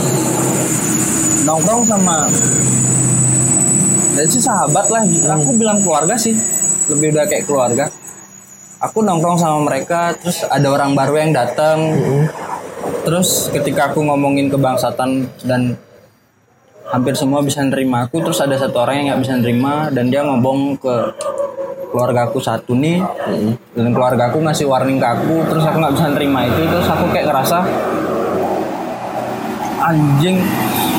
nongkrong 1.46 1.86
sama 1.86 2.26
dan 4.18 4.26
sih 4.26 4.42
sahabat 4.42 4.90
lah 4.90 5.06
aku 5.38 5.54
bilang 5.54 5.78
keluarga 5.86 6.18
sih 6.18 6.34
lebih 6.90 7.14
udah 7.14 7.30
kayak 7.30 7.46
keluarga. 7.46 7.86
Aku 8.82 9.06
nongkrong 9.06 9.38
sama 9.38 9.70
mereka 9.70 10.18
terus 10.18 10.50
ada 10.50 10.66
orang 10.66 10.98
baru 10.98 11.22
yang 11.22 11.30
datang. 11.30 11.94
Terus 13.06 13.54
ketika 13.54 13.94
aku 13.94 14.02
ngomongin 14.02 14.50
kebangsatan 14.50 15.30
dan 15.46 15.78
hampir 16.90 17.14
semua 17.18 17.42
bisa 17.42 17.62
nerima 17.66 18.06
aku. 18.06 18.22
Terus 18.22 18.40
ada 18.42 18.56
satu 18.58 18.82
orang 18.82 19.02
yang 19.02 19.06
nggak 19.14 19.22
bisa 19.26 19.34
nerima 19.42 19.90
dan 19.90 20.10
dia 20.10 20.22
ngomong 20.26 20.78
ke 20.78 20.96
keluarga 21.90 22.28
aku 22.28 22.44
satu 22.44 22.76
nih. 22.76 23.02
Dan 23.74 23.96
keluarga 23.96 24.30
aku 24.30 24.44
ngasih 24.44 24.66
warning 24.68 25.00
ke 25.02 25.08
aku 25.08 25.36
terus 25.50 25.64
aku 25.66 25.78
nggak 25.82 25.96
bisa 25.96 26.08
nerima 26.14 26.40
itu. 26.46 26.62
Terus 26.68 26.88
aku 26.90 27.06
kayak 27.10 27.26
ngerasa 27.32 27.58
anjing 29.86 30.42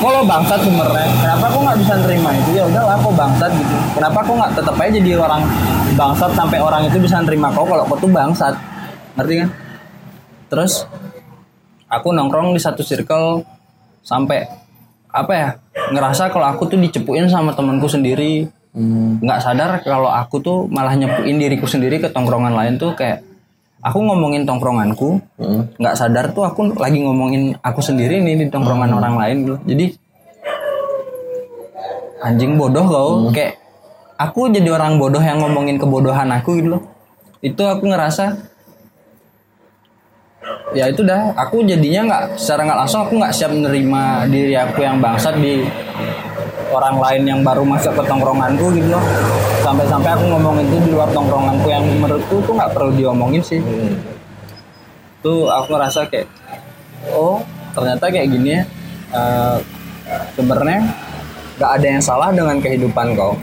lo 0.07 0.23
bangsat 0.23 0.63
sebenarnya? 0.63 1.09
Kenapa 1.19 1.45
aku 1.51 1.59
nggak 1.67 1.77
bisa 1.83 1.93
nerima 1.99 2.29
itu? 2.31 2.49
Ya 2.55 2.63
udahlah 2.63 2.95
kok 3.01 3.13
bangsat 3.17 3.51
gitu. 3.51 3.75
Kenapa 3.99 4.17
aku 4.23 4.31
nggak 4.39 4.51
tetap 4.55 4.75
aja 4.79 4.89
jadi 4.93 5.11
orang 5.19 5.41
bangsat 5.99 6.31
sampai 6.31 6.59
orang 6.63 6.81
itu 6.87 6.97
bisa 7.01 7.17
nerima 7.19 7.51
kau 7.51 7.67
kalau 7.67 7.83
kau 7.83 7.97
tuh 7.99 8.07
bangsat? 8.07 8.55
Ngerti 9.19 9.33
kan? 9.43 9.49
Terus 10.47 10.87
aku 11.91 12.07
nongkrong 12.15 12.55
di 12.55 12.61
satu 12.61 12.85
circle 12.85 13.43
sampai 14.05 14.66
apa 15.23 15.33
ya 15.33 15.49
ngerasa 15.93 16.29
kalau 16.29 16.47
aku 16.51 16.69
tuh 16.69 16.77
dicepuin 16.77 17.29
sama 17.31 17.55
temanku 17.55 17.89
sendiri. 17.89 18.49
Nggak 19.17 19.39
sadar 19.41 19.81
kalau 19.81 20.05
aku 20.05 20.37
tuh 20.37 20.57
malah 20.69 20.93
nyepuin 20.93 21.41
diriku 21.41 21.65
sendiri 21.65 21.97
ke 21.97 22.13
tongkrongan 22.13 22.53
lain 22.53 22.77
tuh 22.77 22.93
kayak 22.93 23.25
aku 23.81 24.05
ngomongin 24.05 24.45
tongkronganku 24.45 25.17
nggak 25.81 25.95
sadar 25.97 26.29
tuh 26.29 26.45
aku 26.45 26.77
lagi 26.77 27.01
ngomongin 27.01 27.57
aku 27.65 27.81
sendiri 27.81 28.21
nih 28.21 28.37
di 28.37 28.45
tongkrongan 28.53 28.93
orang 28.93 29.17
lain. 29.17 29.35
Gitu 29.41 29.55
jadi 29.65 29.85
anjing 32.21 32.53
bodoh 32.57 32.85
kau 32.85 33.11
kayak 33.33 33.57
aku 34.21 34.53
jadi 34.53 34.69
orang 34.73 35.01
bodoh 35.01 35.21
yang 35.25 35.41
ngomongin 35.41 35.81
kebodohan 35.81 36.29
aku 36.29 36.61
gitu 36.61 36.77
loh. 36.77 36.83
Itu 37.41 37.65
aku 37.65 37.89
ngerasa 37.89 38.37
ya 40.75 40.85
itu 40.91 41.01
dah. 41.03 41.33
Aku 41.47 41.63
jadinya 41.63 42.01
nggak 42.07 42.23
secara 42.39 42.67
nggak 42.67 42.79
langsung 42.85 43.01
aku 43.07 43.13
nggak 43.19 43.33
siap 43.35 43.51
menerima 43.51 44.01
diri 44.31 44.53
aku 44.55 44.79
yang 44.83 44.97
bangsat 44.99 45.35
di 45.39 45.63
orang 46.67 46.99
lain 46.99 47.23
yang 47.23 47.39
baru 47.41 47.63
masuk 47.63 47.95
ke 47.95 48.03
tongkronganku 48.05 48.71
gitu 48.75 48.89
loh. 48.91 49.03
Sampai-sampai 49.63 50.11
aku 50.15 50.25
ngomongin 50.31 50.67
itu 50.67 50.77
di 50.87 50.91
luar 50.95 51.09
tongkronganku 51.11 51.67
yang 51.67 51.83
menurutku 51.99 52.43
tuh 52.43 52.53
nggak 52.55 52.71
perlu 52.75 52.91
diomongin 52.95 53.43
sih. 53.43 53.59
Tuh 55.23 55.49
aku 55.51 55.75
ngerasa 55.75 56.07
kayak 56.11 56.27
oh 57.11 57.43
ternyata 57.75 58.05
kayak 58.11 58.27
gini 58.31 58.49
ya. 58.59 58.61
Eh, 59.07 59.57
sebenarnya 60.35 60.83
nggak 61.57 61.71
ada 61.79 61.87
yang 61.87 62.03
salah 62.03 62.29
dengan 62.35 62.59
kehidupan 62.59 63.15
kau. 63.15 63.33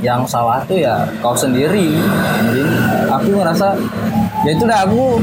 Yang 0.00 0.32
salah 0.32 0.64
tuh 0.66 0.80
ya 0.80 1.06
kau 1.22 1.36
sendiri. 1.36 1.94
Jadi 2.50 2.62
aku 3.08 3.28
ngerasa 3.38 3.78
ya 4.44 4.50
itu 4.56 4.64
dah 4.66 4.84
aku 4.84 5.20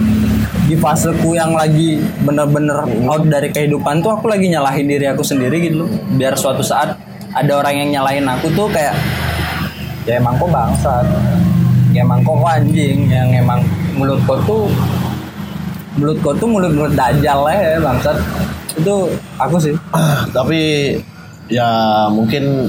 di 0.68 0.76
faseku 0.76 1.32
yang 1.32 1.56
lagi 1.56 2.04
bener-bener 2.28 2.84
out 3.08 3.24
dari 3.24 3.48
kehidupan 3.56 4.04
tuh 4.04 4.20
aku 4.20 4.28
lagi 4.28 4.52
nyalahin 4.52 4.84
diri 4.84 5.08
aku 5.08 5.24
sendiri 5.24 5.64
gitu 5.64 5.88
loh. 5.88 5.90
Biar 6.20 6.36
suatu 6.36 6.60
saat 6.60 7.00
ada 7.32 7.52
orang 7.56 7.88
yang 7.88 7.90
nyalahin 8.00 8.28
aku 8.28 8.52
tuh 8.52 8.68
kayak 8.68 8.92
ya 10.04 10.20
emang 10.20 10.36
kok 10.36 10.52
bangsat. 10.52 11.08
Ya 11.96 12.04
emang 12.04 12.20
kok 12.28 12.44
anjing 12.44 13.08
yang 13.08 13.32
emang 13.32 13.64
mulut 13.96 14.20
kau 14.28 14.36
tuh 14.44 14.68
mulut 15.96 16.20
kau 16.20 16.36
tuh 16.36 16.46
mulut 16.52 16.76
mulut 16.76 16.94
dajal 16.94 17.48
lah 17.48 17.56
ya 17.56 17.80
bangsat. 17.80 18.18
Itu 18.76 19.08
aku 19.40 19.56
sih. 19.64 19.74
Tapi 20.36 20.60
ya 21.48 21.68
mungkin 22.12 22.68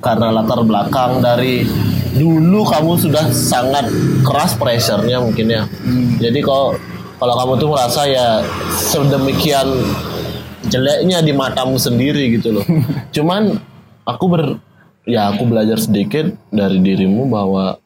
karena 0.00 0.32
latar 0.32 0.64
belakang 0.64 1.20
dari 1.20 1.68
dulu 2.16 2.64
kamu 2.64 2.96
sudah 2.96 3.28
sangat 3.28 3.92
keras 4.24 4.56
pressure-nya 4.56 5.20
mungkin 5.20 5.52
ya. 5.52 5.62
Jadi 6.16 6.40
kalau 6.40 6.72
kalau 7.18 7.34
kamu 7.38 7.52
tuh 7.62 7.68
merasa 7.70 8.02
ya 8.10 8.42
sedemikian 8.74 9.68
jeleknya 10.68 11.20
di 11.20 11.32
matamu 11.32 11.76
sendiri 11.76 12.34
gitu 12.40 12.60
loh. 12.60 12.66
Cuman 13.16 13.58
aku 14.04 14.24
ber 14.26 14.42
ya 15.04 15.30
aku 15.32 15.44
belajar 15.44 15.76
sedikit 15.76 16.32
dari 16.48 16.80
dirimu 16.80 17.28
bahwa 17.28 17.76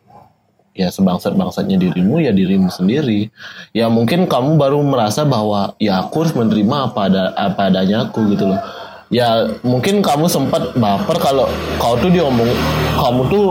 ya 0.78 0.94
sebangsat-bangsatnya 0.94 1.74
dirimu 1.74 2.22
ya 2.22 2.30
dirimu 2.30 2.70
sendiri. 2.70 3.28
Ya 3.74 3.90
mungkin 3.90 4.30
kamu 4.30 4.54
baru 4.56 4.78
merasa 4.86 5.26
bahwa 5.26 5.74
ya 5.82 5.98
aku 6.06 6.22
harus 6.24 6.34
menerima 6.38 6.94
apa 6.94 7.00
ada 7.10 7.22
apa 7.34 7.68
adanya 7.68 8.06
aku 8.08 8.30
gitu 8.32 8.46
loh. 8.46 8.60
Ya 9.08 9.48
mungkin 9.64 10.04
kamu 10.04 10.28
sempat 10.28 10.76
baper 10.76 11.16
kalau 11.18 11.48
kau 11.80 11.96
tuh 11.98 12.12
diomong 12.12 12.48
kamu 12.94 13.22
tuh 13.32 13.46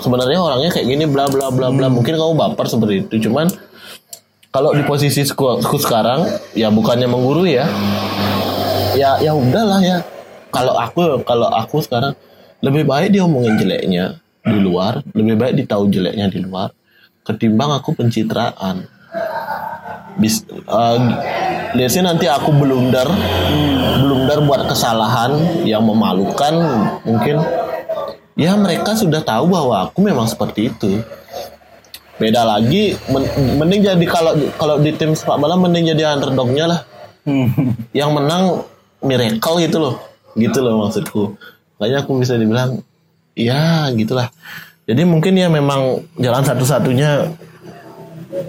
sebenarnya 0.00 0.38
orangnya 0.40 0.70
kayak 0.72 0.86
gini 0.88 1.04
bla 1.04 1.28
bla 1.28 1.52
bla 1.52 1.68
bla. 1.68 1.86
Mungkin 1.92 2.16
kamu 2.16 2.32
baper 2.34 2.66
seperti 2.66 3.04
itu. 3.04 3.28
Cuman 3.28 3.52
kalau 4.50 4.74
di 4.74 4.82
posisi 4.82 5.22
aku, 5.22 5.76
sekarang 5.78 6.26
ya 6.58 6.70
bukannya 6.70 7.06
menggurui 7.06 7.58
ya. 7.58 7.66
Ya 8.98 9.22
ya 9.22 9.32
udahlah 9.34 9.80
ya. 9.82 10.02
Kalau 10.50 10.74
aku 10.74 11.22
kalau 11.22 11.46
aku 11.46 11.78
sekarang 11.82 12.18
lebih 12.58 12.82
baik 12.84 13.14
diomongin 13.14 13.54
jeleknya 13.56 14.18
di 14.42 14.58
luar, 14.58 15.06
lebih 15.14 15.38
baik 15.38 15.54
ditahu 15.62 15.86
jeleknya 15.86 16.26
di 16.26 16.42
luar 16.42 16.74
ketimbang 17.30 17.70
aku 17.76 17.94
pencitraan. 17.94 18.88
Bis, 20.18 20.42
uh, 20.68 20.98
say 21.86 22.02
nanti 22.02 22.26
aku 22.26 22.50
blunder, 22.52 23.06
blunder 24.02 24.38
buat 24.44 24.66
kesalahan 24.66 25.64
yang 25.64 25.86
memalukan 25.86 26.52
mungkin 27.06 27.40
ya 28.34 28.58
mereka 28.58 28.98
sudah 28.98 29.22
tahu 29.22 29.48
bahwa 29.48 29.88
aku 29.88 30.02
memang 30.02 30.26
seperti 30.26 30.74
itu. 30.74 31.00
Beda 32.20 32.44
lagi, 32.44 32.92
men- 33.08 33.56
mending 33.56 33.80
jadi 33.88 34.04
kalau 34.04 34.36
kalau 34.60 34.76
di 34.76 34.92
tim 34.92 35.16
sepak 35.16 35.40
bola 35.40 35.56
mending 35.56 35.96
jadi 35.96 36.12
underdognya 36.12 36.64
lah. 36.68 36.80
Yang 37.96 38.10
menang 38.12 38.44
miracle 39.00 39.56
gitu 39.64 39.80
loh, 39.80 39.94
gitu 40.36 40.60
loh 40.60 40.84
maksudku. 40.84 41.32
Makanya 41.80 42.04
aku 42.04 42.20
bisa 42.20 42.36
dibilang, 42.36 42.84
ya 43.32 43.88
gitulah. 43.96 44.28
Jadi 44.84 45.02
mungkin 45.08 45.38
ya 45.38 45.48
memang 45.48 46.04
jalan 46.20 46.44
satu-satunya 46.44 47.32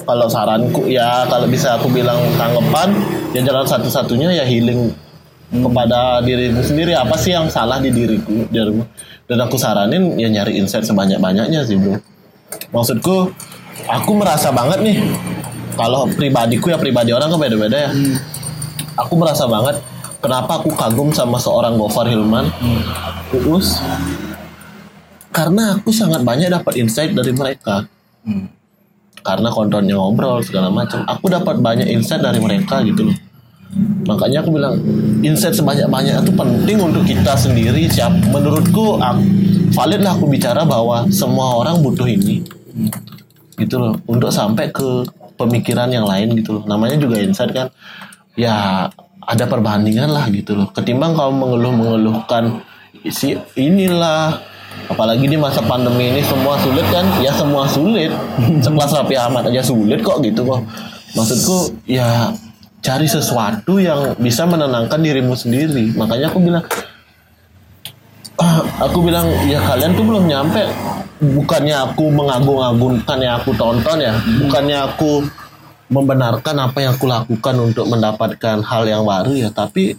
kalau 0.05 0.27
saranku 0.29 0.85
ya 0.85 1.25
kalau 1.25 1.47
bisa 1.49 1.77
aku 1.77 1.89
bilang 1.89 2.17
tanggapan 2.37 2.93
ya 3.33 3.41
jalan 3.41 3.65
satu-satunya 3.65 4.29
ya 4.41 4.45
healing 4.45 4.93
kepada 5.51 6.23
dirimu 6.23 6.63
sendiri 6.63 6.95
apa 6.95 7.17
sih 7.19 7.35
yang 7.35 7.51
salah 7.51 7.81
di 7.81 7.91
diriku 7.91 8.47
dan 9.27 9.37
aku 9.41 9.57
saranin 9.59 10.15
ya 10.15 10.31
nyari 10.31 10.61
insight 10.61 10.85
sebanyak-banyaknya 10.87 11.65
sih 11.65 11.75
bro 11.75 11.97
maksudku 12.71 13.33
aku 13.87 14.11
merasa 14.17 14.53
banget 14.53 14.79
nih 14.83 14.97
kalau 15.79 16.05
pribadiku 16.11 16.69
ya 16.69 16.77
pribadi 16.77 17.15
orang 17.15 17.31
kan 17.31 17.39
beda-beda 17.39 17.77
ya. 17.89 17.91
Aku 18.99 19.17
merasa 19.17 19.47
banget 19.47 19.79
kenapa 20.21 20.61
aku 20.61 20.69
kagum 20.75 21.09
sama 21.15 21.39
seorang 21.39 21.79
Gofar 21.79 22.05
Hilman? 22.05 22.51
Uus 23.47 23.79
karena 25.31 25.79
aku 25.79 25.95
sangat 25.95 26.27
banyak 26.27 26.51
dapat 26.51 26.75
insight 26.75 27.15
dari 27.15 27.31
mereka. 27.31 27.87
Karena 29.21 29.53
kontennya 29.53 29.95
ngobrol 29.95 30.43
segala 30.43 30.67
macam. 30.67 31.07
Aku 31.07 31.31
dapat 31.31 31.61
banyak 31.61 31.87
insight 31.87 32.19
dari 32.19 32.41
mereka 32.41 32.83
gitu 32.83 33.09
loh. 33.09 33.17
Makanya 34.03 34.43
aku 34.43 34.51
bilang 34.51 34.75
insight 35.23 35.55
sebanyak-banyak 35.55 36.19
itu 36.19 36.33
penting 36.35 36.77
untuk 36.83 37.07
kita 37.07 37.31
sendiri 37.39 37.87
siap. 37.87 38.11
Menurutku 38.27 38.99
aku, 38.99 39.23
valid 39.71 40.03
lah 40.03 40.19
aku 40.19 40.27
bicara 40.27 40.67
bahwa 40.67 41.07
semua 41.07 41.55
orang 41.55 41.79
butuh 41.79 42.09
ini 42.09 42.43
gitu 43.57 43.75
loh. 43.79 43.93
Untuk 44.07 44.29
sampai 44.29 44.69
ke 44.69 45.05
pemikiran 45.35 45.89
yang 45.89 46.05
lain 46.05 46.35
gitu 46.37 46.59
loh. 46.59 46.63
Namanya 46.67 46.99
juga 46.99 47.19
insight 47.19 47.51
kan. 47.51 47.67
Ya 48.37 48.87
ada 49.21 49.43
perbandingan 49.45 50.09
lah 50.11 50.27
gitu 50.31 50.57
loh. 50.57 50.67
Ketimbang 50.71 51.13
kamu 51.13 51.33
mengeluh-mengeluhkan 51.35 52.63
isi 53.05 53.37
inilah. 53.57 54.39
Apalagi 54.87 55.27
di 55.27 55.35
masa 55.35 55.59
pandemi 55.63 56.11
ini 56.11 56.23
semua 56.23 56.55
sulit 56.59 56.87
kan? 56.89 57.05
Ya 57.19 57.31
semua 57.35 57.67
sulit. 57.67 58.11
Sekelas 58.63 58.91
Raffi 58.95 59.15
Ahmad 59.19 59.47
aja 59.47 59.63
sulit 59.63 59.99
kok 59.99 60.23
gitu 60.23 60.47
kok. 60.47 60.63
Maksudku 61.11 61.75
ya 61.85 62.31
cari 62.81 63.05
sesuatu 63.05 63.77
yang 63.77 64.17
bisa 64.17 64.47
menenangkan 64.47 64.99
dirimu 64.99 65.35
sendiri. 65.37 65.93
Makanya 65.93 66.33
aku 66.33 66.39
bilang 66.39 66.65
aku 68.81 68.99
bilang 69.05 69.27
ya 69.47 69.59
kalian 69.61 69.93
tuh 69.93 70.05
belum 70.05 70.23
nyampe. 70.27 70.63
Bukannya 71.21 71.75
aku 71.91 72.09
mengagung-agungkan 72.09 73.17
yang 73.21 73.35
aku 73.41 73.53
tonton 73.53 73.97
ya. 74.01 74.13
Bukannya 74.41 74.77
aku 74.89 75.21
membenarkan 75.91 76.55
apa 76.57 76.77
yang 76.81 76.97
aku 76.97 77.05
lakukan 77.05 77.55
untuk 77.61 77.85
mendapatkan 77.85 78.63
hal 78.65 78.83
yang 78.89 79.03
baru 79.05 79.37
ya. 79.37 79.49
Tapi 79.53 79.93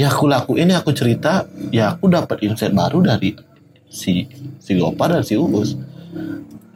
ya 0.00 0.08
aku 0.08 0.24
lakuin 0.30 0.72
ya 0.72 0.80
aku 0.80 0.96
cerita. 0.96 1.44
Ya 1.68 1.92
aku 1.92 2.08
dapat 2.08 2.40
insight 2.40 2.72
baru 2.72 3.04
dari 3.04 3.36
si 3.92 4.24
si 4.58 4.70
Gopar 4.80 5.12
dan 5.20 5.22
si 5.26 5.36
Uus. 5.36 5.76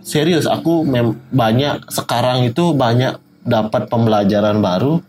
Serius 0.05 0.45
aku 0.49 0.85
mem- 0.85 1.21
banyak 1.33 1.89
sekarang 1.89 2.45
itu 2.49 2.73
banyak 2.77 3.17
dapat 3.49 3.89
pembelajaran 3.89 4.61
baru 4.61 5.01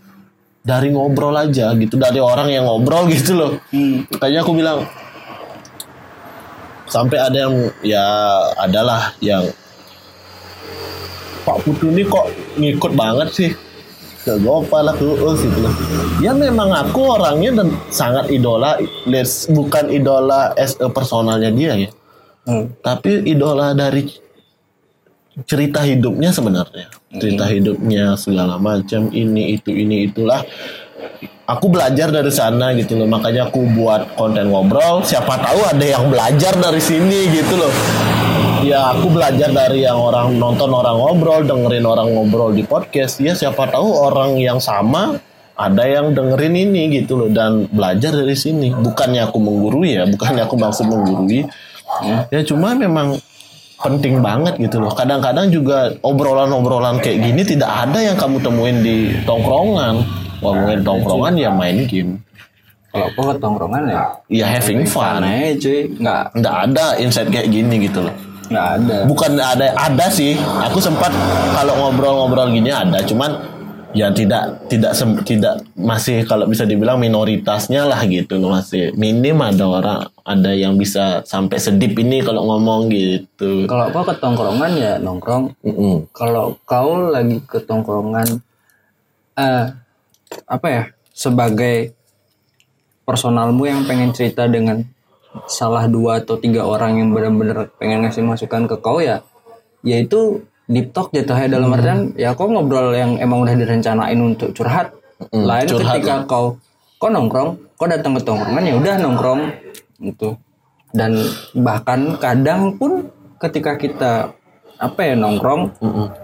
dari 0.63 0.95
ngobrol 0.95 1.35
aja 1.35 1.75
gitu. 1.75 1.99
Dari 1.99 2.23
orang 2.23 2.47
yang 2.47 2.71
ngobrol 2.71 3.09
gitu 3.15 3.35
loh. 3.35 3.51
Makanya 4.15 4.47
aku 4.47 4.55
bilang 4.55 4.87
sampai 6.89 7.17
ada 7.21 7.37
yang 7.47 7.55
ya 7.85 8.05
adalah 8.59 9.13
yang 9.23 9.47
Pak 11.45 11.65
Putu 11.65 11.89
ini 11.89 12.05
kok 12.05 12.29
ngikut 12.59 12.93
banget 12.93 13.29
sih? 13.33 13.51
Ke 14.19 14.35
Gopal 14.43 14.83
lah 14.83 14.93
ke 14.93 15.05
Uus 15.05 15.39
gitu 15.39 15.63
loh 15.63 15.73
ya 16.19 16.35
memang 16.35 16.69
aku 16.75 17.15
orangnya 17.15 17.63
dan 17.63 17.71
sangat 17.89 18.27
idola 18.29 18.75
bukan 19.49 19.85
idola 19.87 20.51
as 20.59 20.75
a 20.83 20.91
personalnya 20.91 21.49
dia 21.49 21.73
ya. 21.87 21.89
Tapi 22.83 23.23
idola 23.23 23.71
dari 23.71 24.03
cerita 25.47 25.79
hidupnya 25.85 26.35
sebenarnya. 26.35 26.91
Cerita 27.15 27.47
hidupnya 27.47 28.19
segala 28.19 28.59
macam 28.59 29.09
ini 29.15 29.55
itu 29.55 29.71
ini 29.71 30.11
itulah 30.11 30.43
aku 31.49 31.65
belajar 31.73 32.13
dari 32.13 32.29
sana 32.29 32.77
gitu 32.77 32.93
loh. 32.93 33.09
Makanya 33.09 33.49
aku 33.49 33.65
buat 33.73 34.13
konten 34.13 34.53
ngobrol. 34.53 35.01
Siapa 35.01 35.41
tahu 35.41 35.65
ada 35.65 35.81
yang 35.81 36.05
belajar 36.13 36.53
dari 36.53 36.77
sini 36.77 37.33
gitu 37.33 37.57
loh. 37.57 37.73
Ya 38.61 38.93
aku 38.93 39.09
belajar 39.09 39.49
dari 39.49 39.87
yang 39.87 39.97
orang 39.97 40.37
nonton 40.37 40.69
orang 40.69 40.99
ngobrol 40.99 41.41
dengerin 41.41 41.85
orang 41.89 42.13
ngobrol 42.13 42.53
di 42.53 42.61
podcast. 42.61 43.17
Ya 43.17 43.33
siapa 43.33 43.65
tahu 43.65 43.89
orang 43.89 44.37
yang 44.37 44.61
sama 44.61 45.17
ada 45.59 45.83
yang 45.83 46.15
dengerin 46.15 46.55
ini 46.55 47.01
gitu 47.01 47.25
loh 47.25 47.29
dan 47.33 47.65
belajar 47.65 48.13
dari 48.13 48.37
sini. 48.37 48.69
Bukannya 48.69 49.25
aku 49.25 49.41
menggurui 49.41 49.97
ya 49.97 50.05
bukannya 50.05 50.45
aku 50.45 50.55
maksud 50.59 50.85
menggurui. 50.85 51.49
Ya 52.29 52.45
cuma 52.45 52.77
memang 52.77 53.17
penting 53.79 54.19
banget 54.19 54.59
gitu 54.59 54.83
loh. 54.83 54.91
Kadang-kadang 54.91 55.49
juga 55.49 55.95
obrolan-obrolan 56.03 56.99
kayak 56.99 57.31
gini 57.31 57.41
tidak 57.47 57.71
ada 57.71 57.99
yang 58.03 58.19
kamu 58.19 58.43
temuin 58.43 58.77
di 58.83 59.15
tongkrongan 59.23 60.03
ngomongin 60.39 60.79
tongkrongan 60.83 61.33
ya 61.35 61.49
main 61.51 61.85
game. 61.87 62.23
Kalau 62.89 63.05
aku 63.05 63.21
ke 63.21 63.33
tongkrongan 63.37 63.83
ya 63.85 64.03
ya 64.33 64.45
having 64.49 64.81
fun. 64.89 65.21
aneh 65.21 65.53
cuy, 65.61 65.85
nggak. 65.93 66.21
Nggak 66.41 66.55
ada 66.65 66.85
insight 66.97 67.29
kayak 67.29 67.53
gini 67.53 67.85
gitu 67.85 68.01
loh. 68.01 68.15
Nggak 68.49 68.67
ada. 68.81 68.97
bukan 69.05 69.31
ada 69.37 69.67
ada 69.77 70.05
sih. 70.09 70.33
Aku 70.65 70.81
sempat 70.81 71.13
kalau 71.53 71.77
ngobrol-ngobrol 71.77 72.49
gini 72.49 72.73
ada 72.73 72.97
cuman 73.05 73.37
ya 73.89 74.13
tidak 74.13 74.69
tidak 74.69 74.93
sem- 74.93 75.21
tidak 75.25 75.65
masih 75.73 76.21
kalau 76.25 76.45
bisa 76.45 76.61
dibilang 76.61 77.01
minoritasnya 77.01 77.89
lah 77.89 77.97
gitu 78.05 78.37
loh 78.37 78.53
masih 78.53 78.93
minim 78.93 79.41
ada 79.41 79.65
orang 79.65 79.99
ada 80.21 80.53
yang 80.53 80.77
bisa 80.77 81.25
sampai 81.25 81.57
sedip 81.57 81.97
ini 81.97 82.21
kalau 82.21 82.45
ngomong 82.45 82.89
gitu. 82.89 83.65
Kalau 83.65 83.89
kau 83.89 84.05
ke 84.05 84.17
tongkrongan 84.17 84.71
ya 84.77 84.93
nongkrong. 85.01 85.53
Mm-mm. 85.65 86.09
Kalau 86.13 86.57
kau 86.65 87.09
lagi 87.09 87.41
ke 87.45 87.61
tongkrongan, 87.65 88.41
eh 89.37 89.63
apa 90.45 90.67
ya 90.69 90.83
sebagai 91.13 91.93
personalmu 93.05 93.65
yang 93.65 93.89
pengen 93.89 94.13
cerita 94.13 94.45
dengan 94.45 94.85
salah 95.49 95.85
dua 95.89 96.21
atau 96.21 96.37
tiga 96.37 96.65
orang 96.65 97.01
yang 97.01 97.09
benar-benar 97.13 97.69
pengen 97.77 98.05
ngasih 98.05 98.25
masukan 98.25 98.69
ke 98.69 98.75
kau 98.81 99.01
ya, 99.01 99.25
yaitu 99.81 100.45
deep 100.69 100.93
talk 100.93 101.09
jatuhnya 101.09 101.57
dalam 101.57 101.73
artian 101.73 102.13
ya 102.13 102.37
kau 102.37 102.45
ngobrol 102.45 102.93
yang 102.93 103.17
emang 103.17 103.45
udah 103.45 103.57
direncanain 103.57 104.17
untuk 104.21 104.53
curhat. 104.53 104.93
Lain 105.33 105.67
curhat 105.67 105.99
ketika 105.99 106.23
kau 106.29 106.57
kau 107.01 107.09
nongkrong, 107.09 107.57
kau 107.77 107.87
datang 107.89 108.13
ke 108.17 108.21
tongkrongan 108.21 108.63
ya 108.69 108.73
udah 108.77 108.93
nongkrong 109.01 109.41
gitu. 110.01 110.37
Dan 110.93 111.17
bahkan 111.57 112.17
kadang 112.17 112.77
pun 112.77 113.09
ketika 113.37 113.77
kita 113.77 114.13
apa 114.79 115.01
ya 115.03 115.13
nongkrong 115.17 115.75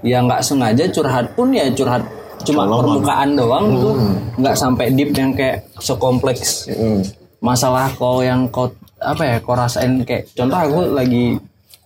ya 0.02 0.24
nggak 0.24 0.42
sengaja 0.42 0.88
curhat 0.90 1.36
pun 1.36 1.52
ya 1.52 1.68
curhat 1.76 2.08
cuma 2.46 2.64
permukaan 2.70 3.30
doang 3.34 3.66
gitu 3.74 3.92
nggak 4.40 4.56
sampai 4.56 4.86
deep 4.94 5.12
yang 5.18 5.34
kayak 5.34 5.66
sekompleks. 5.82 6.70
Mm. 6.70 7.02
masalah 7.44 7.92
kau 7.94 8.26
yang 8.26 8.50
kau 8.50 8.70
apa 9.02 9.22
ya 9.22 9.38
kau 9.38 9.54
rasain 9.54 10.02
kayak 10.02 10.26
contoh 10.34 10.58
aku 10.58 10.80
lagi 10.96 11.38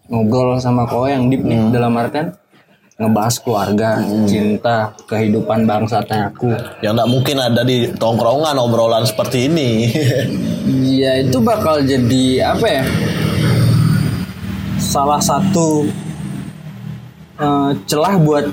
ngobrol 0.07 0.55
sama 0.61 0.87
kau 0.87 1.09
yang 1.09 1.27
deep 1.27 1.43
nih 1.43 1.59
dalam 1.73 1.97
artian 1.99 2.31
ngebahas 2.99 3.35
keluarga 3.39 3.89
cinta 4.27 4.91
kehidupan 5.07 5.63
bangsatnya 5.63 6.27
aku. 6.35 6.51
Yang 6.83 6.93
nggak 6.99 7.09
mungkin 7.15 7.37
ada 7.39 7.63
di 7.63 7.87
tongkrongan 7.95 8.59
obrolan 8.59 9.07
seperti 9.07 9.47
ini. 9.47 9.69
Ya 10.99 11.17
itu 11.17 11.41
bakal 11.41 11.81
jadi 11.81 12.53
apa 12.53 12.67
ya 12.69 12.83
salah 14.77 15.17
satu 15.17 15.89
eh, 17.41 17.71
celah 17.89 18.21
buat 18.21 18.45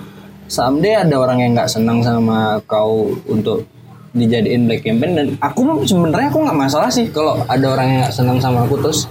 someday 0.47 0.95
ada 0.99 1.15
orang 1.19 1.39
yang 1.43 1.51
nggak 1.55 1.71
senang 1.71 2.03
sama 2.03 2.59
kau 2.67 3.15
untuk 3.27 3.67
dijadiin 4.17 4.65
black 4.65 4.81
campaign 4.81 5.13
dan 5.13 5.27
aku 5.45 5.85
sebenarnya 5.85 6.33
aku 6.33 6.41
nggak 6.41 6.57
masalah 6.57 6.89
sih 6.89 7.05
kalau 7.13 7.45
ada 7.53 7.67
orang 7.69 7.87
yang 7.87 7.99
nggak 8.07 8.17
senang 8.17 8.39
sama 8.41 8.65
aku 8.65 8.81
terus 8.81 9.05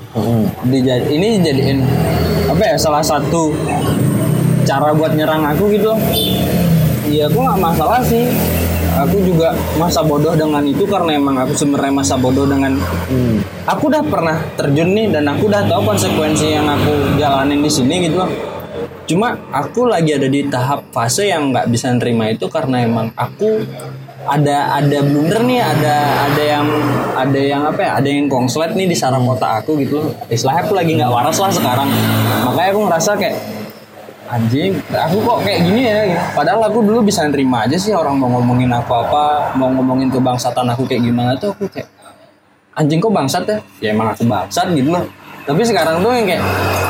dijadi 0.65 1.13
ini 1.13 1.37
dijadiin 1.37 1.79
apa 2.49 2.63
ya 2.73 2.75
salah 2.77 3.05
satu 3.05 3.53
cara 4.65 4.91
buat 4.97 5.13
nyerang 5.13 5.45
aku 5.45 5.69
gitu. 5.71 5.93
Loh 5.93 6.01
Iya 7.05 7.29
aku 7.29 7.37
nggak 7.37 7.59
masalah 7.61 8.01
sih. 8.01 8.25
Aku 8.95 9.19
juga 9.21 9.51
masa 9.75 10.01
bodoh 10.01 10.33
dengan 10.33 10.63
itu 10.63 10.87
karena 10.87 11.19
emang 11.19 11.35
aku 11.37 11.53
sebenarnya 11.53 11.93
masa 11.93 12.15
bodoh 12.15 12.47
dengan 12.47 12.79
aku 13.67 13.91
udah 13.91 14.01
pernah 14.07 14.39
terjun 14.55 14.95
nih 14.95 15.11
dan 15.11 15.27
aku 15.27 15.51
udah 15.51 15.67
tahu 15.67 15.83
konsekuensi 15.93 16.55
yang 16.55 16.65
aku 16.65 17.19
jalanin 17.19 17.59
di 17.59 17.69
sini 17.69 18.07
gitu. 18.07 18.23
loh 18.23 18.31
cuma 19.05 19.37
aku 19.53 19.85
lagi 19.85 20.17
ada 20.17 20.25
di 20.25 20.49
tahap 20.49 20.89
fase 20.89 21.29
yang 21.29 21.53
nggak 21.53 21.69
bisa 21.69 21.93
nerima 21.93 22.33
itu 22.33 22.49
karena 22.49 22.81
emang 22.81 23.13
aku 23.13 23.61
ada 24.25 24.81
ada 24.81 24.99
blunder 25.05 25.45
nih 25.45 25.61
ada 25.61 25.95
ada 26.25 26.43
yang 26.43 26.67
ada 27.13 27.39
yang 27.39 27.61
apa 27.69 27.79
ya 27.85 27.91
ada 28.01 28.09
yang 28.09 28.25
kongslet 28.25 28.73
nih 28.73 28.89
di 28.89 28.97
sarang 28.97 29.21
otak 29.29 29.61
aku 29.61 29.77
gitu. 29.85 30.09
Istilahnya 30.27 30.65
aku 30.65 30.73
lagi 30.73 30.91
nggak 30.97 31.11
waras 31.13 31.37
lah 31.37 31.53
sekarang. 31.53 31.89
Makanya 32.49 32.69
aku 32.73 32.81
ngerasa 32.89 33.11
kayak 33.21 33.37
anjing 34.25 34.73
aku 34.89 35.17
kok 35.21 35.37
kayak 35.45 35.59
gini 35.69 35.81
ya? 35.85 36.17
Padahal 36.33 36.65
aku 36.65 36.81
dulu 36.81 37.05
bisa 37.05 37.21
nerima 37.29 37.69
aja 37.69 37.77
sih 37.77 37.93
orang 37.93 38.17
mau 38.17 38.33
ngomongin 38.33 38.73
aku 38.73 38.91
apa 38.97 39.53
mau 39.53 39.69
ngomongin 39.69 40.09
kebangsatan 40.09 40.65
aku 40.73 40.89
kayak 40.89 41.05
gimana 41.05 41.37
tuh 41.37 41.53
aku 41.53 41.69
kayak 41.69 41.85
anjing 42.73 42.97
kok 42.97 43.13
bangsat 43.13 43.43
ya? 43.45 43.57
Ya 43.77 43.89
emang 43.93 44.17
aku 44.17 44.25
bangsat 44.25 44.73
gitu 44.73 44.89
loh 44.89 45.05
tapi 45.45 45.61
sekarang 45.61 46.01
tuh 46.01 46.09
yang 46.09 46.25
kayak 46.25 46.43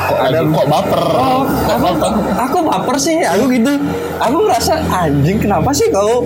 kok 0.06 0.18
ada 0.18 0.38
kok 0.40 0.66
baper 0.66 1.02
Oh, 1.16 1.42
aku, 1.68 1.88
aku 2.32 2.56
baper 2.64 2.96
sih, 2.96 3.20
aku 3.20 3.44
gitu. 3.52 3.72
Aku 4.16 4.36
ngerasa 4.48 4.80
anjing 4.88 5.36
kenapa 5.36 5.70
sih 5.70 5.92
kau 5.92 6.24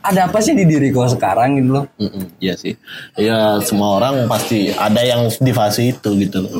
ada 0.00 0.30
apa 0.30 0.38
sih 0.38 0.54
di 0.54 0.62
diri 0.62 0.94
kau 0.94 1.02
sekarang 1.02 1.58
gitu 1.58 1.82
loh? 1.82 1.84
Mm-mm, 1.98 2.38
Iya 2.38 2.54
sih. 2.54 2.78
Ya 3.18 3.58
semua 3.58 3.98
orang 3.98 4.30
pasti 4.30 4.70
ada 4.70 5.02
yang 5.02 5.26
di 5.26 5.50
fase 5.50 5.90
itu 5.90 6.14
gitu 6.14 6.46
loh. 6.46 6.52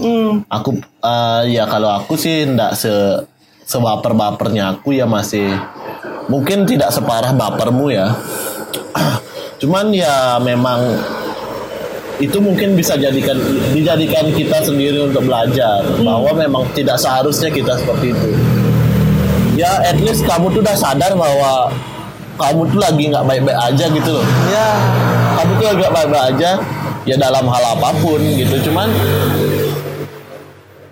Aku 0.50 0.74
eh, 0.82 1.42
ya 1.54 1.70
kalau 1.70 1.94
aku 1.94 2.18
sih 2.18 2.42
ndak 2.42 2.74
se 2.74 2.90
sebaper-bapernya 3.66 4.78
aku 4.78 4.94
ya 4.94 5.06
masih 5.06 5.46
mungkin 6.26 6.66
tidak 6.66 6.90
separah 6.90 7.30
bapermu 7.30 7.94
ya. 7.94 8.18
Cuman 9.62 9.94
ya 9.94 10.42
memang 10.42 10.98
itu 12.16 12.38
mungkin 12.40 12.72
bisa 12.72 12.96
jadikan 12.96 13.36
dijadikan 13.76 14.32
kita 14.32 14.64
sendiri 14.64 15.04
untuk 15.04 15.28
belajar 15.28 15.84
bahwa 16.00 16.32
memang 16.32 16.64
tidak 16.72 16.96
seharusnya 16.96 17.52
kita 17.52 17.76
seperti 17.76 18.16
itu. 18.16 18.30
Ya 19.56 19.84
at 19.84 20.00
least 20.00 20.24
kamu 20.24 20.52
tuh 20.52 20.60
udah 20.64 20.76
sadar 20.76 21.12
bahwa 21.16 21.72
kamu 22.36 22.60
tuh 22.72 22.80
lagi 22.80 23.04
nggak 23.08 23.24
baik-baik 23.24 23.58
aja 23.58 23.84
gitu 23.88 24.10
loh. 24.20 24.26
Ya, 24.52 24.68
kamu 25.40 25.52
tuh 25.56 25.66
agak 25.72 25.90
baik-baik 25.92 26.24
aja 26.36 26.50
ya 27.08 27.16
dalam 27.16 27.44
hal 27.48 27.64
apa 27.76 27.90
pun 28.00 28.20
gitu. 28.20 28.68
Cuman 28.68 28.88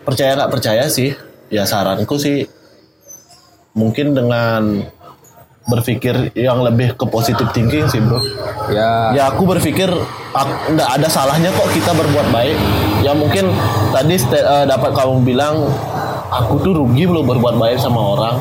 percaya 0.05 0.37
nggak 0.37 0.53
percaya 0.53 0.85
sih? 0.89 1.13
Ya 1.53 1.69
saranku 1.69 2.17
sih 2.17 2.49
mungkin 3.77 4.17
dengan 4.17 4.89
berpikir 5.65 6.33
yang 6.37 6.61
lebih 6.61 6.93
ke 6.93 7.09
positive 7.09 7.49
thinking 7.57 7.89
sih 7.89 8.01
bro. 8.01 8.21
Ya, 8.69 9.17
ya 9.17 9.23
aku 9.33 9.49
berpikir 9.49 9.89
ak- 10.37 10.77
nggak 10.77 10.89
ada 11.01 11.09
salahnya 11.09 11.49
kok 11.57 11.69
kita 11.73 11.97
berbuat 11.97 12.29
baik. 12.29 12.57
Ya 13.01 13.17
mungkin 13.17 13.49
tadi 13.93 14.17
eh, 14.21 14.65
dapat 14.69 14.93
kamu 14.93 15.25
bilang 15.25 15.69
aku 16.29 16.61
tuh 16.61 16.73
rugi 16.77 17.09
loh 17.09 17.25
berbuat 17.25 17.57
baik 17.57 17.79
sama 17.81 18.01
orang. 18.17 18.37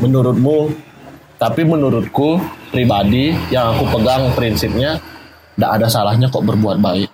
Menurutmu 0.00 0.72
tapi 1.36 1.68
menurutku 1.68 2.40
pribadi 2.72 3.34
yang 3.52 3.76
aku 3.76 3.88
pegang 3.98 4.32
prinsipnya 4.32 5.00
nggak 5.60 5.70
ada 5.80 5.86
salahnya 5.92 6.32
kok 6.32 6.44
berbuat 6.44 6.80
baik. 6.80 7.10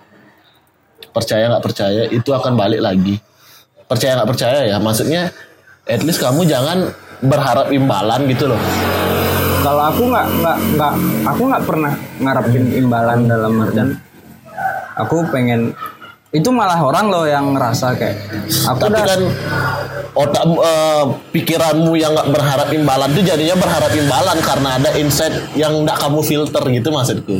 Percaya 1.11 1.51
nggak 1.51 1.63
percaya 1.63 2.07
itu 2.07 2.29
akan 2.31 2.55
balik 2.55 2.79
lagi. 2.79 3.19
Percaya 3.83 4.15
nggak 4.15 4.29
percaya 4.31 4.59
ya 4.63 4.77
maksudnya 4.79 5.33
at 5.89 6.05
least 6.07 6.23
kamu 6.23 6.47
jangan 6.47 6.93
berharap 7.19 7.67
imbalan 7.75 8.31
gitu 8.31 8.47
loh 8.47 8.61
kalau 9.59 9.83
aku 9.87 10.01
nggak 10.07 10.27
nggak 10.39 10.57
nggak 10.73 10.93
aku 11.25 11.41
nggak 11.45 11.63
pernah 11.63 11.91
ngarepin 12.17 12.65
imbalan 12.73 13.19
dalam 13.25 13.53
artian 13.59 13.89
aku 14.95 15.27
pengen 15.29 15.71
itu 16.29 16.49
malah 16.49 16.77
orang 16.77 17.09
loh 17.09 17.25
yang 17.25 17.57
ngerasa 17.57 17.97
kayak 17.97 18.17
aku 18.65 18.77
tapi 18.79 18.91
udah 18.91 19.03
kan 19.03 19.21
otak 20.11 20.43
eh, 20.45 21.03
pikiranmu 21.31 21.93
yang 21.95 22.13
nggak 22.13 22.29
berharap 22.29 22.69
imbalan 22.69 23.09
tuh 23.11 23.23
jadinya 23.23 23.55
berharap 23.55 23.91
imbalan 23.91 24.37
karena 24.39 24.69
ada 24.77 24.89
insight 24.95 25.33
yang 25.53 25.73
nggak 25.81 25.97
kamu 25.97 26.19
filter 26.21 26.63
gitu 26.69 26.89
maksudku 26.89 27.35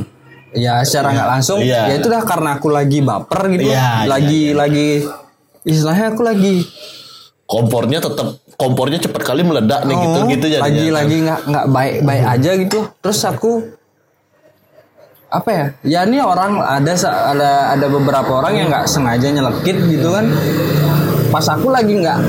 ya 0.49 0.81
secara 0.81 1.13
nggak 1.13 1.29
langsung 1.29 1.61
Iya. 1.61 1.85
ya 1.85 1.93
itu 2.01 2.09
udah 2.09 2.23
karena 2.25 2.57
aku 2.57 2.67
lagi 2.67 2.99
baper 2.99 3.41
gitu 3.53 3.69
Iya, 3.69 4.09
lagi 4.09 4.41
lagi 4.51 4.87
istilahnya 5.61 6.09
aku 6.09 6.25
lagi 6.25 6.65
kompornya 7.49 7.97
tetap 7.97 8.27
kompornya 8.55 8.99
cepat 8.99 9.21
kali 9.26 9.41
meledak 9.41 9.81
nih 9.84 9.95
gitu 9.97 10.19
Oh, 10.19 10.27
gitu 10.27 10.45
jadinya 10.47 10.61
lagi 10.61 10.85
kan. 10.85 10.93
lagi 10.93 11.15
nggak 11.19 11.39
nggak 11.47 11.65
baik 11.67 11.95
baik 12.03 12.26
aja 12.30 12.51
gitu 12.55 12.80
terus 12.99 13.19
aku 13.21 13.51
apa 15.30 15.49
ya 15.49 15.65
ya 15.84 15.99
ini 16.03 16.17
orang 16.19 16.57
ada 16.57 16.93
ada 17.26 17.49
ada 17.73 17.85
beberapa 17.88 18.31
orang 18.35 18.53
yang 18.55 18.67
nggak 18.67 18.85
sengaja 18.85 19.30
nyelekit 19.30 19.77
gitu 19.88 20.09
kan 20.09 20.26
pas 21.30 21.45
aku 21.47 21.69
lagi 21.69 21.93
nggak 21.95 22.19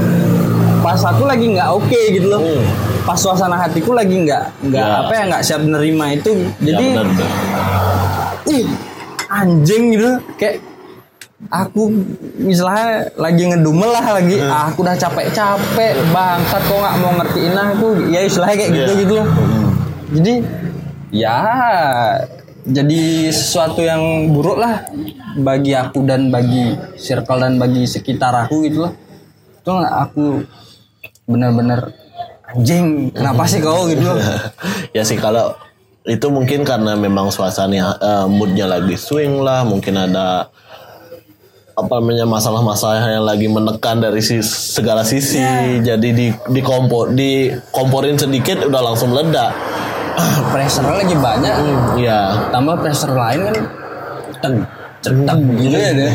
pas 0.80 1.00
aku 1.02 1.24
lagi 1.24 1.48
nggak 1.50 1.68
oke 1.70 2.00
gitu 2.10 2.28
loh 2.28 2.40
Hmm. 2.40 2.64
pas 3.02 3.16
suasana 3.16 3.56
hatiku 3.58 3.92
lagi 3.92 4.12
nggak 4.20 4.44
nggak 4.62 4.84
Ya. 4.84 5.00
apa 5.00 5.12
ya 5.14 5.22
nggak 5.26 5.42
siap 5.42 5.62
nerima 5.62 6.12
itu 6.12 6.32
Ya, 6.60 6.72
jadi 6.72 6.84
benar, 6.92 7.06
benar. 7.08 7.30
ih 8.46 8.64
anjing 9.26 9.82
gitu 9.90 10.08
kayak 10.36 10.60
aku 11.48 11.88
misalnya 12.36 13.08
lagi 13.16 13.48
ngedumel 13.48 13.88
lah 13.88 14.20
lagi 14.20 14.36
ah, 14.44 14.68
aku 14.68 14.84
udah 14.84 14.92
capek-capek 14.92 15.96
bangsat 16.12 16.62
kok 16.68 16.76
nggak 16.76 16.96
mau 17.00 17.12
ngertiin 17.16 17.56
aku. 17.56 17.88
Ya 18.12 18.20
istilahnya 18.28 18.56
kayak 18.60 18.72
gitu 18.76 18.92
Iya. 18.92 19.00
gitu 19.00 19.12
loh. 19.16 19.28
Jadi 20.10 20.34
ya 21.10 21.38
jadi 22.68 23.32
sesuatu 23.32 23.80
yang 23.80 24.28
buruk 24.36 24.60
lah 24.60 24.84
bagi 25.40 25.72
aku 25.72 26.04
dan 26.04 26.28
bagi 26.28 26.76
circle 27.00 27.40
dan 27.40 27.56
bagi 27.56 27.88
sekitar 27.88 28.36
aku 28.36 28.68
gitu 28.68 28.84
loh. 28.84 28.92
Itu 29.64 29.72
aku 29.80 30.44
benar-benar 31.24 31.88
anjing 32.52 33.16
kenapa 33.16 33.48
sih 33.48 33.64
kau? 33.64 33.88
Gitu 33.88 34.04
loh. 34.04 34.20
Ya 34.96 35.06
sih 35.08 35.16
kalau 35.16 35.56
itu 36.04 36.26
mungkin 36.28 36.66
karena 36.68 36.98
memang 36.98 37.32
suasana 37.32 37.96
eh, 37.96 38.26
moodnya 38.28 38.68
lagi 38.68 38.98
swing 39.00 39.40
lah 39.40 39.64
mungkin 39.64 39.96
ada 39.96 40.50
apa 41.84 42.00
namanya 42.00 42.26
masalah-masalah 42.28 43.08
yang 43.08 43.24
lagi 43.24 43.46
menekan 43.48 44.00
dari 44.00 44.20
si, 44.20 44.40
segala 44.44 45.02
sisi. 45.02 45.40
Jadi 45.80 46.08
di 46.12 46.26
di 46.32 46.60
kompor 46.60 47.12
di 47.12 47.48
komporin 47.72 48.16
sedikit 48.16 48.64
udah 48.68 48.82
langsung 48.92 49.12
meledak. 49.12 49.52
Pressure 50.52 50.86
lagi 50.86 51.16
banyak. 51.16 51.54
Ya 52.00 52.50
tambah 52.52 52.80
pressure 52.80 53.16
lain 53.16 53.40
kan 53.48 53.56
teng 54.40 54.56
cetak 55.00 55.38
gitu. 55.56 55.76
ya 55.76 55.90
deh 55.96 56.12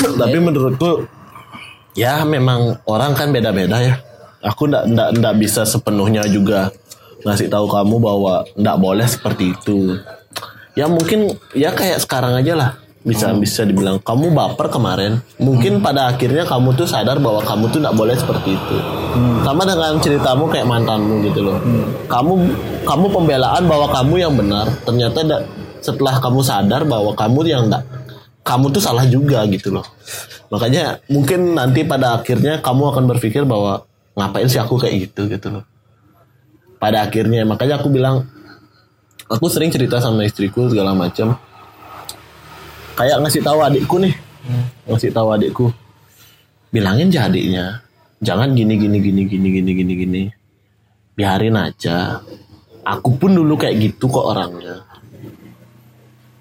tapi 0.20 0.38
menurutku 0.40 1.04
ya 1.92 2.24
memang 2.24 2.80
orang 2.88 3.12
kan 3.12 3.28
beda-beda 3.28 3.76
ya. 3.80 3.96
Aku 4.38 4.70
ndak 4.70 4.86
ndak 4.88 5.08
ndak 5.18 5.34
bisa 5.36 5.66
sepenuhnya 5.66 6.22
juga 6.30 6.70
ngasih 7.26 7.50
tahu 7.50 7.66
kamu 7.66 7.96
bahwa 7.98 8.46
ndak 8.54 8.76
boleh 8.78 9.04
seperti 9.04 9.50
itu 9.50 9.98
ya 10.78 10.86
mungkin 10.86 11.34
ya 11.58 11.74
kayak 11.74 11.98
sekarang 12.06 12.38
aja 12.38 12.54
lah. 12.54 12.70
Bisa 13.02 13.30
bisa 13.34 13.62
dibilang 13.66 13.98
kamu 14.02 14.30
baper 14.30 14.68
kemarin. 14.68 15.18
Mungkin 15.42 15.80
pada 15.82 16.12
akhirnya 16.12 16.44
kamu 16.44 16.76
tuh 16.76 16.86
sadar 16.86 17.18
bahwa 17.18 17.40
kamu 17.42 17.70
tuh 17.72 17.78
ndak 17.82 17.94
boleh 17.98 18.14
seperti 18.14 18.54
itu. 18.54 18.76
Sama 19.42 19.66
dengan 19.66 19.96
ceritamu 19.98 20.46
kayak 20.50 20.66
mantanmu 20.66 21.24
gitu 21.26 21.40
loh. 21.46 21.58
Kamu 22.06 22.32
kamu 22.84 23.06
pembelaan 23.10 23.64
bahwa 23.66 23.86
kamu 23.90 24.14
yang 24.22 24.34
benar. 24.38 24.66
Ternyata 24.86 25.24
ndak- 25.24 25.46
setelah 25.78 26.20
kamu 26.20 26.40
sadar 26.42 26.82
bahwa 26.84 27.14
kamu 27.14 27.38
yang 27.48 27.70
ndak 27.70 27.82
kamu 28.44 28.76
tuh 28.76 28.82
salah 28.82 29.06
juga 29.08 29.46
gitu 29.48 29.72
loh. 29.72 29.86
Makanya 30.52 31.00
mungkin 31.08 31.54
nanti 31.56 31.86
pada 31.88 32.18
akhirnya 32.18 32.60
kamu 32.60 32.92
akan 32.92 33.04
berpikir 33.08 33.46
bahwa 33.48 33.88
ngapain 34.18 34.50
sih 34.50 34.60
aku 34.60 34.76
kayak 34.76 35.08
gitu 35.08 35.30
gitu 35.32 35.48
loh. 35.48 35.64
Pada 36.76 37.08
akhirnya 37.08 37.46
makanya 37.46 37.80
aku 37.80 37.88
bilang 37.88 38.26
aku 39.28 39.46
sering 39.46 39.70
cerita 39.70 40.00
sama 40.00 40.24
istriku 40.24 40.66
segala 40.68 40.96
macam. 40.96 41.36
Kayak 42.98 43.22
ngasih 43.22 43.42
tahu 43.44 43.58
adikku 43.62 43.96
nih. 44.02 44.14
Ngasih 44.90 45.12
tahu 45.14 45.28
adikku. 45.36 45.66
Bilangin 46.74 47.12
aja 47.12 47.30
adiknya. 47.30 47.84
Jangan 48.18 48.56
gini 48.56 48.74
gini 48.74 48.98
gini 48.98 49.22
gini 49.28 49.48
gini 49.54 49.70
gini 49.72 49.92
gini. 49.94 50.22
Biarin 51.14 51.54
aja. 51.54 52.18
Aku 52.82 53.14
pun 53.14 53.36
dulu 53.36 53.54
kayak 53.54 53.78
gitu 53.78 54.08
kok 54.08 54.32
orangnya 54.32 54.88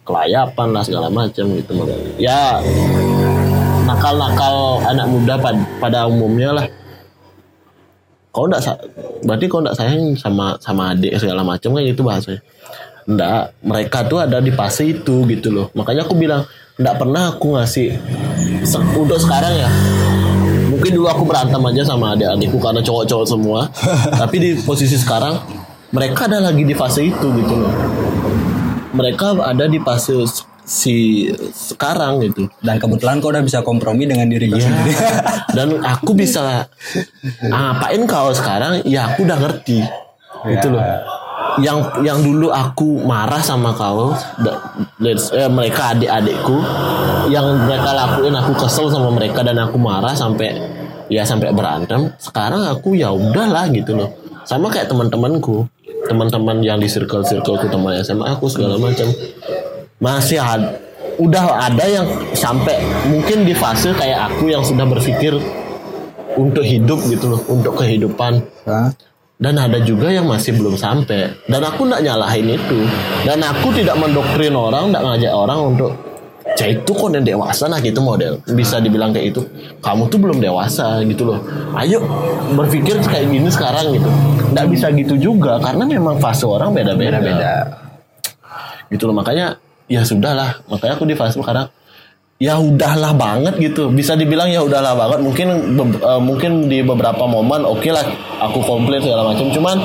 kelayapan 0.07 0.67
lah 0.71 0.83
segala 0.87 1.11
macam 1.11 1.45
gitu 1.51 1.71
ya 2.15 2.63
nakal-nakal 3.83 4.79
anak 4.87 5.07
muda 5.11 5.35
pada, 5.35 5.59
pada 5.83 5.99
umumnya 6.07 6.55
lah 6.55 6.65
kau 8.37 8.45
enggak 8.45 8.77
berarti 9.25 9.45
kau 9.49 9.65
enggak 9.65 9.73
sayang 9.73 10.13
sama 10.13 10.61
sama 10.61 10.93
adik 10.93 11.17
segala 11.17 11.41
macam 11.41 11.73
kan 11.73 11.81
itu 11.81 12.05
bahasanya 12.05 12.41
enggak 13.09 13.55
mereka 13.65 14.05
tuh 14.05 14.21
ada 14.21 14.37
di 14.37 14.53
fase 14.53 14.93
itu 14.93 15.25
gitu 15.25 15.49
loh. 15.49 15.73
Makanya 15.73 16.05
aku 16.05 16.13
bilang 16.13 16.45
enggak 16.77 17.01
pernah 17.01 17.33
aku 17.33 17.57
ngasih 17.57 17.97
se- 18.61 18.93
untuk 18.93 19.17
sekarang 19.17 19.57
ya. 19.57 19.69
Mungkin 20.69 20.93
dulu 20.93 21.09
aku 21.09 21.23
berantem 21.25 21.57
aja 21.65 21.81
sama 21.81 22.13
adik-adikku 22.13 22.61
karena 22.61 22.85
cowok-cowok 22.85 23.25
semua. 23.25 23.73
Tapi 24.21 24.35
di 24.37 24.49
posisi 24.61 24.93
sekarang 25.01 25.41
mereka 25.89 26.29
ada 26.29 26.37
lagi 26.37 26.61
di 26.61 26.77
fase 26.77 27.09
itu 27.09 27.27
gitu 27.41 27.53
loh. 27.57 27.73
Mereka 28.93 29.41
ada 29.41 29.65
di 29.65 29.81
fase 29.81 30.13
si 30.67 31.25
sekarang 31.55 32.19
gitu. 32.27 32.51
Dan 32.59 32.75
kebetulan 32.77 33.23
kau 33.23 33.31
udah 33.31 33.41
bisa 33.41 33.63
kompromi 33.63 34.03
dengan 34.03 34.27
diri 34.27 34.51
kau 34.51 34.59
sendiri. 34.59 34.93
Dan 35.57 35.79
aku 35.79 36.11
bisa 36.11 36.67
ngapain 37.39 38.03
kau 38.03 38.35
sekarang? 38.35 38.83
Ya 38.83 39.07
aku 39.07 39.23
udah 39.23 39.39
ngerti. 39.39 39.79
Gitu 40.43 40.67
loh. 40.67 40.83
Yang 41.57 41.77
yang 42.05 42.19
dulu 42.21 42.53
aku 42.53 43.01
marah 43.01 43.41
sama 43.41 43.73
kau 43.73 44.13
eh, 44.13 45.49
mereka 45.49 45.95
adik-adikku 45.95 46.57
yang 47.33 47.65
mereka 47.65 47.97
lakuin 47.97 48.35
aku 48.37 48.53
kesel 48.61 48.93
sama 48.93 49.09
mereka 49.09 49.41
dan 49.41 49.57
aku 49.57 49.79
marah 49.81 50.13
sampai 50.13 50.53
ya 51.07 51.23
sampai 51.23 51.49
berantem. 51.55 52.11
Sekarang 52.19 52.67
aku 52.67 52.93
ya 52.93 53.09
udahlah 53.09 53.71
gitu 53.71 53.95
loh. 53.95 54.11
Sama 54.43 54.67
kayak 54.69 54.91
teman-temanku. 54.91 55.65
Teman-teman 56.07 56.63
yang 56.63 56.79
di 56.79 56.87
circle 56.87 57.25
circleku 57.25 57.67
teman 57.67 57.99
SMA 57.99 58.31
aku 58.31 58.47
segala 58.47 58.79
macam 58.79 59.11
masih 59.97 60.37
ada 60.41 60.77
udah 61.17 61.65
ada 61.65 61.85
yang 61.89 62.05
sampai 62.37 62.77
mungkin 63.09 63.41
di 63.41 63.53
fase 63.57 63.89
kayak 63.97 64.29
aku 64.29 64.53
yang 64.53 64.61
sudah 64.61 64.85
berpikir 64.85 65.33
untuk 66.37 66.61
hidup 66.61 67.01
gitu 67.09 67.33
loh 67.33 67.41
untuk 67.49 67.73
kehidupan. 67.81 68.45
Hah? 68.69 68.93
dan 69.37 69.53
ada 69.53 69.77
juga 69.85 70.09
yang 70.09 70.25
masih 70.25 70.57
belum 70.57 70.73
sampai. 70.73 71.29
Dan 71.45 71.61
aku 71.61 71.85
nggak 71.85 72.01
nyalahin 72.01 72.57
itu. 72.57 72.79
Dan 73.21 73.45
aku 73.45 73.69
tidak 73.69 73.93
mendoktrin 74.01 74.53
orang 74.57 74.89
nggak 74.89 75.03
ngajak 75.05 75.33
orang 75.33 75.59
untuk 75.61 75.93
cah 76.57 76.65
itu 76.65 76.89
kok 76.89 77.13
yang 77.13 77.21
dewasa 77.21 77.69
nah 77.69 77.77
gitu 77.77 78.01
model. 78.01 78.41
Bisa 78.49 78.81
dibilang 78.81 79.13
kayak 79.13 79.37
itu. 79.37 79.41
Kamu 79.77 80.09
tuh 80.09 80.17
belum 80.17 80.41
dewasa 80.41 81.05
gitu 81.05 81.29
loh. 81.29 81.39
Ayo 81.77 82.01
berpikir 82.57 82.97
kayak 82.97 83.29
gini 83.29 83.49
sekarang 83.53 83.93
gitu. 83.93 84.09
Nggak 84.57 84.67
bisa 84.73 84.89
gitu 84.97 85.13
juga 85.21 85.61
karena 85.61 85.85
memang 85.85 86.17
fase 86.17 86.49
orang 86.49 86.73
beda-beda. 86.73 87.21
Beda 87.21 87.55
gitu 88.87 89.03
loh 89.03 89.15
makanya 89.19 89.59
ya 89.87 90.03
sudahlah 90.03 90.59
makanya 90.67 90.93
aku 90.99 91.07
di 91.07 91.15
fase 91.15 91.39
sekarang 91.39 91.71
ya 92.37 92.53
udahlah 92.61 93.17
banget 93.17 93.57
gitu. 93.57 93.89
Bisa 93.89 94.13
dibilang 94.13 94.45
ya 94.51 94.61
udahlah 94.61 94.93
banget. 94.93 95.19
Mungkin 95.25 95.47
be- 95.73 96.01
eh, 96.01 96.21
mungkin 96.21 96.51
di 96.69 96.85
beberapa 96.85 97.25
momen 97.25 97.65
oke 97.65 97.89
lah 97.89 98.05
aku 98.37 98.61
komplain 98.61 99.01
segala 99.01 99.33
macam. 99.33 99.49
Cuman 99.49 99.77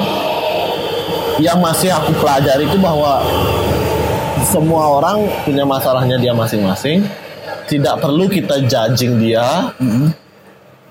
yang 1.41 1.59
masih 1.65 1.89
aku 1.91 2.12
pelajari 2.20 2.69
itu 2.69 2.77
bahwa 2.77 3.24
semua 4.45 5.01
orang 5.01 5.24
punya 5.49 5.65
masalahnya 5.65 6.20
dia 6.20 6.37
masing-masing. 6.37 7.09
Tidak 7.73 8.05
perlu 8.05 8.29
kita 8.29 8.61
judging 8.69 9.16
dia. 9.16 9.73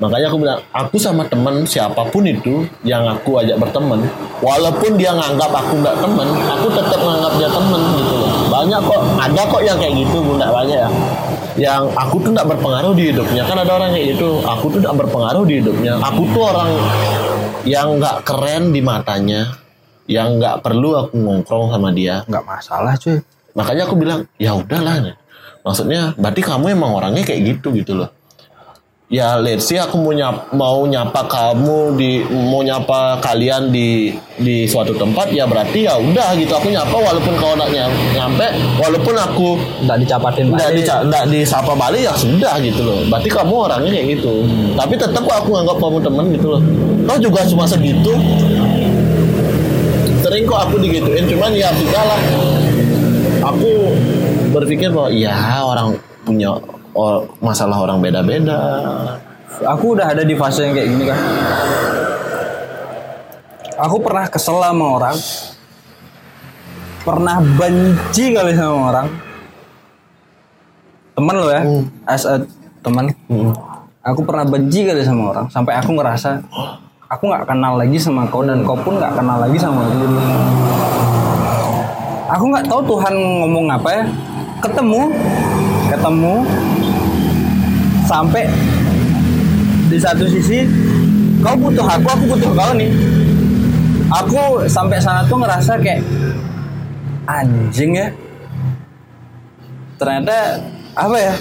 Makanya 0.01 0.33
aku 0.33 0.41
bilang, 0.41 0.57
aku 0.73 0.97
sama 0.97 1.29
temen 1.29 1.61
siapa 1.61 2.01
pun 2.09 2.25
itu 2.25 2.65
yang 2.81 3.05
aku 3.05 3.37
ajak 3.37 3.61
berteman, 3.61 4.01
walaupun 4.41 4.97
dia 4.97 5.13
nganggap 5.13 5.53
aku 5.53 5.77
nggak 5.77 5.93
temen, 6.01 6.25
aku 6.41 6.73
tetap 6.73 6.97
nganggap 6.97 7.33
dia 7.37 7.49
temen 7.53 7.81
gitu 8.01 8.20
Banyak 8.61 8.81
kok, 8.85 9.01
ada 9.17 9.41
kok 9.49 9.61
yang 9.65 9.77
kayak 9.81 9.93
gitu, 10.05 10.21
bunda 10.21 10.53
banyak 10.53 10.77
ya. 10.77 10.89
Yang 11.57 11.83
aku 11.97 12.15
tuh 12.21 12.29
nggak 12.29 12.45
berpengaruh 12.45 12.93
di 12.93 13.09
hidupnya, 13.09 13.41
kan 13.49 13.57
ada 13.57 13.71
orang 13.73 13.89
kayak 13.89 14.13
gitu. 14.13 14.37
Aku 14.45 14.69
tuh 14.69 14.79
nggak 14.85 14.95
berpengaruh 15.01 15.43
di 15.49 15.53
hidupnya. 15.57 15.97
Aku 15.97 16.21
tuh 16.29 16.45
orang 16.45 16.69
yang 17.65 17.97
nggak 17.97 18.21
keren 18.21 18.69
di 18.69 18.85
matanya, 18.85 19.57
yang 20.05 20.37
nggak 20.37 20.61
perlu 20.61 20.93
aku 20.93 21.17
ngongkrong 21.17 21.73
sama 21.73 21.89
dia. 21.89 22.21
nggak 22.29 22.45
masalah 22.45 22.93
cuy 23.01 23.17
Makanya 23.57 23.83
aku 23.89 23.95
bilang, 23.97 24.29
ya 24.37 24.53
udahlah. 24.53 25.17
Maksudnya, 25.65 26.13
berarti 26.21 26.41
kamu 26.45 26.77
emang 26.77 26.93
orangnya 26.93 27.25
kayak 27.25 27.41
gitu 27.57 27.73
gitu 27.73 27.97
loh. 27.97 28.13
Ya 29.11 29.35
let's 29.35 29.67
say 29.67 29.75
aku 29.75 29.99
mau 29.99 30.15
nyapa, 30.15 30.55
mau 30.55 30.87
nyapa 30.87 31.27
kamu 31.27 31.99
di 31.99 32.23
mau 32.31 32.63
nyapa 32.63 33.19
kalian 33.19 33.67
di 33.67 34.07
di 34.39 34.63
suatu 34.63 34.95
tempat 34.95 35.35
ya 35.35 35.43
berarti 35.43 35.83
ya 35.83 35.99
udah 35.99 36.31
gitu 36.39 36.55
aku 36.55 36.71
nyapa 36.71 36.95
walaupun 36.95 37.35
kau 37.35 37.51
nggak 37.51 37.75
nyam- 37.75 37.99
nyampe 38.15 38.47
walaupun 38.79 39.11
aku 39.19 39.59
nggak 39.83 39.99
dicapatin 39.99 40.55
nggak 40.55 40.71
dica- 40.79 41.03
nggak 41.03 41.27
disapa 41.27 41.75
balik 41.75 42.07
ya 42.07 42.15
sudah 42.15 42.55
gitu 42.63 42.87
loh. 42.87 43.03
Berarti 43.11 43.27
kamu 43.27 43.51
orangnya 43.51 43.91
kayak 43.91 44.07
gitu. 44.15 44.33
Tapi 44.79 44.93
tetap 44.95 45.21
kok 45.27 45.37
aku 45.43 45.49
nganggap 45.59 45.77
kamu 45.83 45.97
temen 45.99 46.25
gitu 46.31 46.47
loh. 46.47 46.61
Kau 47.03 47.17
juga 47.19 47.39
cuma 47.51 47.63
segitu. 47.67 48.13
Sering 50.23 50.47
kok 50.47 50.71
aku 50.71 50.79
digituin 50.79 51.27
cuman 51.27 51.51
ya 51.51 51.67
sudah 51.75 52.03
lah 52.07 52.19
aku 53.43 53.91
berpikir 54.55 54.87
bahwa 54.87 55.11
ya 55.11 55.35
orang 55.59 55.99
punya 56.23 56.55
or- 56.95 57.27
masalah 57.43 57.77
orang 57.81 57.99
beda-beda. 57.99 58.59
Aku 59.61 59.93
udah 59.93 60.15
ada 60.15 60.23
di 60.25 60.33
fase 60.33 60.65
yang 60.65 60.73
kayak 60.73 60.89
gini 60.89 61.03
kan 61.05 61.19
aku 63.81 63.97
pernah 63.97 64.25
kesel 64.29 64.61
sama 64.61 64.85
orang. 65.01 65.17
Pernah 67.01 67.41
benci 67.57 68.29
kali 68.29 68.53
sama 68.53 68.93
orang. 68.93 69.07
Temen 71.17 71.35
lo 71.35 71.49
ya 71.49 71.61
as 72.07 72.23
a 72.23 72.39
teman 72.81 73.11
aku 74.01 74.19
pernah 74.25 74.45
benci 74.47 74.87
kali 74.87 75.05
sama 75.05 75.29
orang 75.29 75.45
sampai 75.53 75.77
aku 75.77 75.93
ngerasa 75.93 76.41
aku 77.05 77.29
nggak 77.29 77.45
kenal 77.45 77.77
lagi 77.77 77.99
sama 78.01 78.25
kau 78.25 78.41
dan 78.41 78.65
kau 78.65 78.73
pun 78.79 78.97
nggak 78.97 79.13
kenal 79.17 79.37
lagi 79.41 79.57
sama 79.59 79.85
aku. 79.85 80.07
Aku 82.31 82.43
nggak 82.47 82.65
tahu 82.69 82.81
Tuhan 82.95 83.13
ngomong 83.43 83.65
apa 83.75 83.89
ya. 83.91 84.03
Ketemu 84.61 85.01
ketemu 85.91 86.33
sampai 88.11 88.43
di 89.87 89.95
satu 89.95 90.27
sisi 90.27 90.67
kau 91.39 91.55
butuh 91.55 91.87
aku 91.87 92.07
aku 92.11 92.23
butuh 92.35 92.51
kau 92.51 92.71
nih. 92.75 92.91
Aku 94.11 94.67
sampai 94.67 94.99
sana 94.99 95.23
tuh 95.23 95.39
ngerasa 95.39 95.79
kayak 95.79 96.03
anjing 97.23 97.95
ya. 97.95 98.11
Ternyata 99.95 100.59
apa 100.99 101.15
ya 101.15 101.33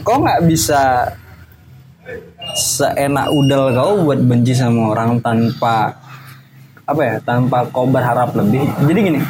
kau 0.00 0.24
nggak 0.24 0.48
bisa 0.48 1.12
seenak 2.56 3.28
udel 3.28 3.76
kau 3.76 4.08
buat 4.08 4.24
benci 4.24 4.56
sama 4.56 4.96
orang 4.96 5.20
tanpa 5.20 5.92
apa 6.88 7.00
ya 7.04 7.16
tanpa 7.20 7.68
kau 7.68 7.84
berharap 7.84 8.32
lebih. 8.32 8.64
Jadi 8.88 9.00
gini 9.12 9.20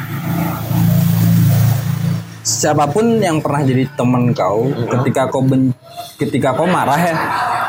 siapa 2.45 2.85
pun 2.93 3.17
yang 3.17 3.41
pernah 3.41 3.65
jadi 3.65 3.89
temen 3.97 4.29
kau 4.29 4.69
ketika 4.69 5.25
kau 5.33 5.41
ben, 5.41 5.73
ketika 6.21 6.53
kau 6.53 6.69
marah 6.69 7.01
ya 7.01 7.15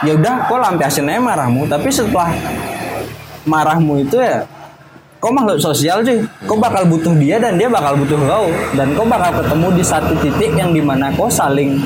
ya 0.05 0.13
udah 0.13 0.45
kau 0.45 0.61
lampiasin 0.61 1.09
aja 1.09 1.21
marahmu. 1.23 1.65
Tapi 1.65 1.89
setelah 1.89 2.29
marahmu 3.49 4.05
itu 4.05 4.21
ya 4.21 4.45
kau 5.17 5.33
makhluk 5.33 5.65
sosial 5.65 6.05
cuy. 6.05 6.21
Kau 6.45 6.61
bakal 6.61 6.85
butuh 6.85 7.17
dia 7.17 7.41
dan 7.41 7.57
dia 7.57 7.73
bakal 7.73 7.97
butuh 7.97 8.21
kau. 8.21 8.47
Dan 8.77 8.93
kau 8.93 9.09
bakal 9.09 9.41
ketemu 9.41 9.67
di 9.81 9.85
satu 9.87 10.13
titik 10.21 10.53
yang 10.53 10.77
di 10.77 10.85
mana 10.85 11.09
kau 11.17 11.33
saling 11.33 11.81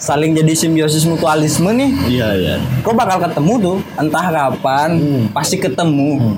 saling 0.00 0.32
jadi 0.34 0.52
simbiosis 0.56 1.06
mutualisme 1.06 1.70
nih. 1.76 1.90
Iya 2.10 2.28
iya. 2.34 2.54
kau 2.82 2.96
bakal 2.96 3.22
ketemu 3.22 3.52
tuh 3.62 3.76
entah 3.94 4.26
kapan 4.34 4.90
pasti 5.30 5.62
ketemu. 5.62 6.34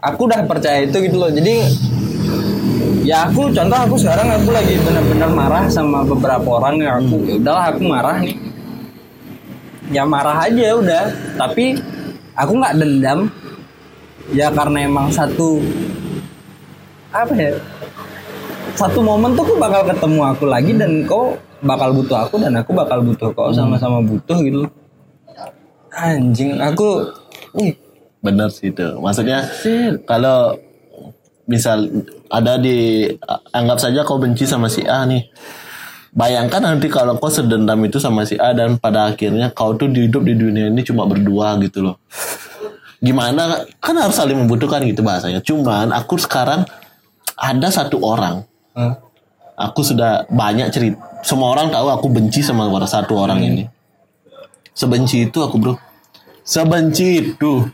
Aku 0.00 0.28
udah 0.28 0.44
percaya 0.44 0.84
itu 0.84 0.96
gitu 1.00 1.16
loh. 1.16 1.32
Jadi 1.32 1.60
ya 3.10 3.26
aku 3.26 3.50
contoh 3.50 3.74
aku 3.74 3.96
sekarang 3.98 4.30
aku 4.30 4.54
lagi 4.54 4.78
benar-benar 4.86 5.30
marah 5.34 5.64
sama 5.66 6.06
beberapa 6.06 6.62
orang 6.62 6.78
yang 6.78 7.02
aku 7.02 7.26
ya 7.26 7.34
udahlah 7.42 7.64
aku 7.74 7.82
marah 7.82 8.16
nih. 8.22 8.38
Ya 9.90 10.02
marah 10.06 10.46
aja 10.46 10.78
udah 10.78 11.04
tapi 11.34 11.74
aku 12.38 12.52
nggak 12.54 12.76
dendam. 12.78 13.26
Ya 14.30 14.46
karena 14.54 14.86
emang 14.86 15.10
satu 15.10 15.58
apa 17.10 17.34
ya 17.34 17.58
satu 18.78 19.02
momen 19.02 19.34
tuh 19.34 19.42
aku 19.42 19.58
bakal 19.58 19.82
ketemu 19.90 20.20
aku 20.30 20.44
lagi 20.46 20.72
dan 20.78 21.02
kau 21.02 21.34
bakal 21.66 21.90
butuh 21.90 22.22
aku 22.22 22.38
dan 22.38 22.54
aku 22.54 22.70
bakal 22.70 23.02
butuh 23.02 23.34
kau 23.34 23.50
sama-sama 23.50 23.98
butuh 23.98 24.38
gitu. 24.46 24.70
Anjing 25.90 26.62
aku 26.62 27.10
wih. 27.58 27.74
Bener 28.22 28.46
sih 28.54 28.70
itu. 28.70 28.86
Maksudnya 29.02 29.42
kalau 30.06 30.54
misal 31.50 31.90
ada 32.30 32.56
di 32.56 33.10
anggap 33.50 33.78
saja 33.82 34.06
kau 34.06 34.22
benci 34.22 34.46
sama 34.46 34.70
si 34.70 34.86
A 34.86 35.02
nih. 35.02 35.26
Bayangkan 36.10 36.62
nanti 36.62 36.90
kalau 36.90 37.18
kau 37.18 37.30
sedendam 37.30 37.78
itu 37.86 37.98
sama 37.98 38.22
si 38.26 38.38
A 38.38 38.54
dan 38.54 38.78
pada 38.78 39.10
akhirnya 39.10 39.50
kau 39.50 39.74
tuh 39.74 39.90
hidup 39.90 40.22
di 40.22 40.34
dunia 40.38 40.70
ini 40.70 40.82
cuma 40.86 41.06
berdua 41.06 41.58
gitu 41.58 41.82
loh. 41.82 41.98
Gimana 43.02 43.66
kan 43.82 43.94
harus 43.98 44.14
saling 44.14 44.38
membutuhkan 44.38 44.82
gitu 44.86 45.02
bahasanya. 45.02 45.42
Cuman 45.42 45.90
aku 45.90 46.18
sekarang 46.18 46.66
ada 47.34 47.68
satu 47.70 47.98
orang. 48.02 48.46
Hah? 48.78 48.94
Aku 49.60 49.84
sudah 49.84 50.24
banyak 50.30 50.72
cerita. 50.72 50.98
Semua 51.20 51.52
orang 51.52 51.68
tahu 51.68 51.92
aku 51.92 52.06
benci 52.08 52.40
sama 52.40 52.66
satu 52.88 53.18
orang 53.18 53.44
ini. 53.44 53.64
Sebenci 54.72 55.28
itu 55.28 55.38
aku 55.44 55.56
bro. 55.60 55.74
Sebenci 56.46 57.34
itu. 57.34 57.68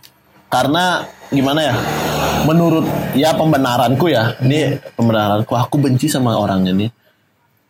Karena 0.50 1.02
gimana 1.30 1.60
ya? 1.62 1.74
Menurut 2.44 2.84
ya 3.16 3.32
pembenaranku 3.32 4.12
ya. 4.12 4.36
Ini 4.42 4.76
pembenaranku. 4.92 5.56
Aku 5.56 5.80
benci 5.80 6.10
sama 6.10 6.36
orangnya 6.36 6.76
nih. 6.76 6.90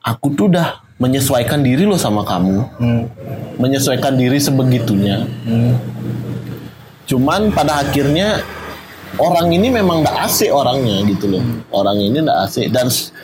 Aku 0.02 0.34
tuh 0.34 0.50
udah 0.50 0.82
menyesuaikan 0.98 1.62
diri 1.62 1.84
loh 1.86 2.00
sama 2.00 2.26
kamu. 2.26 2.56
Hmm. 2.80 3.02
Menyesuaikan 3.60 4.16
diri 4.18 4.40
sebegitunya. 4.40 5.22
Hmm. 5.46 5.76
Cuman 7.06 7.54
pada 7.54 7.86
akhirnya 7.86 8.42
orang 9.20 9.52
ini 9.54 9.70
memang 9.70 10.02
gak 10.02 10.26
asik 10.26 10.50
orangnya 10.50 11.06
gitu 11.06 11.38
loh. 11.38 11.42
Orang 11.70 12.00
ini 12.02 12.18
gak 12.18 12.38
asik 12.50 12.74
dan 12.74 12.90
s- 12.90 13.14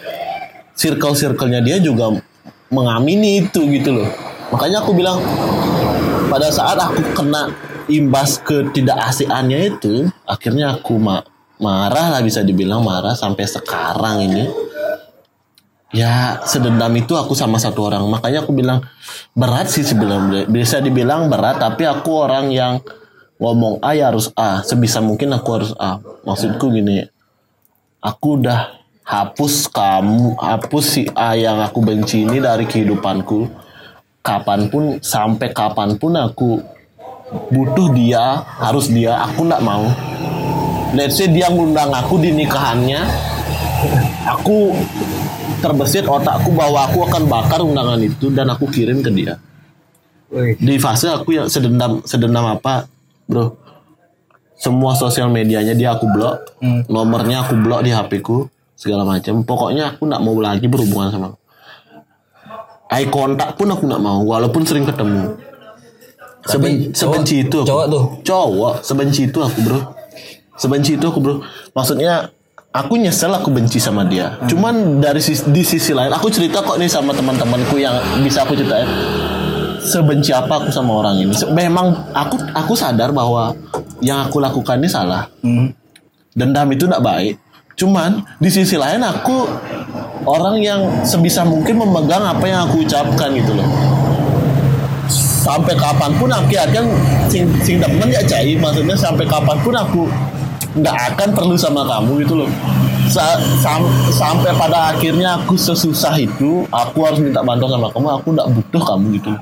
circle-circle-nya 0.79 1.61
dia 1.61 1.77
juga 1.83 2.15
mengamini 2.71 3.43
itu 3.45 3.67
gitu 3.69 4.01
loh. 4.03 4.09
Makanya 4.55 4.85
aku 4.85 4.93
bilang 4.95 5.19
pada 6.29 6.49
saat 6.49 6.77
aku 6.81 7.01
kena 7.13 7.53
imbas 7.89 8.41
ketidakasikannya 8.41 9.75
itu, 9.75 10.09
akhirnya 10.25 10.77
aku 10.77 10.97
ma- 10.97 11.25
marah 11.63 12.11
lah 12.11 12.21
bisa 12.21 12.43
dibilang 12.43 12.83
marah 12.83 13.15
sampai 13.15 13.47
sekarang 13.47 14.27
ini. 14.27 14.45
Ya 15.93 16.41
sedendam 16.49 16.91
itu 16.99 17.15
aku 17.15 17.39
sama 17.39 17.63
satu 17.63 17.87
orang. 17.87 18.03
Makanya 18.11 18.43
aku 18.43 18.51
bilang 18.51 18.83
berat 19.37 19.71
sih 19.71 19.87
sebenarnya. 19.87 20.51
Bisa 20.51 20.83
dibilang 20.83 21.31
berat 21.31 21.63
tapi 21.63 21.87
aku 21.87 22.27
orang 22.27 22.51
yang 22.51 22.83
ngomong 23.39 23.79
A 23.85 23.95
ya 23.95 24.11
harus 24.11 24.35
A. 24.35 24.67
Sebisa 24.67 24.99
mungkin 24.99 25.31
aku 25.31 25.49
harus 25.55 25.73
A. 25.79 26.03
Maksudku 26.27 26.73
gini. 26.75 27.07
Aku 28.03 28.43
udah 28.43 28.83
hapus 29.07 29.71
kamu, 29.71 30.35
hapus 30.41 30.85
si 30.87 31.03
A 31.15 31.39
yang 31.39 31.63
aku 31.63 31.79
benci 31.85 32.27
ini 32.27 32.43
dari 32.43 32.67
kehidupanku. 32.67 33.47
Kapan 34.23 34.71
pun 34.71 34.99
sampai 34.99 35.51
kapan 35.55 35.99
pun 35.99 36.15
aku 36.19 36.63
butuh 37.53 37.93
dia, 37.93 38.43
harus 38.59 38.89
dia. 38.89 39.21
Aku 39.29 39.45
nggak 39.45 39.63
mau. 39.63 39.87
Let's 40.93 41.17
say 41.17 41.27
dia 41.27 41.49
ngundang 41.49 41.89
aku 41.89 42.21
di 42.21 42.31
nikahannya, 42.31 43.01
aku 44.23 44.77
terbesit 45.59 46.05
otakku 46.05 46.53
bahwa 46.53 46.85
aku 46.85 47.01
akan 47.03 47.23
bakar 47.27 47.61
undangan 47.61 47.97
itu 47.99 48.29
dan 48.29 48.47
aku 48.47 48.69
kirim 48.69 49.01
ke 49.01 49.09
dia. 49.09 49.41
Di 50.59 50.77
fase 50.77 51.09
aku 51.09 51.33
yang 51.33 51.47
sedendam 51.47 52.01
sedendam 52.03 52.45
apa 52.47 52.89
bro? 53.25 53.57
Semua 54.55 54.95
sosial 54.95 55.27
medianya 55.27 55.73
dia 55.73 55.93
aku 55.93 56.07
blok 56.07 56.55
Hmm. 56.59 56.87
nomornya 56.87 57.43
aku 57.43 57.57
blok 57.57 57.83
di 57.83 57.91
HP 57.91 58.21
ku 58.21 58.47
segala 58.75 59.03
macam. 59.03 59.43
Pokoknya 59.43 59.91
aku 59.91 60.05
nggak 60.05 60.23
mau 60.23 60.37
lagi 60.39 60.67
berhubungan 60.67 61.09
sama 61.09 61.29
eye 62.89 63.09
kontak 63.09 63.57
pun 63.57 63.67
aku 63.67 63.89
nggak 63.89 63.99
mau 63.99 64.21
walaupun 64.23 64.63
sering 64.63 64.85
ketemu. 64.85 65.41
Seben- 66.43 66.91
cowok- 66.91 66.93
sebenci 66.93 67.35
itu 67.41 67.57
aku. 67.57 67.67
cowok 67.67 67.87
tuh? 67.87 68.05
cowok 68.23 68.75
sebenci 68.83 69.21
itu 69.25 69.39
aku 69.39 69.59
bro 69.63 69.79
sebenci 70.63 70.95
itu 70.95 71.05
aku 71.05 71.19
bro. 71.19 71.35
Maksudnya 71.75 72.31
aku 72.71 72.95
nyesel 72.97 73.35
aku 73.35 73.51
benci 73.51 73.83
sama 73.83 74.07
dia. 74.07 74.39
Cuman 74.47 75.03
dari 75.03 75.19
sis- 75.19 75.45
di 75.51 75.67
sisi 75.67 75.91
lain 75.91 76.15
aku 76.15 76.31
cerita 76.31 76.63
kok 76.63 76.79
nih 76.79 76.87
sama 76.87 77.11
teman-temanku 77.11 77.77
yang 77.77 77.99
bisa 78.23 78.47
aku 78.47 78.55
ceritain. 78.55 78.87
Sebenci 79.83 80.31
apa 80.31 80.63
aku 80.63 80.71
sama 80.71 80.95
orang 81.03 81.19
ini? 81.19 81.35
Memang 81.51 82.15
aku 82.15 82.39
aku 82.55 82.79
sadar 82.79 83.11
bahwa 83.11 83.51
yang 83.99 84.23
aku 84.23 84.39
lakukan 84.39 84.79
ini 84.79 84.87
salah. 84.87 85.27
Hmm. 85.43 85.75
dendam 86.33 86.65
itu 86.73 86.89
tidak 86.89 87.05
baik. 87.05 87.35
Cuman 87.77 88.25
di 88.41 88.49
sisi 88.49 88.81
lain 88.81 89.05
aku 89.05 89.45
orang 90.25 90.57
yang 90.65 90.81
sebisa 91.05 91.45
mungkin 91.45 91.77
memegang 91.77 92.25
apa 92.25 92.41
yang 92.49 92.65
aku 92.65 92.81
ucapkan 92.81 93.37
gitu 93.37 93.53
loh. 93.53 93.69
Sampai 95.43 95.75
kapan 95.77 96.15
pun 96.17 96.31
akhirnya 96.31 96.81
sing 97.29 97.51
sing 97.61 97.83
demen 97.83 98.09
ya 98.09 98.23
cai. 98.25 98.55
Maksudnya 98.57 98.97
sampai 98.97 99.27
kapan 99.29 99.59
pun 99.61 99.75
aku 99.77 100.03
nggak 100.77 100.97
akan 101.15 101.29
perlu 101.37 101.55
sama 101.57 101.85
kamu 101.85 102.25
gitu 102.25 102.35
loh. 102.45 102.51
Sa- 103.13 103.41
sam- 103.61 103.93
sampai 104.09 104.55
pada 104.57 104.95
akhirnya 104.95 105.37
aku 105.37 105.59
sesusah 105.59 106.17
itu 106.17 106.65
aku 106.73 106.99
harus 107.05 107.21
minta 107.21 107.45
bantuan 107.45 107.77
sama 107.77 107.89
kamu 107.93 108.07
aku 108.17 108.29
nggak 108.33 108.49
butuh 108.57 108.83
kamu 108.83 109.07
gitu 109.21 109.33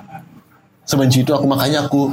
sebenci 0.91 1.23
itu 1.23 1.31
aku 1.31 1.47
makanya 1.47 1.87
aku 1.87 2.11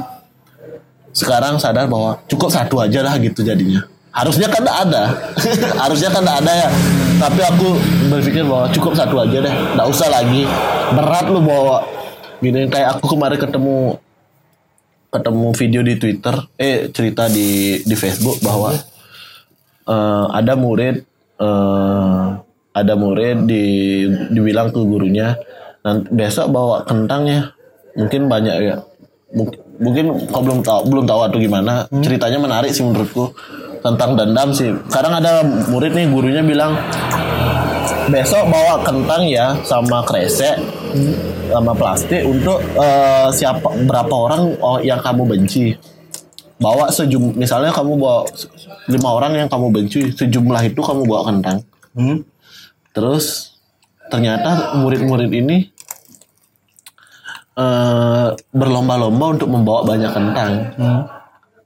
sekarang 1.10 1.58
sadar 1.58 1.90
bahwa 1.90 2.14
cukup 2.30 2.46
satu 2.46 2.78
aja 2.78 3.02
lah 3.02 3.18
gitu 3.18 3.42
jadinya. 3.42 3.82
Harusnya 4.14 4.46
kan 4.46 4.62
nggak 4.62 4.78
ada. 4.86 5.04
Harusnya 5.82 6.14
kan 6.14 6.22
nggak 6.22 6.38
ada 6.46 6.52
ya. 6.54 6.68
Tapi 7.18 7.40
aku 7.42 7.68
berpikir 8.06 8.46
bahwa 8.46 8.70
cukup 8.70 8.94
satu 8.94 9.18
aja 9.18 9.42
deh. 9.42 9.54
Nggak 9.74 9.88
usah 9.90 10.06
lagi. 10.06 10.46
Berat 10.94 11.26
lu 11.26 11.42
bawa. 11.42 11.82
Gini 12.38 12.70
kayak 12.70 12.98
aku 12.98 13.18
kemarin 13.18 13.38
ketemu 13.40 13.98
ketemu 15.08 15.46
video 15.56 15.80
di 15.80 15.94
Twitter 15.96 16.36
eh 16.60 16.92
cerita 16.92 17.26
di 17.32 17.80
di 17.82 17.96
Facebook 17.96 18.38
bahwa 18.44 18.76
eh, 19.88 20.26
ada 20.30 20.54
murid 20.54 20.96
eh, 21.40 22.24
ada 22.78 22.94
murid 22.94 23.48
di 23.48 23.64
dibilang 24.30 24.70
ke 24.70 24.78
gurunya 24.78 25.34
nanti 25.82 26.06
besok 26.12 26.52
bawa 26.52 26.84
kentang 26.84 27.26
ya. 27.26 27.42
Mungkin 27.98 28.30
banyak 28.30 28.56
ya. 28.62 28.76
Mung- 29.34 29.58
mungkin 29.82 30.30
kau 30.30 30.42
belum 30.44 30.60
tahu 30.62 30.80
belum 30.86 31.04
tahu 31.08 31.20
atau 31.26 31.38
gimana. 31.40 31.88
Ceritanya 31.90 32.38
menarik 32.38 32.70
sih 32.70 32.86
menurutku 32.86 33.34
tentang 33.82 34.14
dendam 34.14 34.54
sih. 34.54 34.70
Sekarang 34.86 35.18
ada 35.18 35.42
murid 35.42 35.94
nih 35.94 36.06
gurunya 36.10 36.42
bilang 36.46 36.78
besok 38.08 38.48
bawa 38.48 38.80
kentang 38.82 39.28
ya 39.28 39.52
sama 39.68 40.00
kresek 40.06 40.56
sama 41.52 41.72
plastik 41.76 42.24
untuk 42.24 42.60
eh, 42.76 43.28
siapa 43.32 43.68
berapa 43.84 44.14
orang 44.14 44.56
oh, 44.60 44.80
yang 44.80 45.00
kamu 45.00 45.28
benci 45.28 45.76
bawa 46.58 46.90
sejum 46.90 47.38
misalnya 47.38 47.70
kamu 47.70 47.94
bawa 47.94 48.26
lima 48.90 49.08
orang 49.14 49.32
yang 49.38 49.48
kamu 49.48 49.70
benci 49.70 50.10
sejumlah 50.10 50.74
itu 50.74 50.80
kamu 50.82 51.06
bawa 51.06 51.22
kentang. 51.30 51.58
Hmm. 51.98 52.22
terus 52.94 53.58
ternyata 54.10 54.78
murid-murid 54.78 55.30
ini 55.30 55.70
eh, 57.58 58.28
berlomba-lomba 58.54 59.38
untuk 59.38 59.48
membawa 59.50 59.86
banyak 59.86 60.10
kentang. 60.10 60.52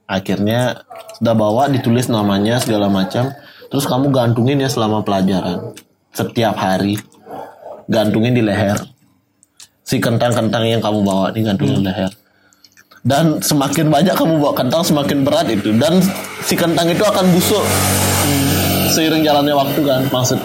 Akhirnya 0.05 0.85
sudah 1.17 1.33
bawa 1.33 1.73
ditulis 1.73 2.13
namanya 2.13 2.61
segala 2.61 2.93
macam. 2.93 3.33
Terus 3.73 3.89
kamu 3.89 4.13
gantungin 4.13 4.61
ya 4.61 4.69
selama 4.69 5.01
pelajaran. 5.01 5.73
Setiap 6.13 6.53
hari 6.61 7.01
gantungin 7.89 8.37
di 8.37 8.45
leher. 8.45 8.77
Si 9.81 9.97
kentang-kentang 9.97 10.69
yang 10.69 10.85
kamu 10.85 11.01
bawa 11.01 11.33
nih 11.33 11.49
gantungin 11.49 11.81
di 11.81 11.85
leher 11.89 12.13
dan 13.03 13.43
semakin 13.43 13.91
banyak 13.91 14.15
kamu 14.15 14.39
bawa 14.39 14.55
kentang 14.55 14.87
semakin 14.87 15.27
berat 15.27 15.51
itu. 15.51 15.75
Dan 15.75 15.99
si 16.47 16.55
kentang 16.55 16.87
itu 16.87 17.03
akan 17.03 17.27
busuk 17.35 17.63
seiring 18.95 19.27
jalannya 19.27 19.55
waktu 19.59 19.81
kan? 19.83 20.01
Maksud 20.07 20.39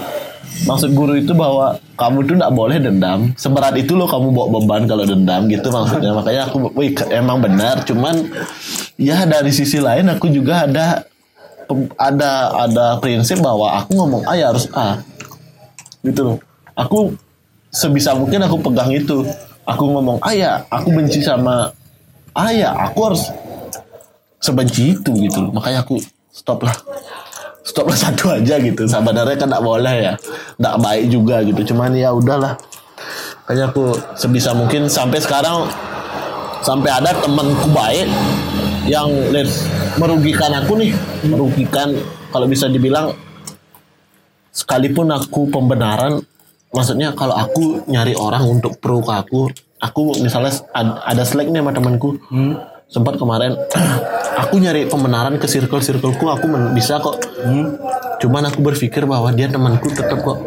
maksud 0.66 0.90
guru 0.98 1.14
itu 1.22 1.38
bahwa 1.38 1.78
kamu 1.94 2.18
tuh 2.26 2.34
tidak 2.42 2.54
boleh 2.58 2.78
dendam. 2.82 3.20
Seberat 3.38 3.78
itu 3.78 3.94
loh 3.94 4.10
kamu 4.10 4.34
bawa 4.34 4.48
beban 4.58 4.90
kalau 4.90 5.06
dendam 5.06 5.46
gitu 5.46 5.70
maksudnya. 5.70 6.18
Makanya 6.18 6.42
aku 6.50 6.58
wih, 6.74 6.98
emang 7.14 7.46
benar. 7.46 7.86
Cuman 7.86 8.26
ya 8.98 9.22
dari 9.30 9.54
sisi 9.54 9.78
lain 9.78 10.10
aku 10.10 10.26
juga 10.34 10.66
ada 10.66 11.06
ada 12.02 12.32
ada 12.58 12.86
prinsip 12.98 13.38
bahwa 13.38 13.78
aku 13.78 14.02
ngomong 14.02 14.26
A 14.26 14.34
ya 14.34 14.50
harus 14.50 14.66
A. 14.74 14.98
Gitu 16.02 16.26
loh. 16.26 16.38
Aku 16.74 17.14
sebisa 17.70 18.18
mungkin 18.18 18.42
aku 18.42 18.58
pegang 18.66 18.90
itu. 18.90 19.22
Aku 19.68 19.94
ngomong 19.94 20.18
A 20.26 20.34
ya 20.34 20.66
aku 20.74 20.90
benci 20.90 21.22
sama 21.22 21.70
A 22.38 22.54
ya 22.54 22.70
aku 22.70 23.00
harus 23.10 23.34
sebenci 24.38 24.94
itu 24.94 25.10
gitu 25.18 25.50
makanya 25.50 25.82
aku 25.82 25.98
stop 26.38 26.62
lah. 26.62 26.78
Stop 27.66 27.90
lah 27.90 27.98
satu 28.06 28.30
aja 28.38 28.62
gitu. 28.62 28.86
Sebenarnya 28.86 29.36
kan 29.36 29.50
tidak 29.50 29.64
boleh 29.66 29.96
ya. 29.98 30.14
Tidak 30.56 30.76
baik 30.78 31.06
juga 31.10 31.42
gitu. 31.42 31.74
Cuman 31.74 31.98
ya 31.98 32.14
udahlah. 32.14 32.54
Makanya 33.44 33.74
aku 33.74 33.98
sebisa 34.14 34.54
mungkin 34.54 34.86
sampai 34.86 35.18
sekarang 35.18 35.66
sampai 36.62 36.94
ada 36.94 37.16
temanku 37.18 37.74
baik 37.74 38.06
yang 38.86 39.10
merugikan 39.98 40.54
aku 40.54 40.78
nih. 40.78 40.94
Merugikan 41.26 41.98
kalau 42.30 42.46
bisa 42.46 42.70
dibilang 42.70 43.18
sekalipun 44.54 45.10
aku 45.14 45.50
pembenaran 45.54 46.18
maksudnya 46.74 47.14
kalau 47.14 47.38
aku 47.38 47.86
nyari 47.86 48.18
orang 48.18 48.42
untuk 48.46 48.82
pro 48.82 49.06
ke 49.06 49.14
aku 49.14 49.54
aku 49.78 50.18
misalnya 50.20 50.52
ad- 50.72 51.02
ada 51.04 51.24
slack 51.24 51.48
nih 51.48 51.60
sama 51.60 51.72
temanku. 51.72 52.18
Sempat 52.88 53.20
kemarin 53.20 53.52
aku 54.42 54.58
nyari 54.58 54.88
pembenaran 54.88 55.36
ke 55.36 55.46
circle 55.46 55.80
circleku 55.80 56.26
aku 56.26 56.46
bisa 56.72 56.98
kok. 56.98 57.20
Cuman 58.18 58.48
aku 58.48 58.64
berpikir 58.64 59.04
bahwa 59.04 59.28
dia 59.30 59.46
temanku 59.46 59.90
tetap 59.90 60.18
kok 60.18 60.40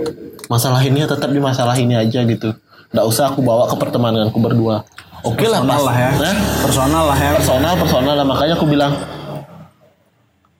masalah 0.49 0.81
ini 0.81 1.05
ya 1.05 1.07
tetap 1.07 1.29
di 1.29 1.39
masalah 1.39 1.77
ini 1.77 1.95
aja 1.95 2.23
gitu. 2.23 2.51
Nggak 2.91 3.07
usah 3.07 3.31
aku 3.31 3.39
bawa 3.41 3.69
ke 3.69 3.77
pertemananku 3.77 4.35
berdua. 4.37 4.83
Oke 5.21 5.45
lah 5.45 5.61
Personal 5.61 5.85
lah 5.85 5.95
ya. 5.95 6.11
Nah, 6.17 6.35
Personal 6.65 7.05
lah 7.05 7.19
ya. 7.19 7.31
personal 7.37 7.73
personal 7.77 8.15
lah. 8.17 8.27
Makanya 8.27 8.55
aku 8.57 8.67
bilang 8.67 8.93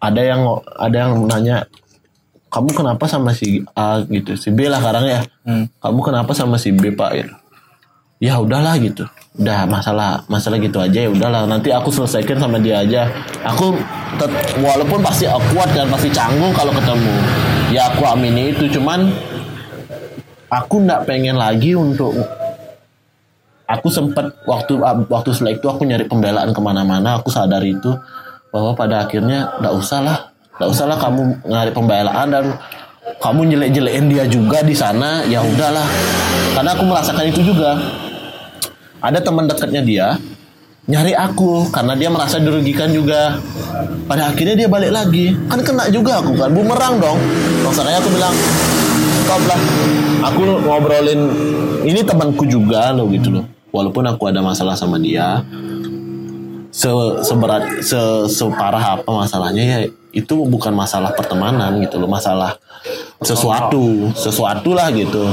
ada 0.01 0.21
yang 0.21 0.41
ada 0.77 0.97
yang 0.97 1.13
nanya 1.25 1.57
kamu 2.51 2.71
kenapa 2.73 3.07
sama 3.07 3.33
si 3.33 3.65
A 3.73 4.05
gitu. 4.05 4.35
Si 4.35 4.53
B 4.53 4.69
lah 4.69 4.79
sekarang 4.79 5.05
ya. 5.07 5.21
Kamu 5.81 6.01
kenapa 6.03 6.33
sama 6.33 6.55
si 6.55 6.71
B 6.71 6.93
pak 6.93 7.11
gitu. 7.17 7.33
Ya 8.21 8.37
udahlah 8.39 8.77
gitu. 8.79 9.09
Udah 9.41 9.65
masalah 9.65 10.23
masalah 10.29 10.61
gitu 10.61 10.77
aja 10.79 11.09
ya 11.09 11.11
udahlah. 11.11 11.49
Nanti 11.49 11.73
aku 11.73 11.89
selesaikan 11.89 12.37
sama 12.37 12.61
dia 12.61 12.85
aja. 12.85 13.09
Aku 13.49 13.75
walaupun 14.61 15.01
pasti 15.01 15.25
awkward 15.25 15.73
dan 15.73 15.89
pasti 15.89 16.13
canggung 16.13 16.53
kalau 16.53 16.71
ketemu. 16.77 17.15
Ya 17.73 17.89
aku 17.89 18.05
amini 18.05 18.53
itu 18.53 18.69
cuman 18.77 19.09
aku 20.53 20.85
nggak 20.85 21.09
pengen 21.09 21.41
lagi 21.41 21.73
untuk 21.73 22.13
aku 23.65 23.89
sempat 23.89 24.29
waktu 24.45 24.77
waktu 25.09 25.31
setelah 25.33 25.55
itu 25.57 25.67
aku 25.67 25.83
nyari 25.89 26.05
pembelaan 26.05 26.53
ke 26.53 26.61
mana-mana. 26.61 27.17
Aku 27.17 27.33
sadar 27.33 27.65
itu 27.65 27.97
bahwa 28.53 28.77
pada 28.77 29.09
akhirnya 29.09 29.57
nggak 29.65 29.75
usah 29.81 30.05
lah. 30.05 30.19
Nggak 30.61 30.69
usah 30.69 30.85
lah 30.85 30.99
kamu 31.01 31.21
nyari 31.49 31.73
pembelaan 31.73 32.27
dan 32.29 32.45
kamu 33.17 33.49
jelek-jelekin 33.49 34.07
dia 34.13 34.25
juga 34.29 34.61
di 34.61 34.77
sana. 34.77 35.25
Ya 35.25 35.41
udahlah. 35.41 35.87
Karena 36.51 36.75
aku 36.75 36.85
merasakan 36.85 37.25
itu 37.31 37.41
juga 37.55 37.79
ada 39.01 39.19
teman 39.21 39.49
dekatnya 39.49 39.83
dia 39.83 40.09
nyari 40.91 41.15
aku 41.15 41.71
karena 41.71 41.95
dia 41.95 42.11
merasa 42.11 42.43
dirugikan 42.43 42.91
juga. 42.91 43.39
Pada 44.11 44.35
akhirnya 44.35 44.59
dia 44.59 44.69
balik 44.69 44.91
lagi. 44.91 45.39
Kan 45.47 45.63
kena 45.63 45.87
juga 45.87 46.19
aku 46.19 46.35
kan 46.35 46.51
bumerang 46.51 46.99
dong. 46.99 47.19
Makanya 47.63 48.03
aku 48.03 48.11
bilang 48.11 48.35
stop 49.23 49.43
lah 49.47 49.61
aku 50.27 50.41
ngobrolin 50.67 51.21
ini 51.87 52.03
temanku 52.03 52.43
juga 52.49 52.91
loh 52.91 53.07
gitu 53.15 53.31
loh. 53.31 53.45
Walaupun 53.71 54.03
aku 54.11 54.27
ada 54.27 54.43
masalah 54.43 54.75
sama 54.75 54.99
dia 54.99 55.47
se 56.71 56.91
seberat 57.27 57.83
se 57.83 57.99
separah 58.31 58.99
apa 58.99 59.11
masalahnya 59.11 59.63
ya 59.63 59.79
itu 60.15 60.35
bukan 60.47 60.71
masalah 60.71 61.11
pertemanan 61.15 61.83
gitu 61.83 61.99
loh 61.99 62.07
masalah 62.07 62.59
sesuatu 63.23 64.11
sesuatu 64.19 64.75
lah 64.75 64.91
gitu. 64.91 65.23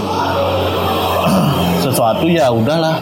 Sesuatu 1.77 2.25
ya 2.27 2.49
udahlah 2.51 2.99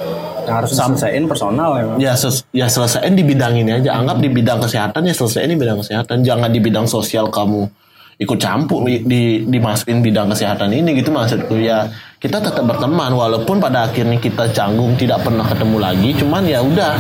harus 0.47 0.69
diselesaiin 0.73 1.25
personal 1.25 1.69
ya. 1.77 1.83
Ya 1.97 2.13
ses- 2.17 2.45
ya 2.55 2.65
selesaiin 2.69 3.13
di 3.17 3.23
bidang 3.25 3.53
ini 3.57 3.81
aja. 3.81 3.97
Anggap 3.97 4.21
di 4.21 4.29
bidang 4.29 4.61
kesehatan 4.61 5.05
ya 5.05 5.13
selesaiin 5.13 5.51
di 5.51 5.59
bidang 5.59 5.81
kesehatan. 5.81 6.21
Jangan 6.23 6.49
di 6.49 6.59
bidang 6.61 6.85
sosial 6.85 7.27
kamu 7.29 7.67
ikut 8.15 8.39
campur 8.39 8.87
di, 8.87 9.03
di 9.03 9.21
dimasukin 9.43 9.99
bidang 9.99 10.31
kesehatan 10.31 10.71
ini 10.71 10.95
gitu 10.95 11.11
maksudku. 11.11 11.59
Ya 11.59 11.91
kita 12.17 12.39
tetap 12.39 12.63
berteman 12.63 13.11
walaupun 13.11 13.59
pada 13.59 13.91
akhirnya 13.91 14.17
kita 14.17 14.49
canggung 14.55 14.95
tidak 14.95 15.21
pernah 15.25 15.43
ketemu 15.43 15.77
lagi. 15.83 16.09
Cuman 16.15 16.47
ya 16.47 16.63
udah 16.63 16.95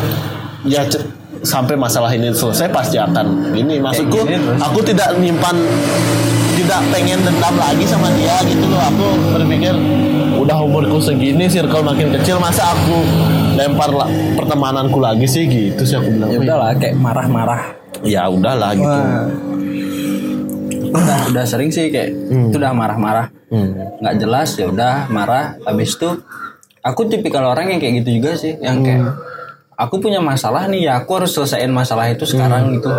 ya 0.67 0.83
sampai 1.45 1.77
masalah 1.77 2.11
ini 2.11 2.35
selesai 2.35 2.67
pasti 2.73 2.99
akan 2.99 3.55
ini. 3.55 3.79
Maksudku 3.79 4.27
aku 4.59 4.79
tidak 4.83 5.15
nyimpan 5.15 5.55
tidak 6.65 6.81
pengen 6.89 7.21
dendam 7.21 7.55
lagi 7.61 7.85
sama 7.85 8.09
dia 8.17 8.41
gitu 8.49 8.65
loh. 8.65 8.81
Aku 8.81 9.07
berpikir 9.37 9.73
udah 10.41 10.57
umurku 10.65 10.97
segini 10.97 11.45
circle 11.45 11.85
makin 11.85 12.09
kecil 12.17 12.41
masa 12.41 12.73
aku 12.73 13.05
lempar 13.53 13.93
lah 13.93 14.09
pertemananku 14.33 14.97
lagi 14.97 15.29
sih? 15.29 15.45
Gitu 15.45 15.85
sih 15.85 15.93
aku 15.93 16.09
bilang. 16.09 16.33
Ya 16.33 16.39
udahlah 16.41 16.73
kayak 16.81 16.97
marah-marah. 16.97 17.61
ya 18.01 18.27
udahlah 18.27 18.73
gitu. 18.73 18.89
Wah. 18.89 19.25
Udah 20.95 21.19
udah 21.29 21.45
sering 21.45 21.69
sih 21.69 21.93
kayak 21.93 22.17
itu 22.33 22.57
udah 22.57 22.73
marah-marah. 22.73 23.29
Hmm. 23.45 23.77
nggak 24.01 24.15
jelas 24.25 24.57
ya 24.57 24.65
udah 24.65 25.05
marah. 25.13 25.61
Habis 25.69 26.01
itu 26.01 26.09
aku 26.81 27.05
tipikal 27.05 27.45
orang 27.45 27.77
yang 27.77 27.79
kayak 27.79 28.01
gitu 28.01 28.17
juga 28.17 28.33
sih 28.33 28.57
yang 28.57 28.81
kayak 28.81 29.05
aku 29.77 30.01
punya 30.01 30.17
masalah 30.17 30.65
nih 30.65 30.89
ya 30.89 30.97
aku 30.97 31.21
harus 31.21 31.29
selesaiin 31.29 31.69
masalah 31.69 32.09
itu 32.09 32.25
sekarang 32.25 32.73
gitu. 32.81 32.89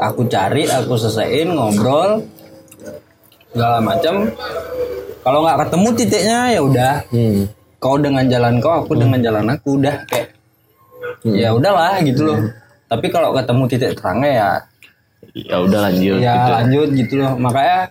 Aku 0.00 0.24
cari 0.32 0.64
aku 0.64 0.96
selesaiin 0.96 1.52
ngobrol 1.52 2.24
segala 3.52 3.78
macam. 3.82 4.14
Kalau 5.20 5.38
nggak 5.44 5.58
ketemu 5.66 5.88
titiknya 5.96 6.38
ya 6.54 6.60
udah. 6.62 6.94
Hmm. 7.10 7.42
kau 7.80 7.96
dengan 7.96 8.28
jalan 8.28 8.60
kau 8.60 8.84
aku 8.84 8.92
dengan 8.92 9.24
jalan 9.24 9.56
aku 9.56 9.80
udah 9.80 10.04
kayak 10.04 10.36
ya 11.24 11.56
udahlah 11.56 11.96
gitu 12.04 12.28
loh. 12.28 12.40
Tapi 12.92 13.08
kalau 13.08 13.32
ketemu 13.32 13.62
titik 13.72 13.96
terangnya 13.96 14.30
ya 14.30 14.48
ya 15.32 15.56
udah 15.64 15.88
lanjut 15.88 16.18
ya 16.20 16.34
gitu. 16.36 16.50
lanjut 16.60 16.88
gitu 16.92 17.14
loh. 17.24 17.32
Makanya 17.40 17.88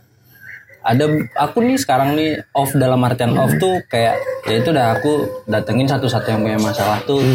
ada 0.80 1.06
aku 1.42 1.66
nih 1.66 1.78
sekarang 1.82 2.14
nih 2.14 2.38
off 2.54 2.70
dalam 2.78 3.02
artian 3.02 3.34
off 3.34 3.50
tuh 3.58 3.82
kayak 3.90 4.22
ya 4.46 4.62
itu 4.62 4.70
udah 4.70 4.88
aku 4.94 5.26
datengin 5.50 5.90
satu-satu 5.90 6.38
yang 6.38 6.42
punya 6.46 6.60
masalah 6.62 7.02
tuh. 7.10 7.26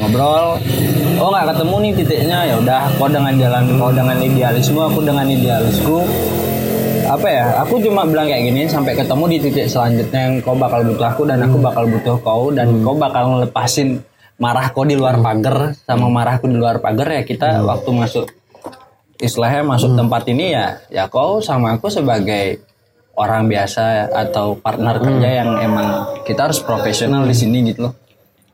Ngobrol 0.00 0.56
oh 1.20 1.28
nggak 1.36 1.52
ketemu 1.52 1.74
nih 1.84 1.92
titiknya? 2.00 2.38
Ya 2.48 2.56
udah 2.56 2.80
kau 2.96 3.12
dengan 3.12 3.36
jalan 3.36 3.64
kau 3.76 3.92
dengan 3.92 4.16
idealisme 4.24 4.80
aku 4.80 5.04
dengan 5.04 5.28
idealisku 5.28 6.08
apa 7.10 7.26
ya? 7.26 7.46
Aku 7.66 7.82
cuma 7.82 8.06
bilang 8.06 8.30
kayak 8.30 8.42
gini 8.46 8.62
sampai 8.70 8.94
ketemu 8.94 9.24
di 9.26 9.36
titik 9.42 9.66
selanjutnya 9.66 10.20
yang 10.30 10.34
kau 10.38 10.54
bakal 10.54 10.86
butuh 10.86 11.06
aku 11.10 11.22
dan 11.26 11.42
aku 11.42 11.56
bakal 11.58 11.84
butuh 11.90 12.16
kau 12.22 12.44
dan 12.54 12.68
kau 12.86 12.94
bakal 12.94 13.24
ngelepasin 13.34 13.98
marah 14.38 14.70
kau 14.70 14.86
di 14.86 14.94
luar 14.94 15.18
pagar. 15.18 15.74
Sama 15.82 16.06
marahku 16.06 16.46
di 16.46 16.54
luar 16.54 16.78
pagar 16.78 17.10
ya 17.10 17.22
kita 17.26 17.66
waktu 17.66 17.90
masuk 17.90 18.24
istilahnya 19.20 19.66
masuk 19.66 19.92
tempat 19.98 20.22
ini 20.32 20.56
ya 20.56 20.80
ya 20.88 21.04
kau 21.12 21.44
sama 21.44 21.76
aku 21.76 21.92
sebagai 21.92 22.64
orang 23.18 23.52
biasa 23.52 24.08
atau 24.08 24.56
partner 24.56 24.96
kerja 24.96 25.44
yang 25.44 25.50
emang 25.60 26.08
kita 26.24 26.48
harus 26.48 26.62
profesional 26.62 27.26
di 27.26 27.34
sini 27.34 27.74
gitu 27.74 27.90
loh. 27.90 27.94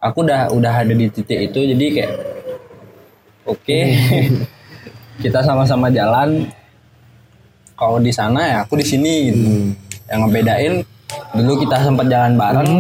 Aku 0.01 0.25
udah 0.25 0.51
udah 0.51 0.73
ada 0.81 0.95
di 0.97 1.07
titik 1.13 1.53
itu 1.53 1.61
jadi 1.77 1.85
kayak 1.93 2.13
oke. 3.45 3.81
Kita 5.23 5.41
sama-sama 5.41 5.89
jalan 5.89 6.45
kau 7.77 8.01
di 8.01 8.11
sana 8.11 8.41
ya 8.49 8.57
aku 8.65 8.81
di 8.81 8.87
sini 8.89 9.15
gitu. 9.31 9.47
Yang 10.09 10.19
ngebedain 10.25 10.75
dulu 11.37 11.53
kita 11.63 11.77
sempat 11.85 12.07
jalan 12.09 12.35
bareng 12.35 12.71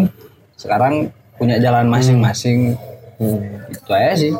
sekarang 0.56 1.12
punya 1.36 1.60
jalan 1.60 1.86
masing-masing. 1.92 2.74
Itu 3.70 3.90
aja 3.92 4.16
sih. 4.16 4.32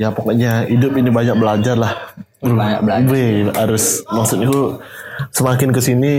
Ya 0.00 0.08
pokoknya 0.14 0.70
hidup 0.70 0.96
ini 0.96 1.10
banyak 1.12 1.36
belajar 1.36 1.76
lah. 1.76 1.92
Banyak 2.40 2.80
belajar. 2.80 3.10
Wih, 3.10 3.52
harus 3.52 4.00
maksudku 4.08 4.80
semakin 5.34 5.68
ke 5.76 5.80
sini 5.84 6.12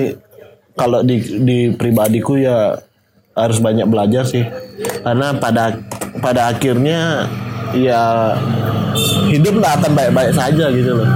kalau 0.78 1.02
di 1.02 1.18
di 1.41 1.60
pribadiku 1.74 2.38
ya 2.38 2.78
harus 3.34 3.58
banyak 3.58 3.90
belajar 3.90 4.28
sih. 4.28 4.45
Karena 5.02 5.34
pada 5.40 5.82
pada 6.22 6.53
akhirnya 6.53 7.26
ya 7.74 8.36
hidup 9.32 9.58
nggak 9.58 9.74
akan 9.82 9.91
baik-baik 9.98 10.34
saja 10.36 10.70
gitu 10.70 10.91
loh. 10.99 11.10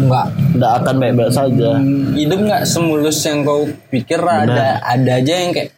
Enggak. 0.00 0.26
Nggak 0.52 0.72
akan 0.84 0.94
baik-baik 1.00 1.32
saja 1.32 1.80
Hidup 2.12 2.40
nggak 2.44 2.62
semulus 2.68 3.18
yang 3.24 3.42
kau 3.42 3.64
pikir 3.88 4.20
ada 4.20 4.80
ada 4.84 5.12
aja 5.16 5.34
yang 5.34 5.52
kayak 5.56 5.72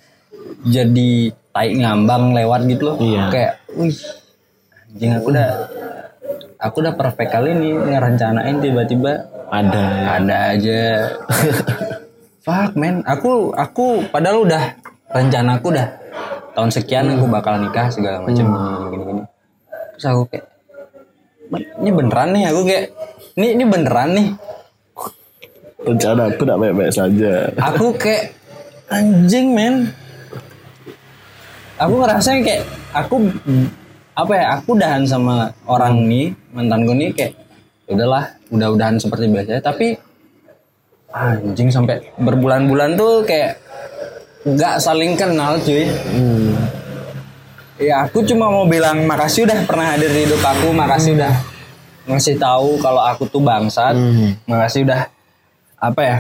jadi 0.65 1.11
tai 1.55 1.71
ngambang 1.79 2.35
lewat 2.35 2.67
gitu 2.67 2.83
loh. 2.91 2.97
Iya. 2.99 3.31
Kayak, 3.31 3.53
wih, 3.79 3.95
anjing 4.91 5.13
aku 5.15 5.27
udah 5.31 5.49
aku 6.59 6.77
udah 6.83 6.95
perfect 6.99 7.31
kali 7.31 7.55
nih 7.55 7.73
ngerencanain 7.79 8.57
tiba-tiba 8.59 9.13
ada 9.53 9.79
ya. 9.79 10.07
ada 10.19 10.37
aja. 10.57 10.81
Fuck 12.45 12.77
man, 12.77 13.01
aku 13.07 13.55
aku 13.55 14.05
padahal 14.11 14.45
udah 14.45 14.77
rencana 15.15 15.57
aku 15.63 15.73
udah 15.73 15.89
tahun 16.53 16.71
sekian 16.75 17.09
aku 17.17 17.25
bakal 17.31 17.57
nikah 17.57 17.89
segala 17.89 18.21
macam 18.21 18.47
gini-gini. 18.93 19.23
Terus 19.97 20.07
aku 20.11 20.23
kayak 20.29 20.47
"Ben- 21.49 21.71
ini 21.81 21.91
beneran 21.95 22.29
nih 22.35 22.45
aku 22.51 22.61
kayak 22.67 22.85
ini 23.39 23.47
ini 23.57 23.65
beneran 23.65 24.11
nih 24.13 24.29
rencana 25.85 26.33
aku 26.33 26.41
nggak 26.45 26.61
baik-baik 26.61 26.93
saja. 26.93 27.33
Aku 27.61 27.93
kayak 27.95 28.33
anjing 28.89 29.53
men. 29.53 29.75
Aku 31.79 32.01
ngerasa 32.01 32.41
kayak 32.41 32.65
aku 32.95 33.29
apa 34.15 34.33
ya 34.33 34.47
aku 34.57 34.79
udahan 34.79 35.03
sama 35.03 35.51
orang 35.67 36.07
nih 36.07 36.31
mantanku 36.55 36.95
nih 36.95 37.11
kayak 37.11 37.33
"Ya 37.85 37.91
udahlah 37.99 38.25
udah-udahan 38.55 38.97
seperti 38.97 39.27
biasa. 39.29 39.61
Tapi 39.61 39.99
anjing 41.11 41.71
sampai 41.71 42.03
berbulan-bulan 42.19 42.95
tuh 42.99 43.23
kayak 43.27 43.59
nggak 44.45 44.75
saling 44.79 45.15
kenal 45.19 45.59
cuy. 45.61 45.87
Ya 47.75 48.07
aku 48.07 48.23
cuma 48.23 48.47
mau 48.49 48.65
bilang 48.71 49.03
makasih 49.03 49.51
udah 49.51 49.67
pernah 49.67 49.93
hadir 49.95 50.09
di 50.15 50.31
hidup 50.31 50.39
aku 50.39 50.71
makasih 50.71 51.19
udah 51.19 51.35
ngasih 52.07 52.39
tahu 52.39 52.79
kalau 52.79 53.03
aku 53.03 53.27
tuh 53.27 53.43
bangsat. 53.43 53.99
Makasih 54.47 54.87
udah 54.87 55.11
apa 55.91 56.01
ya? 56.03 56.19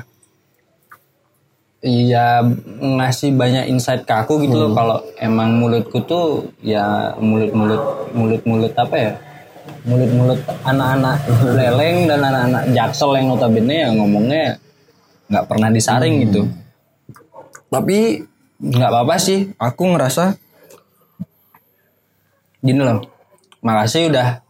Iya 1.84 2.40
ngasih 2.80 3.36
banyak 3.36 3.68
insight 3.68 4.08
ke 4.08 4.14
aku 4.16 4.40
gitu 4.40 4.56
loh. 4.56 4.72
Kalau 4.72 4.98
emang 5.20 5.60
mulutku 5.60 6.00
tuh 6.04 6.48
ya 6.64 7.12
mulut-mulut 7.20 8.08
mulut-mulut 8.16 8.72
apa 8.72 8.96
ya? 8.96 9.12
Mulut-mulut 9.84 10.40
anak-anak 10.64 11.28
leleng 11.44 12.08
dan 12.08 12.20
anak-anak 12.24 12.72
jaksel 12.72 13.12
yang 13.20 13.28
notabene 13.28 13.84
ya 13.84 13.88
ngomongnya 13.92 14.56
nggak 15.28 15.44
pernah 15.44 15.68
disaring 15.68 16.24
gitu. 16.24 16.48
Tapi 17.68 18.24
nggak 18.64 18.90
apa-apa 18.90 19.16
sih. 19.20 19.52
Aku 19.60 19.92
ngerasa 19.92 20.40
gini 22.64 22.80
loh. 22.80 23.04
Makasih 23.60 24.08
udah 24.08 24.40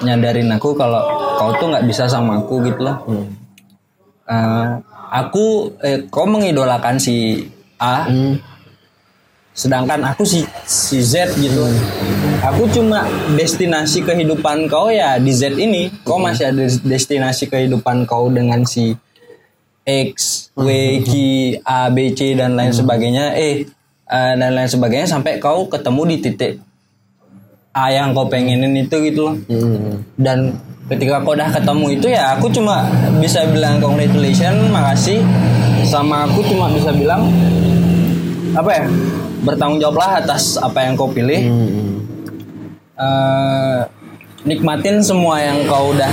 nyadarin 0.00 0.48
aku 0.56 0.72
kalau 0.72 1.04
kau 1.36 1.52
tuh 1.60 1.68
nggak 1.68 1.84
bisa 1.84 2.08
sama 2.08 2.40
aku 2.40 2.64
gitu 2.64 2.80
loh 2.80 3.04
Eh, 4.22 4.70
aku 5.10 5.74
eh, 5.82 6.06
kau 6.06 6.24
mengidolakan 6.30 6.96
si 7.02 7.46
A. 7.82 8.06
Sedangkan 9.52 10.00
aku 10.08 10.24
si 10.24 10.46
si 10.64 11.04
Z 11.04 11.36
gitu. 11.36 11.68
Aku 12.40 12.70
cuma 12.72 13.04
destinasi 13.36 14.00
kehidupan 14.00 14.70
kau 14.70 14.88
ya 14.88 15.20
di 15.20 15.34
Z 15.34 15.58
ini. 15.60 15.92
Kau 16.06 16.16
masih 16.16 16.54
ada 16.54 16.64
destinasi 16.64 17.52
kehidupan 17.52 18.08
kau 18.08 18.32
dengan 18.32 18.64
si 18.64 18.96
X 19.84 20.48
W 20.56 20.68
Q 21.04 21.12
A 21.66 21.90
B 21.92 22.16
C 22.16 22.38
dan 22.38 22.56
lain 22.56 22.72
sebagainya. 22.72 23.36
Eh 23.36 23.68
eh, 24.08 24.32
dan 24.38 24.56
lain 24.56 24.70
sebagainya 24.70 25.10
sampai 25.10 25.36
kau 25.36 25.68
ketemu 25.68 26.02
di 26.08 26.16
titik 26.22 26.54
A 27.76 27.92
yang 27.92 28.16
kau 28.16 28.30
pengenin 28.32 28.72
itu 28.72 28.96
gitu 29.04 29.20
loh. 29.26 29.36
Dan 30.16 30.56
ketika 30.90 31.22
kau 31.22 31.34
udah 31.34 31.48
ketemu 31.50 31.86
itu 31.94 32.06
ya 32.10 32.34
aku 32.34 32.50
cuma 32.50 32.86
bisa 33.22 33.46
bilang 33.46 33.78
congratulations 33.78 34.70
makasih. 34.72 35.22
Sama 35.82 36.30
aku 36.30 36.46
cuma 36.46 36.70
bisa 36.70 36.94
bilang 36.94 37.26
apa 38.54 38.70
ya 38.70 38.84
bertanggung 39.42 39.82
jawablah 39.82 40.22
atas 40.22 40.58
apa 40.58 40.86
yang 40.86 40.94
kau 40.94 41.10
pilih. 41.10 41.50
Eh, 42.98 43.80
nikmatin 44.46 45.02
semua 45.02 45.42
yang 45.42 45.66
kau 45.66 45.94
udah 45.94 46.12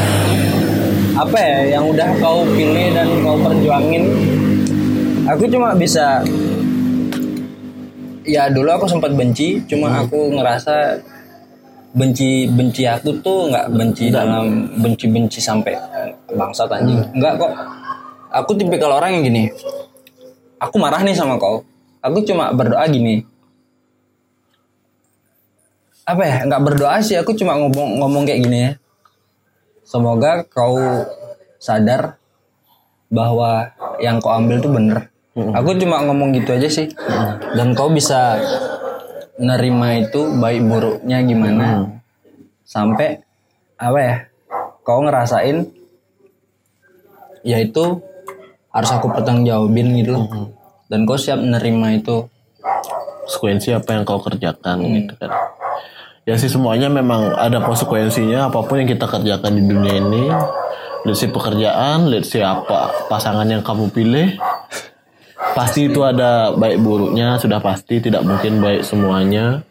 apa 1.20 1.38
ya 1.38 1.78
yang 1.78 1.86
udah 1.90 2.10
kau 2.22 2.46
pilih 2.54 2.94
dan 2.94 3.08
kau 3.26 3.38
perjuangin. 3.42 4.04
Aku 5.30 5.46
cuma 5.46 5.78
bisa 5.78 6.26
ya 8.30 8.46
dulu 8.50 8.70
aku 8.70 8.86
sempat 8.86 9.14
benci 9.18 9.66
cuma 9.66 10.06
aku 10.06 10.34
ngerasa 10.38 11.02
benci 11.90 12.46
benci 12.46 12.86
aku 12.86 13.18
tuh 13.26 13.50
nggak 13.50 13.74
benci 13.74 14.14
dalam 14.14 14.70
benci 14.78 15.10
benci 15.10 15.40
sampai 15.42 15.74
bangsat 16.30 16.70
anjing. 16.70 17.02
Nggak 17.18 17.34
kok. 17.42 17.52
Aku 18.30 18.54
tipikal 18.54 18.94
orang 18.94 19.20
yang 19.20 19.24
gini. 19.26 19.44
Aku 20.62 20.78
marah 20.78 21.02
nih 21.02 21.18
sama 21.18 21.42
kau. 21.42 21.66
Aku 22.06 22.22
cuma 22.22 22.54
berdoa 22.54 22.86
gini. 22.86 23.26
Apa 26.06 26.22
ya? 26.26 26.38
Nggak 26.46 26.62
berdoa 26.62 27.02
sih. 27.02 27.18
Aku 27.18 27.34
cuma 27.34 27.58
ngomong 27.58 27.98
ngomong 27.98 28.24
kayak 28.30 28.42
gini 28.46 28.60
ya. 28.70 28.72
Semoga 29.82 30.46
kau 30.46 30.78
sadar 31.58 32.22
bahwa 33.10 33.74
yang 33.98 34.22
kau 34.22 34.30
ambil 34.30 34.62
tuh 34.62 34.70
bener. 34.70 35.10
Aku 35.34 35.74
cuma 35.82 36.06
ngomong 36.06 36.38
gitu 36.38 36.54
aja 36.54 36.70
sih. 36.70 36.94
Dan 37.58 37.74
kau 37.74 37.90
bisa 37.90 38.38
nerima 39.40 39.96
itu 39.98 40.36
baik 40.38 40.62
buruknya 40.68 41.24
gimana? 41.24 41.88
Sampai 42.68 43.24
apa 43.80 44.00
ya 44.04 44.16
kau 44.84 45.00
ngerasain 45.02 45.66
yaitu 47.48 48.04
harus 48.70 48.92
aku 48.92 49.08
pertanggungjawabin 49.10 50.04
gitu 50.04 50.12
loh. 50.20 50.54
Dan 50.92 51.08
kau 51.08 51.18
siap 51.18 51.40
nerima 51.40 51.96
itu. 51.96 52.28
Konsekuensi 53.26 53.74
apa 53.78 53.94
yang 53.94 54.04
kau 54.04 54.20
kerjakan 54.20 54.78
gitu 54.90 55.14
kan. 55.18 55.32
Ya 56.26 56.38
sih 56.38 56.50
semuanya 56.50 56.90
memang 56.92 57.34
ada 57.34 57.62
konsekuensinya. 57.64 58.50
Apa 58.52 58.66
pun 58.66 58.82
yang 58.82 58.90
kita 58.90 59.06
kerjakan 59.06 59.54
di 59.58 59.64
dunia 59.66 59.94
ini 59.98 60.24
let's 61.08 61.24
say 61.24 61.32
pekerjaan 61.32 62.12
let's 62.12 62.32
say 62.32 62.44
apa 62.44 63.08
pasangan 63.08 63.48
yang 63.48 63.64
kamu 63.64 63.88
pilih 63.92 64.36
pasti 65.56 65.88
itu 65.88 66.04
ada 66.04 66.52
baik 66.54 66.84
buruknya 66.84 67.40
sudah 67.40 67.64
pasti 67.64 68.04
tidak 68.04 68.24
mungkin 68.28 68.60
baik 68.60 68.84
semuanya. 68.84 69.64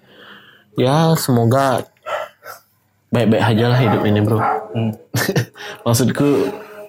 Ya 0.78 1.12
semoga 1.19 1.85
baik-baik 3.12 3.45
aja 3.45 3.65
lah 3.73 3.78
hidup 3.81 4.03
ini 4.05 4.20
bro. 4.20 4.39
Maksudku 5.85 6.28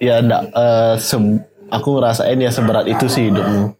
ya 0.00 0.24
ndak 0.24 0.42
eh, 0.52 0.94
se- 0.96 1.42
aku 1.70 1.88
ngerasain 2.00 2.38
ya 2.40 2.50
seberat 2.52 2.86
itu 2.88 3.06
sih 3.08 3.28
hidupmu. 3.28 3.74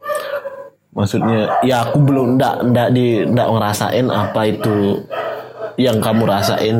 Maksudnya 0.90 1.62
ya 1.62 1.86
aku 1.86 2.02
belum 2.02 2.36
ndak 2.36 2.54
ndak 2.74 2.88
di 2.92 3.22
ndak 3.24 3.48
ngerasain 3.48 4.06
apa 4.10 4.40
itu 4.50 5.06
yang 5.80 6.02
kamu 6.02 6.28
rasain. 6.28 6.76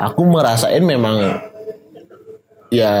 Aku 0.00 0.24
merasain 0.28 0.82
memang 0.82 1.38
ya 2.70 2.94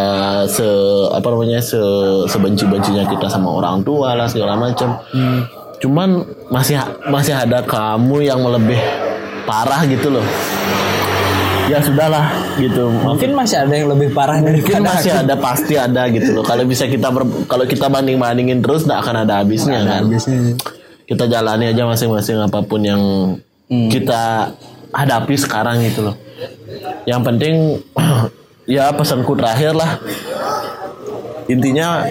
se 0.50 0.66
apa 1.14 1.26
namanya 1.30 1.62
se 1.62 1.78
sebenci 2.26 2.66
bencinya 2.66 3.06
kita 3.06 3.30
sama 3.30 3.54
orang 3.54 3.80
tua 3.80 4.12
lah 4.12 4.26
segala 4.26 4.58
macam. 4.58 4.98
Cuman 5.80 6.22
masih 6.50 6.76
masih 7.08 7.32
ada 7.32 7.62
kamu 7.62 8.26
yang 8.26 8.42
lebih 8.44 8.76
parah 9.46 9.86
gitu 9.86 10.10
loh. 10.10 10.26
Ya 11.70 11.78
sudahlah 11.78 12.34
gitu. 12.58 12.90
Mungkin 12.90 13.30
masih 13.32 13.62
ada 13.62 13.70
yang 13.70 13.88
lebih 13.88 14.10
parah 14.10 14.42
mungkin 14.42 14.58
daripada 14.58 14.90
masih 14.90 15.12
ada 15.14 15.34
pasti 15.38 15.74
ada 15.78 16.02
gitu 16.10 16.34
loh. 16.34 16.42
Kalau 16.42 16.66
bisa 16.66 16.84
kita 16.84 17.08
ber- 17.08 17.46
kalau 17.46 17.62
kita 17.62 17.86
banding 17.86 18.18
bandingin 18.18 18.58
terus 18.58 18.82
nggak 18.82 19.00
akan 19.00 19.16
ada 19.24 19.40
habisnya 19.40 19.86
kan? 19.86 20.02
kita 21.06 21.26
jalani 21.26 21.70
aja 21.70 21.86
masing-masing 21.86 22.38
apa 22.38 22.62
pun 22.62 22.82
yang 22.82 23.02
kita 23.86 24.50
hadapi 24.90 25.34
sekarang 25.34 25.78
gitu 25.80 26.10
loh. 26.10 26.16
Yang 27.02 27.20
penting 27.24 27.54
ya 28.68 28.90
pesanku 28.92 29.36
terakhir 29.36 29.76
lah. 29.76 30.00
Intinya 31.50 32.04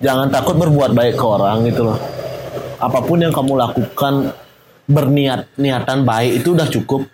jangan 0.00 0.30
takut 0.30 0.56
berbuat 0.56 0.94
baik 0.94 1.18
ke 1.18 1.24
orang 1.24 1.66
gitu 1.68 1.90
loh. 1.90 1.98
Apa 2.80 3.04
pun 3.04 3.20
yang 3.20 3.34
kamu 3.34 3.58
lakukan 3.58 4.32
berniat 4.88 5.52
niatan 5.60 6.02
baik 6.08 6.42
itu 6.42 6.56
udah 6.56 6.68
cukup. 6.68 7.04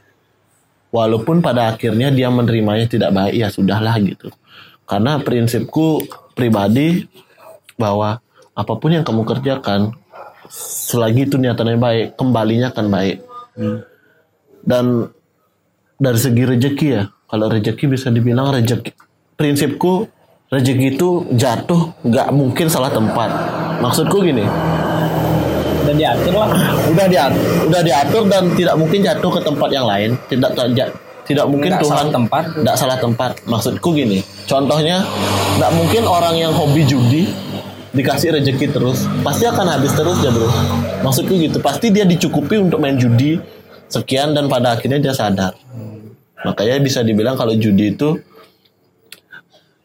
Walaupun 0.95 1.43
pada 1.45 1.75
akhirnya 1.75 2.09
dia 2.15 2.31
menerimanya 2.31 2.87
tidak 2.89 3.11
baik 3.13 3.35
ya 3.37 3.49
sudahlah 3.51 3.99
gitu. 4.01 4.31
Karena 4.87 5.19
prinsipku 5.19 6.07
pribadi 6.33 7.05
bahwa 7.75 8.23
apa 8.57 8.73
pun 8.79 8.95
yang 8.95 9.05
kamu 9.05 9.27
kerjakan 9.27 9.93
selagi 10.87 11.27
itu 11.27 11.37
niatannya 11.37 11.77
baik 11.77 12.07
kembalinya 12.15 12.71
akan 12.71 12.87
baik. 12.89 13.19
Dan 14.63 15.11
dari 15.99 16.19
segi 16.21 16.43
rezeki 16.45 16.89
ya 16.93 17.03
kalau 17.27 17.51
rezeki 17.51 17.85
bisa 17.91 18.09
dibilang 18.15 18.55
rezeki 18.55 18.95
prinsipku 19.37 20.07
rezeki 20.47 20.95
itu 20.95 21.27
jatuh 21.35 21.93
nggak 22.07 22.29
mungkin 22.31 22.67
salah 22.71 22.91
tempat. 22.91 23.31
Maksudku 23.83 24.23
gini. 24.23 24.47
Udah 25.87 25.95
diatur 25.95 26.35
lah. 26.35 26.51
Udah 26.91 27.07
diatur 27.07 27.43
udah 27.67 27.83
diatur 27.83 28.23
dan 28.31 28.43
tidak 28.55 28.75
mungkin 28.79 28.99
jatuh 29.03 29.31
ke 29.31 29.41
tempat 29.43 29.69
yang 29.75 29.87
lain. 29.87 30.11
Tidak 30.31 30.51
tidak 30.55 30.89
tidak 31.27 31.47
mungkin 31.51 31.75
Nggak 31.75 31.83
Tuhan 31.83 31.99
salah 31.99 32.15
tempat. 32.15 32.43
tidak 32.55 32.77
salah 32.79 32.99
tempat. 32.99 33.31
Maksudku 33.45 33.89
gini 33.95 34.19
contohnya 34.47 35.03
tidak 35.59 35.73
mungkin 35.75 36.03
orang 36.07 36.35
yang 36.39 36.53
hobi 36.55 36.87
judi 36.87 37.27
dikasih 37.97 38.37
rezeki 38.39 38.77
terus 38.77 39.09
pasti 39.25 39.49
akan 39.51 39.67
habis 39.67 39.91
terus 39.99 40.23
ya 40.23 40.31
bro. 40.31 40.47
Maksudku 41.03 41.35
gitu 41.43 41.59
pasti 41.59 41.91
dia 41.91 42.07
dicukupi 42.07 42.63
untuk 42.63 42.79
main 42.79 42.95
judi 42.95 43.43
sekian 43.91 44.35
dan 44.35 44.47
pada 44.47 44.79
akhirnya 44.79 44.99
dia 44.99 45.15
sadar 45.15 45.55
makanya 46.47 46.79
bisa 46.79 47.03
dibilang 47.03 47.35
kalau 47.35 47.53
judi 47.59 47.99
itu 47.99 48.23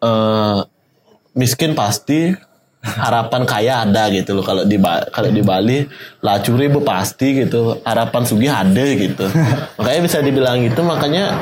eh 0.02 0.60
miskin 1.34 1.74
pasti 1.74 2.30
harapan 2.82 3.46
kaya 3.46 3.74
ada 3.86 4.10
gitu 4.10 4.34
loh. 4.34 4.44
Kalau 4.46 4.66
di 4.66 4.78
kalau 5.14 5.30
di 5.30 5.42
Bali 5.46 5.86
lacuri 6.26 6.66
bu 6.70 6.82
pasti 6.82 7.46
gitu. 7.46 7.78
Harapan 7.86 8.22
sugih 8.26 8.50
ada 8.50 8.84
gitu. 8.98 9.30
Makanya 9.78 10.02
bisa 10.02 10.18
dibilang 10.22 10.58
gitu. 10.66 10.82
Makanya 10.82 11.38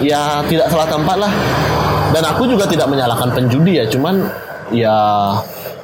ya 0.00 0.40
tidak 0.48 0.72
salah 0.72 0.88
tempat 0.88 1.16
lah. 1.20 1.32
Dan 2.10 2.24
aku 2.26 2.48
juga 2.48 2.64
tidak 2.64 2.88
menyalahkan 2.88 3.28
penjudi 3.36 3.80
ya. 3.80 3.84
Cuman 3.92 4.24
ya 4.72 4.96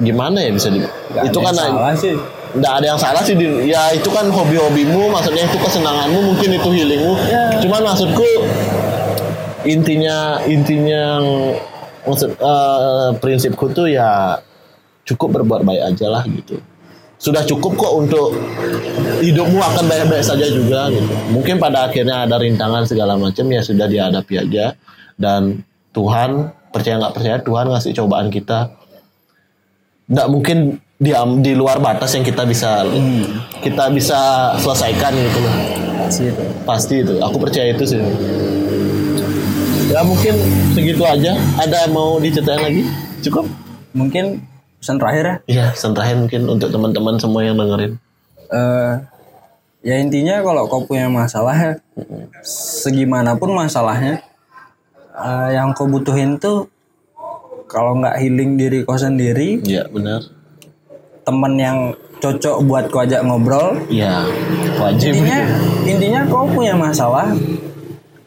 gimana 0.01 0.41
ya 0.41 0.51
bisa 0.53 0.69
di 0.69 0.81
itu 1.25 1.37
kan 1.41 1.53
salah 1.53 1.93
sih 1.97 2.13
nggak 2.55 2.73
ada 2.79 2.85
yang 2.95 2.99
salah 2.99 3.21
sih 3.25 3.35
di, 3.35 3.67
ya 3.67 3.91
itu 3.91 4.07
kan 4.07 4.31
hobi-hobimu 4.31 5.11
maksudnya 5.11 5.43
itu 5.43 5.57
kesenanganmu 5.59 6.19
mungkin 6.31 6.49
itu 6.55 6.69
healingmu. 6.71 7.13
Cuman 7.65 7.81
maksudku 7.83 8.27
intinya 9.67 10.39
intinya 10.47 11.19
yang 11.19 11.25
maksud 12.07 12.31
eh, 12.39 13.09
prinsipku 13.19 13.67
tuh 13.75 13.91
ya 13.91 14.39
cukup 15.03 15.41
berbuat 15.41 15.67
baik 15.67 15.95
aja 15.95 16.07
lah 16.07 16.23
gitu. 16.27 16.59
Sudah 17.17 17.41
cukup 17.41 17.81
kok 17.81 17.93
untuk 17.97 18.37
hidupmu 19.25 19.57
akan 19.57 19.89
baik-baik 19.89 20.21
saja 20.21 20.45
juga 20.53 20.93
gitu. 20.93 21.09
Mungkin 21.33 21.57
pada 21.57 21.89
akhirnya 21.89 22.29
ada 22.29 22.37
rintangan 22.37 22.85
segala 22.85 23.17
macam 23.17 23.49
ya 23.49 23.65
sudah 23.65 23.89
dihadapi 23.89 24.33
aja. 24.37 24.77
Dan 25.17 25.65
Tuhan 25.97 26.53
percaya 26.69 27.01
nggak 27.01 27.15
percaya 27.17 27.37
Tuhan 27.41 27.65
ngasih 27.73 27.91
cobaan 27.97 28.29
kita. 28.29 28.69
Nggak 30.13 30.27
mungkin 30.29 30.57
di 30.97 31.13
di 31.39 31.53
luar 31.53 31.77
batas 31.77 32.17
yang 32.17 32.25
kita 32.25 32.41
bisa 32.43 32.81
kita 33.61 33.93
bisa 33.93 34.17
selesaikan 34.57 35.13
gitu 35.13 35.39
loh. 35.39 35.55
Itu 36.09 36.41
pasti 36.65 37.05
itu 37.05 37.13
aku 37.21 37.37
percaya 37.37 37.69
itu 37.71 37.85
sih. 37.85 38.01
Ya 39.87 40.03
mungkin 40.03 40.35
segitu 40.73 41.03
aja. 41.05 41.37
Ada 41.55 41.87
mau 41.87 42.17
diceritain 42.17 42.59
lagi? 42.59 42.81
Cukup? 43.23 43.45
Mungkin 43.93 44.41
pesan 44.77 44.97
terakhir 44.99 45.23
ya? 45.23 45.35
Iya, 45.47 45.65
pesan 45.71 45.93
terakhir 45.93 46.15
mungkin 46.19 46.41
untuk 46.49 46.69
teman-teman 46.69 47.15
semua 47.17 47.41
yang 47.41 47.55
dengerin. 47.55 47.97
eh 48.47 48.93
ya 49.83 49.99
intinya 49.99 50.39
kalau 50.39 50.67
kau 50.67 50.83
punya 50.83 51.11
masalah 51.11 51.51
ya 51.51 51.71
segimanapun 52.43 53.51
masalahnya 53.51 54.23
eh, 55.13 55.49
yang 55.51 55.75
kau 55.75 55.83
butuhin 55.83 56.39
tuh 56.39 56.71
kalau 57.67 57.99
nggak 57.99 58.15
healing 58.15 58.55
diri 58.55 58.87
kau 58.87 58.95
sendiri 58.95 59.59
Iya, 59.63 59.91
benar. 59.91 60.23
Teman 61.27 61.53
yang 61.59 61.77
cocok 62.23 62.63
buat 62.63 62.87
kau 62.87 63.03
ajak 63.03 63.21
ngobrol. 63.27 63.75
Iya, 63.91 64.23
wajib. 64.79 65.11
intinya 65.11 65.39
intinya 65.83 66.21
kau 66.31 66.47
punya 66.47 66.73
masalah 66.79 67.35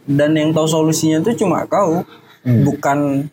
dan 0.05 0.37
yang 0.37 0.53
tahu 0.53 0.69
solusinya 0.69 1.25
tuh 1.25 1.33
cuma 1.33 1.65
kau. 1.65 2.05
Bukan 2.45 3.29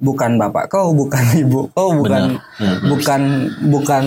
bukan 0.00 0.30
bapak 0.40 0.72
kau 0.72 0.94
bukan 0.96 1.24
ibu 1.42 1.72
kau 1.72 1.96
bukan 1.96 2.36
bukan 2.84 3.22
bukan. 3.72 4.04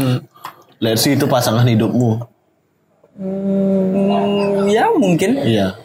Let's 0.81 1.05
see 1.05 1.13
itu 1.13 1.29
pasangan 1.29 1.65
hidupmu. 1.65 2.25
hmm, 3.17 4.65
ya 4.69 4.89
mungkin. 4.93 5.41
Iya. 5.41 5.77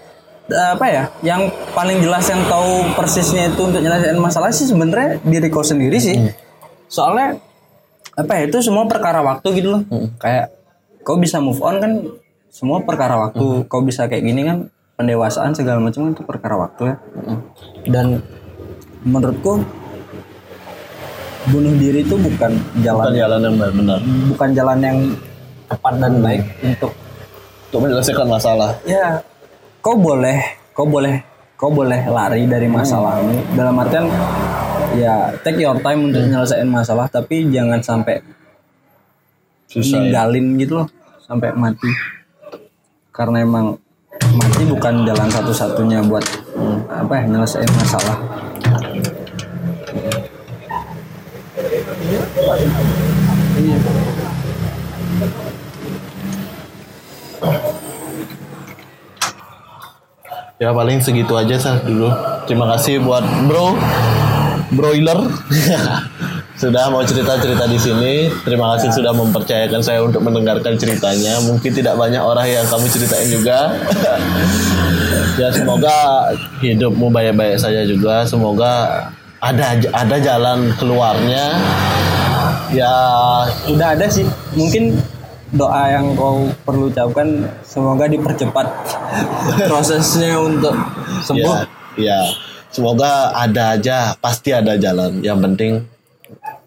apa 0.47 0.86
ya 0.86 1.10
yang 1.26 1.51
paling 1.74 1.98
jelas 2.06 2.22
yang 2.30 2.38
tahu 2.47 2.94
persisnya 2.94 3.51
itu 3.51 3.66
untuk 3.66 3.82
nyelesain 3.82 4.14
masalah 4.14 4.55
sih 4.55 4.62
sebenarnya 4.62 5.18
diri 5.26 5.48
kau 5.51 5.66
sendiri 5.66 5.98
sih. 5.98 6.16
Soalnya 6.86 7.36
apa 8.16 8.32
ya 8.34 8.43
itu 8.47 8.59
semua 8.60 8.84
perkara 8.84 9.20
waktu 9.20 9.48
gitu 9.55 9.68
loh. 9.70 9.82
Kayak 10.16 10.51
kau 11.01 11.16
bisa 11.16 11.38
move 11.38 11.60
on 11.60 11.76
kan 11.78 11.93
semua 12.48 12.80
perkara 12.80 13.20
waktu. 13.20 13.68
Kau 13.68 13.80
bisa 13.80 14.05
kayak 14.05 14.24
gini 14.24 14.43
kan 14.43 14.59
pendewasaan 14.94 15.52
segala 15.52 15.78
macam 15.78 16.09
kan 16.09 16.12
itu 16.12 16.24
perkara 16.24 16.56
waktu 16.56 16.82
ya. 16.88 16.97
Dan 17.86 18.24
menurutku 19.02 19.60
bunuh 21.47 21.74
diri 21.76 22.02
itu 22.02 22.16
bukan 22.16 22.52
jalan 22.80 23.06
Bukan 23.06 23.14
jalan 23.14 23.40
yang 23.40 23.55
benar. 23.55 23.98
bukan 24.26 24.48
jalan 24.51 24.78
yang 24.82 24.98
tepat 25.66 25.94
dan 25.97 26.12
baik 26.18 26.43
untuk 26.60 26.90
Untuk 27.66 27.80
menyelesaikan 27.82 28.26
masalah. 28.26 28.70
ya 28.82 29.22
kau 29.78 29.94
boleh 29.94 30.43
kau 30.72 30.82
boleh 30.82 31.22
kau 31.55 31.70
boleh 31.70 32.02
lari 32.02 32.44
dari 32.44 32.66
masalahmu 32.66 33.55
dalam 33.55 33.78
artian 33.78 34.10
ya 34.97 35.31
take 35.44 35.60
your 35.60 35.77
time 35.85 36.09
untuk 36.09 36.24
nyelesain 36.24 36.68
masalah 36.68 37.06
tapi 37.06 37.47
jangan 37.52 37.81
sampai 37.85 38.24
Susah 39.68 40.01
ya. 40.01 40.09
ninggalin 40.09 40.47
gitu 40.56 40.73
loh 40.82 40.89
sampai 41.27 41.52
mati 41.52 41.90
karena 43.12 43.44
emang 43.44 43.77
mati 44.36 44.62
bukan 44.64 45.05
jalan 45.05 45.28
satu-satunya 45.28 46.01
buat 46.09 46.24
hmm, 46.56 46.78
apa 46.89 47.12
ya 47.20 47.24
nyelesain 47.28 47.70
masalah 47.77 48.16
Ya 60.56 60.73
paling 60.73 61.05
segitu 61.05 61.36
aja 61.36 61.60
sah 61.60 61.85
dulu. 61.85 62.09
Terima 62.48 62.64
kasih 62.73 63.05
buat 63.05 63.20
Bro 63.44 63.77
Broiler 64.72 65.30
sudah 66.60 66.88
mau 66.88 67.05
cerita-cerita 67.05 67.68
di 67.68 67.78
sini. 67.78 68.14
Terima 68.43 68.74
kasih 68.74 68.90
sudah 68.90 69.12
mempercayakan 69.12 69.80
saya 69.84 70.01
untuk 70.02 70.24
mendengarkan 70.24 70.74
ceritanya. 70.80 71.38
Mungkin 71.44 71.70
tidak 71.70 71.94
banyak 72.01 72.18
orang 72.18 72.48
yang 72.48 72.66
kamu 72.66 72.86
ceritain 72.88 73.28
juga. 73.28 73.76
ya 75.40 75.48
semoga 75.52 76.32
hidupmu 76.64 77.12
baik-baik 77.12 77.60
saja 77.60 77.84
juga. 77.84 78.24
Semoga 78.24 79.06
ada 79.38 79.76
ada 79.93 80.16
jalan 80.16 80.72
keluarnya. 80.80 81.60
Ya 82.72 82.94
udah 83.70 83.94
ada 83.94 84.09
sih 84.10 84.26
mungkin 84.56 84.98
doa 85.55 85.86
yang 85.86 86.18
kau 86.18 86.51
perlu 86.66 86.90
ucapkan 86.90 87.47
semoga 87.62 88.10
dipercepat 88.10 88.66
prosesnya 89.70 90.34
untuk 90.43 90.74
sembuh 91.22 91.55
Ya, 91.97 92.12
ya. 92.12 92.20
Semoga 92.77 93.32
ada 93.32 93.73
aja, 93.73 94.12
pasti 94.20 94.53
ada 94.53 94.77
jalan. 94.77 95.24
Yang 95.24 95.39
penting 95.48 95.73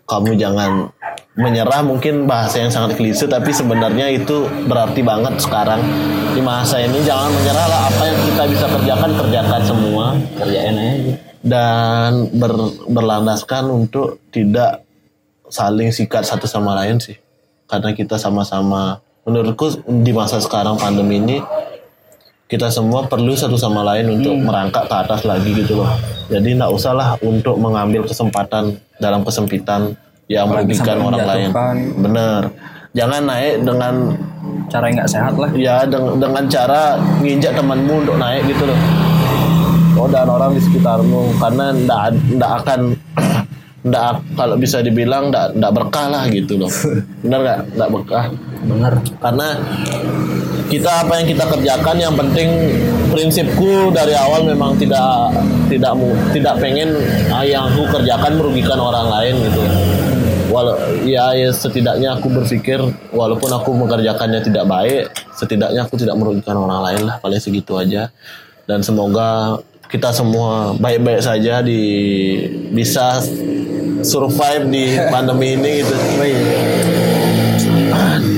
kamu 0.09 0.41
jangan 0.41 0.89
menyerah. 1.37 1.85
Mungkin 1.85 2.25
bahasa 2.25 2.65
yang 2.65 2.73
sangat 2.73 2.97
klise 2.97 3.29
tapi 3.29 3.53
sebenarnya 3.53 4.09
itu 4.09 4.49
berarti 4.65 5.05
banget 5.05 5.37
sekarang. 5.37 5.85
Di 6.33 6.41
masa 6.41 6.81
ini 6.81 7.05
jangan 7.05 7.29
menyerah 7.29 7.67
lah. 7.69 7.81
Apa 7.93 8.03
yang 8.09 8.19
kita 8.25 8.43
bisa 8.49 8.65
kerjakan 8.73 9.11
kerjakan 9.21 9.61
semua. 9.61 10.05
Kerjain 10.41 10.75
aja. 10.81 11.13
Dan 11.45 12.09
ber- 12.33 12.73
berlandaskan 12.89 13.69
untuk 13.69 14.17
tidak 14.33 14.81
saling 15.45 15.93
sikat 15.93 16.25
satu 16.25 16.49
sama 16.49 16.73
lain 16.73 16.97
sih. 16.97 17.21
Karena 17.69 17.93
kita 17.93 18.17
sama-sama 18.17 18.97
menurutku 19.29 19.85
di 19.85 20.09
masa 20.09 20.41
sekarang 20.41 20.81
pandemi 20.81 21.21
ini 21.21 21.37
kita 22.49 22.65
semua 22.65 23.05
perlu 23.05 23.37
satu 23.37 23.53
sama 23.53 23.85
lain 23.85 24.09
untuk 24.09 24.33
merangkak 24.33 24.89
ke 24.89 24.95
atas 24.97 25.21
lagi 25.21 25.53
gitu 25.53 25.85
loh. 25.85 25.93
Jadi 26.33 26.57
nggak 26.57 26.73
usah 26.73 26.97
lah 26.97 27.13
untuk 27.21 27.61
mengambil 27.61 28.01
kesempatan 28.01 28.73
dalam 28.97 29.21
kesempitan 29.21 29.93
yang 30.25 30.49
merugikan 30.49 30.97
orang 30.97 31.21
lain. 31.29 31.49
bener. 31.93 32.41
Jangan 32.97 33.21
naik 33.21 33.61
dengan 33.61 34.17
cara 34.65 34.89
yang 34.89 34.97
nggak 34.97 35.11
sehat 35.13 35.33
lah. 35.37 35.49
Ya 35.53 35.85
deng- 35.85 36.17
dengan 36.17 36.43
cara 36.49 36.97
nginjak 37.21 37.53
temanmu 37.53 37.93
untuk 38.01 38.17
naik 38.17 38.41
gitu 38.49 38.65
loh. 38.65 38.79
Oh 39.93 40.09
dan 40.09 40.25
orang 40.25 40.57
di 40.57 40.61
sekitarmu 40.65 41.37
karena 41.37 41.69
ndak 41.69 42.17
ndak 42.33 42.51
akan 42.65 42.79
ndak 43.79 44.35
kalau 44.35 44.59
bisa 44.59 44.83
dibilang 44.83 45.31
ndak 45.31 45.55
ndak 45.55 45.71
berkah 45.71 46.07
lah 46.11 46.23
gitu 46.27 46.59
loh. 46.59 46.71
Benar 47.23 47.39
nggak? 47.39 47.59
Ndak 47.79 47.89
berkah. 47.95 48.25
Bener 48.59 48.93
karena 49.23 49.47
kita 50.69 50.91
apa 51.07 51.13
yang 51.23 51.27
kita 51.33 51.45
kerjakan 51.49 51.97
yang 51.97 52.13
penting 52.13 52.49
prinsipku 53.09 53.89
dari 53.89 54.13
awal 54.13 54.45
memang 54.45 54.77
tidak 54.77 55.33
tidak 55.71 55.97
tidak 56.35 56.55
pengen 56.61 56.93
ah, 57.33 57.41
yang 57.41 57.71
aku 57.71 57.87
kerjakan 57.89 58.37
merugikan 58.37 58.77
orang 58.77 59.07
lain 59.07 59.35
gitu. 59.47 59.63
Walau 60.49 60.75
ya, 61.05 61.29
ya 61.37 61.53
setidaknya 61.53 62.17
aku 62.17 62.25
berpikir 62.33 62.81
walaupun 63.13 63.53
aku 63.53 63.69
mengerjakannya 63.77 64.41
tidak 64.41 64.65
baik 64.65 65.05
setidaknya 65.39 65.87
aku 65.87 65.95
tidak 65.95 66.19
merugikan 66.19 66.59
orang 66.59 66.83
lain 66.83 67.01
lah 67.07 67.15
paling 67.23 67.39
segitu 67.39 67.79
aja. 67.79 68.11
Dan 68.69 68.85
semoga 68.85 69.57
kita 69.89 70.13
semua 70.13 70.77
baik-baik 70.77 71.25
saja 71.25 71.65
di 71.65 71.81
bisa 72.69 73.25
survive 74.05 74.69
di 74.69 74.95
pandemi 75.09 75.57
ini 75.57 75.81
gitu 75.81 75.97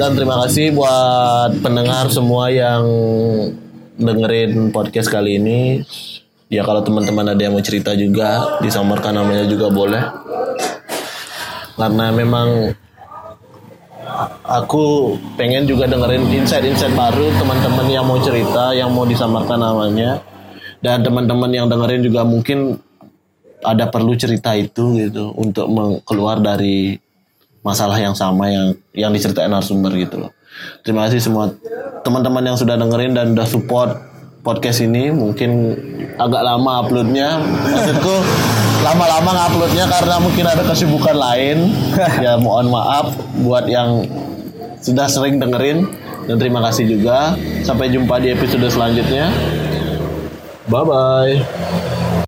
dan 0.02 0.18
terima 0.18 0.41
kasih 0.48 0.73
buat 0.73 1.61
pendengar 1.61 2.10
semua 2.10 2.49
yang 2.49 2.82
dengerin 4.02 4.73
podcast 4.73 5.14
kali 5.14 5.38
ini. 5.38 5.86
Ya 6.49 6.65
kalau 6.65 6.82
teman-teman 6.82 7.32
ada 7.32 7.38
yang 7.38 7.53
mau 7.53 7.61
cerita 7.61 7.94
juga 7.94 8.57
disamarkan 8.65 9.22
namanya 9.22 9.45
juga 9.45 9.69
boleh. 9.69 10.02
Karena 11.78 12.10
memang 12.10 12.73
aku 14.41 15.15
pengen 15.38 15.69
juga 15.69 15.86
dengerin 15.86 16.34
insight-insight 16.34 16.98
baru 16.98 17.30
teman-teman 17.38 17.86
yang 17.86 18.03
mau 18.10 18.18
cerita, 18.18 18.73
yang 18.73 18.90
mau 18.90 19.06
disamarkan 19.06 19.61
namanya. 19.61 20.31
Dan 20.82 21.06
teman-teman 21.06 21.49
yang 21.53 21.70
dengerin 21.70 22.02
juga 22.02 22.26
mungkin 22.26 22.82
ada 23.62 23.86
perlu 23.90 24.18
cerita 24.18 24.58
itu 24.58 24.98
gitu 24.98 25.30
untuk 25.38 25.70
keluar 26.03 26.41
dari 26.41 26.98
masalah 27.62 28.02
yang 28.02 28.18
sama 28.18 28.49
yang 28.49 28.74
yang 28.91 29.12
diceritain 29.14 29.53
narasumber 29.53 29.94
gitu 29.94 30.26
loh. 30.28 30.32
Terima 30.82 31.08
kasih 31.08 31.22
semua 31.22 31.53
teman-teman 32.02 32.41
yang 32.41 32.58
sudah 32.58 32.76
dengerin 32.76 33.14
dan 33.14 33.38
udah 33.38 33.48
support 33.48 34.12
podcast 34.41 34.82
ini. 34.82 35.14
Mungkin 35.14 35.78
agak 36.18 36.41
lama 36.41 36.86
uploadnya. 36.86 37.40
Maksudku 37.41 38.16
lama-lama 38.82 39.30
nguploadnya 39.38 39.86
karena 39.86 40.16
mungkin 40.18 40.45
ada 40.49 40.64
kesibukan 40.66 41.16
lain. 41.16 41.70
ya 42.26 42.36
mohon 42.41 42.74
maaf 42.74 43.14
buat 43.45 43.70
yang 43.70 44.06
sudah 44.82 45.06
sering 45.06 45.38
dengerin 45.38 45.86
dan 46.26 46.36
terima 46.41 46.60
kasih 46.66 46.90
juga. 46.90 47.38
Sampai 47.62 47.94
jumpa 47.94 48.18
di 48.18 48.34
episode 48.34 48.66
selanjutnya. 48.66 49.30
Bye 50.69 50.83
bye. 50.85 51.81